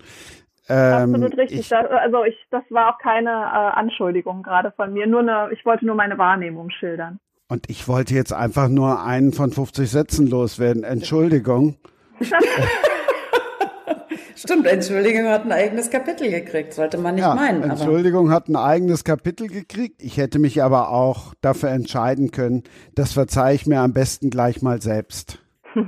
Ähm, 0.68 1.16
Absolut 1.16 1.38
richtig. 1.38 1.60
Ich, 1.60 1.76
also 1.76 2.24
ich, 2.24 2.36
das 2.52 2.64
war 2.70 2.94
auch 2.94 2.99
keine 2.99 3.30
äh, 3.30 3.80
Anschuldigung 3.80 4.44
gerade 4.44 4.72
von 4.72 4.94
mir. 4.94 5.07
Nur 5.07 5.22
eine, 5.22 5.49
ich 5.52 5.66
wollte 5.66 5.86
nur 5.86 5.95
meine 5.95 6.18
Wahrnehmung 6.18 6.70
schildern. 6.70 7.20
Und 7.50 7.68
ich 7.68 7.88
wollte 7.88 8.14
jetzt 8.14 8.32
einfach 8.32 8.70
nur 8.70 9.04
einen 9.04 9.34
von 9.34 9.52
50 9.52 9.90
Sätzen 9.90 10.28
loswerden. 10.28 10.84
Entschuldigung. 10.84 11.78
Stimmt, 14.36 14.68
Entschuldigung 14.68 15.26
hat 15.26 15.46
ein 15.46 15.52
eigenes 15.52 15.90
Kapitel 15.90 16.30
gekriegt, 16.30 16.74
sollte 16.74 16.98
man 16.98 17.16
nicht 17.16 17.24
ja, 17.24 17.36
meinen. 17.36 17.64
Entschuldigung 17.64 18.32
hat 18.32 18.48
ein 18.48 18.56
eigenes 18.56 19.04
Kapitel 19.04 19.48
gekriegt. 19.48 20.02
Ich 20.02 20.16
hätte 20.18 20.40
mich 20.40 20.64
aber 20.64 20.92
auch 20.92 21.34
dafür 21.42 21.70
entscheiden 21.72 22.32
können, 22.32 22.64
das 22.96 23.12
verzeihe 23.14 23.56
ich 23.56 23.66
mir 23.66 23.82
am 23.82 23.92
besten 23.92 24.30
gleich 24.30 24.62
mal 24.62 24.82
selbst. 24.82 25.40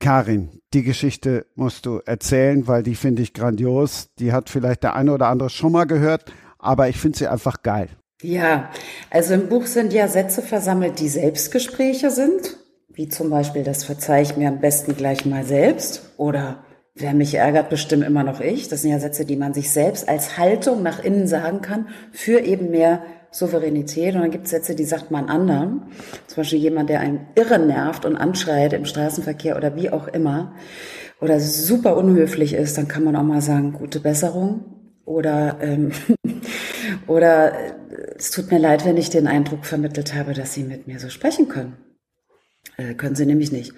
Karin, 0.00 0.60
die 0.72 0.84
Geschichte 0.84 1.46
musst 1.56 1.86
du 1.86 2.00
erzählen, 2.04 2.68
weil 2.68 2.84
die 2.84 2.94
finde 2.94 3.22
ich 3.22 3.32
grandios. 3.32 4.10
Die 4.20 4.32
hat 4.32 4.50
vielleicht 4.50 4.84
der 4.84 4.94
eine 4.94 5.12
oder 5.12 5.26
andere 5.26 5.50
schon 5.50 5.72
mal 5.72 5.86
gehört, 5.86 6.30
aber 6.58 6.88
ich 6.88 6.98
finde 6.98 7.18
sie 7.18 7.26
einfach 7.26 7.62
geil. 7.64 7.88
Ja, 8.20 8.70
also 9.10 9.34
im 9.34 9.48
Buch 9.48 9.66
sind 9.66 9.92
ja 9.92 10.08
Sätze 10.08 10.42
versammelt, 10.42 10.98
die 10.98 11.08
Selbstgespräche 11.08 12.10
sind, 12.10 12.56
wie 12.88 13.08
zum 13.08 13.30
Beispiel 13.30 13.62
das 13.62 13.84
verzeihe 13.84 14.22
ich 14.22 14.36
mir 14.36 14.48
am 14.48 14.60
besten 14.60 14.96
gleich 14.96 15.24
mal 15.24 15.44
selbst 15.44 16.10
oder 16.16 16.64
Wer 17.00 17.14
mich 17.14 17.34
ärgert, 17.34 17.70
bestimmt 17.70 18.04
immer 18.04 18.24
noch 18.24 18.40
ich. 18.40 18.68
Das 18.68 18.82
sind 18.82 18.90
ja 18.90 18.98
Sätze, 18.98 19.24
die 19.24 19.36
man 19.36 19.54
sich 19.54 19.70
selbst 19.70 20.08
als 20.08 20.36
Haltung 20.36 20.82
nach 20.82 20.98
innen 20.98 21.28
sagen 21.28 21.60
kann 21.60 21.86
für 22.10 22.40
eben 22.40 22.72
mehr 22.72 23.02
Souveränität. 23.30 24.16
Und 24.16 24.22
dann 24.22 24.32
gibt 24.32 24.46
es 24.46 24.50
Sätze, 24.50 24.74
die 24.74 24.84
sagt 24.84 25.12
man 25.12 25.28
anderen. 25.28 25.82
Zum 26.26 26.38
Beispiel 26.38 26.58
jemand, 26.58 26.90
der 26.90 26.98
einen 26.98 27.28
irre 27.36 27.60
nervt 27.60 28.04
und 28.04 28.16
anschreit 28.16 28.72
im 28.72 28.84
Straßenverkehr 28.84 29.56
oder 29.56 29.76
wie 29.76 29.90
auch 29.90 30.08
immer. 30.08 30.54
Oder 31.20 31.38
super 31.38 31.96
unhöflich 31.96 32.54
ist, 32.54 32.76
dann 32.78 32.88
kann 32.88 33.04
man 33.04 33.14
auch 33.14 33.22
mal 33.22 33.42
sagen, 33.42 33.74
gute 33.74 34.00
Besserung. 34.00 34.64
Oder, 35.04 35.58
ähm, 35.60 35.92
oder 37.06 37.52
es 38.18 38.30
tut 38.30 38.50
mir 38.50 38.58
leid, 38.58 38.84
wenn 38.84 38.96
ich 38.96 39.10
den 39.10 39.26
Eindruck 39.26 39.64
vermittelt 39.64 40.14
habe, 40.14 40.34
dass 40.34 40.54
Sie 40.54 40.64
mit 40.64 40.86
mir 40.86 40.98
so 41.00 41.08
sprechen 41.08 41.48
können. 41.48 41.76
Äh, 42.78 42.94
können 42.94 43.16
sie 43.16 43.26
nämlich 43.26 43.50
nicht. 43.50 43.72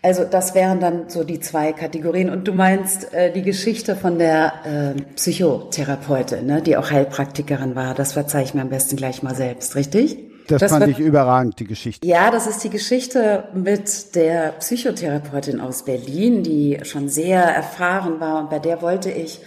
Also 0.00 0.24
das 0.24 0.54
wären 0.54 0.80
dann 0.80 1.10
so 1.10 1.24
die 1.24 1.40
zwei 1.40 1.72
Kategorien. 1.72 2.30
Und 2.30 2.48
du 2.48 2.52
meinst 2.52 3.12
äh, 3.12 3.30
die 3.30 3.42
Geschichte 3.42 3.96
von 3.96 4.18
der 4.18 4.94
äh, 4.96 5.02
Psychotherapeutin, 5.14 6.46
ne, 6.46 6.62
die 6.62 6.76
auch 6.78 6.90
Heilpraktikerin 6.90 7.74
war. 7.74 7.94
Das 7.94 8.14
verzeih 8.14 8.42
ich 8.42 8.54
mir 8.54 8.62
am 8.62 8.70
besten 8.70 8.96
gleich 8.96 9.22
mal 9.22 9.34
selbst, 9.34 9.76
richtig? 9.76 10.16
Das, 10.48 10.60
das 10.60 10.72
fand 10.72 10.88
ich 10.88 10.98
überragend, 10.98 11.58
die 11.58 11.64
Geschichte. 11.64 12.06
Ja, 12.06 12.30
das 12.30 12.46
ist 12.46 12.64
die 12.64 12.70
Geschichte 12.70 13.48
mit 13.54 14.14
der 14.14 14.52
Psychotherapeutin 14.58 15.60
aus 15.60 15.84
Berlin, 15.84 16.42
die 16.42 16.80
schon 16.82 17.08
sehr 17.08 17.42
erfahren 17.42 18.20
war. 18.20 18.40
Und 18.40 18.50
bei 18.50 18.58
der 18.58 18.80
wollte 18.80 19.10
ich 19.10 19.40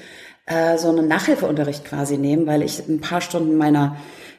äh, 0.48 0.78
so 0.78 0.90
einen 0.90 1.08
Nachhilfeunterricht 1.08 1.86
quasi 1.86 2.18
nehmen, 2.18 2.48
weil 2.48 2.64
ich 2.64 2.88
ein 2.88 3.00
paar 3.02 3.22
Stunden 3.22 3.58
meiner 3.58 3.98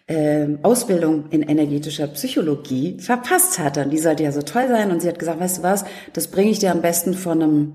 äh, 0.09 0.47
Ausbildung 0.63 1.27
in 1.31 1.43
energetischer 1.43 2.09
Psychologie 2.09 2.99
verpasst 2.99 3.59
hatte. 3.59 3.85
Und 3.85 3.91
die 3.91 3.99
sollte 3.99 4.25
ja 4.25 4.33
so 4.33 4.43
toll 4.43 4.69
sein. 4.69 4.91
Und 4.91 5.01
sie 5.01 5.09
hat 5.09 5.19
gesagt, 5.19 5.39
weißt 5.39 5.59
du 5.59 5.63
was, 5.63 5.85
das 6.15 6.29
bringe 6.29 6.51
ich 6.51 6.59
dir 6.59 6.73
am 6.73 6.81
besten 6.81 7.15
von 7.15 7.43
einem 7.43 7.75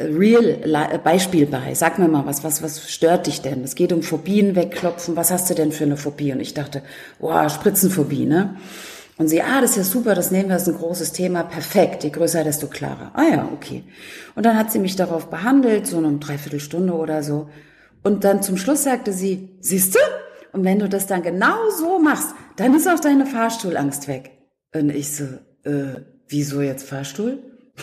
Real 0.00 1.00
Beispiel 1.02 1.46
bei. 1.46 1.74
Sag 1.74 1.98
mir 1.98 2.08
mal, 2.08 2.26
was, 2.26 2.44
was, 2.44 2.62
was 2.62 2.88
stört 2.90 3.26
dich 3.26 3.40
denn? 3.40 3.64
Es 3.64 3.74
geht 3.74 3.92
um 3.92 4.02
Phobien 4.02 4.54
wegklopfen. 4.54 5.16
Was 5.16 5.30
hast 5.30 5.50
du 5.50 5.54
denn 5.54 5.72
für 5.72 5.84
eine 5.84 5.96
Phobie? 5.96 6.32
Und 6.32 6.40
ich 6.40 6.54
dachte, 6.54 6.82
wow, 7.18 7.50
Spritzenphobie, 7.52 8.26
ne? 8.26 8.56
Und 9.16 9.26
sie, 9.26 9.42
ah, 9.42 9.60
das 9.60 9.70
ist 9.70 9.76
ja 9.76 9.82
super, 9.82 10.14
das 10.14 10.30
nehmen 10.30 10.48
wir, 10.48 10.54
das 10.54 10.62
ist 10.62 10.74
ein 10.74 10.78
großes 10.78 11.10
Thema, 11.10 11.42
perfekt, 11.42 12.04
je 12.04 12.10
größer, 12.10 12.44
desto 12.44 12.68
klarer. 12.68 13.10
Ah 13.14 13.24
ja, 13.28 13.48
okay. 13.52 13.82
Und 14.36 14.46
dann 14.46 14.56
hat 14.56 14.70
sie 14.70 14.78
mich 14.78 14.94
darauf 14.94 15.26
behandelt, 15.26 15.88
so 15.88 15.98
eine 15.98 16.12
Dreiviertelstunde 16.18 16.92
oder 16.92 17.24
so. 17.24 17.48
Und 18.08 18.24
dann 18.24 18.42
zum 18.42 18.56
Schluss 18.56 18.84
sagte 18.84 19.12
sie, 19.12 19.50
siehst 19.60 19.94
du, 19.94 19.98
und 20.54 20.64
wenn 20.64 20.78
du 20.78 20.88
das 20.88 21.06
dann 21.06 21.22
genau 21.22 21.68
so 21.68 21.98
machst, 21.98 22.34
dann 22.56 22.74
ist 22.74 22.88
auch 22.88 23.00
deine 23.00 23.26
Fahrstuhlangst 23.26 24.08
weg. 24.08 24.30
Und 24.74 24.88
ich 24.88 25.14
so, 25.14 25.24
äh, 25.64 26.00
wieso 26.26 26.62
jetzt 26.62 26.88
Fahrstuhl? 26.88 27.42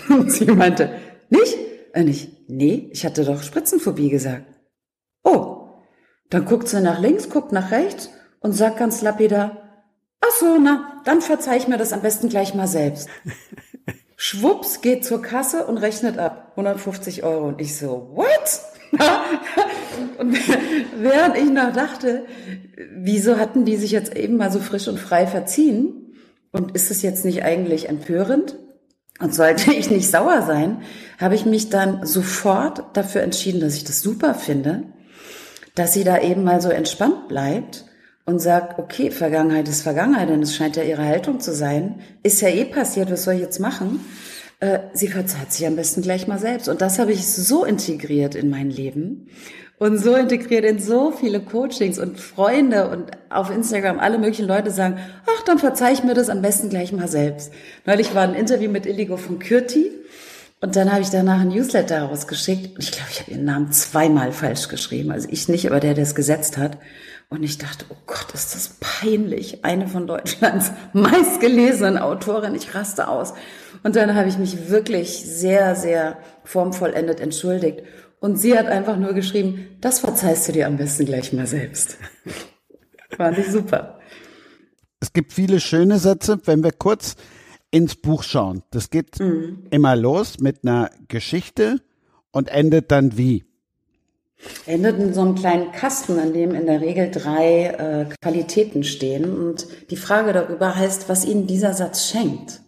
Und 0.10 0.32
sie 0.32 0.46
meinte, 0.46 0.90
nicht? 1.30 1.56
Und 1.94 2.08
ich, 2.08 2.44
nee, 2.48 2.90
ich 2.92 3.06
hatte 3.06 3.24
doch 3.24 3.44
Spritzenphobie 3.44 4.10
gesagt. 4.10 4.48
Oh, 5.24 5.68
dann 6.32 6.46
guckt 6.46 6.70
sie 6.70 6.82
nach 6.82 7.00
links, 7.00 7.30
guckt 7.30 7.52
nach 7.52 7.70
rechts 7.70 8.10
und 8.40 8.54
sagt 8.54 8.80
ganz 8.80 9.04
lapidar, 9.04 9.86
ach 10.22 10.36
so, 10.40 10.58
na, 10.58 11.04
dann 11.06 11.22
verzeih 11.22 11.58
ich 11.58 11.68
mir 11.68 11.78
das 11.78 11.94
am 11.94 12.02
besten 12.02 12.30
gleich 12.30 12.56
mal 12.56 12.68
selbst. 12.68 13.10
Schwupps 14.18 14.82
geht 14.82 15.06
zur 15.06 15.22
Kasse 15.22 15.68
und 15.68 15.78
rechnet 15.78 16.18
ab. 16.18 16.54
150 16.56 17.24
Euro. 17.24 17.50
Und 17.50 17.62
ich 17.62 17.78
so, 17.78 18.10
what? 18.16 18.75
Und 20.18 20.38
während 20.98 21.38
ich 21.38 21.50
noch 21.50 21.74
dachte, 21.74 22.26
wieso 22.96 23.38
hatten 23.38 23.66
die 23.66 23.78
sich 23.78 23.92
jetzt 23.92 24.16
eben 24.16 24.38
mal 24.38 24.52
so 24.52 24.60
frisch 24.60 24.88
und 24.88 25.00
frei 25.00 25.28
verziehen? 25.28 26.16
Und 26.52 26.76
ist 26.76 26.92
es 26.92 27.02
jetzt 27.02 27.26
nicht 27.26 27.44
eigentlich 27.44 27.90
empörend? 27.90 28.56
Und 29.20 29.34
sollte 29.34 29.72
ich 29.74 29.90
nicht 29.90 30.10
sauer 30.10 30.42
sein, 30.42 30.82
habe 31.20 31.36
ich 31.36 31.46
mich 31.46 31.70
dann 31.70 32.06
sofort 32.06 32.84
dafür 32.94 33.22
entschieden, 33.22 33.62
dass 33.62 33.76
ich 33.76 33.86
das 33.86 34.02
super 34.02 34.34
finde, 34.34 34.84
dass 35.74 35.94
sie 35.94 36.04
da 36.04 36.22
eben 36.22 36.44
mal 36.44 36.62
so 36.62 36.70
entspannt 36.70 37.28
bleibt 37.28 37.86
und 38.26 38.40
sagt, 38.40 38.80
okay, 38.80 39.12
Vergangenheit 39.12 39.68
ist 39.68 39.84
Vergangenheit, 39.84 40.30
denn 40.30 40.42
es 40.42 40.56
scheint 40.56 40.76
ja 40.76 40.84
ihre 40.84 41.06
Haltung 41.06 41.40
zu 41.40 41.54
sein. 41.54 42.02
Ist 42.24 42.42
ja 42.42 42.50
eh 42.50 42.66
passiert, 42.66 43.12
was 43.12 43.24
soll 43.24 43.36
ich 43.36 43.42
jetzt 43.42 43.60
machen? 43.60 44.00
Äh, 44.66 44.80
sie 44.94 45.08
verzeiht 45.08 45.54
sich 45.54 45.68
am 45.68 45.76
besten 45.76 46.02
gleich 46.02 46.28
mal 46.28 46.40
selbst. 46.40 46.68
Und 46.70 46.82
das 46.82 46.98
habe 46.98 47.12
ich 47.12 47.28
so 47.28 47.66
integriert 47.66 48.34
in 48.34 48.50
mein 48.50 48.72
Leben 48.72 49.28
und 49.78 49.98
so 49.98 50.16
integriert 50.16 50.66
in 50.66 50.80
so 50.80 51.12
viele 51.12 51.40
Coachings 51.40 52.00
und 52.00 52.20
Freunde 52.20 52.90
und 52.90 53.12
auf 53.30 53.52
Instagram 53.52 54.00
alle 54.00 54.18
möglichen 54.18 54.48
Leute 54.48 54.72
sagen, 54.72 54.98
ach, 55.26 55.44
dann 55.44 55.60
verzeih 55.60 55.94
ich 55.94 56.04
mir 56.04 56.16
das 56.16 56.30
am 56.30 56.42
besten 56.42 56.70
gleich 56.70 56.92
mal 56.92 57.08
selbst. 57.08 57.52
Neulich 57.86 58.16
war 58.16 58.24
ein 58.24 58.34
Interview 58.34 58.72
mit 58.72 58.86
Illigo 58.86 59.18
von 59.18 59.38
Kürti 59.38 59.92
und 60.62 60.76
dann 60.76 60.92
habe 60.92 61.02
ich 61.02 61.10
danach 61.10 61.42
ein 61.42 61.50
Newsletter 61.50 62.04
rausgeschickt 62.04 62.76
und 62.76 62.84
ich 62.84 62.92
glaube, 62.92 63.10
ich 63.12 63.20
habe 63.20 63.32
ihren 63.32 63.46
Namen 63.46 63.72
zweimal 63.72 64.32
falsch 64.32 64.70
geschrieben. 64.70 65.12
Also 65.12 65.28
ich 65.30 65.48
nicht, 65.48 65.68
aber 65.68 65.80
der, 65.80 65.94
der 65.94 66.04
es 66.04 66.16
gesetzt 66.16 66.58
hat. 66.58 66.80
Und 67.28 67.44
ich 67.44 67.58
dachte, 67.58 67.86
oh 67.90 67.98
Gott, 68.06 68.34
ist 68.34 68.56
das 68.56 68.78
peinlich. 68.80 69.66
Eine 69.66 69.88
von 69.88 70.08
Deutschlands 70.08 70.72
meistgelesenen 70.94 71.98
Autorinnen. 71.98 72.56
Ich 72.56 72.74
raste 72.74 73.08
aus. 73.08 73.34
Und 73.86 73.96
dann 73.96 74.16
habe 74.16 74.28
ich 74.28 74.40
mich 74.40 74.72
wirklich 74.72 75.12
sehr, 75.12 75.76
sehr 75.76 76.18
formvollendet 76.44 77.20
entschuldigt. 77.20 77.84
Und 78.20 78.36
sie 78.36 78.58
hat 78.58 78.66
einfach 78.66 78.98
nur 78.98 79.14
geschrieben, 79.14 79.78
das 79.80 80.00
verzeihst 80.00 80.48
du 80.48 80.54
dir 80.54 80.66
am 80.66 80.78
besten 80.78 81.06
gleich 81.06 81.32
mal 81.34 81.46
selbst. 81.46 81.98
Fand 83.16 83.38
ich 83.38 83.46
super. 83.46 84.00
Es 85.00 85.14
gibt 85.14 85.34
viele 85.34 85.60
schöne 85.60 86.00
Sätze, 86.00 86.40
wenn 86.46 86.64
wir 86.64 86.72
kurz 86.72 87.16
ins 87.70 87.96
Buch 87.96 88.24
schauen. 88.24 88.64
Das 88.72 88.90
geht 88.90 89.20
mhm. 89.20 89.68
immer 89.70 89.96
los 89.96 90.40
mit 90.40 90.64
einer 90.64 90.90
Geschichte 91.08 91.80
und 92.32 92.50
endet 92.50 92.90
dann 92.90 93.20
wie? 93.20 93.46
Endet 94.66 94.98
in 94.98 95.14
so 95.14 95.22
einem 95.22 95.36
kleinen 95.36 95.72
Kasten, 95.74 96.18
in 96.18 96.34
dem 96.34 96.56
in 96.56 96.66
der 96.66 96.82
Regel 96.82 97.12
drei 97.12 97.68
äh, 97.68 98.06
Qualitäten 98.20 98.84
stehen. 98.84 99.32
Und 99.32 99.68
die 99.92 99.96
Frage 99.96 100.34
darüber 100.34 100.76
heißt, 100.76 101.08
was 101.08 101.24
Ihnen 101.24 101.46
dieser 101.46 101.76
Satz 101.76 102.10
schenkt. 102.10 102.65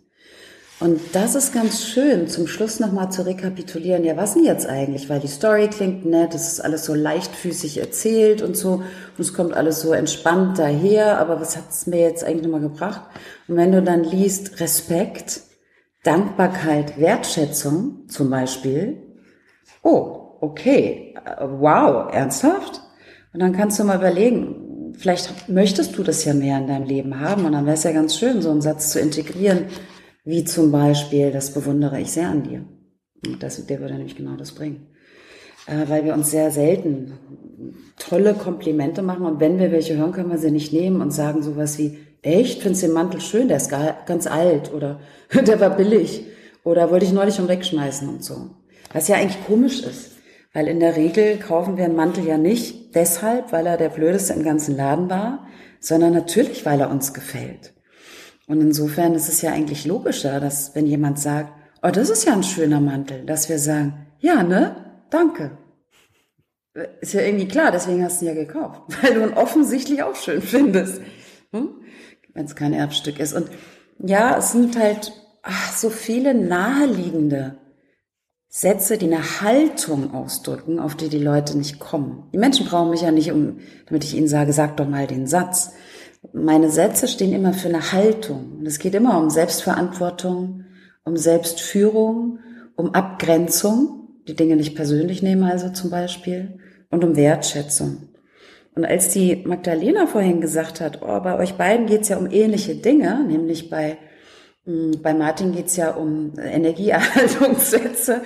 Und 0.79 0.99
das 1.13 1.33
ist 1.33 1.55
ganz 1.55 1.85
schön, 1.85 2.27
zum 2.27 2.45
Schluss 2.45 2.79
nochmal 2.79 3.11
zu 3.11 3.25
rekapitulieren. 3.25 4.03
Ja, 4.03 4.15
was 4.15 4.35
denn 4.35 4.43
jetzt 4.43 4.67
eigentlich? 4.67 5.09
Weil 5.09 5.19
die 5.19 5.27
Story 5.27 5.69
klingt 5.69 6.05
nett, 6.05 6.35
es 6.35 6.47
ist 6.51 6.59
alles 6.59 6.85
so 6.85 6.93
leichtfüßig 6.93 7.79
erzählt 7.79 8.43
und 8.43 8.55
so, 8.55 8.73
und 8.73 9.19
es 9.19 9.33
kommt 9.33 9.55
alles 9.55 9.81
so 9.81 9.93
entspannt 9.93 10.59
daher, 10.59 11.17
aber 11.17 11.41
was 11.41 11.57
hat 11.57 11.71
es 11.71 11.87
mir 11.87 12.01
jetzt 12.01 12.23
eigentlich 12.23 12.43
nochmal 12.43 12.61
gebracht? 12.61 13.01
Und 13.47 13.55
wenn 13.55 13.71
du 13.71 13.81
dann 13.81 14.03
liest 14.03 14.59
Respekt, 14.59 15.41
Dankbarkeit, 16.03 16.99
Wertschätzung 16.99 18.07
zum 18.07 18.29
Beispiel, 18.29 18.97
oh, 19.81 20.37
okay, 20.41 21.15
wow, 21.39 22.13
ernsthaft? 22.13 22.81
Und 23.33 23.39
dann 23.39 23.53
kannst 23.53 23.79
du 23.79 23.83
mal 23.83 23.97
überlegen, 23.97 24.93
vielleicht 24.95 25.49
möchtest 25.49 25.97
du 25.97 26.03
das 26.03 26.23
ja 26.23 26.35
mehr 26.35 26.59
in 26.59 26.67
deinem 26.67 26.85
Leben 26.85 27.19
haben 27.19 27.45
und 27.45 27.53
dann 27.53 27.65
wäre 27.65 27.75
es 27.75 27.83
ja 27.83 27.91
ganz 27.93 28.15
schön, 28.15 28.43
so 28.43 28.51
einen 28.51 28.61
Satz 28.61 28.91
zu 28.91 28.99
integrieren 28.99 29.65
wie 30.27 30.43
zum 30.43 30.73
Beispiel, 30.73 31.31
das 31.31 31.53
bewundere 31.53 32.01
ich 32.01 32.11
sehr 32.11 32.27
an 32.27 32.43
dir. 32.43 32.65
Und 33.25 33.41
das, 33.41 33.65
der 33.65 33.79
würde 33.79 33.93
nämlich 33.93 34.17
genau 34.17 34.35
das 34.35 34.51
bringen. 34.51 34.87
Äh, 35.67 35.87
weil 35.87 36.03
wir 36.03 36.13
uns 36.13 36.31
sehr 36.31 36.51
selten 36.51 37.13
tolle 37.97 38.33
Komplimente 38.33 39.01
machen 39.01 39.25
und 39.25 39.39
wenn 39.39 39.57
wir 39.57 39.71
welche 39.71 39.95
hören, 39.95 40.11
können 40.11 40.29
wir 40.29 40.37
sie 40.37 40.51
nicht 40.51 40.73
nehmen 40.73 41.01
und 41.01 41.11
sagen 41.11 41.41
sowas 41.43 41.77
wie, 41.77 41.97
echt, 42.21 42.61
findest 42.61 42.83
den 42.83 42.91
Mantel 42.91 43.21
schön, 43.21 43.47
der 43.47 43.57
ist 43.57 43.71
ganz 44.05 44.27
alt 44.27 44.73
oder 44.73 44.99
der 45.33 45.61
war 45.61 45.75
billig 45.75 46.25
oder 46.65 46.91
wollte 46.91 47.05
ich 47.05 47.13
neulich 47.13 47.35
schon 47.35 47.47
wegschmeißen 47.47 48.09
und 48.09 48.23
so. 48.23 48.49
Was 48.91 49.07
ja 49.07 49.15
eigentlich 49.15 49.45
komisch 49.45 49.81
ist, 49.81 50.11
weil 50.53 50.67
in 50.67 50.81
der 50.81 50.97
Regel 50.97 51.37
kaufen 51.37 51.77
wir 51.77 51.85
einen 51.85 51.95
Mantel 51.95 52.25
ja 52.25 52.37
nicht 52.37 52.95
deshalb, 52.95 53.53
weil 53.53 53.65
er 53.65 53.77
der 53.77 53.89
blödeste 53.89 54.33
im 54.33 54.43
ganzen 54.43 54.75
Laden 54.75 55.09
war, 55.09 55.47
sondern 55.79 56.13
natürlich, 56.13 56.65
weil 56.65 56.81
er 56.81 56.91
uns 56.91 57.13
gefällt. 57.13 57.73
Und 58.47 58.61
insofern 58.61 59.13
ist 59.13 59.29
es 59.29 59.41
ja 59.41 59.51
eigentlich 59.51 59.85
logischer, 59.85 60.39
dass 60.39 60.73
wenn 60.73 60.87
jemand 60.87 61.19
sagt, 61.19 61.51
oh, 61.83 61.89
das 61.89 62.09
ist 62.09 62.25
ja 62.25 62.33
ein 62.33 62.43
schöner 62.43 62.79
Mantel, 62.79 63.25
dass 63.25 63.49
wir 63.49 63.59
sagen, 63.59 64.07
ja, 64.19 64.41
ne? 64.41 64.75
Danke. 65.09 65.57
Ist 67.01 67.13
ja 67.13 67.21
irgendwie 67.21 67.47
klar, 67.47 67.71
deswegen 67.71 68.03
hast 68.03 68.21
du 68.21 68.25
ihn 68.25 68.35
ja 68.35 68.43
gekauft, 68.43 68.81
weil 69.01 69.13
du 69.13 69.23
ihn 69.23 69.33
offensichtlich 69.33 70.01
auch 70.03 70.15
schön 70.15 70.41
findest, 70.41 71.01
hm? 71.51 71.69
wenn 72.33 72.45
es 72.45 72.55
kein 72.55 72.73
Erbstück 72.73 73.19
ist. 73.19 73.33
Und 73.33 73.49
ja, 73.99 74.37
es 74.37 74.51
sind 74.51 74.77
halt 74.77 75.11
ach, 75.47 75.75
so 75.75 75.89
viele 75.89 76.33
naheliegende 76.33 77.57
Sätze, 78.49 78.97
die 78.97 79.07
eine 79.07 79.41
Haltung 79.41 80.13
ausdrücken, 80.13 80.79
auf 80.79 80.95
die 80.95 81.09
die 81.09 81.19
Leute 81.19 81.57
nicht 81.57 81.79
kommen. 81.79 82.29
Die 82.33 82.37
Menschen 82.37 82.65
brauchen 82.65 82.91
mich 82.91 83.01
ja 83.01 83.11
nicht, 83.11 83.31
um, 83.31 83.59
damit 83.87 84.03
ich 84.03 84.15
ihnen 84.15 84.27
sage, 84.27 84.53
sag 84.53 84.77
doch 84.77 84.87
mal 84.87 85.07
den 85.07 85.27
Satz, 85.27 85.73
meine 86.33 86.69
Sätze 86.69 87.07
stehen 87.07 87.33
immer 87.33 87.53
für 87.53 87.69
eine 87.69 87.91
Haltung. 87.91 88.57
Und 88.59 88.65
es 88.65 88.79
geht 88.79 88.95
immer 88.95 89.17
um 89.19 89.29
Selbstverantwortung, 89.29 90.65
um 91.03 91.17
Selbstführung, 91.17 92.39
um 92.75 92.93
Abgrenzung, 92.93 94.09
die 94.27 94.35
Dinge 94.35 94.55
nicht 94.55 94.75
persönlich 94.75 95.23
nehmen 95.23 95.43
also 95.43 95.69
zum 95.69 95.89
Beispiel, 95.89 96.59
und 96.89 97.03
um 97.03 97.15
Wertschätzung. 97.15 98.09
Und 98.75 98.85
als 98.85 99.09
die 99.09 99.43
Magdalena 99.45 100.05
vorhin 100.05 100.39
gesagt 100.39 100.81
hat, 100.81 101.01
oh, 101.01 101.19
bei 101.21 101.37
euch 101.39 101.55
beiden 101.55 101.87
geht's 101.87 102.09
ja 102.09 102.17
um 102.17 102.29
ähnliche 102.29 102.75
Dinge, 102.75 103.25
nämlich 103.27 103.69
bei, 103.69 103.97
hm, 104.65 104.99
bei 105.01 105.13
Martin 105.13 105.51
geht's 105.51 105.75
ja 105.77 105.91
um 105.91 106.33
Energieerhaltungssätze, 106.39 108.21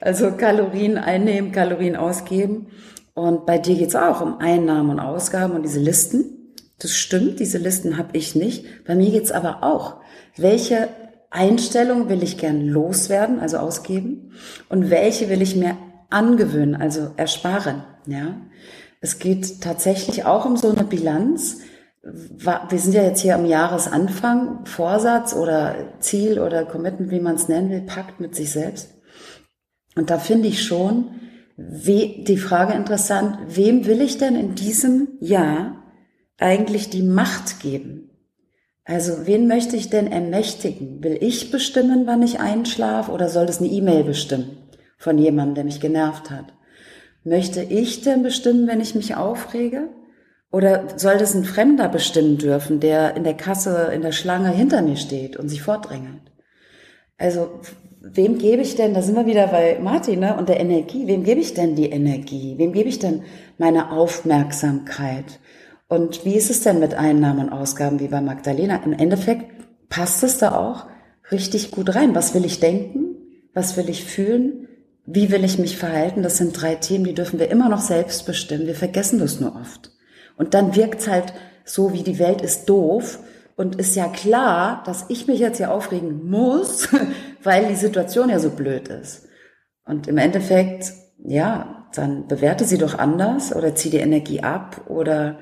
also 0.00 0.32
Kalorien 0.32 0.98
einnehmen, 0.98 1.52
Kalorien 1.52 1.96
ausgeben. 1.96 2.66
Und 3.14 3.46
bei 3.46 3.58
dir 3.58 3.76
geht's 3.76 3.96
auch 3.96 4.20
um 4.20 4.38
Einnahmen 4.38 4.90
und 4.90 5.00
Ausgaben 5.00 5.54
und 5.54 5.62
diese 5.62 5.80
Listen. 5.80 6.37
Das 6.78 6.96
stimmt, 6.96 7.40
diese 7.40 7.58
Listen 7.58 7.98
habe 7.98 8.16
ich 8.16 8.34
nicht. 8.34 8.84
Bei 8.84 8.94
mir 8.94 9.10
geht's 9.10 9.32
aber 9.32 9.64
auch. 9.64 9.96
Welche 10.36 10.88
Einstellung 11.30 12.08
will 12.08 12.22
ich 12.22 12.38
gern 12.38 12.66
loswerden, 12.66 13.40
also 13.40 13.58
ausgeben? 13.58 14.32
Und 14.68 14.88
welche 14.90 15.28
will 15.28 15.42
ich 15.42 15.56
mir 15.56 15.76
angewöhnen, 16.10 16.76
also 16.76 17.10
ersparen? 17.16 17.82
Ja, 18.06 18.36
es 19.00 19.18
geht 19.18 19.60
tatsächlich 19.60 20.24
auch 20.24 20.44
um 20.44 20.56
so 20.56 20.70
eine 20.70 20.84
Bilanz. 20.84 21.58
Wir 22.02 22.78
sind 22.78 22.94
ja 22.94 23.02
jetzt 23.02 23.20
hier 23.20 23.34
am 23.34 23.44
Jahresanfang, 23.44 24.64
Vorsatz 24.64 25.34
oder 25.34 25.74
Ziel 25.98 26.38
oder 26.38 26.64
Commitment, 26.64 27.10
wie 27.10 27.20
man 27.20 27.34
es 27.34 27.48
nennen 27.48 27.70
will, 27.70 27.82
packt 27.82 28.20
mit 28.20 28.34
sich 28.34 28.52
selbst. 28.52 28.94
Und 29.96 30.10
da 30.10 30.18
finde 30.18 30.48
ich 30.48 30.62
schon 30.62 31.10
die 31.56 32.38
Frage 32.38 32.72
interessant, 32.74 33.36
wem 33.48 33.84
will 33.86 34.00
ich 34.00 34.16
denn 34.16 34.36
in 34.36 34.54
diesem 34.54 35.08
Jahr 35.20 35.77
eigentlich 36.38 36.88
die 36.88 37.02
Macht 37.02 37.60
geben. 37.60 38.10
Also 38.84 39.26
wen 39.26 39.48
möchte 39.48 39.76
ich 39.76 39.90
denn 39.90 40.10
ermächtigen? 40.10 41.04
Will 41.04 41.18
ich 41.20 41.50
bestimmen, 41.50 42.06
wann 42.06 42.22
ich 42.22 42.40
einschlafe 42.40 43.12
oder 43.12 43.28
soll 43.28 43.44
das 43.44 43.58
eine 43.58 43.68
E-Mail 43.68 44.04
bestimmen 44.04 44.56
von 44.96 45.18
jemandem, 45.18 45.56
der 45.56 45.64
mich 45.64 45.80
genervt 45.80 46.30
hat? 46.30 46.54
Möchte 47.22 47.62
ich 47.62 48.00
denn 48.00 48.22
bestimmen, 48.22 48.66
wenn 48.66 48.80
ich 48.80 48.94
mich 48.94 49.14
aufrege? 49.16 49.88
Oder 50.50 50.84
soll 50.96 51.18
das 51.18 51.34
ein 51.34 51.44
Fremder 51.44 51.88
bestimmen 51.88 52.38
dürfen, 52.38 52.80
der 52.80 53.14
in 53.14 53.24
der 53.24 53.34
Kasse, 53.34 53.90
in 53.94 54.00
der 54.00 54.12
Schlange 54.12 54.48
hinter 54.48 54.80
mir 54.80 54.96
steht 54.96 55.36
und 55.36 55.50
sich 55.50 55.60
vordrängelt? 55.60 56.22
Also, 57.18 57.60
wem 58.00 58.38
gebe 58.38 58.62
ich 58.62 58.76
denn, 58.76 58.94
da 58.94 59.02
sind 59.02 59.16
wir 59.16 59.26
wieder 59.26 59.48
bei 59.48 59.78
Martin, 59.82 60.20
ne, 60.20 60.36
und 60.38 60.48
der 60.48 60.60
Energie, 60.60 61.06
wem 61.06 61.24
gebe 61.24 61.40
ich 61.40 61.52
denn 61.52 61.76
die 61.76 61.90
Energie? 61.90 62.54
Wem 62.56 62.72
gebe 62.72 62.88
ich 62.88 62.98
denn 62.98 63.24
meine 63.58 63.92
Aufmerksamkeit? 63.92 65.38
Und 65.88 66.26
wie 66.26 66.34
ist 66.34 66.50
es 66.50 66.60
denn 66.60 66.78
mit 66.78 66.94
Einnahmen 66.94 67.48
und 67.48 67.52
Ausgaben 67.52 67.98
wie 67.98 68.08
bei 68.08 68.20
Magdalena? 68.20 68.76
Im 68.84 68.92
Endeffekt 68.92 69.46
passt 69.88 70.22
es 70.22 70.36
da 70.36 70.54
auch 70.54 70.86
richtig 71.32 71.70
gut 71.70 71.94
rein. 71.94 72.14
Was 72.14 72.34
will 72.34 72.44
ich 72.44 72.60
denken? 72.60 73.16
Was 73.54 73.76
will 73.76 73.88
ich 73.88 74.04
fühlen? 74.04 74.68
Wie 75.06 75.30
will 75.30 75.44
ich 75.44 75.58
mich 75.58 75.78
verhalten? 75.78 76.22
Das 76.22 76.36
sind 76.36 76.60
drei 76.60 76.74
Themen, 76.74 77.04
die 77.04 77.14
dürfen 77.14 77.38
wir 77.38 77.50
immer 77.50 77.70
noch 77.70 77.80
selbst 77.80 78.26
bestimmen. 78.26 78.66
Wir 78.66 78.74
vergessen 78.74 79.18
das 79.18 79.40
nur 79.40 79.56
oft. 79.56 79.90
Und 80.36 80.52
dann 80.52 80.76
wirkt 80.76 81.08
halt 81.08 81.32
so, 81.64 81.94
wie 81.94 82.02
die 82.02 82.18
Welt 82.18 82.42
ist 82.42 82.68
doof. 82.68 83.20
Und 83.56 83.76
ist 83.76 83.96
ja 83.96 84.06
klar, 84.06 84.82
dass 84.84 85.06
ich 85.08 85.26
mich 85.26 85.40
jetzt 85.40 85.56
hier 85.56 85.72
aufregen 85.72 86.28
muss, 86.28 86.88
weil 87.42 87.66
die 87.66 87.74
Situation 87.74 88.28
ja 88.28 88.38
so 88.38 88.50
blöd 88.50 88.88
ist. 88.88 89.26
Und 89.84 90.06
im 90.06 90.18
Endeffekt, 90.18 90.92
ja, 91.24 91.86
dann 91.94 92.28
bewerte 92.28 92.66
sie 92.66 92.78
doch 92.78 92.98
anders 92.98 93.56
oder 93.56 93.74
zieh 93.74 93.90
die 93.90 93.96
Energie 93.96 94.42
ab 94.42 94.82
oder 94.86 95.38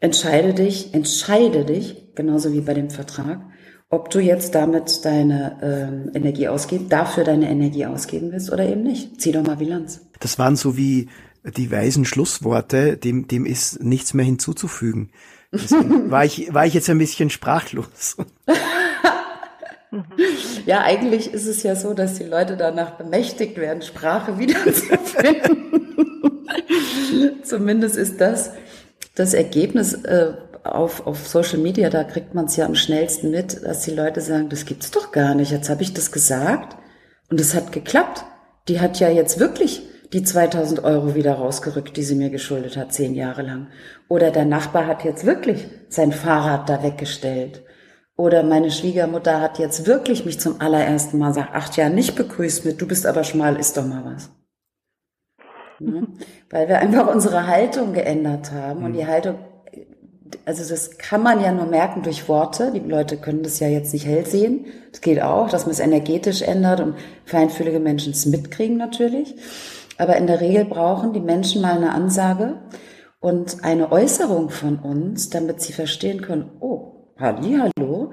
entscheide 0.00 0.54
dich, 0.54 0.92
entscheide 0.94 1.64
dich, 1.64 2.14
genauso 2.14 2.52
wie 2.52 2.60
bei 2.60 2.74
dem 2.74 2.90
Vertrag, 2.90 3.40
ob 3.88 4.10
du 4.10 4.20
jetzt 4.20 4.54
damit 4.54 5.04
deine 5.04 5.58
ähm, 5.62 6.10
Energie 6.14 6.48
ausgeben, 6.48 6.88
dafür 6.88 7.24
deine 7.24 7.50
Energie 7.50 7.86
ausgeben 7.86 8.32
willst 8.32 8.52
oder 8.52 8.68
eben 8.68 8.82
nicht. 8.82 9.20
Zieh 9.20 9.32
doch 9.32 9.44
mal 9.44 9.56
Bilanz. 9.56 10.00
Das 10.20 10.38
waren 10.38 10.56
so 10.56 10.76
wie 10.76 11.08
die 11.44 11.70
weisen 11.70 12.04
Schlussworte, 12.04 12.96
dem, 12.96 13.26
dem 13.28 13.46
ist 13.46 13.82
nichts 13.82 14.14
mehr 14.14 14.24
hinzuzufügen. 14.24 15.10
Deswegen 15.52 16.10
war 16.10 16.24
ich, 16.24 16.52
war 16.52 16.66
ich 16.66 16.74
jetzt 16.74 16.90
ein 16.90 16.98
bisschen 16.98 17.30
sprachlos. 17.30 18.16
Ja, 20.66 20.82
eigentlich 20.82 21.32
ist 21.34 21.46
es 21.46 21.64
ja 21.64 21.74
so, 21.74 21.94
dass 21.94 22.14
die 22.14 22.24
Leute 22.24 22.56
danach 22.56 22.92
bemächtigt 22.92 23.56
werden, 23.56 23.82
Sprache 23.82 24.38
wiederzufinden. 24.38 25.96
Zumindest 27.42 27.96
ist 27.96 28.20
das 28.20 28.52
das 29.20 29.34
Ergebnis 29.34 29.92
äh, 29.92 30.32
auf, 30.64 31.06
auf 31.06 31.28
Social 31.28 31.58
Media, 31.58 31.90
da 31.90 32.04
kriegt 32.04 32.34
man 32.34 32.46
es 32.46 32.56
ja 32.56 32.66
am 32.66 32.74
schnellsten 32.74 33.30
mit, 33.30 33.62
dass 33.64 33.82
die 33.82 33.92
Leute 33.92 34.20
sagen, 34.20 34.48
das 34.48 34.64
gibt's 34.64 34.90
doch 34.90 35.12
gar 35.12 35.34
nicht. 35.34 35.52
Jetzt 35.52 35.70
habe 35.70 35.82
ich 35.82 35.94
das 35.94 36.10
gesagt 36.10 36.76
und 37.30 37.40
es 37.40 37.54
hat 37.54 37.72
geklappt. 37.72 38.24
Die 38.68 38.80
hat 38.80 38.98
ja 39.00 39.08
jetzt 39.08 39.38
wirklich 39.38 39.82
die 40.12 40.22
2000 40.22 40.84
Euro 40.84 41.14
wieder 41.14 41.34
rausgerückt, 41.34 41.96
die 41.96 42.02
sie 42.02 42.14
mir 42.14 42.30
geschuldet 42.30 42.76
hat, 42.76 42.92
zehn 42.92 43.14
Jahre 43.14 43.42
lang. 43.42 43.68
Oder 44.08 44.30
der 44.30 44.44
Nachbar 44.44 44.86
hat 44.86 45.04
jetzt 45.04 45.24
wirklich 45.24 45.68
sein 45.88 46.12
Fahrrad 46.12 46.68
da 46.68 46.82
weggestellt. 46.82 47.62
Oder 48.16 48.42
meine 48.42 48.70
Schwiegermutter 48.70 49.40
hat 49.40 49.58
jetzt 49.58 49.86
wirklich 49.86 50.26
mich 50.26 50.40
zum 50.40 50.60
allerersten 50.60 51.18
Mal 51.18 51.32
sagt, 51.32 51.54
acht 51.54 51.76
Jahre 51.76 51.90
nicht 51.92 52.16
begrüßt 52.16 52.64
mit, 52.64 52.80
du 52.80 52.86
bist 52.86 53.06
aber 53.06 53.24
schmal, 53.24 53.56
isst 53.56 53.76
doch 53.76 53.86
mal 53.86 54.04
was. 54.04 54.30
Ne? 55.80 56.06
Weil 56.50 56.68
wir 56.68 56.78
einfach 56.78 57.12
unsere 57.12 57.46
Haltung 57.46 57.92
geändert 57.92 58.52
haben. 58.52 58.84
Und 58.84 58.92
die 58.92 59.06
Haltung, 59.06 59.36
also 60.44 60.68
das 60.68 60.98
kann 60.98 61.22
man 61.22 61.42
ja 61.42 61.52
nur 61.52 61.66
merken 61.66 62.02
durch 62.02 62.28
Worte. 62.28 62.72
Die 62.72 62.80
Leute 62.80 63.16
können 63.16 63.42
das 63.42 63.60
ja 63.60 63.68
jetzt 63.68 63.92
nicht 63.92 64.06
hell 64.06 64.26
sehen. 64.26 64.66
Das 64.92 65.00
geht 65.00 65.22
auch, 65.22 65.48
dass 65.48 65.64
man 65.64 65.72
es 65.72 65.80
energetisch 65.80 66.42
ändert 66.42 66.80
und 66.80 66.94
feinfühlige 67.24 67.80
Menschen 67.80 68.12
es 68.12 68.26
mitkriegen 68.26 68.76
natürlich. 68.76 69.34
Aber 69.98 70.16
in 70.16 70.26
der 70.26 70.40
Regel 70.40 70.64
brauchen 70.64 71.12
die 71.12 71.20
Menschen 71.20 71.62
mal 71.62 71.76
eine 71.76 71.92
Ansage 71.92 72.54
und 73.20 73.64
eine 73.64 73.92
Äußerung 73.92 74.50
von 74.50 74.78
uns, 74.78 75.28
damit 75.28 75.60
sie 75.60 75.72
verstehen 75.72 76.22
können, 76.22 76.50
oh, 76.60 77.00
Halli, 77.18 77.58
hallo, 77.58 78.12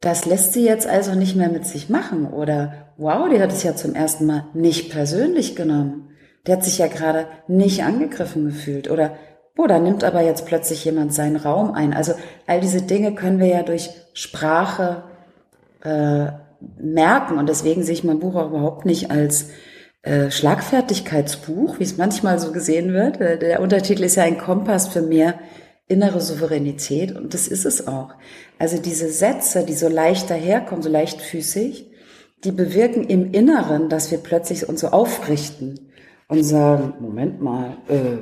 das 0.00 0.26
lässt 0.26 0.52
sie 0.52 0.64
jetzt 0.64 0.86
also 0.86 1.14
nicht 1.14 1.36
mehr 1.36 1.48
mit 1.48 1.64
sich 1.64 1.88
machen. 1.88 2.26
Oder 2.26 2.92
wow, 2.98 3.28
die 3.30 3.40
hat 3.40 3.52
es 3.52 3.62
ja 3.62 3.74
zum 3.74 3.94
ersten 3.94 4.26
Mal 4.26 4.44
nicht 4.52 4.90
persönlich 4.90 5.56
genommen. 5.56 6.10
Der 6.46 6.56
hat 6.56 6.64
sich 6.64 6.78
ja 6.78 6.88
gerade 6.88 7.26
nicht 7.46 7.84
angegriffen 7.84 8.46
gefühlt. 8.46 8.90
Oder, 8.90 9.16
boah, 9.54 9.68
da 9.68 9.78
nimmt 9.78 10.04
aber 10.04 10.22
jetzt 10.22 10.46
plötzlich 10.46 10.84
jemand 10.84 11.14
seinen 11.14 11.36
Raum 11.36 11.72
ein. 11.72 11.94
Also 11.94 12.14
all 12.46 12.60
diese 12.60 12.82
Dinge 12.82 13.14
können 13.14 13.38
wir 13.38 13.46
ja 13.46 13.62
durch 13.62 13.90
Sprache 14.12 15.04
äh, 15.84 16.26
merken. 16.78 17.38
Und 17.38 17.48
deswegen 17.48 17.82
sehe 17.82 17.94
ich 17.94 18.04
mein 18.04 18.18
Buch 18.18 18.34
auch 18.34 18.48
überhaupt 18.48 18.86
nicht 18.86 19.10
als 19.10 19.50
äh, 20.02 20.30
Schlagfertigkeitsbuch, 20.30 21.78
wie 21.78 21.84
es 21.84 21.96
manchmal 21.96 22.38
so 22.38 22.52
gesehen 22.52 22.92
wird. 22.92 23.20
Äh, 23.20 23.38
der 23.38 23.60
Untertitel 23.60 24.02
ist 24.02 24.16
ja 24.16 24.24
ein 24.24 24.38
Kompass 24.38 24.88
für 24.88 25.02
mehr 25.02 25.34
innere 25.86 26.20
Souveränität 26.20 27.14
und 27.14 27.34
das 27.34 27.46
ist 27.46 27.66
es 27.66 27.86
auch. 27.86 28.14
Also 28.58 28.78
diese 28.78 29.10
Sätze, 29.10 29.64
die 29.64 29.74
so 29.74 29.88
leicht 29.88 30.30
daherkommen, 30.30 30.82
so 30.82 30.88
leichtfüßig, 30.88 31.90
die 32.44 32.52
bewirken 32.52 33.04
im 33.04 33.32
Inneren, 33.32 33.88
dass 33.88 34.10
wir 34.10 34.18
plötzlich 34.18 34.68
uns 34.68 34.80
so 34.80 34.88
aufrichten 34.88 35.91
und 36.32 36.44
sagen, 36.44 36.94
Moment 37.00 37.40
mal, 37.40 37.76
äh, 37.88 38.18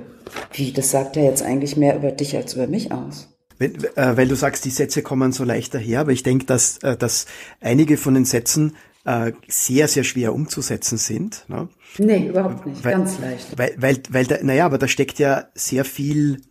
wie, 0.52 0.72
das 0.72 0.90
sagt 0.90 1.16
ja 1.16 1.22
jetzt 1.22 1.42
eigentlich 1.42 1.76
mehr 1.76 1.96
über 1.96 2.12
dich 2.12 2.36
als 2.36 2.54
über 2.54 2.66
mich 2.66 2.92
aus. 2.92 3.28
Weil, 3.58 3.74
äh, 3.96 4.16
weil 4.16 4.28
du 4.28 4.36
sagst, 4.36 4.64
die 4.64 4.70
Sätze 4.70 5.02
kommen 5.02 5.32
so 5.32 5.44
leicht 5.44 5.74
daher, 5.74 6.00
aber 6.00 6.12
ich 6.12 6.22
denke, 6.22 6.46
dass, 6.46 6.78
äh, 6.78 6.96
dass 6.96 7.26
einige 7.60 7.96
von 7.96 8.14
den 8.14 8.24
Sätzen 8.24 8.76
äh, 9.04 9.32
sehr, 9.48 9.88
sehr 9.88 10.04
schwer 10.04 10.34
umzusetzen 10.34 10.98
sind. 10.98 11.44
Ne? 11.48 11.68
Nee, 11.98 12.28
überhaupt 12.28 12.66
nicht, 12.66 12.84
weil, 12.84 12.92
ganz 12.92 13.18
leicht. 13.18 13.58
Weil, 13.58 13.74
weil, 13.76 14.02
weil 14.10 14.24
da, 14.26 14.38
naja, 14.42 14.66
aber 14.66 14.78
da 14.78 14.88
steckt 14.88 15.18
ja 15.18 15.48
sehr 15.54 15.84
viel 15.84 16.42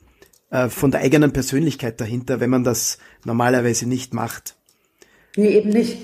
äh, 0.52 0.70
von 0.70 0.92
der 0.92 1.02
eigenen 1.02 1.32
Persönlichkeit 1.32 2.00
dahinter, 2.02 2.40
wenn 2.40 2.50
man 2.50 2.64
das 2.64 2.98
normalerweise 3.26 3.88
nicht 3.88 4.14
macht. 4.14 4.56
Nee, 5.36 5.58
eben 5.58 5.70
nicht. 5.70 5.98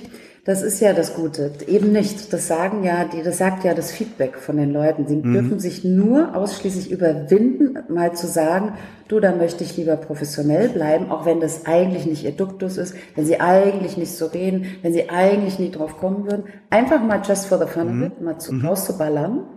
Das 0.45 0.61
ist 0.61 0.80
ja 0.80 0.93
das 0.93 1.15
Gute. 1.15 1.51
Eben 1.65 1.91
nicht. 1.91 2.31
Das 2.31 2.47
sagen 2.47 2.84
ja, 2.84 3.05
die, 3.05 3.23
das 3.23 3.39
sagt 3.39 3.63
ja 3.63 3.73
das 3.73 3.91
Feedback 3.91 4.38
von 4.38 4.57
den 4.57 4.72
Leuten. 4.72 5.07
Sie 5.07 5.15
mhm. 5.15 5.34
dürfen 5.34 5.59
sich 5.59 5.84
nur 5.84 6.35
ausschließlich 6.35 6.91
überwinden, 6.91 7.80
mal 7.89 8.13
zu 8.13 8.27
sagen, 8.27 8.73
du, 9.07 9.19
da 9.19 9.35
möchte 9.35 9.63
ich 9.63 9.76
lieber 9.76 9.95
professionell 9.97 10.69
bleiben, 10.69 11.09
auch 11.09 11.26
wenn 11.26 11.39
das 11.39 11.65
eigentlich 11.65 12.05
nicht 12.05 12.23
ihr 12.23 12.31
Duktus 12.31 12.77
ist, 12.77 12.93
wenn 13.15 13.26
sie 13.26 13.39
eigentlich 13.39 13.97
nicht 13.97 14.11
so 14.11 14.27
reden, 14.27 14.67
wenn 14.84 14.93
sie 14.93 15.09
eigentlich 15.09 15.57
nie 15.57 15.72
drauf 15.72 15.97
kommen 15.97 16.26
würden. 16.26 16.43
Einfach 16.69 17.01
mal 17.01 17.23
just 17.27 17.47
for 17.47 17.57
the 17.57 17.65
fun 17.65 17.97
mhm. 17.97 18.03
of 18.03 18.07
it, 18.07 18.22
mal 18.22 18.38
zu, 18.38 18.53
mhm. 18.53 18.67
rauszuballern 18.67 19.47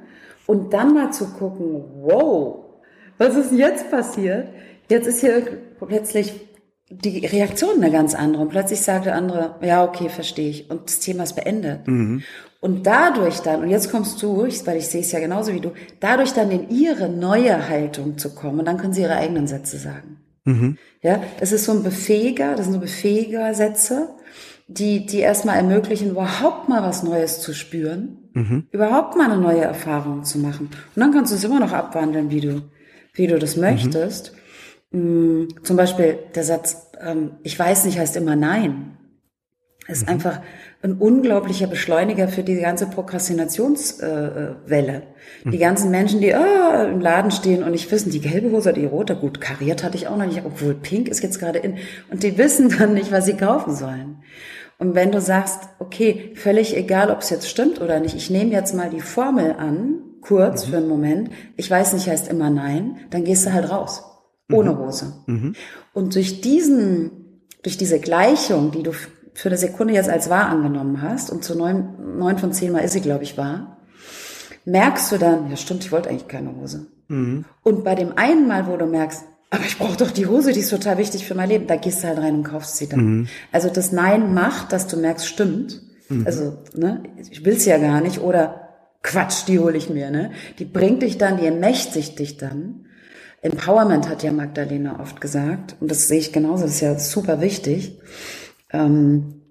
und 0.47 0.73
dann 0.73 0.95
mal 0.95 1.13
zu 1.13 1.27
gucken, 1.27 1.85
wow, 2.01 2.65
was 3.19 3.37
ist 3.37 3.53
jetzt 3.53 3.91
passiert? 3.91 4.49
Jetzt 4.89 5.07
ist 5.07 5.21
hier 5.21 5.43
plötzlich 5.87 6.48
die 6.91 7.27
Reaktion 7.27 7.83
eine 7.83 7.91
ganz 7.91 8.15
andere. 8.15 8.43
Und 8.43 8.49
plötzlich 8.49 8.81
sagt 8.81 9.07
der 9.07 9.15
andere, 9.15 9.57
ja, 9.63 9.85
okay, 9.85 10.09
verstehe 10.09 10.51
ich. 10.51 10.71
Und 10.71 10.87
das 10.87 11.01
Thema 11.01 11.25
ist 11.25 11.37
beendet. 11.37 11.87
Mhm. 11.87 12.23
Und 12.61 12.87
dadurch 12.87 13.41
dann, 13.41 13.63
und 13.63 13.71
jetzt 13.71 13.91
kommst 13.91 14.21
du, 14.23 14.39
weil 14.39 14.79
ich 14.79 14.89
sehe 14.89 15.03
es 15.03 15.13
ja 15.13 15.21
genauso 15.21 15.53
wie 15.53 15.61
du, 15.61 15.73
dadurch 16.01 16.33
dann 16.33 16.51
in 16.51 16.71
ihre 16.71 17.09
neue 17.09 17.69
Haltung 17.69 18.19
zu 18.19 18.35
kommen. 18.35 18.61
Und 18.61 18.65
dann 18.65 18.79
können 18.79 18.93
sie 18.93 19.03
ihre 19.03 19.17
eigenen 19.17 19.47
Sätze 19.47 19.79
sagen. 19.79 20.19
Mhm. 20.45 20.79
Ja, 21.03 21.23
es 21.41 21.53
ist 21.53 21.65
so 21.65 21.73
ein 21.73 21.83
Befähiger, 21.83 22.57
das 22.57 22.65
sind 22.65 22.75
so 22.75 22.81
befähiger 22.81 23.55
Sätze, 23.55 24.09
die, 24.67 25.07
die 25.07 25.21
erstmal 25.21 25.57
ermöglichen, 25.57 26.11
überhaupt 26.11 26.69
mal 26.69 26.83
was 26.83 27.03
Neues 27.03 27.41
zu 27.41 27.55
spüren, 27.55 28.31
mhm. 28.33 28.67
überhaupt 28.71 29.17
mal 29.17 29.31
eine 29.31 29.41
neue 29.41 29.61
Erfahrung 29.61 30.25
zu 30.25 30.39
machen. 30.39 30.71
Und 30.95 31.01
dann 31.01 31.13
kannst 31.13 31.33
du 31.33 31.37
es 31.37 31.45
immer 31.45 31.61
noch 31.61 31.73
abwandeln, 31.73 32.31
wie 32.31 32.41
du, 32.41 32.63
wie 33.13 33.27
du 33.27 33.39
das 33.39 33.57
möchtest. 33.57 34.33
Mhm. 34.91 35.41
Mm, 35.41 35.49
zum 35.63 35.77
Beispiel 35.77 36.19
der 36.35 36.43
Satz, 36.45 36.89
ähm, 37.01 37.33
ich 37.43 37.59
weiß 37.59 37.85
nicht, 37.85 37.99
heißt 37.99 38.17
immer 38.17 38.37
nein. 38.37 38.95
Ist 39.87 40.03
mhm. 40.03 40.15
einfach 40.15 40.41
ein 40.83 40.95
unglaublicher 40.95 41.67
Beschleuniger 41.67 42.29
für 42.29 42.43
die 42.43 42.57
ganze 42.57 42.87
Prokrastinationswelle. 42.87 45.03
Mhm. 45.45 45.51
Die 45.51 45.59
ganzen 45.59 45.91
Menschen, 45.91 46.21
die 46.21 46.35
oh, 46.35 46.83
im 46.85 47.01
Laden 47.01 47.31
stehen 47.31 47.63
und 47.63 47.71
nicht 47.71 47.91
wissen, 47.91 48.11
die 48.11 48.21
gelbe 48.21 48.51
Hose 48.51 48.71
oder 48.71 48.79
die 48.79 48.87
rote, 48.87 49.17
gut, 49.17 49.41
kariert 49.41 49.83
hatte 49.83 49.97
ich 49.97 50.09
auch 50.09 50.19
noch 50.19 50.27
nicht, 50.27 50.45
obwohl 50.45 50.75
pink 50.75 51.09
ist 51.09 51.23
jetzt 51.23 51.39
gerade 51.39 51.59
in. 51.59 51.79
Und 52.11 52.23
die 52.23 52.37
wissen 52.37 52.69
dann 52.79 52.93
nicht, 52.95 53.11
was 53.11 53.25
sie 53.25 53.37
kaufen 53.37 53.75
sollen. 53.75 54.19
Und 54.79 54.95
wenn 54.95 55.11
du 55.11 55.21
sagst, 55.21 55.61
okay, 55.81 56.33
völlig 56.35 56.77
egal, 56.77 57.11
ob 57.11 57.21
es 57.21 57.31
jetzt 57.31 57.49
stimmt 57.49 57.81
oder 57.81 57.99
nicht, 57.99 58.15
ich 58.15 58.31
nehme 58.31 58.53
jetzt 58.53 58.75
mal 58.75 58.91
die 58.91 59.01
Formel 59.01 59.57
an, 59.59 59.95
kurz 60.21 60.67
mhm. 60.67 60.71
für 60.71 60.77
einen 60.77 60.89
Moment, 60.89 61.31
ich 61.57 61.71
weiß 61.71 61.95
nicht, 61.95 62.09
heißt 62.09 62.29
immer 62.29 62.51
nein, 62.51 62.99
dann 63.11 63.25
gehst 63.25 63.47
du 63.47 63.53
halt 63.53 63.71
raus 63.71 64.05
ohne 64.51 64.73
mhm. 64.73 64.79
Hose. 64.79 65.13
Mhm. 65.27 65.55
Und 65.93 66.15
durch 66.15 66.41
diesen, 66.41 67.11
durch 67.63 67.77
diese 67.77 68.01
Gleichung, 68.01 68.71
die 68.71 68.83
du 68.83 68.93
für 68.93 69.49
eine 69.49 69.59
Sekunde 69.59 69.95
jetzt 69.95 70.09
als 70.09 70.31
wahr 70.31 70.47
angenommen 70.49 71.03
hast, 71.03 71.31
und 71.31 71.45
zu 71.45 71.57
neun, 71.57 72.19
neun 72.19 72.39
von 72.39 72.53
zehn 72.53 72.73
Mal 72.73 72.81
ist 72.81 72.93
sie, 72.93 73.01
glaube 73.01 73.25
ich, 73.25 73.37
wahr, 73.37 73.79
merkst 74.65 75.13
du 75.13 75.19
dann, 75.19 75.51
ja 75.51 75.57
stimmt, 75.57 75.85
ich 75.85 75.93
wollte 75.93 76.11
eigentlich 76.11 76.29
keine 76.29 76.55
Hose. 76.57 76.87
Mhm. 77.09 77.45
Und 77.63 77.85
bei 77.85 77.95
dem 77.95 78.17
einen 78.17 78.49
Mal, 78.49 78.67
wo 78.67 78.77
du 78.77 78.87
merkst, 78.87 79.25
aber 79.51 79.65
ich 79.65 79.79
brauche 79.79 79.97
doch 79.97 80.11
die 80.11 80.27
Hose, 80.27 80.53
die 80.53 80.61
ist 80.61 80.71
total 80.71 80.99
wichtig 80.99 81.27
für 81.27 81.35
mein 81.35 81.49
Leben, 81.49 81.67
da 81.67 81.77
gehst 81.77 82.03
du 82.03 82.09
halt 82.09 82.19
rein 82.19 82.37
und 82.37 82.43
kaufst 82.45 82.77
sie 82.77 82.89
dann. 82.89 83.01
Mhm. 83.01 83.29
Also 83.51 83.71
das 83.71 83.93
Nein 83.93 84.35
macht, 84.35 84.73
dass 84.73 84.87
du 84.87 84.97
merkst, 84.99 85.27
stimmt. 85.27 85.81
Mhm. 86.09 86.27
Also, 86.27 86.59
ne, 86.75 87.03
ich 87.31 87.45
will's 87.45 87.65
ja 87.65 87.79
gar 87.79 88.01
nicht, 88.01 88.21
oder 88.21 88.69
Quatsch, 89.03 89.47
die 89.47 89.59
hole 89.59 89.77
ich 89.77 89.89
mir, 89.89 90.11
ne? 90.11 90.33
Die 90.59 90.65
bringt 90.65 91.03
dich 91.03 91.17
dann, 91.19 91.39
die 91.39 91.47
ermächtigt 91.47 92.19
dich 92.19 92.37
dann. 92.37 92.87
Empowerment 93.43 94.09
hat 94.09 94.23
ja 94.23 94.33
Magdalena 94.33 95.01
oft 95.01 95.21
gesagt, 95.21 95.77
und 95.81 95.91
das 95.91 96.09
sehe 96.09 96.19
ich 96.19 96.33
genauso, 96.33 96.65
das 96.65 96.75
ist 96.75 96.81
ja 96.81 96.99
super 96.99 97.41
wichtig, 97.41 97.99
ähm, 98.73 99.43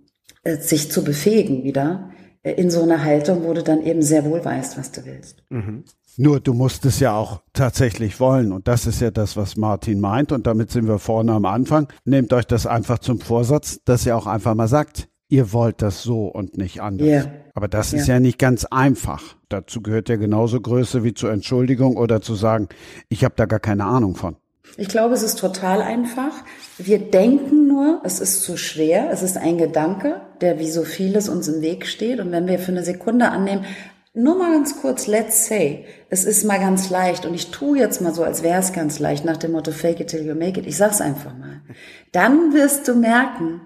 äh, 0.44 0.58
sich 0.58 0.92
zu 0.92 1.04
befähigen 1.04 1.64
wieder 1.64 2.10
äh, 2.44 2.54
in 2.54 2.70
so 2.70 2.84
einer 2.84 3.04
Haltung, 3.04 3.44
wo 3.44 3.54
du 3.54 3.64
dann 3.64 3.82
eben 3.82 4.02
sehr 4.02 4.26
wohl 4.26 4.44
weißt, 4.44 4.78
was 4.78 4.92
du 4.92 5.06
willst. 5.06 5.44
Mhm. 5.50 5.86
Nur 6.20 6.40
du 6.40 6.54
musst 6.54 6.84
es 6.86 7.00
ja 7.00 7.16
auch 7.16 7.42
tatsächlich 7.54 8.20
wollen. 8.20 8.52
Und 8.52 8.68
das 8.68 8.88
ist 8.88 9.02
ja 9.02 9.12
das, 9.12 9.38
was 9.38 9.56
Martin 9.56 10.00
meint. 10.00 10.32
Und 10.32 10.48
damit 10.48 10.72
sind 10.72 10.88
wir 10.88 10.98
vorne 10.98 11.34
am 11.34 11.46
Anfang. 11.46 11.88
Nehmt 12.06 12.34
euch 12.34 12.46
das 12.46 12.66
einfach 12.66 12.98
zum 12.98 13.20
Vorsatz, 13.20 13.82
dass 13.86 14.06
ihr 14.06 14.18
auch 14.18 14.26
einfach 14.26 14.56
mal 14.56 14.68
sagt, 14.68 15.10
ihr 15.30 15.54
wollt 15.54 15.82
das 15.82 16.04
so 16.04 16.28
und 16.28 16.58
nicht 16.58 16.82
anders. 16.82 17.08
Yeah. 17.08 17.32
Aber 17.54 17.68
das 17.68 17.94
ist 17.94 18.08
ja 18.08 18.20
nicht 18.20 18.38
ganz 18.38 18.66
einfach. 18.66 19.36
Dazu 19.50 19.82
gehört 19.82 20.10
ja 20.10 20.16
genauso 20.16 20.62
Größe 20.62 21.04
wie 21.04 21.14
zur 21.14 21.32
Entschuldigung 21.32 21.98
oder 21.98 22.22
zu 22.22 22.36
sagen, 22.36 22.70
ich 23.10 23.24
habe 23.24 23.34
da 23.36 23.46
gar 23.46 23.60
keine 23.60 23.86
Ahnung 23.86 24.16
von. 24.16 24.36
Ich 24.78 24.90
glaube, 24.90 25.14
es 25.14 25.24
ist 25.24 25.40
total 25.40 25.82
einfach. 25.82 26.34
Wir 26.78 27.00
denken 27.00 27.68
nur, 27.68 28.02
es 28.04 28.20
ist 28.20 28.44
zu 28.44 28.58
schwer. 28.58 29.10
Es 29.12 29.24
ist 29.24 29.38
ein 29.38 29.58
Gedanke, 29.58 30.22
der 30.42 30.60
wie 30.60 30.70
so 30.70 30.84
vieles 30.84 31.30
uns 31.30 31.48
im 31.48 31.62
Weg 31.62 31.88
steht. 31.88 32.20
Und 32.20 32.32
wenn 32.32 32.48
wir 32.48 32.60
für 32.60 32.72
eine 32.72 32.84
Sekunde 32.84 33.30
annehmen, 33.30 33.66
nur 34.14 34.38
mal 34.38 34.52
ganz 34.52 34.82
kurz, 34.82 35.08
let's 35.08 35.48
say, 35.48 35.86
es 36.10 36.26
ist 36.26 36.44
mal 36.44 36.60
ganz 36.60 36.90
leicht 36.90 37.26
und 37.26 37.34
ich 37.34 37.52
tue 37.52 37.78
jetzt 37.78 38.02
mal 38.02 38.14
so, 38.14 38.24
als 38.24 38.42
wäre 38.42 38.60
es 38.60 38.74
ganz 38.74 39.00
leicht, 39.00 39.26
nach 39.26 39.38
dem 39.38 39.52
Motto 39.52 39.72
fake 39.72 40.00
it 40.00 40.08
till 40.08 40.26
you 40.26 40.34
make 40.34 40.60
it. 40.60 40.66
Ich 40.66 40.76
sag's 40.76 41.02
einfach 41.02 41.38
mal. 41.38 41.62
Dann 42.12 42.54
wirst 42.54 42.88
du 42.88 42.96
merken, 42.96 43.62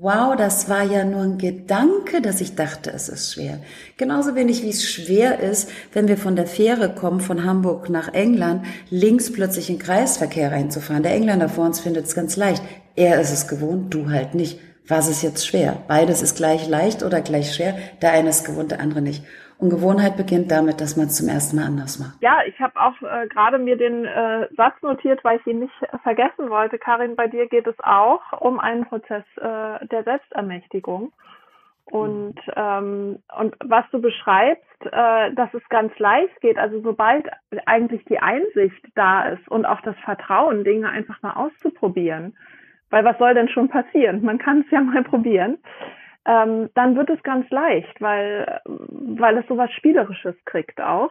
wow, 0.00 0.34
das 0.36 0.68
war 0.68 0.82
ja 0.82 1.04
nur 1.04 1.22
ein 1.22 1.38
Gedanke, 1.38 2.20
dass 2.20 2.40
ich 2.40 2.56
dachte, 2.56 2.90
es 2.90 3.08
ist 3.08 3.32
schwer. 3.32 3.60
Genauso 3.96 4.34
wenig 4.34 4.62
wie 4.62 4.70
es 4.70 4.84
schwer 4.84 5.38
ist, 5.38 5.68
wenn 5.92 6.08
wir 6.08 6.16
von 6.16 6.36
der 6.36 6.46
Fähre 6.46 6.94
kommen, 6.94 7.20
von 7.20 7.44
Hamburg 7.44 7.88
nach 7.90 8.12
England, 8.12 8.66
links 8.90 9.32
plötzlich 9.32 9.70
in 9.70 9.78
Kreisverkehr 9.78 10.50
reinzufahren. 10.50 11.02
Der 11.02 11.14
Engländer 11.14 11.48
vor 11.48 11.64
uns 11.64 11.80
findet 11.80 12.06
es 12.06 12.14
ganz 12.14 12.36
leicht. 12.36 12.62
Er 12.96 13.20
ist 13.20 13.32
es 13.32 13.46
gewohnt, 13.46 13.94
du 13.94 14.10
halt 14.10 14.34
nicht. 14.34 14.58
Was 14.86 15.08
ist 15.08 15.22
jetzt 15.22 15.46
schwer? 15.46 15.78
Beides 15.88 16.22
ist 16.22 16.36
gleich 16.36 16.68
leicht 16.68 17.02
oder 17.02 17.20
gleich 17.20 17.54
schwer. 17.54 17.76
Der 18.02 18.12
eine 18.12 18.30
ist 18.30 18.44
gewohnt, 18.44 18.72
der 18.72 18.80
andere 18.80 19.00
nicht. 19.00 19.22
Und 19.58 19.70
Gewohnheit 19.70 20.16
beginnt 20.16 20.50
damit, 20.50 20.80
dass 20.80 20.96
man 20.96 21.06
es 21.06 21.16
zum 21.16 21.28
ersten 21.28 21.56
Mal 21.56 21.66
anders 21.66 21.98
macht. 21.98 22.20
Ja, 22.20 22.40
ich 22.46 22.58
habe 22.60 22.74
auch 22.80 23.00
äh, 23.02 23.28
gerade 23.28 23.58
mir 23.58 23.76
den 23.76 24.04
äh, 24.04 24.48
Satz 24.56 24.74
notiert, 24.82 25.22
weil 25.22 25.38
ich 25.38 25.46
ihn 25.46 25.60
nicht 25.60 25.74
vergessen 26.02 26.50
wollte. 26.50 26.78
Karin, 26.78 27.16
bei 27.16 27.28
dir 27.28 27.46
geht 27.46 27.66
es 27.66 27.76
auch 27.80 28.20
um 28.40 28.58
einen 28.58 28.84
Prozess 28.84 29.24
äh, 29.36 29.86
der 29.86 30.02
Selbstermächtigung. 30.04 31.12
Und, 31.86 32.40
ähm, 32.56 33.18
und 33.38 33.54
was 33.62 33.84
du 33.92 34.00
beschreibst, 34.00 34.64
äh, 34.86 35.32
dass 35.34 35.52
es 35.52 35.62
ganz 35.68 35.96
leicht 35.98 36.40
geht, 36.40 36.56
also 36.56 36.80
sobald 36.80 37.26
eigentlich 37.66 38.04
die 38.06 38.18
Einsicht 38.18 38.84
da 38.94 39.28
ist 39.28 39.46
und 39.48 39.66
auch 39.66 39.80
das 39.82 39.96
Vertrauen, 40.04 40.64
Dinge 40.64 40.88
einfach 40.88 41.20
mal 41.22 41.34
auszuprobieren, 41.34 42.36
weil 42.90 43.04
was 43.04 43.18
soll 43.18 43.34
denn 43.34 43.48
schon 43.48 43.68
passieren? 43.68 44.22
Man 44.22 44.38
kann 44.38 44.60
es 44.60 44.70
ja 44.70 44.80
mal 44.80 45.04
probieren 45.04 45.58
ähm, 46.26 46.70
dann 46.74 46.96
wird 46.96 47.10
es 47.10 47.22
ganz 47.22 47.48
leicht, 47.50 48.00
weil, 48.00 48.60
weil 48.64 49.38
es 49.38 49.46
sowas 49.46 49.70
Spielerisches 49.72 50.34
kriegt 50.44 50.80
auch. 50.80 51.10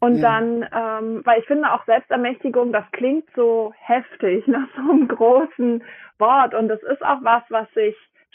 Und 0.00 0.16
ja. 0.16 0.22
dann, 0.22 0.68
ähm, 0.74 1.20
weil 1.24 1.38
ich 1.38 1.46
finde 1.46 1.72
auch 1.72 1.84
Selbstermächtigung, 1.84 2.72
das 2.72 2.84
klingt 2.90 3.28
so 3.36 3.72
heftig 3.78 4.46
nach 4.48 4.66
so 4.74 4.90
einem 4.90 5.06
großen 5.06 5.84
Wort 6.18 6.54
und 6.54 6.70
es 6.70 6.82
ist 6.82 7.04
auch 7.04 7.18
was, 7.22 7.44
was 7.50 7.72
sich 7.74 7.94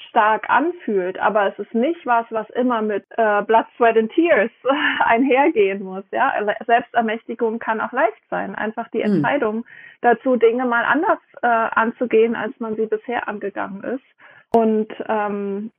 stark 0.10 0.50
anfühlt, 0.50 1.20
aber 1.20 1.48
es 1.48 1.60
ist 1.60 1.74
nicht 1.74 2.06
was, 2.06 2.26
was 2.30 2.50
immer 2.52 2.82
mit 2.82 3.04
äh, 3.18 3.42
Blood, 3.42 3.66
Sweat 3.76 3.98
and 3.98 4.12
Tears 4.14 4.52
einhergehen 5.00 5.84
muss. 5.84 6.04
Ja, 6.12 6.34
Selbstermächtigung 6.66 7.60
kann 7.60 7.82
auch 7.82 7.92
leicht 7.92 8.22
sein. 8.30 8.56
Einfach 8.56 8.88
die 8.90 9.04
hm. 9.04 9.16
Entscheidung 9.16 9.56
mhm. 9.58 9.66
dazu, 10.02 10.36
Dinge 10.36 10.66
mal 10.66 10.86
anders 10.86 11.20
äh, 11.42 11.48
anzugehen, 11.48 12.36
als 12.36 12.58
man 12.60 12.76
sie 12.76 12.86
bisher 12.86 13.28
angegangen 13.28 13.84
ist. 13.84 14.06
Und 14.56 14.88
ähm, 15.10 15.72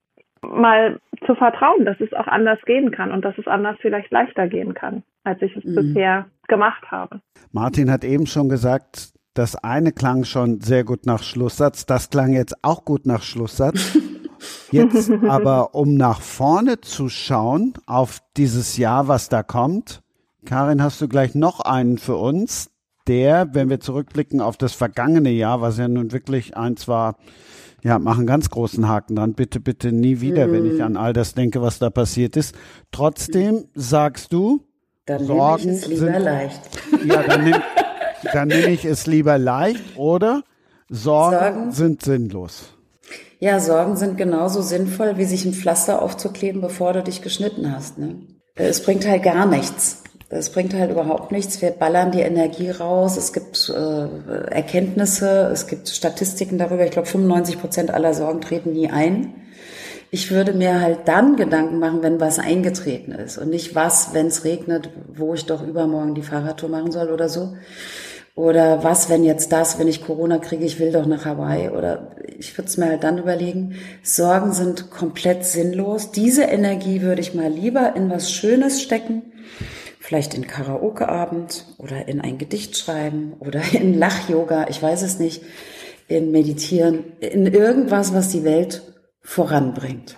mal 0.43 0.99
zu 1.27 1.35
vertrauen, 1.35 1.85
dass 1.85 2.01
es 2.01 2.13
auch 2.13 2.27
anders 2.27 2.59
gehen 2.65 2.91
kann 2.91 3.13
und 3.13 3.25
dass 3.25 3.37
es 3.39 3.47
anders 3.47 3.77
vielleicht 3.81 4.11
leichter 4.11 4.49
gehen 4.49 4.75
kann, 4.75 5.03
als 5.25 5.41
ich 5.43 5.57
es 5.57 5.65
mhm. 5.65 5.75
bisher 5.75 6.27
gemacht 6.49 6.91
habe. 6.91 7.21
Martin 7.53 7.91
hat 7.91 8.05
eben 8.05 8.27
schon 8.27 8.49
gesagt, 8.49 9.13
das 9.35 9.57
eine 9.57 9.93
klang 9.93 10.25
schon 10.25 10.61
sehr 10.61 10.85
gut 10.85 11.07
nach 11.07 11.23
Schlusssatz, 11.23 11.87
das 11.87 12.11
klang 12.11 12.33
jetzt 12.33 12.57
auch 12.63 12.85
gut 12.85 13.07
nach 13.07 13.23
Schlusssatz. 13.23 13.99
Jetzt 14.71 15.11
aber, 15.27 15.75
um 15.75 15.97
nach 15.97 16.21
vorne 16.21 16.81
zu 16.81 17.09
schauen 17.09 17.75
auf 17.87 18.21
dieses 18.37 18.77
Jahr, 18.77 19.09
was 19.09 19.29
da 19.29 19.43
kommt, 19.43 20.03
Karin, 20.45 20.83
hast 20.83 21.01
du 21.01 21.09
gleich 21.09 21.35
noch 21.35 21.61
einen 21.61 21.99
für 21.99 22.17
uns, 22.17 22.71
der, 23.09 23.55
wenn 23.55 23.69
wir 23.69 23.81
zurückblicken 23.81 24.41
auf 24.41 24.57
das 24.57 24.75
vergangene 24.75 25.31
Jahr, 25.31 25.61
was 25.61 25.79
ja 25.79 25.89
nun 25.89 26.13
wirklich 26.13 26.57
eins 26.57 26.87
war, 26.87 27.17
ja, 27.83 27.99
mach 27.99 28.19
einen 28.19 28.27
ganz 28.27 28.51
großen 28.51 28.89
Haken 28.89 29.17
dran. 29.17 29.35
Bitte, 29.35 29.61
bitte 29.61 29.93
nie 29.93 30.21
wieder, 30.21 30.47
mhm. 30.47 30.53
wenn 30.53 30.67
ich 30.67 30.75
mhm. 30.75 30.83
an 30.83 30.97
all 30.97 31.13
das 31.13 31.35
denke, 31.35 31.63
was 31.63 31.79
da 31.79 31.91
passiert 31.91 32.37
ist. 32.37 32.55
Trotzdem 32.91 33.67
sagst 33.75 34.33
du, 34.33 34.65
dann 35.07 35.25
Sorgen 35.25 35.65
nehme 35.65 35.77
ich 35.77 35.83
es 35.83 35.89
lieber 35.89 36.13
sind, 36.13 36.23
leicht. 36.23 36.61
Ja, 37.05 37.23
dann 37.23 37.45
nehme 37.45 37.63
dann 38.33 38.49
nehm 38.49 38.69
ich 38.69 38.85
es 38.85 39.07
lieber 39.07 39.39
leicht 39.39 39.97
oder 39.97 40.43
Sorgen, 40.89 41.37
Sorgen 41.37 41.73
sind 41.73 42.03
sinnlos. 42.03 42.75
Ja, 43.41 43.61
Sorgen 43.61 43.97
sind 43.97 44.17
genauso 44.17 44.63
sinnvoll, 44.63 45.17
wie 45.17 45.25
sich 45.25 45.45
ein 45.45 45.53
Pflaster 45.53 46.03
aufzukleben, 46.03 46.61
bevor 46.61 46.93
du 46.93 47.03
dich 47.03 47.23
geschnitten 47.23 47.73
hast. 47.73 47.99
Ne? 47.99 48.17
Es 48.55 48.83
bringt 48.83 49.07
halt 49.07 49.23
gar 49.23 49.47
nichts. 49.47 50.03
Es 50.31 50.51
bringt 50.51 50.75
halt 50.75 50.91
überhaupt 50.91 51.33
nichts. 51.33 51.63
Wir 51.63 51.71
ballern 51.71 52.13
die 52.13 52.21
Energie 52.21 52.71
raus. 52.71 53.17
Es 53.17 53.33
gibt 53.33 53.73
äh, 53.75 54.51
Erkenntnisse, 54.51 55.49
es 55.51 55.67
gibt 55.67 55.89
Statistiken 55.89 56.59
darüber. 56.59 56.85
Ich 56.85 56.91
glaube, 56.91 57.09
95 57.09 57.59
Prozent 57.59 57.91
aller 57.91 58.13
Sorgen 58.13 58.43
treten 58.43 58.73
nie 58.73 58.91
ein. 58.91 59.33
Ich 60.11 60.31
würde 60.31 60.53
mir 60.53 60.81
halt 60.81 61.01
dann 61.07 61.37
Gedanken 61.37 61.79
machen, 61.79 62.03
wenn 62.03 62.21
was 62.21 62.39
eingetreten 62.39 63.13
ist 63.13 63.39
und 63.39 63.51
nicht 63.51 63.75
was, 63.75 64.15
wenn 64.15 64.27
es 64.27 64.45
regnet, 64.45 64.91
wo 65.15 65.35
ich 65.35 65.47
doch 65.47 65.67
übermorgen 65.67 66.15
die 66.15 66.23
Fahrradtour 66.23 66.69
machen 66.69 66.93
soll 66.93 67.09
oder 67.09 67.29
so. 67.29 67.55
Oder 68.35 68.85
was, 68.85 69.11
wenn 69.11 69.25
jetzt 69.25 69.51
das, 69.51 69.79
wenn 69.79 69.89
ich 69.89 70.05
Corona 70.05 70.39
kriege, 70.39 70.65
ich 70.65 70.79
will 70.79 70.93
doch 70.93 71.07
nach 71.07 71.25
Hawaii. 71.25 71.71
Oder 71.71 72.13
ich 72.39 72.57
würde 72.57 72.69
es 72.69 72.77
mir 72.77 72.87
halt 72.87 73.03
dann 73.03 73.19
überlegen, 73.19 73.77
Sorgen 74.03 74.53
sind 74.53 74.91
komplett 74.91 75.45
sinnlos. 75.45 76.11
Diese 76.11 76.43
Energie 76.43 77.01
würde 77.01 77.23
ich 77.23 77.35
mal 77.35 77.51
lieber 77.51 77.97
in 77.97 78.11
was 78.11 78.31
Schönes 78.31 78.83
stecken 78.83 79.23
vielleicht 80.09 80.33
in 80.33 80.47
Karaokeabend 80.47 81.67
oder 81.77 82.09
in 82.09 82.23
ein 82.23 82.39
Gedicht 82.39 82.79
schreiben 82.79 83.35
oder 83.41 83.61
in 83.75 83.93
Lach-Yoga, 83.93 84.69
ich 84.71 84.83
weiß 84.83 85.03
es 85.03 85.19
nicht, 85.19 85.43
in 86.09 86.31
Meditieren, 86.31 87.13
in 87.21 87.47
irgendwas, 87.47 88.15
was 88.15 88.31
die 88.31 88.43
Welt 88.43 88.83
voranbringt. 89.21 90.17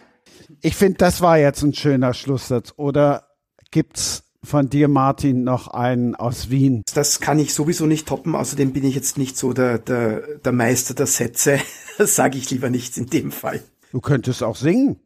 Ich 0.63 0.77
finde, 0.77 0.99
das 0.99 1.21
war 1.21 1.39
jetzt 1.39 1.63
ein 1.63 1.75
schöner 1.75 2.15
Schlusssatz. 2.15 2.73
Oder 2.77 3.27
gibt's 3.73 4.23
von 4.45 4.71
dir, 4.71 4.87
Martin, 4.87 5.43
noch 5.43 5.67
einen 5.67 6.15
aus 6.15 6.51
Wien? 6.51 6.85
Das 6.95 7.19
kann 7.19 7.41
ich 7.41 7.53
sowieso 7.53 7.87
nicht 7.87 8.07
toppen. 8.07 8.37
Außerdem 8.37 8.73
bin 8.73 8.85
ich 8.85 8.95
jetzt 8.95 9.19
nicht 9.19 9.37
so 9.37 9.53
der, 9.53 9.79
der, 9.79 10.39
der 10.39 10.53
Meister 10.53 10.95
der 10.95 11.07
Sätze. 11.07 11.59
Das 11.99 12.17
sage 12.17 12.39
ich 12.39 12.49
lieber 12.51 12.71
nichts 12.71 12.97
in 12.97 13.11
dem 13.11 13.31
Fall. 13.31 13.63
Du 13.93 14.01
könntest 14.01 14.43
auch 14.43 14.57
singen. 14.57 15.01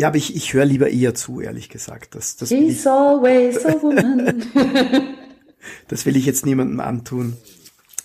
Ja, 0.00 0.08
aber 0.08 0.16
ich, 0.16 0.34
ich 0.34 0.54
höre 0.54 0.64
lieber 0.64 0.88
eher 0.88 1.14
zu, 1.14 1.42
ehrlich 1.42 1.68
gesagt. 1.68 2.14
Das, 2.14 2.34
das 2.36 2.48
She's 2.48 2.86
always 2.86 3.66
a 3.66 3.74
woman. 3.82 4.42
das 5.88 6.06
will 6.06 6.16
ich 6.16 6.24
jetzt 6.24 6.46
niemandem 6.46 6.80
antun. 6.80 7.36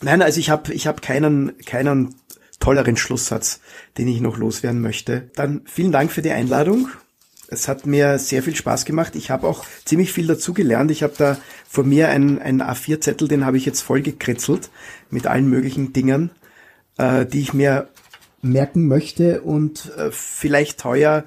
Nein, 0.02 0.22
also 0.22 0.42
ich 0.42 0.50
habe 0.50 0.74
ich 0.74 0.88
hab 0.88 1.02
keinen, 1.02 1.58
keinen 1.60 2.14
tolleren 2.60 2.98
Schlusssatz, 2.98 3.62
den 3.98 4.10
ich 4.10 4.20
noch 4.20 4.36
loswerden 4.36 4.82
möchte. 4.82 5.30
Dann 5.36 5.62
vielen 5.64 5.94
Dank 5.94 6.12
für 6.12 6.22
die 6.22 6.32
Einladung. 6.32 6.90
Es 7.48 7.70
hat 7.70 7.86
mir 7.86 8.20
sehr 8.20 8.44
viel 8.44 8.58
Spaß 8.58 8.84
gemacht. 8.84 9.16
Ich 9.16 9.30
habe 9.30 9.48
auch 9.48 9.64
ziemlich 9.86 10.12
viel 10.12 10.28
dazu 10.28 10.54
gelernt. 10.54 10.92
Ich 10.92 11.02
habe 11.02 11.14
da 11.18 11.38
vor 11.66 11.86
mir 11.86 12.10
einen, 12.10 12.40
einen 12.40 12.62
A4-Zettel, 12.62 13.30
den 13.30 13.46
habe 13.46 13.56
ich 13.56 13.66
jetzt 13.66 13.80
voll 13.80 14.02
gekritzelt 14.02 14.70
mit 15.12 15.28
allen 15.28 15.50
möglichen 15.50 15.94
Dingen, 15.94 16.32
äh, 16.98 17.26
die 17.26 17.40
ich 17.40 17.54
mir 17.54 17.88
merken 18.42 18.88
möchte 18.88 19.42
und 19.42 19.94
äh, 19.98 20.12
vielleicht 20.12 20.84
heuer 20.84 21.24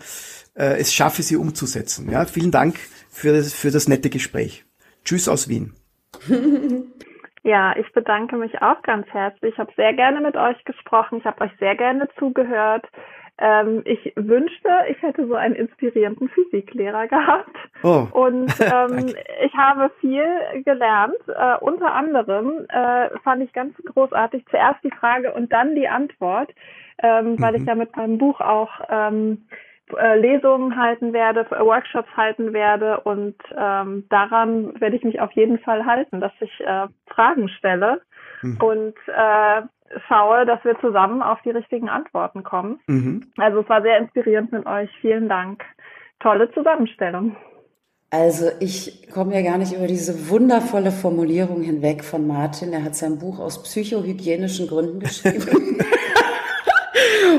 äh, 0.58 0.78
es 0.78 0.92
schaffe, 0.92 1.22
sie 1.22 1.36
umzusetzen. 1.36 2.10
Ja, 2.10 2.24
vielen 2.26 2.50
Dank 2.50 2.78
für 3.10 3.32
das, 3.32 3.54
für 3.54 3.70
das 3.70 3.88
nette 3.88 4.10
Gespräch. 4.10 4.64
Tschüss 5.04 5.28
aus 5.28 5.48
Wien. 5.48 5.72
Ja, 7.44 7.74
ich 7.76 7.90
bedanke 7.94 8.36
mich 8.36 8.60
auch 8.60 8.82
ganz 8.82 9.06
herzlich. 9.08 9.54
Ich 9.54 9.58
habe 9.58 9.72
sehr 9.74 9.94
gerne 9.94 10.20
mit 10.20 10.36
euch 10.36 10.62
gesprochen. 10.64 11.18
Ich 11.18 11.24
habe 11.24 11.40
euch 11.42 11.52
sehr 11.58 11.76
gerne 11.76 12.06
zugehört. 12.18 12.84
Ähm, 13.38 13.82
ich 13.84 14.12
wünschte, 14.16 14.68
ich 14.90 15.00
hätte 15.00 15.26
so 15.26 15.34
einen 15.34 15.54
inspirierenden 15.54 16.28
Physiklehrer 16.28 17.06
gehabt. 17.06 17.56
Oh. 17.82 18.06
Und 18.12 18.52
ähm, 18.60 19.14
ich 19.42 19.54
habe 19.54 19.90
viel 20.00 20.26
gelernt. 20.64 21.14
Äh, 21.28 21.56
unter 21.60 21.94
anderem 21.94 22.66
äh, 22.68 23.16
fand 23.20 23.42
ich 23.42 23.52
ganz 23.52 23.74
großartig 23.94 24.44
zuerst 24.50 24.82
die 24.82 24.90
Frage 24.90 25.32
und 25.32 25.52
dann 25.52 25.74
die 25.74 25.88
Antwort, 25.88 26.50
ähm, 27.02 27.40
weil 27.40 27.52
mhm. 27.52 27.62
ich 27.62 27.66
ja 27.66 27.74
mit 27.76 27.96
meinem 27.96 28.18
Buch 28.18 28.40
auch 28.40 28.80
ähm, 28.90 29.46
äh, 29.96 30.18
Lesungen 30.18 30.76
halten 30.76 31.12
werde, 31.12 31.46
Workshops 31.50 32.08
halten 32.16 32.52
werde 32.52 33.00
und 33.00 33.36
ähm, 33.56 34.04
daran 34.10 34.80
werde 34.80 34.96
ich 34.96 35.04
mich 35.04 35.20
auf 35.20 35.32
jeden 35.32 35.58
Fall 35.58 35.86
halten, 35.86 36.20
dass 36.20 36.32
ich 36.40 36.60
äh, 36.60 36.86
Fragen 37.06 37.48
stelle 37.48 38.00
mhm. 38.42 38.58
und 38.60 38.94
äh, 39.06 39.62
schaue, 40.06 40.44
dass 40.46 40.64
wir 40.64 40.78
zusammen 40.80 41.22
auf 41.22 41.40
die 41.42 41.50
richtigen 41.50 41.88
Antworten 41.88 42.42
kommen. 42.42 42.80
Mhm. 42.86 43.30
Also 43.36 43.60
es 43.60 43.68
war 43.68 43.82
sehr 43.82 43.98
inspirierend 43.98 44.52
mit 44.52 44.66
euch. 44.66 44.90
Vielen 45.00 45.28
Dank. 45.28 45.64
Tolle 46.20 46.50
Zusammenstellung. 46.52 47.36
Also 48.10 48.46
ich 48.60 49.10
komme 49.12 49.34
ja 49.34 49.42
gar 49.42 49.58
nicht 49.58 49.74
über 49.74 49.86
diese 49.86 50.30
wundervolle 50.30 50.90
Formulierung 50.90 51.60
hinweg 51.62 52.02
von 52.02 52.26
Martin. 52.26 52.72
Er 52.72 52.82
hat 52.82 52.94
sein 52.94 53.18
Buch 53.18 53.38
aus 53.38 53.62
psychohygienischen 53.62 54.66
Gründen 54.66 55.00
geschrieben. 55.00 55.78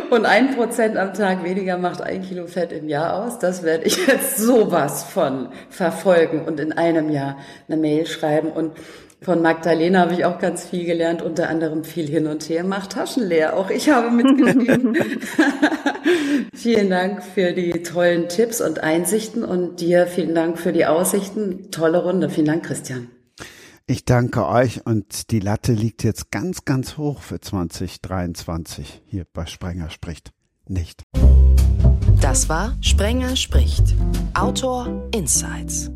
Und 0.10 0.26
ein 0.26 0.56
Prozent 0.56 0.98
am 0.98 1.14
Tag 1.14 1.44
weniger 1.44 1.77
macht 1.77 2.02
ein 2.02 2.23
Kilo 2.23 2.48
Fett 2.48 2.72
im 2.72 2.90
Jahr 2.90 3.23
aus. 3.23 3.40
Das 3.40 3.64
werde 3.64 3.86
ich 3.86 4.07
jetzt 4.07 4.38
sowas 4.38 5.03
von 5.03 5.49
verfolgen 5.69 6.45
und 6.45 6.60
in 6.60 6.72
einem 6.73 7.10
Jahr 7.10 7.38
eine 7.68 7.77
Mail 7.77 8.06
schreiben. 8.06 8.49
Und 8.52 8.72
von 9.22 9.41
Magdalena 9.41 9.99
habe 9.99 10.14
ich 10.14 10.26
auch 10.26 10.40
ganz 10.40 10.65
viel 10.65 10.86
gelernt, 10.86 11.22
unter 11.22 11.49
anderem 11.49 11.84
viel 11.84 12.07
hin 12.07 12.26
und 12.27 12.48
her, 12.48 12.64
macht 12.64 12.94
Taschen 12.94 13.27
leer. 13.27 13.57
Auch 13.57 13.69
ich 13.69 13.90
habe 13.90 14.11
mitgeschrieben. 14.11 14.98
vielen 16.53 16.90
Dank 16.90 17.23
für 17.23 17.52
die 17.52 17.84
tollen 17.84 18.30
Tipps 18.30 18.61
und 18.61 18.81
Einsichten 18.81 19.44
und 19.44 19.81
dir 19.81 20.07
vielen 20.07 20.36
Dank 20.36 20.57
für 20.57 20.72
die 20.72 20.86
Aussichten. 20.86 21.69
Tolle 21.69 22.02
Runde. 22.02 22.30
Vielen 22.30 22.48
Dank, 22.48 22.65
Christian. 22.65 23.10
Ich 23.89 24.05
danke 24.05 24.45
euch 24.45 24.85
und 24.85 25.31
die 25.31 25.39
Latte 25.39 25.73
liegt 25.73 26.03
jetzt 26.03 26.29
ganz, 26.29 26.63
ganz 26.63 26.97
hoch 26.97 27.21
für 27.21 27.41
2023 27.41 29.01
hier 29.07 29.25
bei 29.33 29.47
Sprenger 29.47 29.89
spricht. 29.89 30.31
nicht. 30.67 31.01
Das 32.21 32.49
war 32.49 32.77
Sprenger 32.81 33.35
spricht. 33.35 33.95
Autor 34.35 35.09
Insights. 35.11 35.89